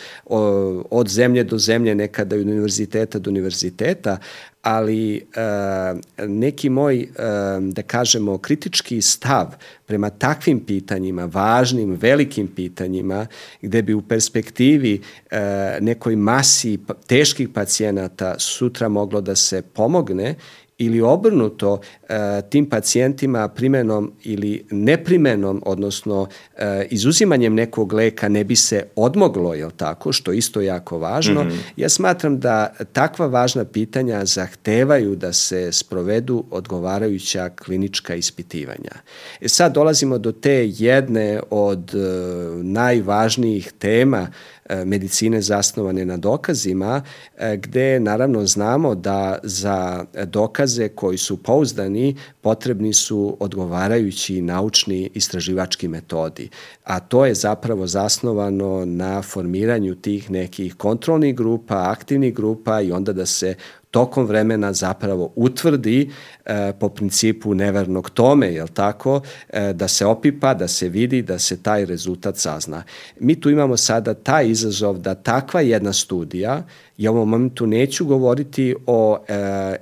od 0.89 1.07
zemlje 1.07 1.43
do 1.43 1.57
zemlje, 1.57 1.95
nekada 1.95 2.35
od 2.35 2.41
univerziteta 2.41 3.19
do 3.19 3.29
univerziteta, 3.29 4.17
ali 4.69 5.17
e, 5.17 5.21
neki 6.27 6.69
moj, 6.69 7.01
e, 7.01 7.07
da 7.61 7.81
kažemo, 7.81 8.37
kritički 8.37 9.01
stav 9.01 9.55
prema 9.85 10.09
takvim 10.09 10.59
pitanjima, 10.59 11.25
važnim, 11.25 11.97
velikim 12.01 12.47
pitanjima, 12.47 13.25
gde 13.61 13.81
bi 13.81 13.93
u 13.93 14.01
perspektivi 14.01 15.01
e, 15.31 15.77
nekoj 15.81 16.15
masi 16.15 16.77
teških 17.07 17.49
pacijenata 17.49 18.35
sutra 18.39 18.89
moglo 18.89 19.21
da 19.21 19.35
se 19.35 19.61
pomogne 19.61 20.35
ili 20.79 21.01
obrnuto 21.01 21.79
e, 22.09 22.15
tim 22.49 22.69
pacijentima 22.69 23.47
primenom 23.47 24.13
ili 24.23 24.65
neprimenom, 24.71 25.63
odnosno 25.65 26.27
e, 26.57 26.87
izuzimanjem 26.89 27.55
nekog 27.55 27.93
leka 27.93 28.29
ne 28.29 28.43
bi 28.43 28.55
se 28.55 28.83
odmoglo, 28.95 29.53
je 29.53 29.69
tako, 29.77 30.11
što 30.11 30.31
isto 30.31 30.61
jako 30.61 30.99
važno. 30.99 31.43
Mm 31.43 31.47
-hmm. 31.47 31.59
Ja 31.77 31.89
smatram 31.89 32.39
da 32.39 32.73
takva 32.93 33.27
važna 33.27 33.65
pitanja 33.65 34.25
zahtevaju 34.25 35.15
da 35.15 35.33
se 35.33 35.71
sprovedu 35.71 36.43
odgovarajuća 36.51 37.49
klinička 37.49 38.15
ispitivanja. 38.15 38.91
E 39.41 39.47
sad 39.47 39.73
dolazimo 39.73 40.17
do 40.17 40.31
te 40.31 40.69
jedne 40.77 41.39
od 41.49 41.95
e, 41.95 41.99
najvažnijih 42.63 43.71
tema 43.79 44.27
medicine 44.85 45.41
zasnovane 45.41 46.05
na 46.05 46.17
dokazima, 46.17 47.01
e, 47.37 47.57
gde 47.57 47.99
naravno 47.99 48.45
znamo 48.45 48.95
da 48.95 49.37
za 49.43 50.05
dokaze 50.25 50.87
koji 50.87 51.17
su 51.17 51.37
pouzdani 51.37 52.15
potrebni 52.41 52.93
su 52.93 53.37
odgovarajući 53.39 54.41
naučni 54.41 55.09
istraživački 55.13 55.87
metodi. 55.87 56.49
A 56.83 56.99
to 56.99 57.25
je 57.25 57.33
zapravo 57.33 57.87
zasnovano 57.87 58.85
na 58.85 59.21
formiranju 59.21 59.95
tih 59.95 60.31
nekih 60.31 60.75
kontrolnih 60.75 61.35
grupa, 61.35 61.91
aktivnih 61.91 62.33
grupa 62.33 62.81
i 62.81 62.91
onda 62.91 63.13
da 63.13 63.25
se 63.25 63.55
tokom 63.91 64.25
vremena 64.25 64.73
zapravo 64.73 65.33
utvrdi 65.35 66.09
e, 66.45 66.73
po 66.79 66.89
principu 66.89 67.53
nevernog 67.53 68.09
tome, 68.09 68.53
je 68.53 68.65
tako, 68.73 69.21
e, 69.49 69.73
da 69.73 69.87
se 69.87 70.05
opipa, 70.05 70.53
da 70.53 70.67
se 70.67 70.89
vidi, 70.89 71.21
da 71.21 71.39
se 71.39 71.63
taj 71.63 71.85
rezultat 71.85 72.37
sazna. 72.37 72.83
Mi 73.19 73.41
tu 73.41 73.49
imamo 73.49 73.77
sada 73.77 74.13
taj 74.13 74.47
izazov 74.47 74.97
da 74.97 75.15
takva 75.15 75.61
jedna 75.61 75.93
studija 75.93 76.63
Ja 76.99 77.11
u 77.11 77.15
ovom 77.15 77.29
momentu 77.29 77.67
neću 77.67 78.05
govoriti 78.05 78.75
o 78.87 79.17
e, 79.27 79.33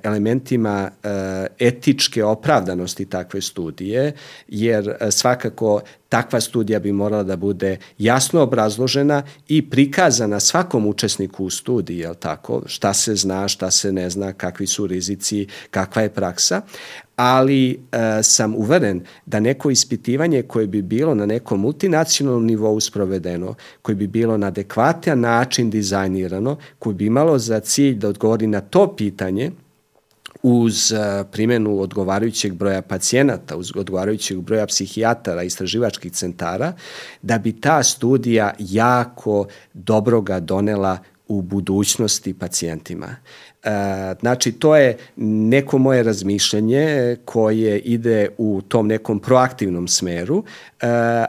elementima 0.02 0.90
e, 1.02 1.46
etičke 1.58 2.24
opravdanosti 2.24 3.04
takve 3.04 3.40
studije, 3.40 4.12
jer 4.48 4.88
e, 5.00 5.10
svakako 5.10 5.80
takva 6.08 6.40
studija 6.40 6.78
bi 6.78 6.92
morala 6.92 7.22
da 7.22 7.36
bude 7.36 7.76
jasno 7.98 8.40
obrazložena 8.40 9.22
i 9.48 9.70
prikazana 9.70 10.40
svakom 10.40 10.86
učesniku 10.86 11.44
u 11.44 11.50
studiji, 11.50 11.98
je 11.98 12.14
tako? 12.14 12.62
Šta 12.66 12.94
se 12.94 13.14
zna, 13.14 13.48
šta 13.48 13.70
se 13.70 13.92
ne 13.92 14.10
zna, 14.10 14.32
kakvi 14.32 14.66
su 14.66 14.86
rizici, 14.86 15.46
kakva 15.70 16.02
je 16.02 16.08
praksa 16.08 16.62
ali 17.18 17.70
e, 17.92 18.22
sam 18.22 18.54
uveren 18.54 19.00
da 19.26 19.40
neko 19.40 19.70
ispitivanje 19.70 20.42
koje 20.42 20.66
bi 20.66 20.82
bilo 20.82 21.14
na 21.14 21.26
nekom 21.26 21.60
multinacionalnom 21.60 22.46
nivou 22.46 22.80
sprovedeno, 22.80 23.54
koje 23.82 23.96
bi 23.96 24.06
bilo 24.06 24.36
na 24.36 24.46
adekvatan 24.46 25.20
način 25.20 25.70
dizajnirano, 25.70 26.56
koje 26.78 26.94
bi 26.94 27.06
imalo 27.06 27.38
za 27.38 27.60
cilj 27.60 27.94
da 27.94 28.08
odgovori 28.08 28.46
na 28.46 28.60
to 28.60 28.96
pitanje, 28.96 29.50
uz 30.48 30.92
primenu 31.32 31.80
odgovarajućeg 31.80 32.54
broja 32.54 32.82
pacijenata, 32.82 33.56
uz 33.56 33.72
odgovarajućeg 33.76 34.40
broja 34.40 34.66
psihijatara, 34.66 35.42
istraživačkih 35.42 36.12
centara, 36.12 36.72
da 37.22 37.38
bi 37.38 37.60
ta 37.60 37.82
studija 37.82 38.52
jako 38.58 39.46
dobroga 39.74 40.40
donela 40.40 40.98
u 41.28 41.42
budućnosti 41.42 42.34
pacijentima. 42.34 43.16
E, 43.64 44.14
znači, 44.20 44.52
to 44.52 44.76
je 44.76 44.96
neko 45.16 45.78
moje 45.78 46.02
razmišljanje 46.02 47.16
koje 47.24 47.78
ide 47.78 48.28
u 48.38 48.62
tom 48.68 48.86
nekom 48.86 49.20
proaktivnom 49.20 49.88
smeru, 49.88 50.44
e, 50.80 50.86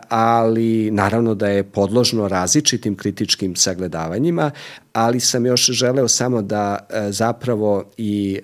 ali 0.09 0.91
naravno 0.91 1.35
da 1.35 1.47
je 1.47 1.63
podložno 1.63 2.27
različitim 2.27 2.95
kritičkim 2.95 3.55
sagledavanjima, 3.55 4.51
ali 4.93 5.19
sam 5.19 5.45
još 5.45 5.65
želeo 5.65 6.07
samo 6.07 6.41
da 6.41 6.87
e, 6.89 7.11
zapravo 7.11 7.83
i 7.97 8.39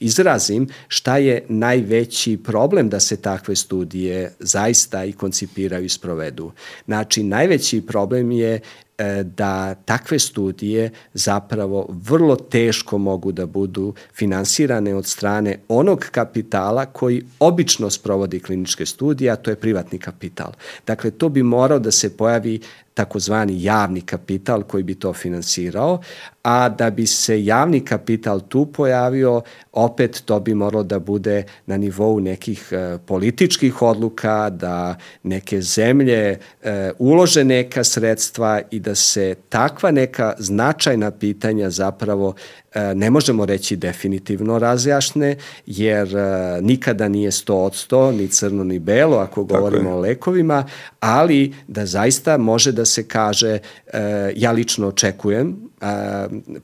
izrazim 0.00 0.68
šta 0.88 1.16
je 1.16 1.44
najveći 1.48 2.38
problem 2.44 2.88
da 2.88 3.00
se 3.00 3.16
takve 3.16 3.56
studije 3.56 4.32
zaista 4.40 5.04
i 5.04 5.12
koncipiraju 5.12 5.84
i 5.84 5.88
sprovedu. 5.88 6.52
Znači, 6.86 7.22
najveći 7.22 7.80
problem 7.80 8.30
je 8.30 8.60
E, 8.98 9.22
da 9.24 9.74
takve 9.74 10.18
studije 10.18 10.90
zapravo 11.14 11.86
vrlo 11.88 12.36
teško 12.36 12.98
mogu 12.98 13.32
da 13.32 13.46
budu 13.46 13.94
finansirane 14.14 14.94
od 14.94 15.06
strane 15.06 15.58
onog 15.68 16.06
kapitala 16.10 16.86
koji 16.86 17.22
obično 17.38 17.90
sprovodi 17.90 18.40
kliničke 18.40 18.86
studije, 18.86 19.30
a 19.30 19.36
to 19.36 19.50
je 19.50 19.56
privatni 19.56 19.98
kapital. 19.98 20.52
Dakle, 20.86 21.10
to 21.10 21.28
bi 21.28 21.42
morao 21.42 21.78
da 21.78 21.90
se 21.90 22.16
pojavi 22.16 22.60
takozvani 22.98 23.62
javni 23.62 24.00
kapital 24.00 24.62
koji 24.62 24.82
bi 24.82 24.94
to 24.94 25.12
finansirao, 25.12 26.00
a 26.48 26.68
da 26.68 26.90
bi 26.90 27.06
se 27.06 27.44
javni 27.44 27.80
kapital 27.80 28.40
tu 28.40 28.66
pojavio, 28.66 29.42
opet 29.72 30.22
to 30.24 30.40
bi 30.40 30.54
moralo 30.54 30.82
da 30.82 30.98
bude 30.98 31.44
na 31.66 31.76
nivou 31.76 32.20
nekih 32.20 32.68
e, 32.72 32.98
političkih 33.06 33.82
odluka, 33.82 34.50
da 34.50 34.96
neke 35.22 35.60
zemlje 35.60 36.38
e, 36.62 36.90
ulože 36.98 37.44
neka 37.44 37.84
sredstva 37.84 38.60
i 38.70 38.80
da 38.80 38.94
se 38.94 39.34
takva 39.48 39.90
neka 39.90 40.34
značajna 40.38 41.10
pitanja 41.10 41.70
zapravo 41.70 42.34
e, 42.74 42.94
ne 42.94 43.10
možemo 43.10 43.46
reći 43.46 43.76
definitivno 43.76 44.58
razjašne, 44.58 45.36
jer 45.66 46.16
e, 46.16 46.60
nikada 46.62 47.08
nije 47.08 47.30
100 47.30 47.52
od 47.52 47.72
100, 47.72 48.16
ni 48.16 48.28
crno 48.28 48.64
ni 48.64 48.78
belo, 48.78 49.16
ako 49.16 49.44
govorimo 49.44 49.90
o 49.90 50.00
lekovima, 50.00 50.64
ali 51.00 51.54
da 51.66 51.86
zaista 51.86 52.36
može 52.36 52.72
da 52.72 52.84
se 52.84 53.08
kaže, 53.08 53.58
e, 53.86 54.32
ja 54.36 54.52
lično 54.52 54.88
očekujem, 54.88 55.68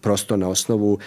prosto 0.00 0.36
na 0.36 0.48
osnovu 0.48 0.98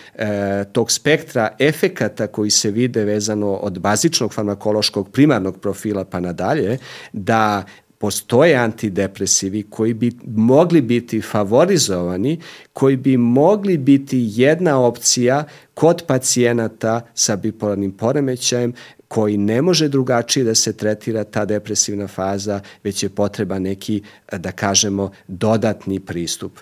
tog 0.71 0.91
spektra 0.91 1.55
efekata 1.59 2.27
koji 2.27 2.49
se 2.49 2.71
vide 2.71 3.03
vezano 3.03 3.53
od 3.53 3.79
bazičnog 3.79 4.33
farmakološkog 4.33 5.11
primarnog 5.11 5.59
profila 5.59 6.05
pa 6.05 6.19
nadalje, 6.19 6.77
da 7.13 7.63
postoje 7.97 8.55
antidepresivi 8.55 9.63
koji 9.69 9.93
bi 9.93 10.11
mogli 10.35 10.81
biti 10.81 11.21
favorizovani, 11.21 12.41
koji 12.73 12.95
bi 12.95 13.17
mogli 13.17 13.77
biti 13.77 14.29
jedna 14.31 14.79
opcija 14.79 15.43
kod 15.73 16.03
pacijenata 16.07 17.01
sa 17.13 17.35
bipolarnim 17.35 17.91
poremećajem 17.91 18.73
koji 19.07 19.37
ne 19.37 19.61
može 19.61 19.87
drugačije 19.87 20.43
da 20.43 20.55
se 20.55 20.73
tretira 20.73 21.23
ta 21.23 21.45
depresivna 21.45 22.07
faza, 22.07 22.59
već 22.83 23.03
je 23.03 23.09
potreba 23.09 23.59
neki, 23.59 24.01
da 24.31 24.51
kažemo, 24.51 25.11
dodatni 25.27 25.99
pristup. 25.99 26.59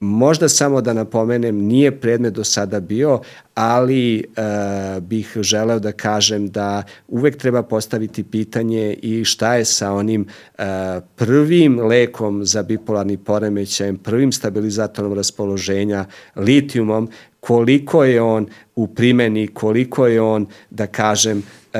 Možda 0.00 0.48
samo 0.48 0.80
da 0.80 0.92
napomenem, 0.92 1.56
nije 1.56 2.00
predmet 2.00 2.34
do 2.34 2.44
sada 2.44 2.80
bio, 2.80 3.20
ali 3.54 4.18
e, 4.18 4.22
bih 5.00 5.36
želeo 5.40 5.78
da 5.78 5.92
kažem 5.92 6.48
da 6.48 6.82
uvek 7.08 7.36
treba 7.36 7.62
postaviti 7.62 8.24
pitanje 8.24 8.94
i 9.02 9.24
šta 9.24 9.54
je 9.54 9.64
sa 9.64 9.92
onim 9.92 10.26
e, 10.58 10.64
prvim 11.16 11.80
lekom 11.80 12.44
za 12.44 12.62
bipolarni 12.62 13.16
poremećaj, 13.16 13.92
prvim 14.02 14.32
stabilizatorom 14.32 15.12
raspoloženja, 15.12 16.04
litijumom, 16.36 17.10
koliko 17.40 18.04
je 18.04 18.22
on 18.22 18.46
u 18.76 18.86
primeni, 18.86 19.46
koliko 19.46 20.06
je 20.06 20.20
on, 20.20 20.46
da 20.70 20.86
kažem, 20.86 21.38
e, 21.38 21.78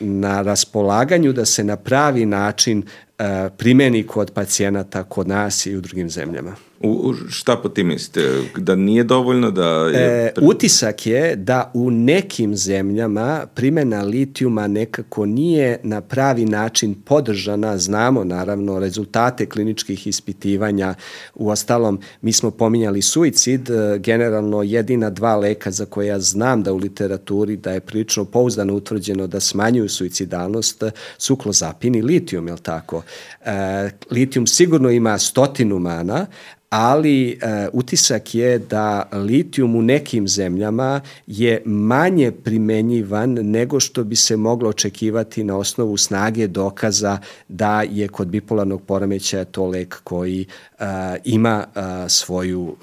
na 0.00 0.42
raspolaganju 0.42 1.32
da 1.32 1.44
se 1.44 1.64
na 1.64 1.76
pravi 1.76 2.26
način 2.26 2.82
e, 3.18 3.50
primeni 3.58 4.06
kod 4.06 4.30
pacijenata 4.30 5.04
kod 5.04 5.28
nas 5.28 5.66
i 5.66 5.76
u 5.76 5.80
drugim 5.80 6.10
zemljama. 6.10 6.69
U, 6.82 7.14
šta 7.28 7.56
po 7.56 7.68
tim 7.68 7.86
mislite? 7.86 8.42
Da 8.56 8.74
nije 8.74 9.04
dovoljno 9.04 9.50
da 9.50 9.64
je... 9.64 10.26
E, 10.26 10.32
utisak 10.42 11.06
je 11.06 11.36
da 11.36 11.70
u 11.74 11.90
nekim 11.90 12.56
zemljama 12.56 13.46
primena 13.54 14.02
litijuma 14.02 14.66
nekako 14.66 15.26
nije 15.26 15.80
na 15.82 16.00
pravi 16.00 16.44
način 16.44 16.94
podržana. 16.94 17.78
Znamo 17.78 18.24
naravno 18.24 18.78
rezultate 18.78 19.46
kliničkih 19.46 20.06
ispitivanja. 20.06 20.94
U 21.34 21.48
ostalom, 21.48 22.00
mi 22.22 22.32
smo 22.32 22.50
pominjali 22.50 23.02
suicid, 23.02 23.70
e, 23.70 23.98
generalno 23.98 24.62
jedina 24.62 25.10
dva 25.10 25.36
leka 25.36 25.70
za 25.70 25.86
koje 25.86 26.06
ja 26.06 26.20
znam 26.20 26.62
da 26.62 26.72
u 26.72 26.76
literaturi 26.76 27.56
da 27.56 27.72
je 27.72 27.80
prilično 27.80 28.24
pouzdano 28.24 28.74
utvrđeno 28.74 29.26
da 29.26 29.40
smanjuju 29.40 29.88
suicidalnost 29.88 30.82
su 31.18 31.36
klozapin 31.36 31.94
i 31.94 32.02
litijum, 32.02 32.46
je 32.46 32.52
li 32.52 32.60
tako? 32.60 33.02
E, 33.44 33.90
litijum 34.10 34.46
sigurno 34.46 34.90
ima 34.90 35.18
stotinu 35.18 35.78
mana, 35.78 36.26
ali 36.70 37.30
e, 37.30 37.68
utisak 37.72 38.34
je 38.34 38.58
da 38.58 39.08
litijum 39.12 39.76
u 39.76 39.82
nekim 39.82 40.28
zemljama 40.28 41.00
je 41.26 41.62
manje 41.64 42.32
primenjivan 42.32 43.32
nego 43.32 43.80
što 43.80 44.04
bi 44.04 44.16
se 44.16 44.36
moglo 44.36 44.68
očekivati 44.68 45.44
na 45.44 45.56
osnovu 45.56 45.96
snage 45.96 46.46
dokaza 46.46 47.18
da 47.48 47.82
je 47.82 48.08
kod 48.08 48.28
bipolarnog 48.28 48.82
poremećaja 48.82 49.44
to 49.44 49.66
lek 49.66 50.00
koji 50.04 50.46
e, 50.78 50.84
ima 51.24 51.64
e, 51.74 51.80
svoju, 52.08 52.76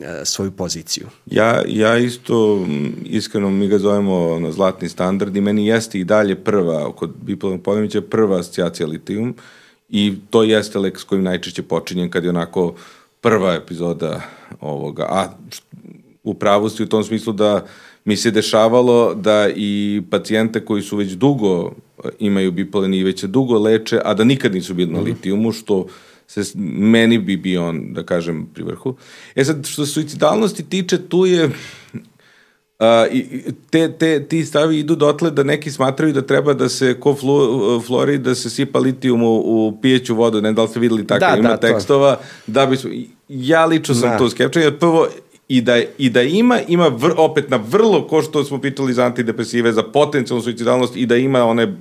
e, 0.00 0.24
svoju 0.24 0.50
poziciju. 0.50 1.06
Ja, 1.26 1.62
ja 1.66 1.98
isto, 1.98 2.66
iskreno 3.04 3.50
mi 3.50 3.68
ga 3.68 3.78
zovemo 3.78 4.38
na 4.40 4.52
zlatni 4.52 4.88
standard 4.88 5.36
i 5.36 5.40
meni 5.40 5.66
jeste 5.66 5.98
i 5.98 6.04
dalje 6.04 6.36
prva, 6.36 6.92
kod 6.92 7.10
bipolarnog 7.22 7.62
poremećaja 7.64 8.02
prva 8.02 8.40
asocijacija 8.40 8.86
litijum 8.86 9.34
i 9.88 10.14
to 10.30 10.42
jeste 10.42 10.78
lek 10.78 10.98
s 10.98 11.04
kojim 11.04 11.24
najčešće 11.24 11.62
počinjem 11.62 12.10
kad 12.10 12.24
je 12.24 12.30
onako 12.30 12.74
prva 13.20 13.54
epizoda 13.54 14.20
ovoga, 14.60 15.02
a 15.02 15.28
u 16.22 16.34
pravosti 16.34 16.82
u 16.82 16.88
tom 16.88 17.04
smislu 17.04 17.32
da 17.32 17.66
mi 18.04 18.16
se 18.16 18.30
dešavalo 18.30 19.14
da 19.14 19.48
i 19.56 20.02
pacijente 20.10 20.64
koji 20.64 20.82
su 20.82 20.96
već 20.96 21.12
dugo 21.12 21.72
imaju 22.18 22.52
bipolarni 22.52 22.98
i 22.98 23.04
već 23.04 23.20
se 23.20 23.26
dugo 23.26 23.58
leče, 23.58 24.00
a 24.04 24.14
da 24.14 24.24
nikad 24.24 24.54
nisu 24.54 24.74
bili 24.74 24.92
na 24.92 24.98
mhm. 25.00 25.06
litijumu, 25.06 25.52
što 25.52 25.86
se 26.26 26.58
meni 26.78 27.18
bi 27.18 27.36
bio 27.36 27.68
on, 27.68 27.92
da 27.92 28.02
kažem, 28.02 28.46
pri 28.54 28.64
vrhu. 28.64 28.96
E 29.34 29.44
sad, 29.44 29.66
što 29.66 29.86
se 29.86 29.92
suicidalnosti 29.92 30.68
tiče, 30.68 31.08
tu 31.08 31.26
je 31.26 31.50
Uh, 32.80 32.86
i 33.14 33.42
te, 33.70 33.92
te, 33.92 34.24
ti 34.28 34.44
stavi 34.44 34.78
idu 34.78 34.94
dotle 34.94 35.30
da 35.30 35.42
neki 35.42 35.70
smatraju 35.70 36.12
da 36.12 36.22
treba 36.22 36.54
da 36.54 36.68
se 36.68 37.00
ko 37.00 37.14
flu, 37.14 37.80
flori 37.80 38.18
da 38.18 38.34
se 38.34 38.50
sipa 38.50 38.78
litijum 38.78 39.22
u, 39.22 39.36
u 39.36 39.78
pijeću 39.82 40.14
vodu, 40.14 40.40
ne 40.40 40.52
da 40.52 40.62
li 40.62 40.68
ste 40.68 40.80
videli 40.80 41.06
tako, 41.06 41.20
da, 41.20 41.36
ima 41.38 41.48
da, 41.48 41.56
tekstova, 41.56 42.16
to. 42.16 42.22
da 42.46 42.66
bi 42.66 42.76
ja 43.28 43.66
lično 43.66 43.94
sam 43.94 44.10
da. 44.10 44.18
tu 44.18 44.30
skepčan, 44.30 44.62
jer 44.62 44.78
prvo 44.78 45.06
i 45.48 45.60
da, 45.60 45.80
i 45.98 46.10
da 46.10 46.22
ima, 46.22 46.60
ima 46.68 46.88
vr, 46.88 47.12
opet 47.16 47.50
na 47.50 47.56
vrlo, 47.56 48.06
ko 48.08 48.22
što 48.22 48.44
smo 48.44 48.60
pitali 48.60 48.94
za 48.94 49.04
antidepresive, 49.04 49.72
za 49.72 49.82
potencijalnu 49.82 50.42
suicidalnost 50.42 50.96
i 50.96 51.06
da 51.06 51.16
ima 51.16 51.44
one 51.44 51.76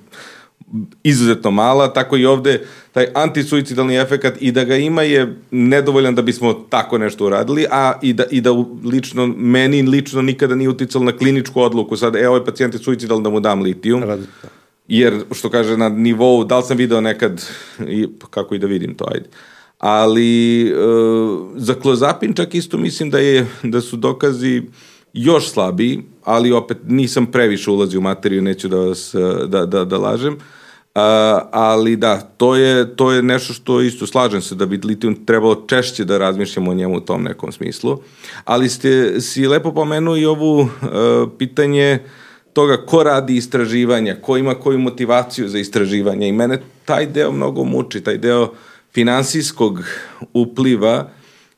izuzetno 1.03 1.51
mala, 1.51 1.93
tako 1.93 2.17
i 2.17 2.26
ovde 2.26 2.65
taj 2.91 3.07
antisuicidalni 3.14 3.95
efekat 3.95 4.38
i 4.40 4.52
da 4.52 4.64
ga 4.64 4.76
ima 4.76 5.02
je 5.02 5.36
nedovoljan 5.52 6.16
da 6.16 6.22
bismo 6.22 6.53
tako 6.53 6.98
nešto 6.98 7.26
uradili, 7.26 7.66
a 7.72 7.94
i 8.02 8.14
da, 8.14 8.24
i 8.32 8.41
da 8.41 8.52
lično, 8.84 9.28
meni 9.28 9.82
lično 9.82 10.22
nikada 10.22 10.56
nije 10.56 10.70
uticalo 10.70 11.06
na 11.06 11.18
kliničku 11.18 11.61
odluku, 11.61 11.98
sad, 11.98 12.16
e, 12.16 12.28
ovaj 12.28 12.45
pacijent 12.45 12.74
je 12.74 12.80
suicidal 12.80 13.22
da 13.22 13.30
mu 13.30 13.40
dam 13.40 13.61
litijum, 13.61 14.03
jer, 14.88 15.24
što 15.32 15.49
kaže, 15.49 15.78
na 15.78 15.90
nivou, 15.90 16.44
da 16.44 16.57
li 16.57 16.64
sam 16.64 16.78
video 16.78 17.02
nekad, 17.02 17.45
i, 17.88 18.07
kako 18.30 18.56
i 18.56 18.60
da 18.60 18.68
vidim 18.68 18.95
to, 18.95 19.06
ajde, 19.14 19.30
ali 19.78 20.68
e, 20.68 20.74
za 21.56 21.74
klozapin 21.74 22.34
čak 22.34 22.56
isto 22.56 22.78
mislim 22.78 23.10
da 23.10 23.20
je 23.20 23.48
da 23.64 23.82
su 23.82 23.98
dokazi 23.98 24.61
još 25.14 25.49
slabiji, 25.52 26.03
ali 26.24 26.52
opet 26.52 26.78
nisam 26.88 27.26
previše 27.26 27.72
ulazi 27.72 27.98
u 27.98 28.02
materiju, 28.02 28.41
neću 28.41 28.68
da 28.68 28.78
vas 28.78 29.16
da, 29.48 29.66
da, 29.66 29.86
da 29.86 29.98
lažem. 29.98 30.34
Uh, 30.34 30.41
ali 31.52 31.95
da, 31.95 32.22
to 32.38 32.56
je, 32.56 32.95
to 32.95 33.11
je 33.11 33.24
nešto 33.24 33.53
što 33.53 33.82
isto 33.82 34.07
slažem 34.07 34.41
se 34.41 34.56
da 34.56 34.66
bi 34.66 34.80
litijum 34.84 35.26
trebalo 35.26 35.64
češće 35.68 36.06
da 36.06 36.18
razmišljamo 36.18 36.72
o 36.72 36.74
njemu 36.74 36.98
u 36.98 36.99
tom 36.99 37.24
nekom 37.24 37.52
smislu. 37.52 37.99
Ali 38.45 38.70
ste 38.70 39.22
si 39.22 39.48
lepo 39.48 39.74
pomenuo 39.74 40.18
i 40.18 40.26
ovu 40.26 40.60
uh, 40.60 40.70
pitanje 41.38 41.99
toga 42.53 42.78
ko 42.78 43.03
radi 43.03 43.36
istraživanja, 43.36 44.16
ko 44.22 44.38
ima 44.38 44.56
koju 44.56 44.80
motivaciju 44.80 45.49
za 45.49 45.60
istraživanje 45.60 46.28
i 46.28 46.32
mene 46.32 46.61
taj 46.86 47.06
deo 47.06 47.32
mnogo 47.32 47.64
muči, 47.64 48.02
taj 48.02 48.18
deo 48.18 48.53
finansijskog 48.94 49.80
upliva, 50.34 51.10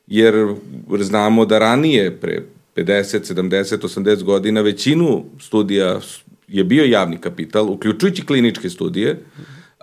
jer 0.06 0.54
znamo 1.00 1.44
da 1.44 1.58
ranije, 1.58 2.20
pre 2.20 2.42
50, 2.76 3.34
70, 3.34 3.78
80 3.78 4.22
godina, 4.22 4.60
većinu 4.60 5.24
studija 5.40 6.00
je 6.52 6.64
bio 6.64 6.84
javni 6.84 7.18
kapital, 7.18 7.70
uključujući 7.70 8.26
kliničke 8.26 8.70
studije, 8.70 9.24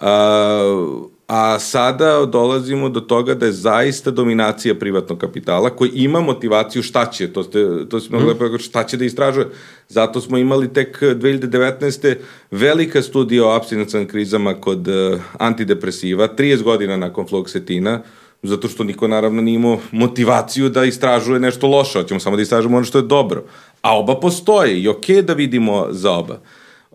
a, 0.02 0.96
a 1.28 1.60
sada 1.60 2.26
dolazimo 2.26 2.90
do 2.90 3.00
toga 3.00 3.34
da 3.36 3.46
je 3.46 3.52
zaista 3.52 4.12
dominacija 4.12 4.76
privatnog 4.76 5.18
kapitala 5.18 5.70
koji 5.70 5.92
ima 5.94 6.20
motivaciju 6.22 6.84
šta 6.84 7.06
će, 7.06 7.34
to 7.34 7.44
ste, 7.44 7.60
to 7.90 8.00
mnogo 8.10 8.26
mm. 8.26 8.28
lepo 8.28 8.58
šta 8.58 8.84
će 8.84 8.98
da 8.98 9.06
istražuje. 9.06 9.48
Zato 9.88 10.22
smo 10.22 10.38
imali 10.38 10.74
tek 10.74 11.02
2019. 11.02 12.16
velika 12.52 13.02
studija 13.02 13.46
o 13.46 13.56
abstinencan 13.56 14.06
krizama 14.06 14.54
kod 14.54 14.88
uh, 14.88 15.20
antidepresiva, 15.38 16.28
30 16.38 16.64
godina 16.64 16.98
nakon 16.98 17.28
fluoksetina, 17.28 18.02
zato 18.44 18.68
što 18.68 18.84
niko 18.84 19.08
naravno 19.08 19.42
nije 19.42 19.56
imao 19.56 19.80
motivaciju 19.92 20.70
da 20.70 20.86
istražuje 20.86 21.40
nešto 21.40 21.68
loše, 21.68 22.00
hoćemo 22.00 22.20
samo 22.20 22.36
da 22.36 22.42
istražujemo 22.42 22.78
ono 22.78 22.86
što 22.86 22.98
je 22.98 23.08
dobro. 23.08 23.44
A 23.82 23.98
oba 23.98 24.16
postoje 24.16 24.82
i 24.82 24.88
okej 24.88 25.16
okay 25.16 25.22
da 25.22 25.34
vidimo 25.34 25.88
za 25.92 26.12
oba. 26.12 26.40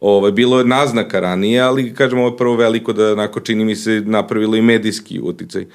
Ovaj, 0.00 0.32
bilo 0.32 0.58
je 0.58 0.64
naznaka 0.64 1.20
ranije, 1.20 1.60
ali 1.60 1.94
kažemo 1.94 2.22
ovo 2.22 2.30
je 2.30 2.36
prvo 2.36 2.56
veliko 2.56 2.92
da 2.92 3.12
onako 3.12 3.40
čini 3.40 3.64
mi 3.64 3.76
se 3.76 4.02
napravilo 4.06 4.56
i 4.56 4.62
medijski 4.62 5.20
uticaj. 5.20 5.66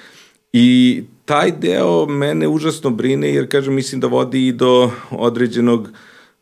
I 0.53 1.01
taj 1.25 1.51
deo 1.51 2.05
mene 2.05 2.47
užasno 2.47 2.89
brine 2.89 3.33
jer 3.33 3.49
kažem 3.49 3.73
mislim 3.73 4.01
da 4.01 4.07
vodi 4.07 4.47
i 4.47 4.51
do 4.51 4.91
određenog 5.11 5.89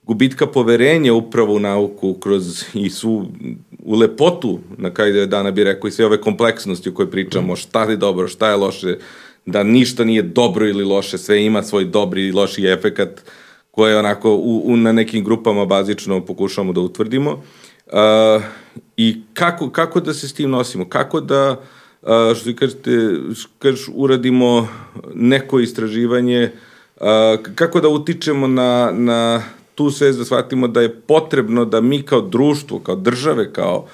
gubitka 0.04 0.48
poverenja 0.48 1.14
upravo 1.14 1.54
u 1.54 1.60
nauku 1.60 2.14
kroz 2.14 2.64
i 2.74 2.90
su 2.90 3.26
u 3.84 3.96
lepotu 3.96 4.60
na 4.78 4.94
kraju 4.94 5.28
dana 5.28 5.52
bi 5.52 5.64
rekao 5.64 5.88
i 5.88 5.92
sve 5.92 6.06
ove 6.06 6.22
kompleksnosti 6.22 6.90
o 6.90 6.94
kojoj 6.94 7.12
pričamo, 7.12 7.56
šta 7.56 7.84
je 7.84 7.98
dobro, 7.98 8.28
šta 8.28 8.50
je 8.50 8.56
loše, 8.56 8.98
da 9.46 9.64
ništa 9.64 10.04
nije 10.04 10.22
dobro 10.22 10.68
ili 10.68 10.84
loše, 10.84 11.18
sve 11.18 11.46
ima 11.46 11.64
svoj 11.64 11.86
dobri 11.86 12.28
i 12.28 12.32
loši 12.32 12.66
efekat 12.66 13.22
koje 13.72 13.98
onako 13.98 14.36
u, 14.36 14.62
u, 14.66 14.78
na 14.78 14.92
nekim 14.92 15.24
grupama 15.24 15.66
bazično 15.66 16.26
pokušamo 16.26 16.74
da 16.74 16.82
utvrdimo. 16.82 17.32
Uh, 17.32 17.40
Uh, 17.92 18.44
I 18.98 19.22
kako, 19.34 19.70
kako 19.70 20.00
da 20.00 20.14
se 20.14 20.28
s 20.28 20.34
tim 20.34 20.50
nosimo? 20.50 20.90
Kako 20.90 21.22
da, 21.22 21.52
uh, 22.02 22.10
što 22.36 22.56
kažete, 22.60 23.16
kažeš, 23.60 23.90
uradimo 23.94 24.68
neko 25.14 25.60
istraživanje, 25.60 26.52
uh, 26.96 27.06
kako 27.56 27.82
da 27.82 27.88
utičemo 27.88 28.48
na, 28.48 28.92
na 28.94 29.44
tu 29.76 29.92
svest 29.92 30.18
da 30.18 30.26
shvatimo 30.26 30.68
da 30.68 30.82
je 30.82 30.96
potrebno 31.02 31.66
da 31.66 31.82
mi 31.82 32.02
kao 32.02 32.22
društvo, 32.22 32.80
kao 32.80 32.96
države, 32.96 33.54
kao 33.54 33.86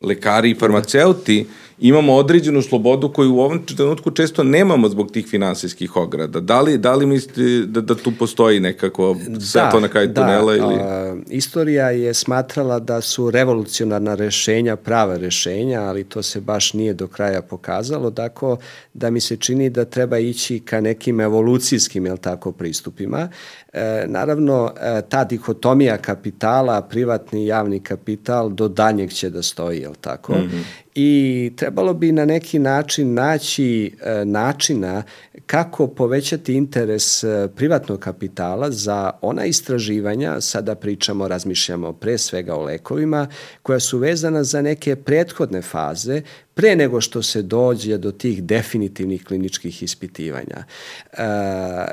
lekari 0.00 0.50
i 0.50 0.54
farmaceuti, 0.54 1.46
imamo 1.78 2.14
određenu 2.14 2.62
slobodu 2.62 3.08
koju 3.08 3.34
u 3.34 3.40
ovom 3.40 3.66
trenutku 3.66 4.10
često 4.10 4.42
nemamo 4.42 4.88
zbog 4.88 5.10
tih 5.10 5.26
finansijskih 5.26 5.96
ograda. 5.96 6.40
Da 6.40 6.60
li, 6.60 6.78
da 6.78 6.94
li 6.94 7.06
mislite 7.06 7.66
da, 7.66 7.80
da 7.80 7.94
tu 7.94 8.12
postoji 8.18 8.60
nekako 8.60 9.16
svetlo 9.40 9.70
da, 9.72 9.80
na 9.80 9.88
kraju 9.88 10.08
da, 10.08 10.14
tunela? 10.14 10.56
Ili? 10.56 10.74
A, 10.74 11.16
istorija 11.28 11.90
je 11.90 12.14
smatrala 12.14 12.78
da 12.78 13.00
su 13.00 13.30
revolucionarna 13.30 14.14
rešenja 14.14 14.76
prava 14.76 15.16
rešenja, 15.16 15.82
ali 15.82 16.04
to 16.04 16.22
se 16.22 16.40
baš 16.40 16.72
nije 16.72 16.94
do 16.94 17.06
kraja 17.06 17.42
pokazalo, 17.42 18.10
tako 18.10 18.56
da 18.94 19.10
mi 19.10 19.20
se 19.20 19.36
čini 19.36 19.70
da 19.70 19.84
treba 19.84 20.18
ići 20.18 20.60
ka 20.60 20.80
nekim 20.80 21.20
evolucijskim, 21.20 22.06
jel 22.06 22.16
tako, 22.16 22.52
pristupima. 22.52 23.28
E, 23.72 24.04
naravno, 24.06 24.72
e, 24.80 25.02
ta 25.08 25.24
dihotomija 25.24 25.96
kapitala, 25.96 26.82
privatni 26.82 27.42
i 27.42 27.46
javni 27.46 27.80
kapital, 27.80 28.50
do 28.50 28.68
danjeg 28.68 29.12
će 29.12 29.30
da 29.30 29.42
stoji, 29.42 29.80
jel 29.80 29.94
tako? 30.00 30.32
Mm 30.32 30.50
-hmm 30.52 30.83
i 30.94 31.52
trebalo 31.56 31.94
bi 31.94 32.12
na 32.12 32.24
neki 32.24 32.58
način 32.58 33.14
naći 33.14 33.96
e, 34.02 34.24
načina 34.24 35.02
kako 35.46 35.86
povećati 35.86 36.54
interes 36.54 37.24
e, 37.24 37.48
privatnog 37.56 38.00
kapitala 38.00 38.70
za 38.70 39.10
ona 39.22 39.44
istraživanja, 39.44 40.40
sada 40.40 40.74
pričamo, 40.74 41.28
razmišljamo 41.28 41.92
pre 41.92 42.18
svega 42.18 42.54
o 42.54 42.62
lekovima, 42.62 43.26
koja 43.62 43.80
su 43.80 43.98
vezana 43.98 44.44
za 44.44 44.62
neke 44.62 44.96
prethodne 44.96 45.62
faze, 45.62 46.22
pre 46.54 46.76
nego 46.76 47.00
što 47.00 47.22
se 47.22 47.42
dođe 47.42 47.98
do 47.98 48.12
tih 48.12 48.42
definitivnih 48.42 49.24
kliničkih 49.24 49.82
ispitivanja. 49.82 50.64
E, 51.12 51.16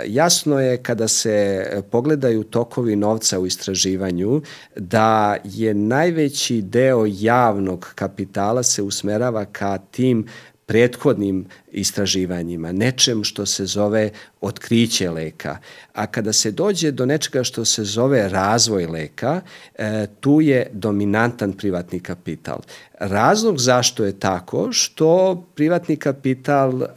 jasno 0.05 0.59
je 0.59 0.77
kada 0.77 1.07
se 1.07 1.65
pogledaju 1.91 2.43
tokovi 2.43 2.95
novca 2.95 3.39
u 3.39 3.45
istraživanju 3.45 4.41
da 4.75 5.37
je 5.43 5.73
najveći 5.73 6.61
deo 6.61 7.05
javnog 7.09 7.91
kapitala 7.95 8.63
se 8.63 8.81
usmerava 8.81 9.45
ka 9.45 9.77
tim 9.77 10.27
prethodnim 10.65 11.45
istraživanjima, 11.71 12.71
nečem 12.71 13.23
što 13.23 13.45
se 13.45 13.65
zove 13.65 14.09
otkriće 14.41 15.09
leka. 15.09 15.57
A 15.93 16.07
kada 16.07 16.33
se 16.33 16.51
dođe 16.51 16.91
do 16.91 17.05
nečega 17.05 17.43
što 17.43 17.65
se 17.65 17.83
zove 17.83 18.29
razvoj 18.29 18.85
leka, 18.85 19.41
e, 19.75 20.07
tu 20.19 20.41
je 20.41 20.67
dominantan 20.73 21.53
privatni 21.53 21.99
kapital. 21.99 22.59
Razlog 22.99 23.59
zašto 23.59 24.05
je 24.05 24.19
tako, 24.19 24.71
što 24.71 25.43
privatni 25.55 25.95
kapital 25.95 26.83
e, 26.83 26.87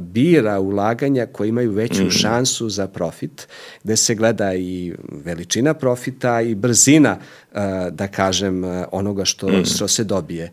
bira 0.00 0.60
ulaganja 0.60 1.26
koje 1.26 1.48
imaju 1.48 1.70
veću 1.70 2.04
mm. 2.04 2.10
šansu 2.10 2.68
za 2.68 2.86
profit, 2.86 3.48
gde 3.84 3.96
se 3.96 4.14
gleda 4.14 4.54
i 4.54 4.94
veličina 5.24 5.74
profita 5.74 6.40
i 6.40 6.54
brzina, 6.54 7.16
e, 7.16 7.60
da 7.90 8.08
kažem, 8.08 8.64
onoga 8.92 9.24
što, 9.24 9.48
mm. 9.48 9.64
što 9.64 9.88
se 9.88 10.04
dobije. 10.04 10.50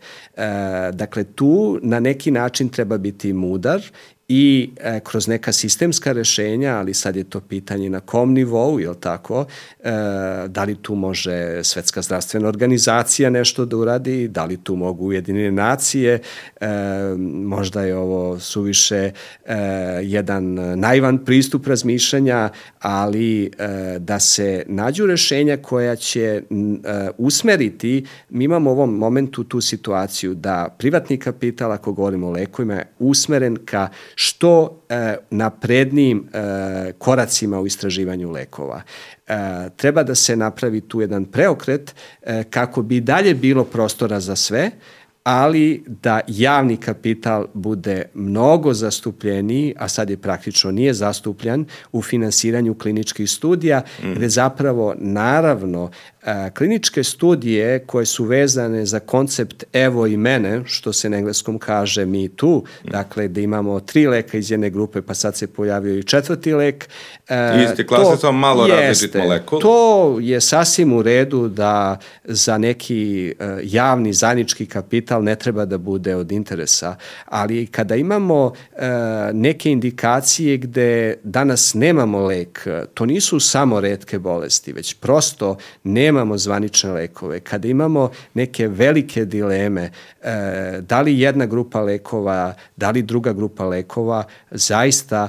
Dakle, 0.92 1.24
tu 1.24 1.78
na 1.82 2.00
neki 2.00 2.30
način 2.30 2.68
treba 2.68 2.98
biti 2.98 3.32
mu 3.32 3.53
der 3.58 3.82
i 4.28 4.70
e, 4.80 5.00
kroz 5.00 5.28
neka 5.28 5.52
sistemska 5.52 6.12
rešenja, 6.12 6.76
ali 6.76 6.94
sad 6.94 7.16
je 7.16 7.24
to 7.24 7.40
pitanje 7.40 7.90
na 7.90 8.00
kom 8.00 8.32
nivou, 8.32 8.80
je 8.80 8.90
li 8.90 9.00
tako, 9.00 9.46
e, 9.80 9.90
da 10.48 10.64
li 10.64 10.74
tu 10.74 10.94
može 10.94 11.64
Svetska 11.64 12.02
zdravstvena 12.02 12.48
organizacija 12.48 13.30
nešto 13.30 13.64
da 13.64 13.76
uradi, 13.76 14.28
da 14.28 14.44
li 14.44 14.56
tu 14.56 14.76
mogu 14.76 15.06
Ujedinjene 15.06 15.52
nacije, 15.52 16.20
e, 16.60 16.66
možda 17.44 17.82
je 17.82 17.96
ovo 17.96 18.38
suviše 18.40 19.10
e, 19.44 19.56
jedan 20.02 20.54
naivan 20.78 21.24
pristup 21.24 21.66
razmišljanja, 21.66 22.48
ali 22.80 23.44
e, 23.44 23.48
da 23.98 24.20
se 24.20 24.64
nađu 24.66 25.06
rešenja 25.06 25.56
koja 25.56 25.96
će 25.96 26.20
e, 26.20 26.42
usmeriti, 27.18 28.04
mi 28.30 28.44
imamo 28.44 28.70
u 28.70 28.72
ovom 28.72 28.96
momentu 28.96 29.44
tu 29.44 29.60
situaciju 29.60 30.34
da 30.34 30.74
privatni 30.78 31.18
kapital, 31.18 31.72
ako 31.72 31.92
govorimo 31.92 32.26
o 32.26 32.30
lekovima, 32.30 32.74
je 32.74 32.86
usmeren 32.98 33.56
ka 33.64 33.88
što 34.14 34.82
e, 34.88 35.16
naprednijim 35.30 36.28
e, 36.32 36.92
koracima 36.98 37.60
u 37.60 37.66
istraživanju 37.66 38.30
lekova. 38.30 38.82
E, 39.26 39.34
treba 39.76 40.02
da 40.02 40.14
se 40.14 40.36
napravi 40.36 40.80
tu 40.80 41.00
jedan 41.00 41.24
preokret 41.24 41.94
e, 42.22 42.44
kako 42.50 42.82
bi 42.82 43.00
dalje 43.00 43.34
bilo 43.34 43.64
prostora 43.64 44.20
za 44.20 44.36
sve, 44.36 44.70
ali 45.24 45.84
da 45.86 46.20
javni 46.26 46.76
kapital 46.76 47.46
bude 47.54 48.04
mnogo 48.14 48.74
zastupljeniji, 48.74 49.74
a 49.78 49.88
sad 49.88 50.10
je 50.10 50.16
praktično 50.16 50.70
nije 50.70 50.94
zastupljan 50.94 51.64
u 51.92 52.02
finansiranju 52.02 52.74
kliničkih 52.74 53.30
studija, 53.30 53.82
mm. 54.02 54.14
gde 54.14 54.28
zapravo 54.28 54.94
naravno 54.98 55.90
kliničke 56.54 57.04
studije 57.04 57.78
koje 57.78 58.06
su 58.06 58.24
vezane 58.24 58.86
za 58.86 59.00
koncept 59.00 59.64
evo 59.72 60.06
i 60.06 60.16
mene, 60.16 60.62
što 60.64 60.92
se 60.92 61.10
na 61.10 61.16
engleskom 61.16 61.58
kaže 61.58 62.06
me 62.06 62.28
too, 62.28 62.62
dakle 62.84 63.28
da 63.28 63.40
imamo 63.40 63.80
tri 63.80 64.06
leka 64.06 64.38
iz 64.38 64.50
jedne 64.50 64.70
grupe 64.70 65.02
pa 65.02 65.14
sad 65.14 65.36
se 65.36 65.46
pojavio 65.46 65.98
i 65.98 66.02
četvrti 66.02 66.54
lek. 66.54 66.88
Isti 67.70 67.86
klase, 67.86 68.20
samo 68.20 68.38
malo 68.38 68.66
različit 68.66 69.14
molekul. 69.14 69.60
To 69.60 70.18
je 70.20 70.40
sasvim 70.40 70.92
u 70.92 71.02
redu 71.02 71.48
da 71.48 71.98
za 72.24 72.58
neki 72.58 73.34
javni 73.62 74.12
zajednički 74.12 74.66
kapital 74.66 75.24
ne 75.24 75.36
treba 75.36 75.64
da 75.64 75.78
bude 75.78 76.16
od 76.16 76.32
interesa, 76.32 76.96
ali 77.24 77.66
kada 77.66 77.96
imamo 77.96 78.52
neke 79.32 79.70
indikacije 79.70 80.56
gde 80.56 81.14
danas 81.22 81.74
nemamo 81.74 82.20
lek, 82.20 82.66
to 82.94 83.06
nisu 83.06 83.40
samo 83.40 83.80
redke 83.80 84.18
bolesti, 84.18 84.72
već 84.72 84.94
prosto 84.94 85.56
nemamo 86.14 86.38
zvanične 86.38 86.92
lekove. 86.92 87.40
Kada 87.40 87.68
imamo 87.68 88.10
neke 88.34 88.68
velike 88.68 89.24
dileme, 89.24 89.90
da 90.80 91.00
li 91.00 91.20
jedna 91.20 91.46
grupa 91.46 91.80
lekova, 91.80 92.54
da 92.76 92.90
li 92.90 93.02
druga 93.02 93.32
grupa 93.32 93.64
lekova, 93.64 94.24
zaista 94.50 95.28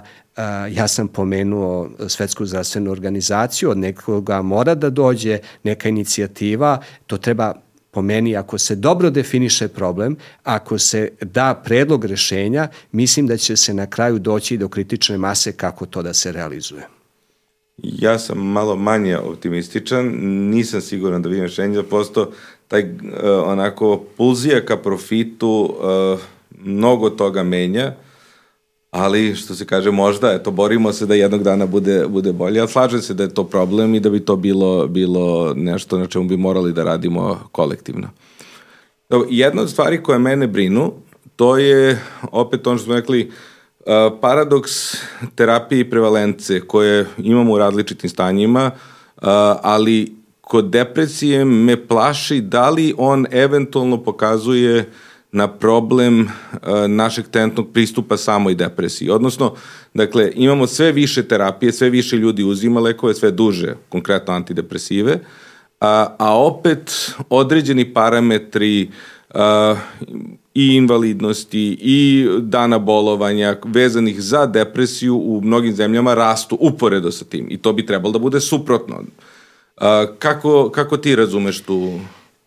ja 0.72 0.88
sam 0.88 1.07
pomenuo 1.07 1.90
Svetsku 2.07 2.45
zdravstvenu 2.45 2.91
organizaciju, 2.91 3.70
od 3.70 3.78
nekoga 3.78 4.41
mora 4.41 4.76
da 4.76 4.90
dođe 4.90 5.40
neka 5.64 5.90
inicijativa, 5.90 6.80
to 7.07 7.18
treba 7.18 7.53
po 7.91 8.02
meni, 8.02 8.36
ako 8.38 8.57
se 8.57 8.76
dobro 8.76 9.10
definiše 9.10 9.68
problem, 9.68 10.18
ako 10.44 10.78
se 10.78 11.10
da 11.22 11.62
predlog 11.64 12.06
rešenja, 12.06 12.68
mislim 12.91 13.28
da 13.28 13.38
će 13.38 13.56
se 13.56 13.74
na 13.74 13.88
kraju 13.88 14.20
doći 14.20 14.57
do 14.57 14.68
kritične 14.68 15.18
mase 15.18 15.52
kako 15.52 15.86
to 15.86 16.02
da 16.02 16.14
se 16.14 16.32
realizuje. 16.32 16.94
Ja 17.77 18.19
sam 18.19 18.38
malo 18.38 18.76
manje 18.76 19.18
optimističan, 19.18 20.06
nisam 20.49 20.81
siguran 20.81 21.22
da 21.22 21.30
vidim 21.30 21.43
rešenje, 21.43 21.84
posto 21.84 22.31
taj 22.68 22.84
uh, 22.84 22.89
onako 23.45 24.03
pulzija 24.18 24.65
ka 24.65 24.77
profitu 24.77 25.76
uh, 25.80 26.19
mnogo 26.61 27.10
toga 27.10 27.43
menja, 27.43 27.93
ali 28.91 29.35
što 29.35 29.56
se 29.56 29.65
kaže 29.65 29.91
možda, 29.91 30.31
eto, 30.31 30.52
borimo 30.52 30.93
se 30.93 31.06
da 31.06 31.15
jednog 31.15 31.43
dana 31.43 31.65
bude, 31.65 32.06
bude 32.07 32.34
bolje, 32.34 32.60
ali 32.60 32.69
slažem 32.69 33.02
se 33.02 33.14
da 33.14 33.23
je 33.23 33.34
to 33.34 33.43
problem 33.43 33.95
i 33.95 33.99
da 33.99 34.10
bi 34.10 34.19
to 34.19 34.35
bilo, 34.35 34.88
bilo 34.88 35.53
nešto 35.53 35.97
na 35.97 36.06
čemu 36.06 36.26
bi 36.26 36.38
morali 36.38 36.73
da 36.73 36.84
radimo 36.84 37.39
kolektivno. 37.52 38.07
Dobro, 39.10 39.27
jedna 39.31 39.61
od 39.61 39.69
stvari 39.69 40.03
koje 40.03 40.19
mene 40.19 40.47
brinu, 40.47 40.93
to 41.35 41.57
je 41.57 42.02
opet 42.31 42.68
ono 42.68 42.77
što 42.77 42.85
smo 42.85 42.95
rekli, 42.95 43.31
paradoks 44.22 44.72
terapije 45.36 45.82
i 45.82 45.90
prevalence 45.90 46.62
koje 46.62 47.06
imamo 47.18 47.53
u 47.53 47.57
različitim 47.57 48.10
stanjima, 48.10 48.72
ali 49.62 50.16
kod 50.41 50.66
depresije 50.66 51.45
me 51.45 51.88
plaši 51.88 52.41
da 52.41 52.70
li 52.70 52.94
on 52.98 53.26
eventualno 53.32 54.03
pokazuje 54.03 54.90
na 55.32 55.48
problem 55.48 56.22
uh, 56.22 56.28
našeg 56.88 57.26
trenutnog 57.28 57.72
pristupa 57.74 58.18
samoj 58.18 58.56
depresiji. 58.56 59.10
Odnosno, 59.10 59.53
dakle, 59.94 60.32
imamo 60.36 60.68
sve 60.68 60.91
više 60.91 61.28
terapije, 61.28 61.72
sve 61.72 61.90
više 61.90 62.16
ljudi 62.18 62.44
uzima 62.44 62.80
lekove, 62.80 63.14
sve 63.14 63.32
duže, 63.32 63.76
konkretno 63.90 64.34
antidepresive, 64.34 65.20
a, 65.82 66.16
a 66.20 66.38
opet 66.40 67.16
određeni 67.30 67.94
parametri 67.94 68.90
i 70.56 70.76
invalidnosti 70.76 71.77
i 71.82 72.27
dana 72.40 72.80
bolovanja 72.80 73.57
vezanih 73.65 74.22
za 74.22 74.45
depresiju 74.45 75.18
u 75.18 75.41
mnogim 75.44 75.76
zemljama 75.76 76.14
rastu 76.14 76.57
uporedo 76.61 77.11
sa 77.11 77.26
tim 77.26 77.48
i 77.49 77.57
to 77.57 77.73
bi 77.73 77.86
trebalo 77.86 78.11
da 78.11 78.19
bude 78.19 78.40
suprotno. 78.40 79.03
Kako, 80.19 80.69
kako 80.69 80.98
ti 80.98 81.15
razumeš 81.15 81.61
tu 81.61 81.99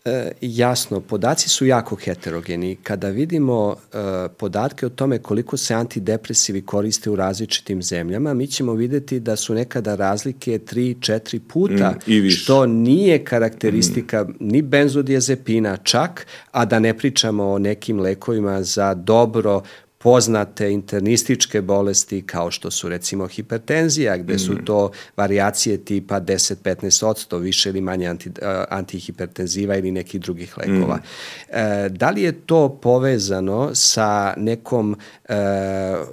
E, 0.05 0.31
jasno, 0.41 1.01
podaci 1.01 1.49
su 1.49 1.65
jako 1.65 1.95
heterogeni. 1.95 2.75
Kada 2.83 3.09
vidimo 3.09 3.75
e, 3.75 3.97
podatke 4.37 4.85
o 4.85 4.89
tome 4.89 5.19
koliko 5.19 5.57
se 5.57 5.73
antidepresivi 5.73 6.61
koriste 6.61 7.09
u 7.09 7.15
različitim 7.15 7.81
zemljama, 7.81 8.33
mi 8.33 8.47
ćemo 8.47 8.73
videti 8.73 9.19
da 9.19 9.35
su 9.35 9.53
nekada 9.53 9.95
razlike 9.95 10.59
3-4 10.59 11.39
puta, 11.39 11.95
mm, 12.07 12.29
što 12.29 12.65
nije 12.65 13.23
karakteristika 13.23 14.23
mm. 14.23 14.35
ni 14.39 14.61
benzodiazepina 14.61 15.77
čak, 15.77 16.27
a 16.51 16.65
da 16.65 16.79
ne 16.79 16.97
pričamo 16.97 17.43
o 17.43 17.59
nekim 17.59 17.99
lekovima 17.99 18.63
za 18.63 18.93
dobro 18.93 19.61
poznate 20.01 20.71
internističke 20.71 21.61
bolesti 21.61 22.21
kao 22.21 22.51
što 22.51 22.71
su 22.71 22.89
recimo 22.89 23.27
hipertenzija, 23.27 24.17
gde 24.17 24.39
su 24.39 24.53
mm. 24.53 24.65
to 24.65 24.91
variacije 25.17 25.77
tipa 25.77 26.21
10-15% 26.21 27.39
više 27.39 27.69
ili 27.69 27.81
manje 27.81 28.07
anti, 28.07 28.31
antihipertenziva 28.69 29.75
ili 29.75 29.91
nekih 29.91 30.21
drugih 30.21 30.57
lekova. 30.57 30.95
Mm. 30.95 31.01
E, 31.49 31.89
da 31.89 32.09
li 32.09 32.21
je 32.21 32.31
to 32.31 32.79
povezano 32.81 33.69
sa 33.73 34.33
nekom 34.37 34.95
e, 35.29 35.35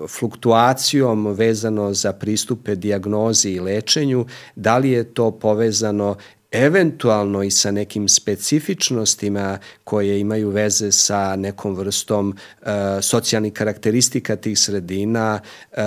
fluktuacijom 0.08 1.26
vezano 1.26 1.92
za 1.92 2.12
pristupe 2.12 2.74
diagnozi 2.74 3.50
i 3.50 3.60
lečenju, 3.60 4.26
da 4.56 4.78
li 4.78 4.90
je 4.90 5.04
to 5.04 5.30
povezano 5.30 6.16
eventualno 6.56 7.42
i 7.42 7.50
sa 7.50 7.70
nekim 7.70 8.08
specifičnostima 8.08 9.58
koje 9.84 10.20
imaju 10.20 10.50
veze 10.50 10.92
sa 10.92 11.36
nekom 11.36 11.74
vrstom 11.74 12.28
uh, 12.28 12.68
socijalnih 13.02 13.52
karakteristika 13.52 14.36
tih 14.36 14.58
sredina, 14.58 15.40
uh, 15.72 15.78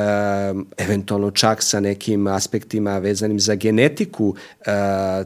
eventualno 0.77 1.31
čak 1.31 1.63
sa 1.63 1.79
nekim 1.79 2.27
aspektima 2.27 2.97
vezanim 2.97 3.39
za 3.39 3.55
genetiku 3.55 4.27
uh, 4.27 4.35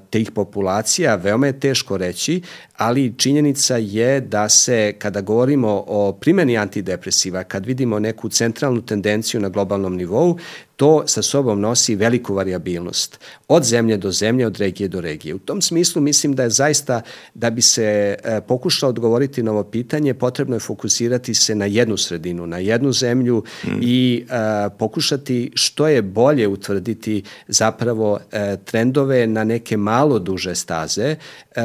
tih 0.10 0.32
populacija, 0.32 1.16
veoma 1.16 1.48
je 1.48 1.60
teško 1.60 1.98
reći, 1.98 2.42
ali 2.78 3.14
činjenica 3.18 3.78
je 3.78 4.22
da 4.22 4.50
se, 4.50 4.94
kada 5.00 5.22
govorimo 5.22 5.84
o 5.88 6.12
primjeni 6.22 6.58
antidepresiva, 6.58 7.44
kad 7.44 7.66
vidimo 7.66 8.00
neku 8.00 8.30
centralnu 8.30 8.82
tendenciju 8.82 9.42
na 9.42 9.50
globalnom 9.50 9.96
nivou, 9.96 10.38
to 10.76 11.04
sa 11.06 11.22
sobom 11.22 11.60
nosi 11.60 11.96
veliku 11.96 12.34
variabilnost. 12.34 13.20
Od 13.48 13.64
zemlje 13.64 13.98
do 13.98 14.12
zemlje, 14.12 14.48
od 14.48 14.58
regije 14.58 14.88
do 14.88 15.02
regije. 15.02 15.36
U 15.36 15.40
tom 15.40 15.62
smislu 15.62 16.02
mislim 16.02 16.36
da 16.36 16.44
je 16.44 16.50
zaista, 16.50 17.02
da 17.34 17.50
bi 17.50 17.62
se 17.62 18.16
e, 18.24 18.42
pokušalo 18.42 18.90
odgovoriti 18.90 19.44
na 19.44 19.52
ovo 19.52 19.64
pitanje, 19.64 20.14
potrebno 20.14 20.56
je 20.56 20.60
fokusirati 20.60 21.34
se 21.34 21.56
na 21.56 21.66
jednu 21.66 21.98
sredinu, 21.98 22.48
na 22.48 22.58
jednu 22.58 22.92
zemlju 22.92 23.44
mm. 23.64 23.70
i 23.82 24.26
e, 24.30 24.70
pokušati 24.80 25.52
što 25.56 25.88
je 25.88 26.02
bolje 26.02 26.48
utvrditi 26.48 27.24
zapravo 27.48 28.20
e, 28.32 28.58
trendove 28.66 29.28
na 29.28 29.44
neke 29.44 29.78
malo 29.78 30.20
duže 30.20 30.56
staze. 30.56 31.16
E, 31.56 31.62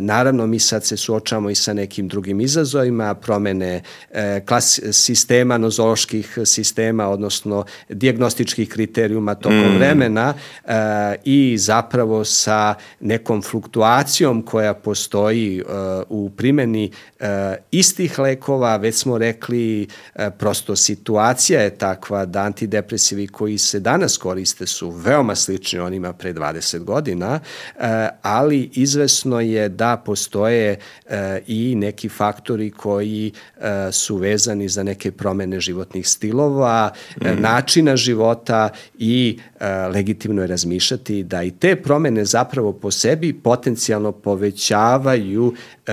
naravno, 0.00 0.46
mi 0.46 0.58
sad 0.58 0.84
se 0.84 0.96
suočamo 0.96 1.50
i 1.50 1.54
sa 1.54 1.72
nekim 1.72 2.08
drugim 2.08 2.40
izazovima, 2.40 3.14
promene 3.14 3.82
e, 4.10 4.40
klas, 4.46 4.80
sistema, 4.92 5.58
nozoloških 5.58 6.38
sistema, 6.44 7.08
odnosno 7.08 7.64
diagnostičkih 7.88 8.31
statističkih 8.32 8.68
kriterijuma 8.68 9.34
tokom 9.34 9.72
mm. 9.72 9.76
vremena 9.76 10.34
e, 10.64 10.74
i 11.24 11.58
zapravo 11.58 12.24
sa 12.24 12.74
nekom 13.00 13.42
fluktuacijom 13.42 14.42
koja 14.42 14.74
postoji 14.74 15.58
e, 15.58 15.62
u 16.08 16.30
primeni 16.30 16.90
e, 17.20 17.56
istih 17.70 18.18
lekova, 18.18 18.76
već 18.76 18.94
smo 18.94 19.18
rekli 19.18 19.86
e, 20.14 20.30
prosto 20.30 20.76
situacija 20.76 21.60
je 21.60 21.70
takva 21.70 22.24
da 22.26 22.40
antidepresivi 22.40 23.26
koji 23.26 23.58
se 23.58 23.80
danas 23.80 24.16
koriste 24.16 24.66
su 24.66 24.90
veoma 24.90 25.34
slični 25.34 25.78
onima 25.78 26.12
pre 26.12 26.32
20 26.32 26.78
godina, 26.78 27.40
e, 27.40 28.08
ali 28.22 28.70
izvesno 28.74 29.40
je 29.40 29.68
da 29.68 29.96
postoje 29.96 30.78
e, 31.06 31.40
i 31.46 31.74
neki 31.74 32.08
faktori 32.08 32.70
koji 32.70 33.32
e, 33.60 33.92
su 33.92 34.16
vezani 34.16 34.68
za 34.68 34.82
neke 34.82 35.12
promene 35.12 35.60
životnih 35.60 36.08
stilova, 36.08 36.92
mm. 37.20 37.40
načina 37.40 37.96
života, 37.96 38.21
života 38.22 38.68
i 38.98 39.38
e, 39.60 39.66
legitimno 39.88 40.42
je 40.42 40.46
razmišljati 40.46 41.22
da 41.22 41.42
i 41.42 41.50
te 41.50 41.76
promene 41.76 42.24
zapravo 42.24 42.72
po 42.72 42.90
sebi 42.90 43.32
potencijalno 43.32 44.12
povećavaju 44.12 45.54
e, 45.86 45.92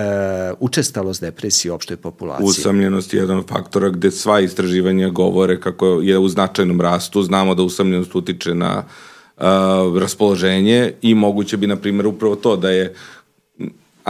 učestalost 0.59 1.21
depresije 1.21 1.71
u 1.71 1.75
opštoj 1.75 1.97
populaciji. 1.97 2.45
Usamljenost 2.45 3.13
je 3.13 3.19
jedan 3.19 3.37
od 3.37 3.47
faktora 3.47 3.89
gde 3.89 4.11
sva 4.11 4.39
istraživanja 4.39 5.09
govore 5.09 5.59
kako 5.59 5.85
je 5.85 6.17
u 6.17 6.27
značajnom 6.27 6.81
rastu. 6.81 7.23
Znamo 7.23 7.55
da 7.55 7.63
usamljenost 7.63 8.15
utiče 8.15 8.53
na 8.53 8.83
uh, 9.37 9.99
raspoloženje 9.99 10.93
i 11.01 11.15
moguće 11.15 11.57
bi, 11.57 11.67
na 11.67 11.75
primjer, 11.75 12.07
upravo 12.07 12.35
to 12.35 12.55
da 12.55 12.69
je 12.69 12.93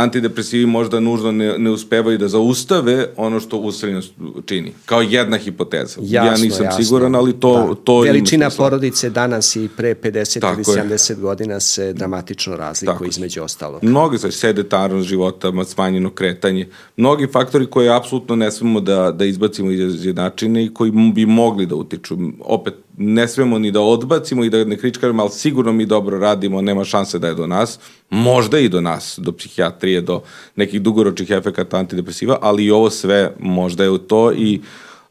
antidepresivi 0.03 0.65
možda 0.65 0.99
nužno 0.99 1.31
ne, 1.31 1.57
ne 1.57 1.71
uspevaju 1.71 2.17
da 2.17 2.27
zaustave 2.27 3.07
ono 3.17 3.39
što 3.39 3.57
useljenost 3.57 4.13
čini. 4.45 4.73
Kao 4.85 5.01
jedna 5.01 5.37
hipoteza. 5.37 5.99
Jasno, 6.01 6.31
ja 6.31 6.37
nisam 6.37 6.65
jasno. 6.65 6.83
siguran, 6.83 7.15
ali 7.15 7.39
to... 7.39 7.67
Da. 7.67 7.75
to 7.83 7.99
Veličina 7.99 8.49
porodice 8.57 9.09
danas 9.09 9.55
i 9.55 9.69
pre 9.77 9.95
50 9.95 10.39
Tako 10.41 10.61
ili 10.61 10.79
je. 10.79 10.97
70 10.97 11.19
godina 11.19 11.59
se 11.59 11.93
dramatično 11.93 12.55
razlikuje 12.55 12.93
Tako 12.93 13.03
je. 13.03 13.09
između 13.09 13.43
ostalog. 13.43 13.83
Mnogi 13.83 14.17
sa 14.17 14.31
sedetarnost 14.31 15.07
života, 15.07 15.51
ma- 15.51 15.65
smanjeno 15.65 16.09
kretanje, 16.09 16.67
mnogi 16.97 17.27
faktori 17.27 17.65
koje 17.65 17.95
apsolutno 17.95 18.35
ne 18.35 18.51
smemo 18.51 18.79
da, 18.81 19.11
da 19.11 19.25
izbacimo 19.25 19.71
iz 19.71 20.05
jednačine 20.05 20.65
i 20.65 20.73
koji 20.73 20.91
bi 20.91 21.25
mogli 21.25 21.65
da 21.65 21.75
utiču. 21.75 22.17
Opet, 22.39 22.73
ne 22.97 23.27
smemo 23.27 23.59
ni 23.59 23.71
da 23.71 23.81
odbacimo 23.81 24.43
i 24.43 24.49
da 24.49 24.63
ne 24.63 24.77
kričkarimo, 24.77 25.21
ali 25.23 25.31
sigurno 25.31 25.71
mi 25.71 25.85
dobro 25.85 26.19
radimo, 26.19 26.61
nema 26.61 26.83
šanse 26.83 27.19
da 27.19 27.27
je 27.27 27.35
do 27.35 27.47
nas, 27.47 27.79
možda 28.09 28.59
i 28.59 28.69
do 28.69 28.81
nas, 28.81 29.19
do 29.21 29.31
psihijatrije, 29.31 30.01
do 30.01 30.21
nekih 30.55 30.81
dugoročnih 30.81 31.29
efekata 31.29 31.77
antidepresiva, 31.77 32.37
ali 32.41 32.65
i 32.65 32.71
ovo 32.71 32.89
sve 32.89 33.31
možda 33.39 33.83
je 33.83 33.89
u 33.89 33.97
to 33.97 34.31
i 34.33 34.61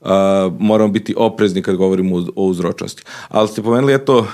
Uh, 0.01 0.09
moramo 0.59 0.93
biti 0.93 1.15
oprezni 1.17 1.63
kad 1.63 1.77
govorimo 1.77 2.17
o, 2.17 2.21
o 2.37 2.45
uzročnosti. 2.45 3.03
Ali 3.29 3.49
ste 3.49 3.63
pomenuli 3.63 3.95
eto 3.95 4.19
uh, 4.19 4.25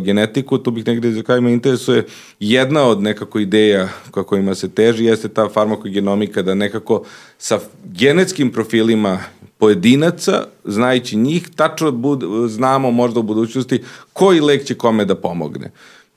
genetiku, 0.00 0.58
tu 0.58 0.70
bih 0.70 0.86
negde 0.86 1.12
za 1.12 1.22
kraj 1.22 1.40
me 1.40 1.52
interesuje 1.52 2.06
jedna 2.40 2.84
od 2.84 3.02
nekako 3.02 3.38
ideja 3.38 3.88
kako 4.10 4.36
ima 4.36 4.54
se 4.54 4.68
teži 4.68 5.04
jeste 5.04 5.28
ta 5.28 5.48
farmakogenomika 5.48 6.42
da 6.42 6.54
nekako 6.54 7.04
sa 7.38 7.60
genetskim 7.84 8.52
profilima 8.52 9.20
pojedinaca, 9.58 10.46
znajući 10.64 11.16
njih, 11.16 11.48
tačno 11.56 11.90
bud, 11.90 12.24
znamo 12.48 12.90
možda 12.90 13.20
u 13.20 13.22
budućnosti 13.22 13.82
koji 14.12 14.40
lek 14.40 14.64
će 14.64 14.74
kome 14.74 15.04
da 15.04 15.14
pomogne. 15.14 15.70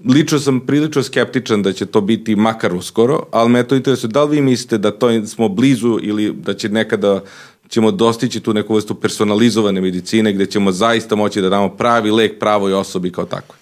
Lično 0.05 0.39
sam 0.39 0.59
prilično 0.59 1.03
skeptičan 1.03 1.61
da 1.61 1.73
će 1.73 1.85
to 1.85 2.01
biti 2.01 2.35
makar 2.35 2.75
uskoro, 2.75 3.23
ali 3.31 3.49
me 3.49 3.67
to 3.67 3.75
interesuje. 3.75 4.09
Da 4.09 4.23
li 4.23 4.35
vi 4.35 4.41
mislite 4.41 4.77
da 4.77 4.91
to 4.91 5.25
smo 5.25 5.49
blizu 5.49 5.99
ili 6.01 6.33
da 6.33 6.53
će 6.53 6.69
nekada 6.69 7.21
ćemo 7.69 7.91
dostići 7.91 8.39
tu 8.39 8.53
neku 8.53 8.75
vrstu 8.75 8.95
personalizovane 8.95 9.81
medicine 9.81 10.33
gde 10.33 10.45
ćemo 10.45 10.71
zaista 10.71 11.15
moći 11.15 11.41
da 11.41 11.49
damo 11.49 11.69
pravi 11.69 12.11
lek 12.11 12.39
pravoj 12.39 12.73
osobi 12.73 13.11
kao 13.11 13.25
tako? 13.25 13.55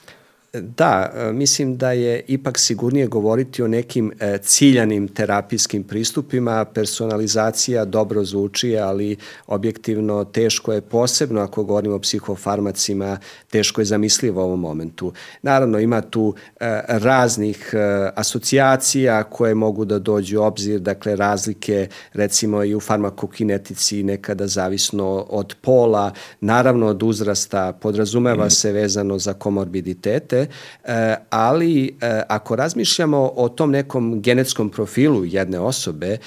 Da, 0.54 1.12
e, 1.16 1.32
mislim 1.32 1.78
da 1.78 1.92
je 1.92 2.24
ipak 2.28 2.60
sigurnije 2.60 3.08
govoriti 3.08 3.64
o 3.64 3.68
nekim 3.68 4.12
e, 4.20 4.38
ciljanim 4.38 5.08
terapijskim 5.08 5.84
pristupima. 5.84 6.66
Personalizacija 6.66 7.86
dobro 7.86 8.24
zvuči, 8.24 8.78
ali 8.78 9.18
objektivno 9.48 10.24
teško 10.24 10.74
je 10.74 10.82
posebno 10.82 11.42
ako 11.42 11.64
govorimo 11.64 11.96
o 11.96 12.00
psihofarmacima, 12.00 13.18
teško 13.50 13.82
je 13.82 13.86
zamislivo 13.86 14.42
u 14.42 14.46
ovom 14.46 14.60
momentu. 14.60 15.14
Naravno, 15.42 15.80
ima 15.80 16.02
tu 16.02 16.36
e, 16.60 16.82
raznih 16.88 17.74
asocijacija 18.16 19.24
koje 19.24 19.56
mogu 19.56 19.86
da 19.86 20.00
dođu 20.00 20.40
u 20.40 20.44
obzir, 20.44 20.80
dakle 20.80 21.16
razlike 21.16 21.88
recimo 22.14 22.64
i 22.64 22.76
u 22.76 22.80
farmakokinetici 22.80 24.04
nekada 24.04 24.48
zavisno 24.48 25.26
od 25.30 25.56
pola, 25.62 26.12
naravno 26.42 26.88
od 26.88 27.04
uzrasta, 27.04 27.74
podrazumeva 27.74 28.50
se 28.50 28.72
vezano 28.72 29.20
za 29.20 29.34
komorbiditete, 29.34 30.39
e, 30.41 31.16
ali 31.30 31.98
e, 32.02 32.22
ako 32.28 32.56
razmišljamo 32.56 33.32
o 33.36 33.49
tom 33.49 33.72
nekom 33.72 34.22
genetskom 34.22 34.70
profilu 34.70 35.26
jedne 35.26 35.60
osobe, 35.60 36.07
e, 36.07 36.20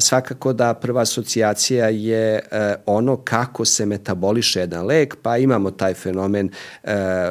svakako 0.00 0.52
da 0.52 0.74
prva 0.74 1.02
asocijacija 1.02 1.88
je 1.88 2.40
ono 2.86 3.16
kako 3.16 3.64
se 3.64 3.86
metaboliše 3.86 4.60
jedan 4.60 4.86
lek, 4.86 5.16
pa 5.22 5.36
imamo 5.36 5.70
taj 5.70 5.94
fenomen 5.94 6.50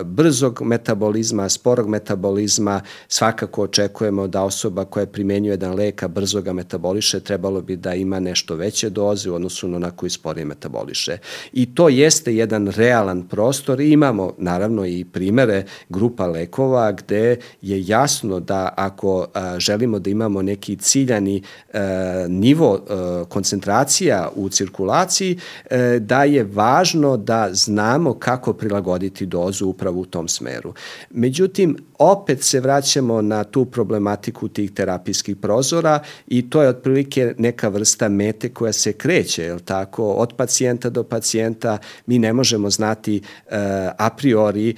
brzog 0.03 0.61
metabolizma, 0.61 1.49
sporog 1.49 1.89
metabolizma, 1.89 2.81
svakako 3.07 3.63
očekujemo 3.63 4.27
da 4.27 4.43
osoba 4.43 4.85
koja 4.85 5.05
primenjuje 5.05 5.53
jedan 5.53 5.75
lek, 5.75 6.03
a 6.03 6.07
brzo 6.07 6.41
ga 6.41 6.53
metaboliše, 6.53 7.19
trebalo 7.19 7.61
bi 7.61 7.75
da 7.75 7.93
ima 7.93 8.19
nešto 8.19 8.55
veće 8.55 8.89
doze 8.89 9.31
u 9.31 9.35
odnosu 9.35 9.67
na 9.67 9.77
ona 9.77 9.91
koji 9.91 10.09
sporije 10.09 10.45
metaboliše. 10.45 11.17
I 11.53 11.75
to 11.75 11.89
jeste 11.89 12.35
jedan 12.35 12.67
realan 12.67 13.27
prostor 13.27 13.81
i 13.81 13.91
imamo 13.91 14.33
naravno 14.37 14.85
i 14.85 15.05
primere 15.05 15.63
grupa 15.99 16.27
lekova 16.27 16.91
gde 16.91 17.37
je 17.61 17.87
jasno 17.87 18.39
da 18.39 18.73
ako 18.77 19.27
a, 19.33 19.59
želimo 19.59 19.99
da 19.99 20.09
imamo 20.09 20.41
neki 20.41 20.75
ciljani 20.75 21.41
a, 21.73 22.25
nivo 22.29 22.79
a, 22.89 23.23
koncentracija 23.29 24.29
u 24.35 24.49
cirkulaciji, 24.49 25.37
a, 25.37 25.97
da 25.99 26.23
je 26.23 26.43
važno 26.43 27.17
da 27.17 27.49
znamo 27.51 28.13
kako 28.13 28.53
prilagoditi 28.53 29.25
dozu 29.25 29.67
upravo 29.67 29.99
u 30.01 30.05
tom 30.05 30.27
smeru. 30.27 30.73
Međutim, 31.09 31.77
opet 31.97 32.43
se 32.43 32.59
vraćamo 32.59 33.21
na 33.21 33.43
tu 33.43 33.65
problematiku 33.65 34.47
tih 34.47 34.71
terapijskih 34.71 35.35
prozora 35.35 35.99
i 36.27 36.49
to 36.49 36.61
je 36.61 36.69
otprilike 36.69 37.33
neka 37.37 37.69
vrsta 37.69 38.09
mete 38.09 38.49
koja 38.49 38.73
se 38.73 38.93
kreće, 38.93 39.43
je 39.43 39.59
tako, 39.59 40.11
od 40.11 40.33
pacijenta 40.33 40.89
do 40.89 41.03
pacijenta 41.03 41.77
mi 42.05 42.19
ne 42.19 42.33
možemo 42.33 42.69
znati 42.69 43.21
a 43.97 44.09
priori, 44.17 44.75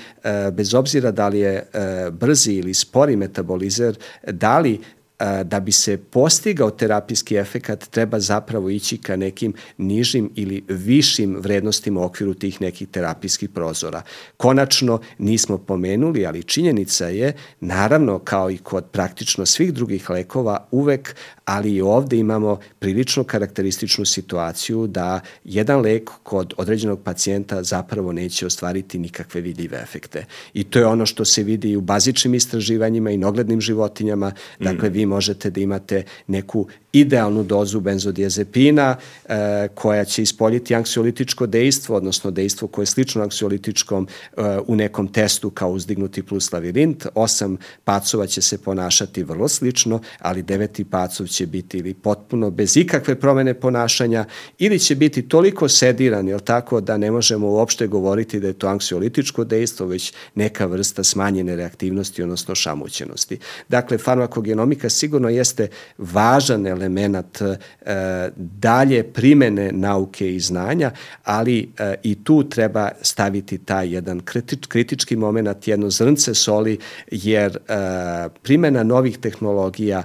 bez 0.54 0.74
obzira 0.74 1.11
da 1.12 1.28
li 1.28 1.40
je 1.40 1.54
uh, 1.64 2.14
brzi 2.14 2.54
ili 2.54 2.74
spori 2.74 3.16
metabolizer, 3.16 3.98
da 4.28 4.60
li 4.60 4.80
da 5.44 5.60
bi 5.60 5.72
se 5.72 5.98
postigao 5.98 6.72
terapijski 6.72 7.36
efekat 7.36 7.88
treba 7.90 8.20
zapravo 8.20 8.70
ići 8.70 8.98
ka 8.98 9.16
nekim 9.16 9.54
nižim 9.78 10.30
ili 10.36 10.64
višim 10.68 11.36
vrednostima 11.40 12.02
u 12.02 12.04
okviru 12.04 12.34
tih 12.34 12.62
nekih 12.62 12.88
terapijskih 12.88 13.50
prozora. 13.50 14.02
Konačno 14.38 15.00
nismo 15.18 15.58
pomenuli, 15.58 16.26
ali 16.26 16.44
činjenica 16.44 17.08
je, 17.08 17.34
naravno 17.60 18.20
kao 18.20 18.52
i 18.52 18.58
kod 18.58 18.86
praktično 18.86 19.46
svih 19.46 19.74
drugih 19.74 20.10
lekova, 20.10 20.68
uvek 20.72 21.16
ali 21.46 21.76
i 21.76 21.82
ovde 21.82 22.18
imamo 22.18 22.60
prilično 22.80 23.24
karakterističnu 23.24 24.06
situaciju 24.06 24.88
da 24.88 25.20
jedan 25.44 25.82
lek 25.82 26.10
kod 26.24 26.54
određenog 26.58 27.00
pacijenta 27.04 27.64
zapravo 27.64 28.12
neće 28.12 28.46
ostvariti 28.46 29.00
nikakve 29.00 29.42
vidljive 29.42 29.78
efekte. 29.84 30.26
I 30.54 30.64
to 30.64 30.80
je 30.80 30.86
ono 30.86 31.06
što 31.06 31.26
se 31.26 31.44
vidi 31.44 31.70
i 31.72 31.78
u 31.78 31.82
bazičnim 31.82 32.34
istraživanjima 32.34 33.12
i 33.12 33.18
noglednim 33.18 33.62
životinjama. 33.62 34.32
Dakle, 34.60 34.90
vi 34.90 35.06
možete 35.12 35.50
da 35.50 35.62
imate 35.62 36.04
neku 36.28 36.68
idealnu 36.94 37.44
dozu 37.44 37.80
benzodiazepina 37.80 38.96
e, 39.26 39.68
koja 39.76 40.06
će 40.06 40.22
ispoljiti 40.22 40.76
anksiolitičko 40.76 41.48
dejstvo, 41.48 41.96
odnosno 41.96 42.32
dejstvo 42.32 42.68
koje 42.68 42.84
je 42.84 42.88
slično 42.88 43.24
anksiolitičkom 43.24 44.08
e, 44.08 44.42
u 44.68 44.76
nekom 44.76 45.08
testu 45.08 45.50
kao 45.50 45.72
uzdignuti 45.72 46.24
plus 46.24 46.52
lavirint. 46.52 47.06
Osam 47.16 47.58
pacova 47.84 48.28
će 48.28 48.42
se 48.42 48.58
ponašati 48.58 49.24
vrlo 49.24 49.48
slično, 49.48 50.02
ali 50.20 50.44
deveti 50.44 50.84
pacov 50.84 51.28
će 51.28 51.48
biti 51.48 51.78
ili 51.78 51.94
potpuno 51.94 52.50
bez 52.50 52.78
ikakve 52.78 53.16
promene 53.20 53.54
ponašanja 53.54 54.26
ili 54.58 54.80
će 54.80 54.96
biti 54.96 55.22
toliko 55.22 55.70
sediran, 55.70 56.28
jel 56.28 56.40
tako, 56.40 56.82
da 56.82 56.98
ne 56.98 57.12
možemo 57.12 57.48
uopšte 57.48 57.88
govoriti 57.88 58.40
da 58.40 58.48
je 58.48 58.54
to 58.54 58.68
anksiolitičko 58.68 59.44
dejstvo, 59.44 59.86
već 59.88 60.14
neka 60.36 60.66
vrsta 60.66 61.04
smanjene 61.04 61.56
reaktivnosti, 61.56 62.24
odnosno 62.24 62.56
šamućenosti. 62.56 63.40
Dakle, 63.70 63.98
farmakogenomika 63.98 64.90
sigurno 64.90 65.30
jeste 65.30 65.68
važan 65.98 66.62
e, 66.86 68.30
dalje 68.36 69.04
primene 69.04 69.72
nauke 69.72 70.36
i 70.36 70.40
znanja, 70.40 70.92
ali 71.24 71.72
e, 71.78 71.96
i 72.04 72.24
tu 72.24 72.50
treba 72.50 72.90
staviti 73.02 73.58
taj 73.58 73.94
jedan 73.94 74.20
kritič, 74.20 74.66
kritički 74.66 75.16
moment, 75.16 75.68
jedno 75.68 75.90
zrnce 75.90 76.34
soli, 76.34 76.78
jer 77.12 77.58
e, 77.58 77.60
primena 78.44 78.84
novih 78.84 79.18
tehnologija, 79.18 80.04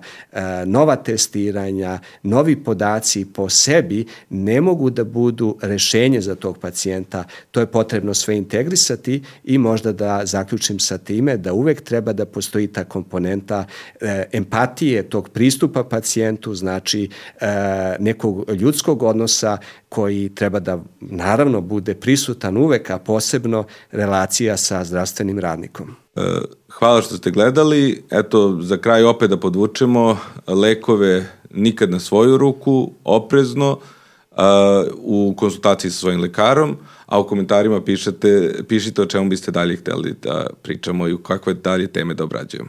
nova 0.66 0.96
testiranja, 0.96 1.98
novi 2.22 2.56
podaci 2.56 3.24
po 3.24 3.48
sebi 3.48 4.06
ne 4.30 4.60
mogu 4.60 4.90
da 4.90 5.04
budu 5.04 5.56
rešenje 5.62 6.20
za 6.20 6.34
tog 6.34 6.58
pacijenta. 6.58 7.24
To 7.50 7.60
je 7.60 7.66
potrebno 7.66 8.14
sve 8.14 8.36
integrisati 8.36 9.22
i 9.44 9.58
možda 9.58 9.92
da 9.92 10.20
zaključim 10.24 10.78
sa 10.78 10.98
time 10.98 11.36
da 11.36 11.52
uvek 11.52 11.80
treba 11.80 12.12
da 12.12 12.26
postoji 12.26 12.66
ta 12.66 12.84
komponenta 12.84 13.64
empatije 14.32 15.02
tog 15.02 15.28
pristupa 15.28 15.84
pacijentu, 15.84 16.54
znači 16.66 17.08
e, 17.40 17.46
nekog 17.98 18.50
ljudskog 18.50 19.02
odnosa 19.02 19.58
koji 19.88 20.28
treba 20.34 20.60
da 20.60 20.78
naravno 21.00 21.60
bude 21.60 21.94
prisutan 21.94 22.56
uvek, 22.56 22.90
a 22.90 22.98
posebno 22.98 23.64
relacija 23.92 24.56
sa 24.56 24.84
zdravstvenim 24.84 25.38
radnikom. 25.38 25.96
E, 26.16 26.20
hvala 26.68 27.02
što 27.02 27.16
ste 27.16 27.30
gledali. 27.30 28.02
Eto, 28.10 28.58
za 28.62 28.76
kraj 28.76 29.04
opet 29.04 29.30
da 29.30 29.36
podvučemo, 29.36 30.18
lekove 30.46 31.26
nikad 31.50 31.90
na 31.90 32.00
svoju 32.00 32.38
ruku, 32.38 32.90
oprezno, 33.04 33.78
u 34.96 35.34
konsultaciji 35.36 35.90
sa 35.90 35.98
svojim 35.98 36.20
lekarom, 36.20 36.76
a 37.06 37.20
u 37.20 37.26
komentarima 37.26 37.80
pišete, 37.80 38.54
pišite 38.68 39.02
o 39.02 39.06
čemu 39.06 39.28
biste 39.28 39.50
dalje 39.50 39.76
hteli 39.76 40.14
da 40.22 40.46
pričamo 40.62 41.08
i 41.08 41.12
u 41.12 41.18
kakve 41.18 41.54
dalje 41.54 41.86
teme 41.86 42.14
da 42.14 42.24
obrađujemo. 42.24 42.68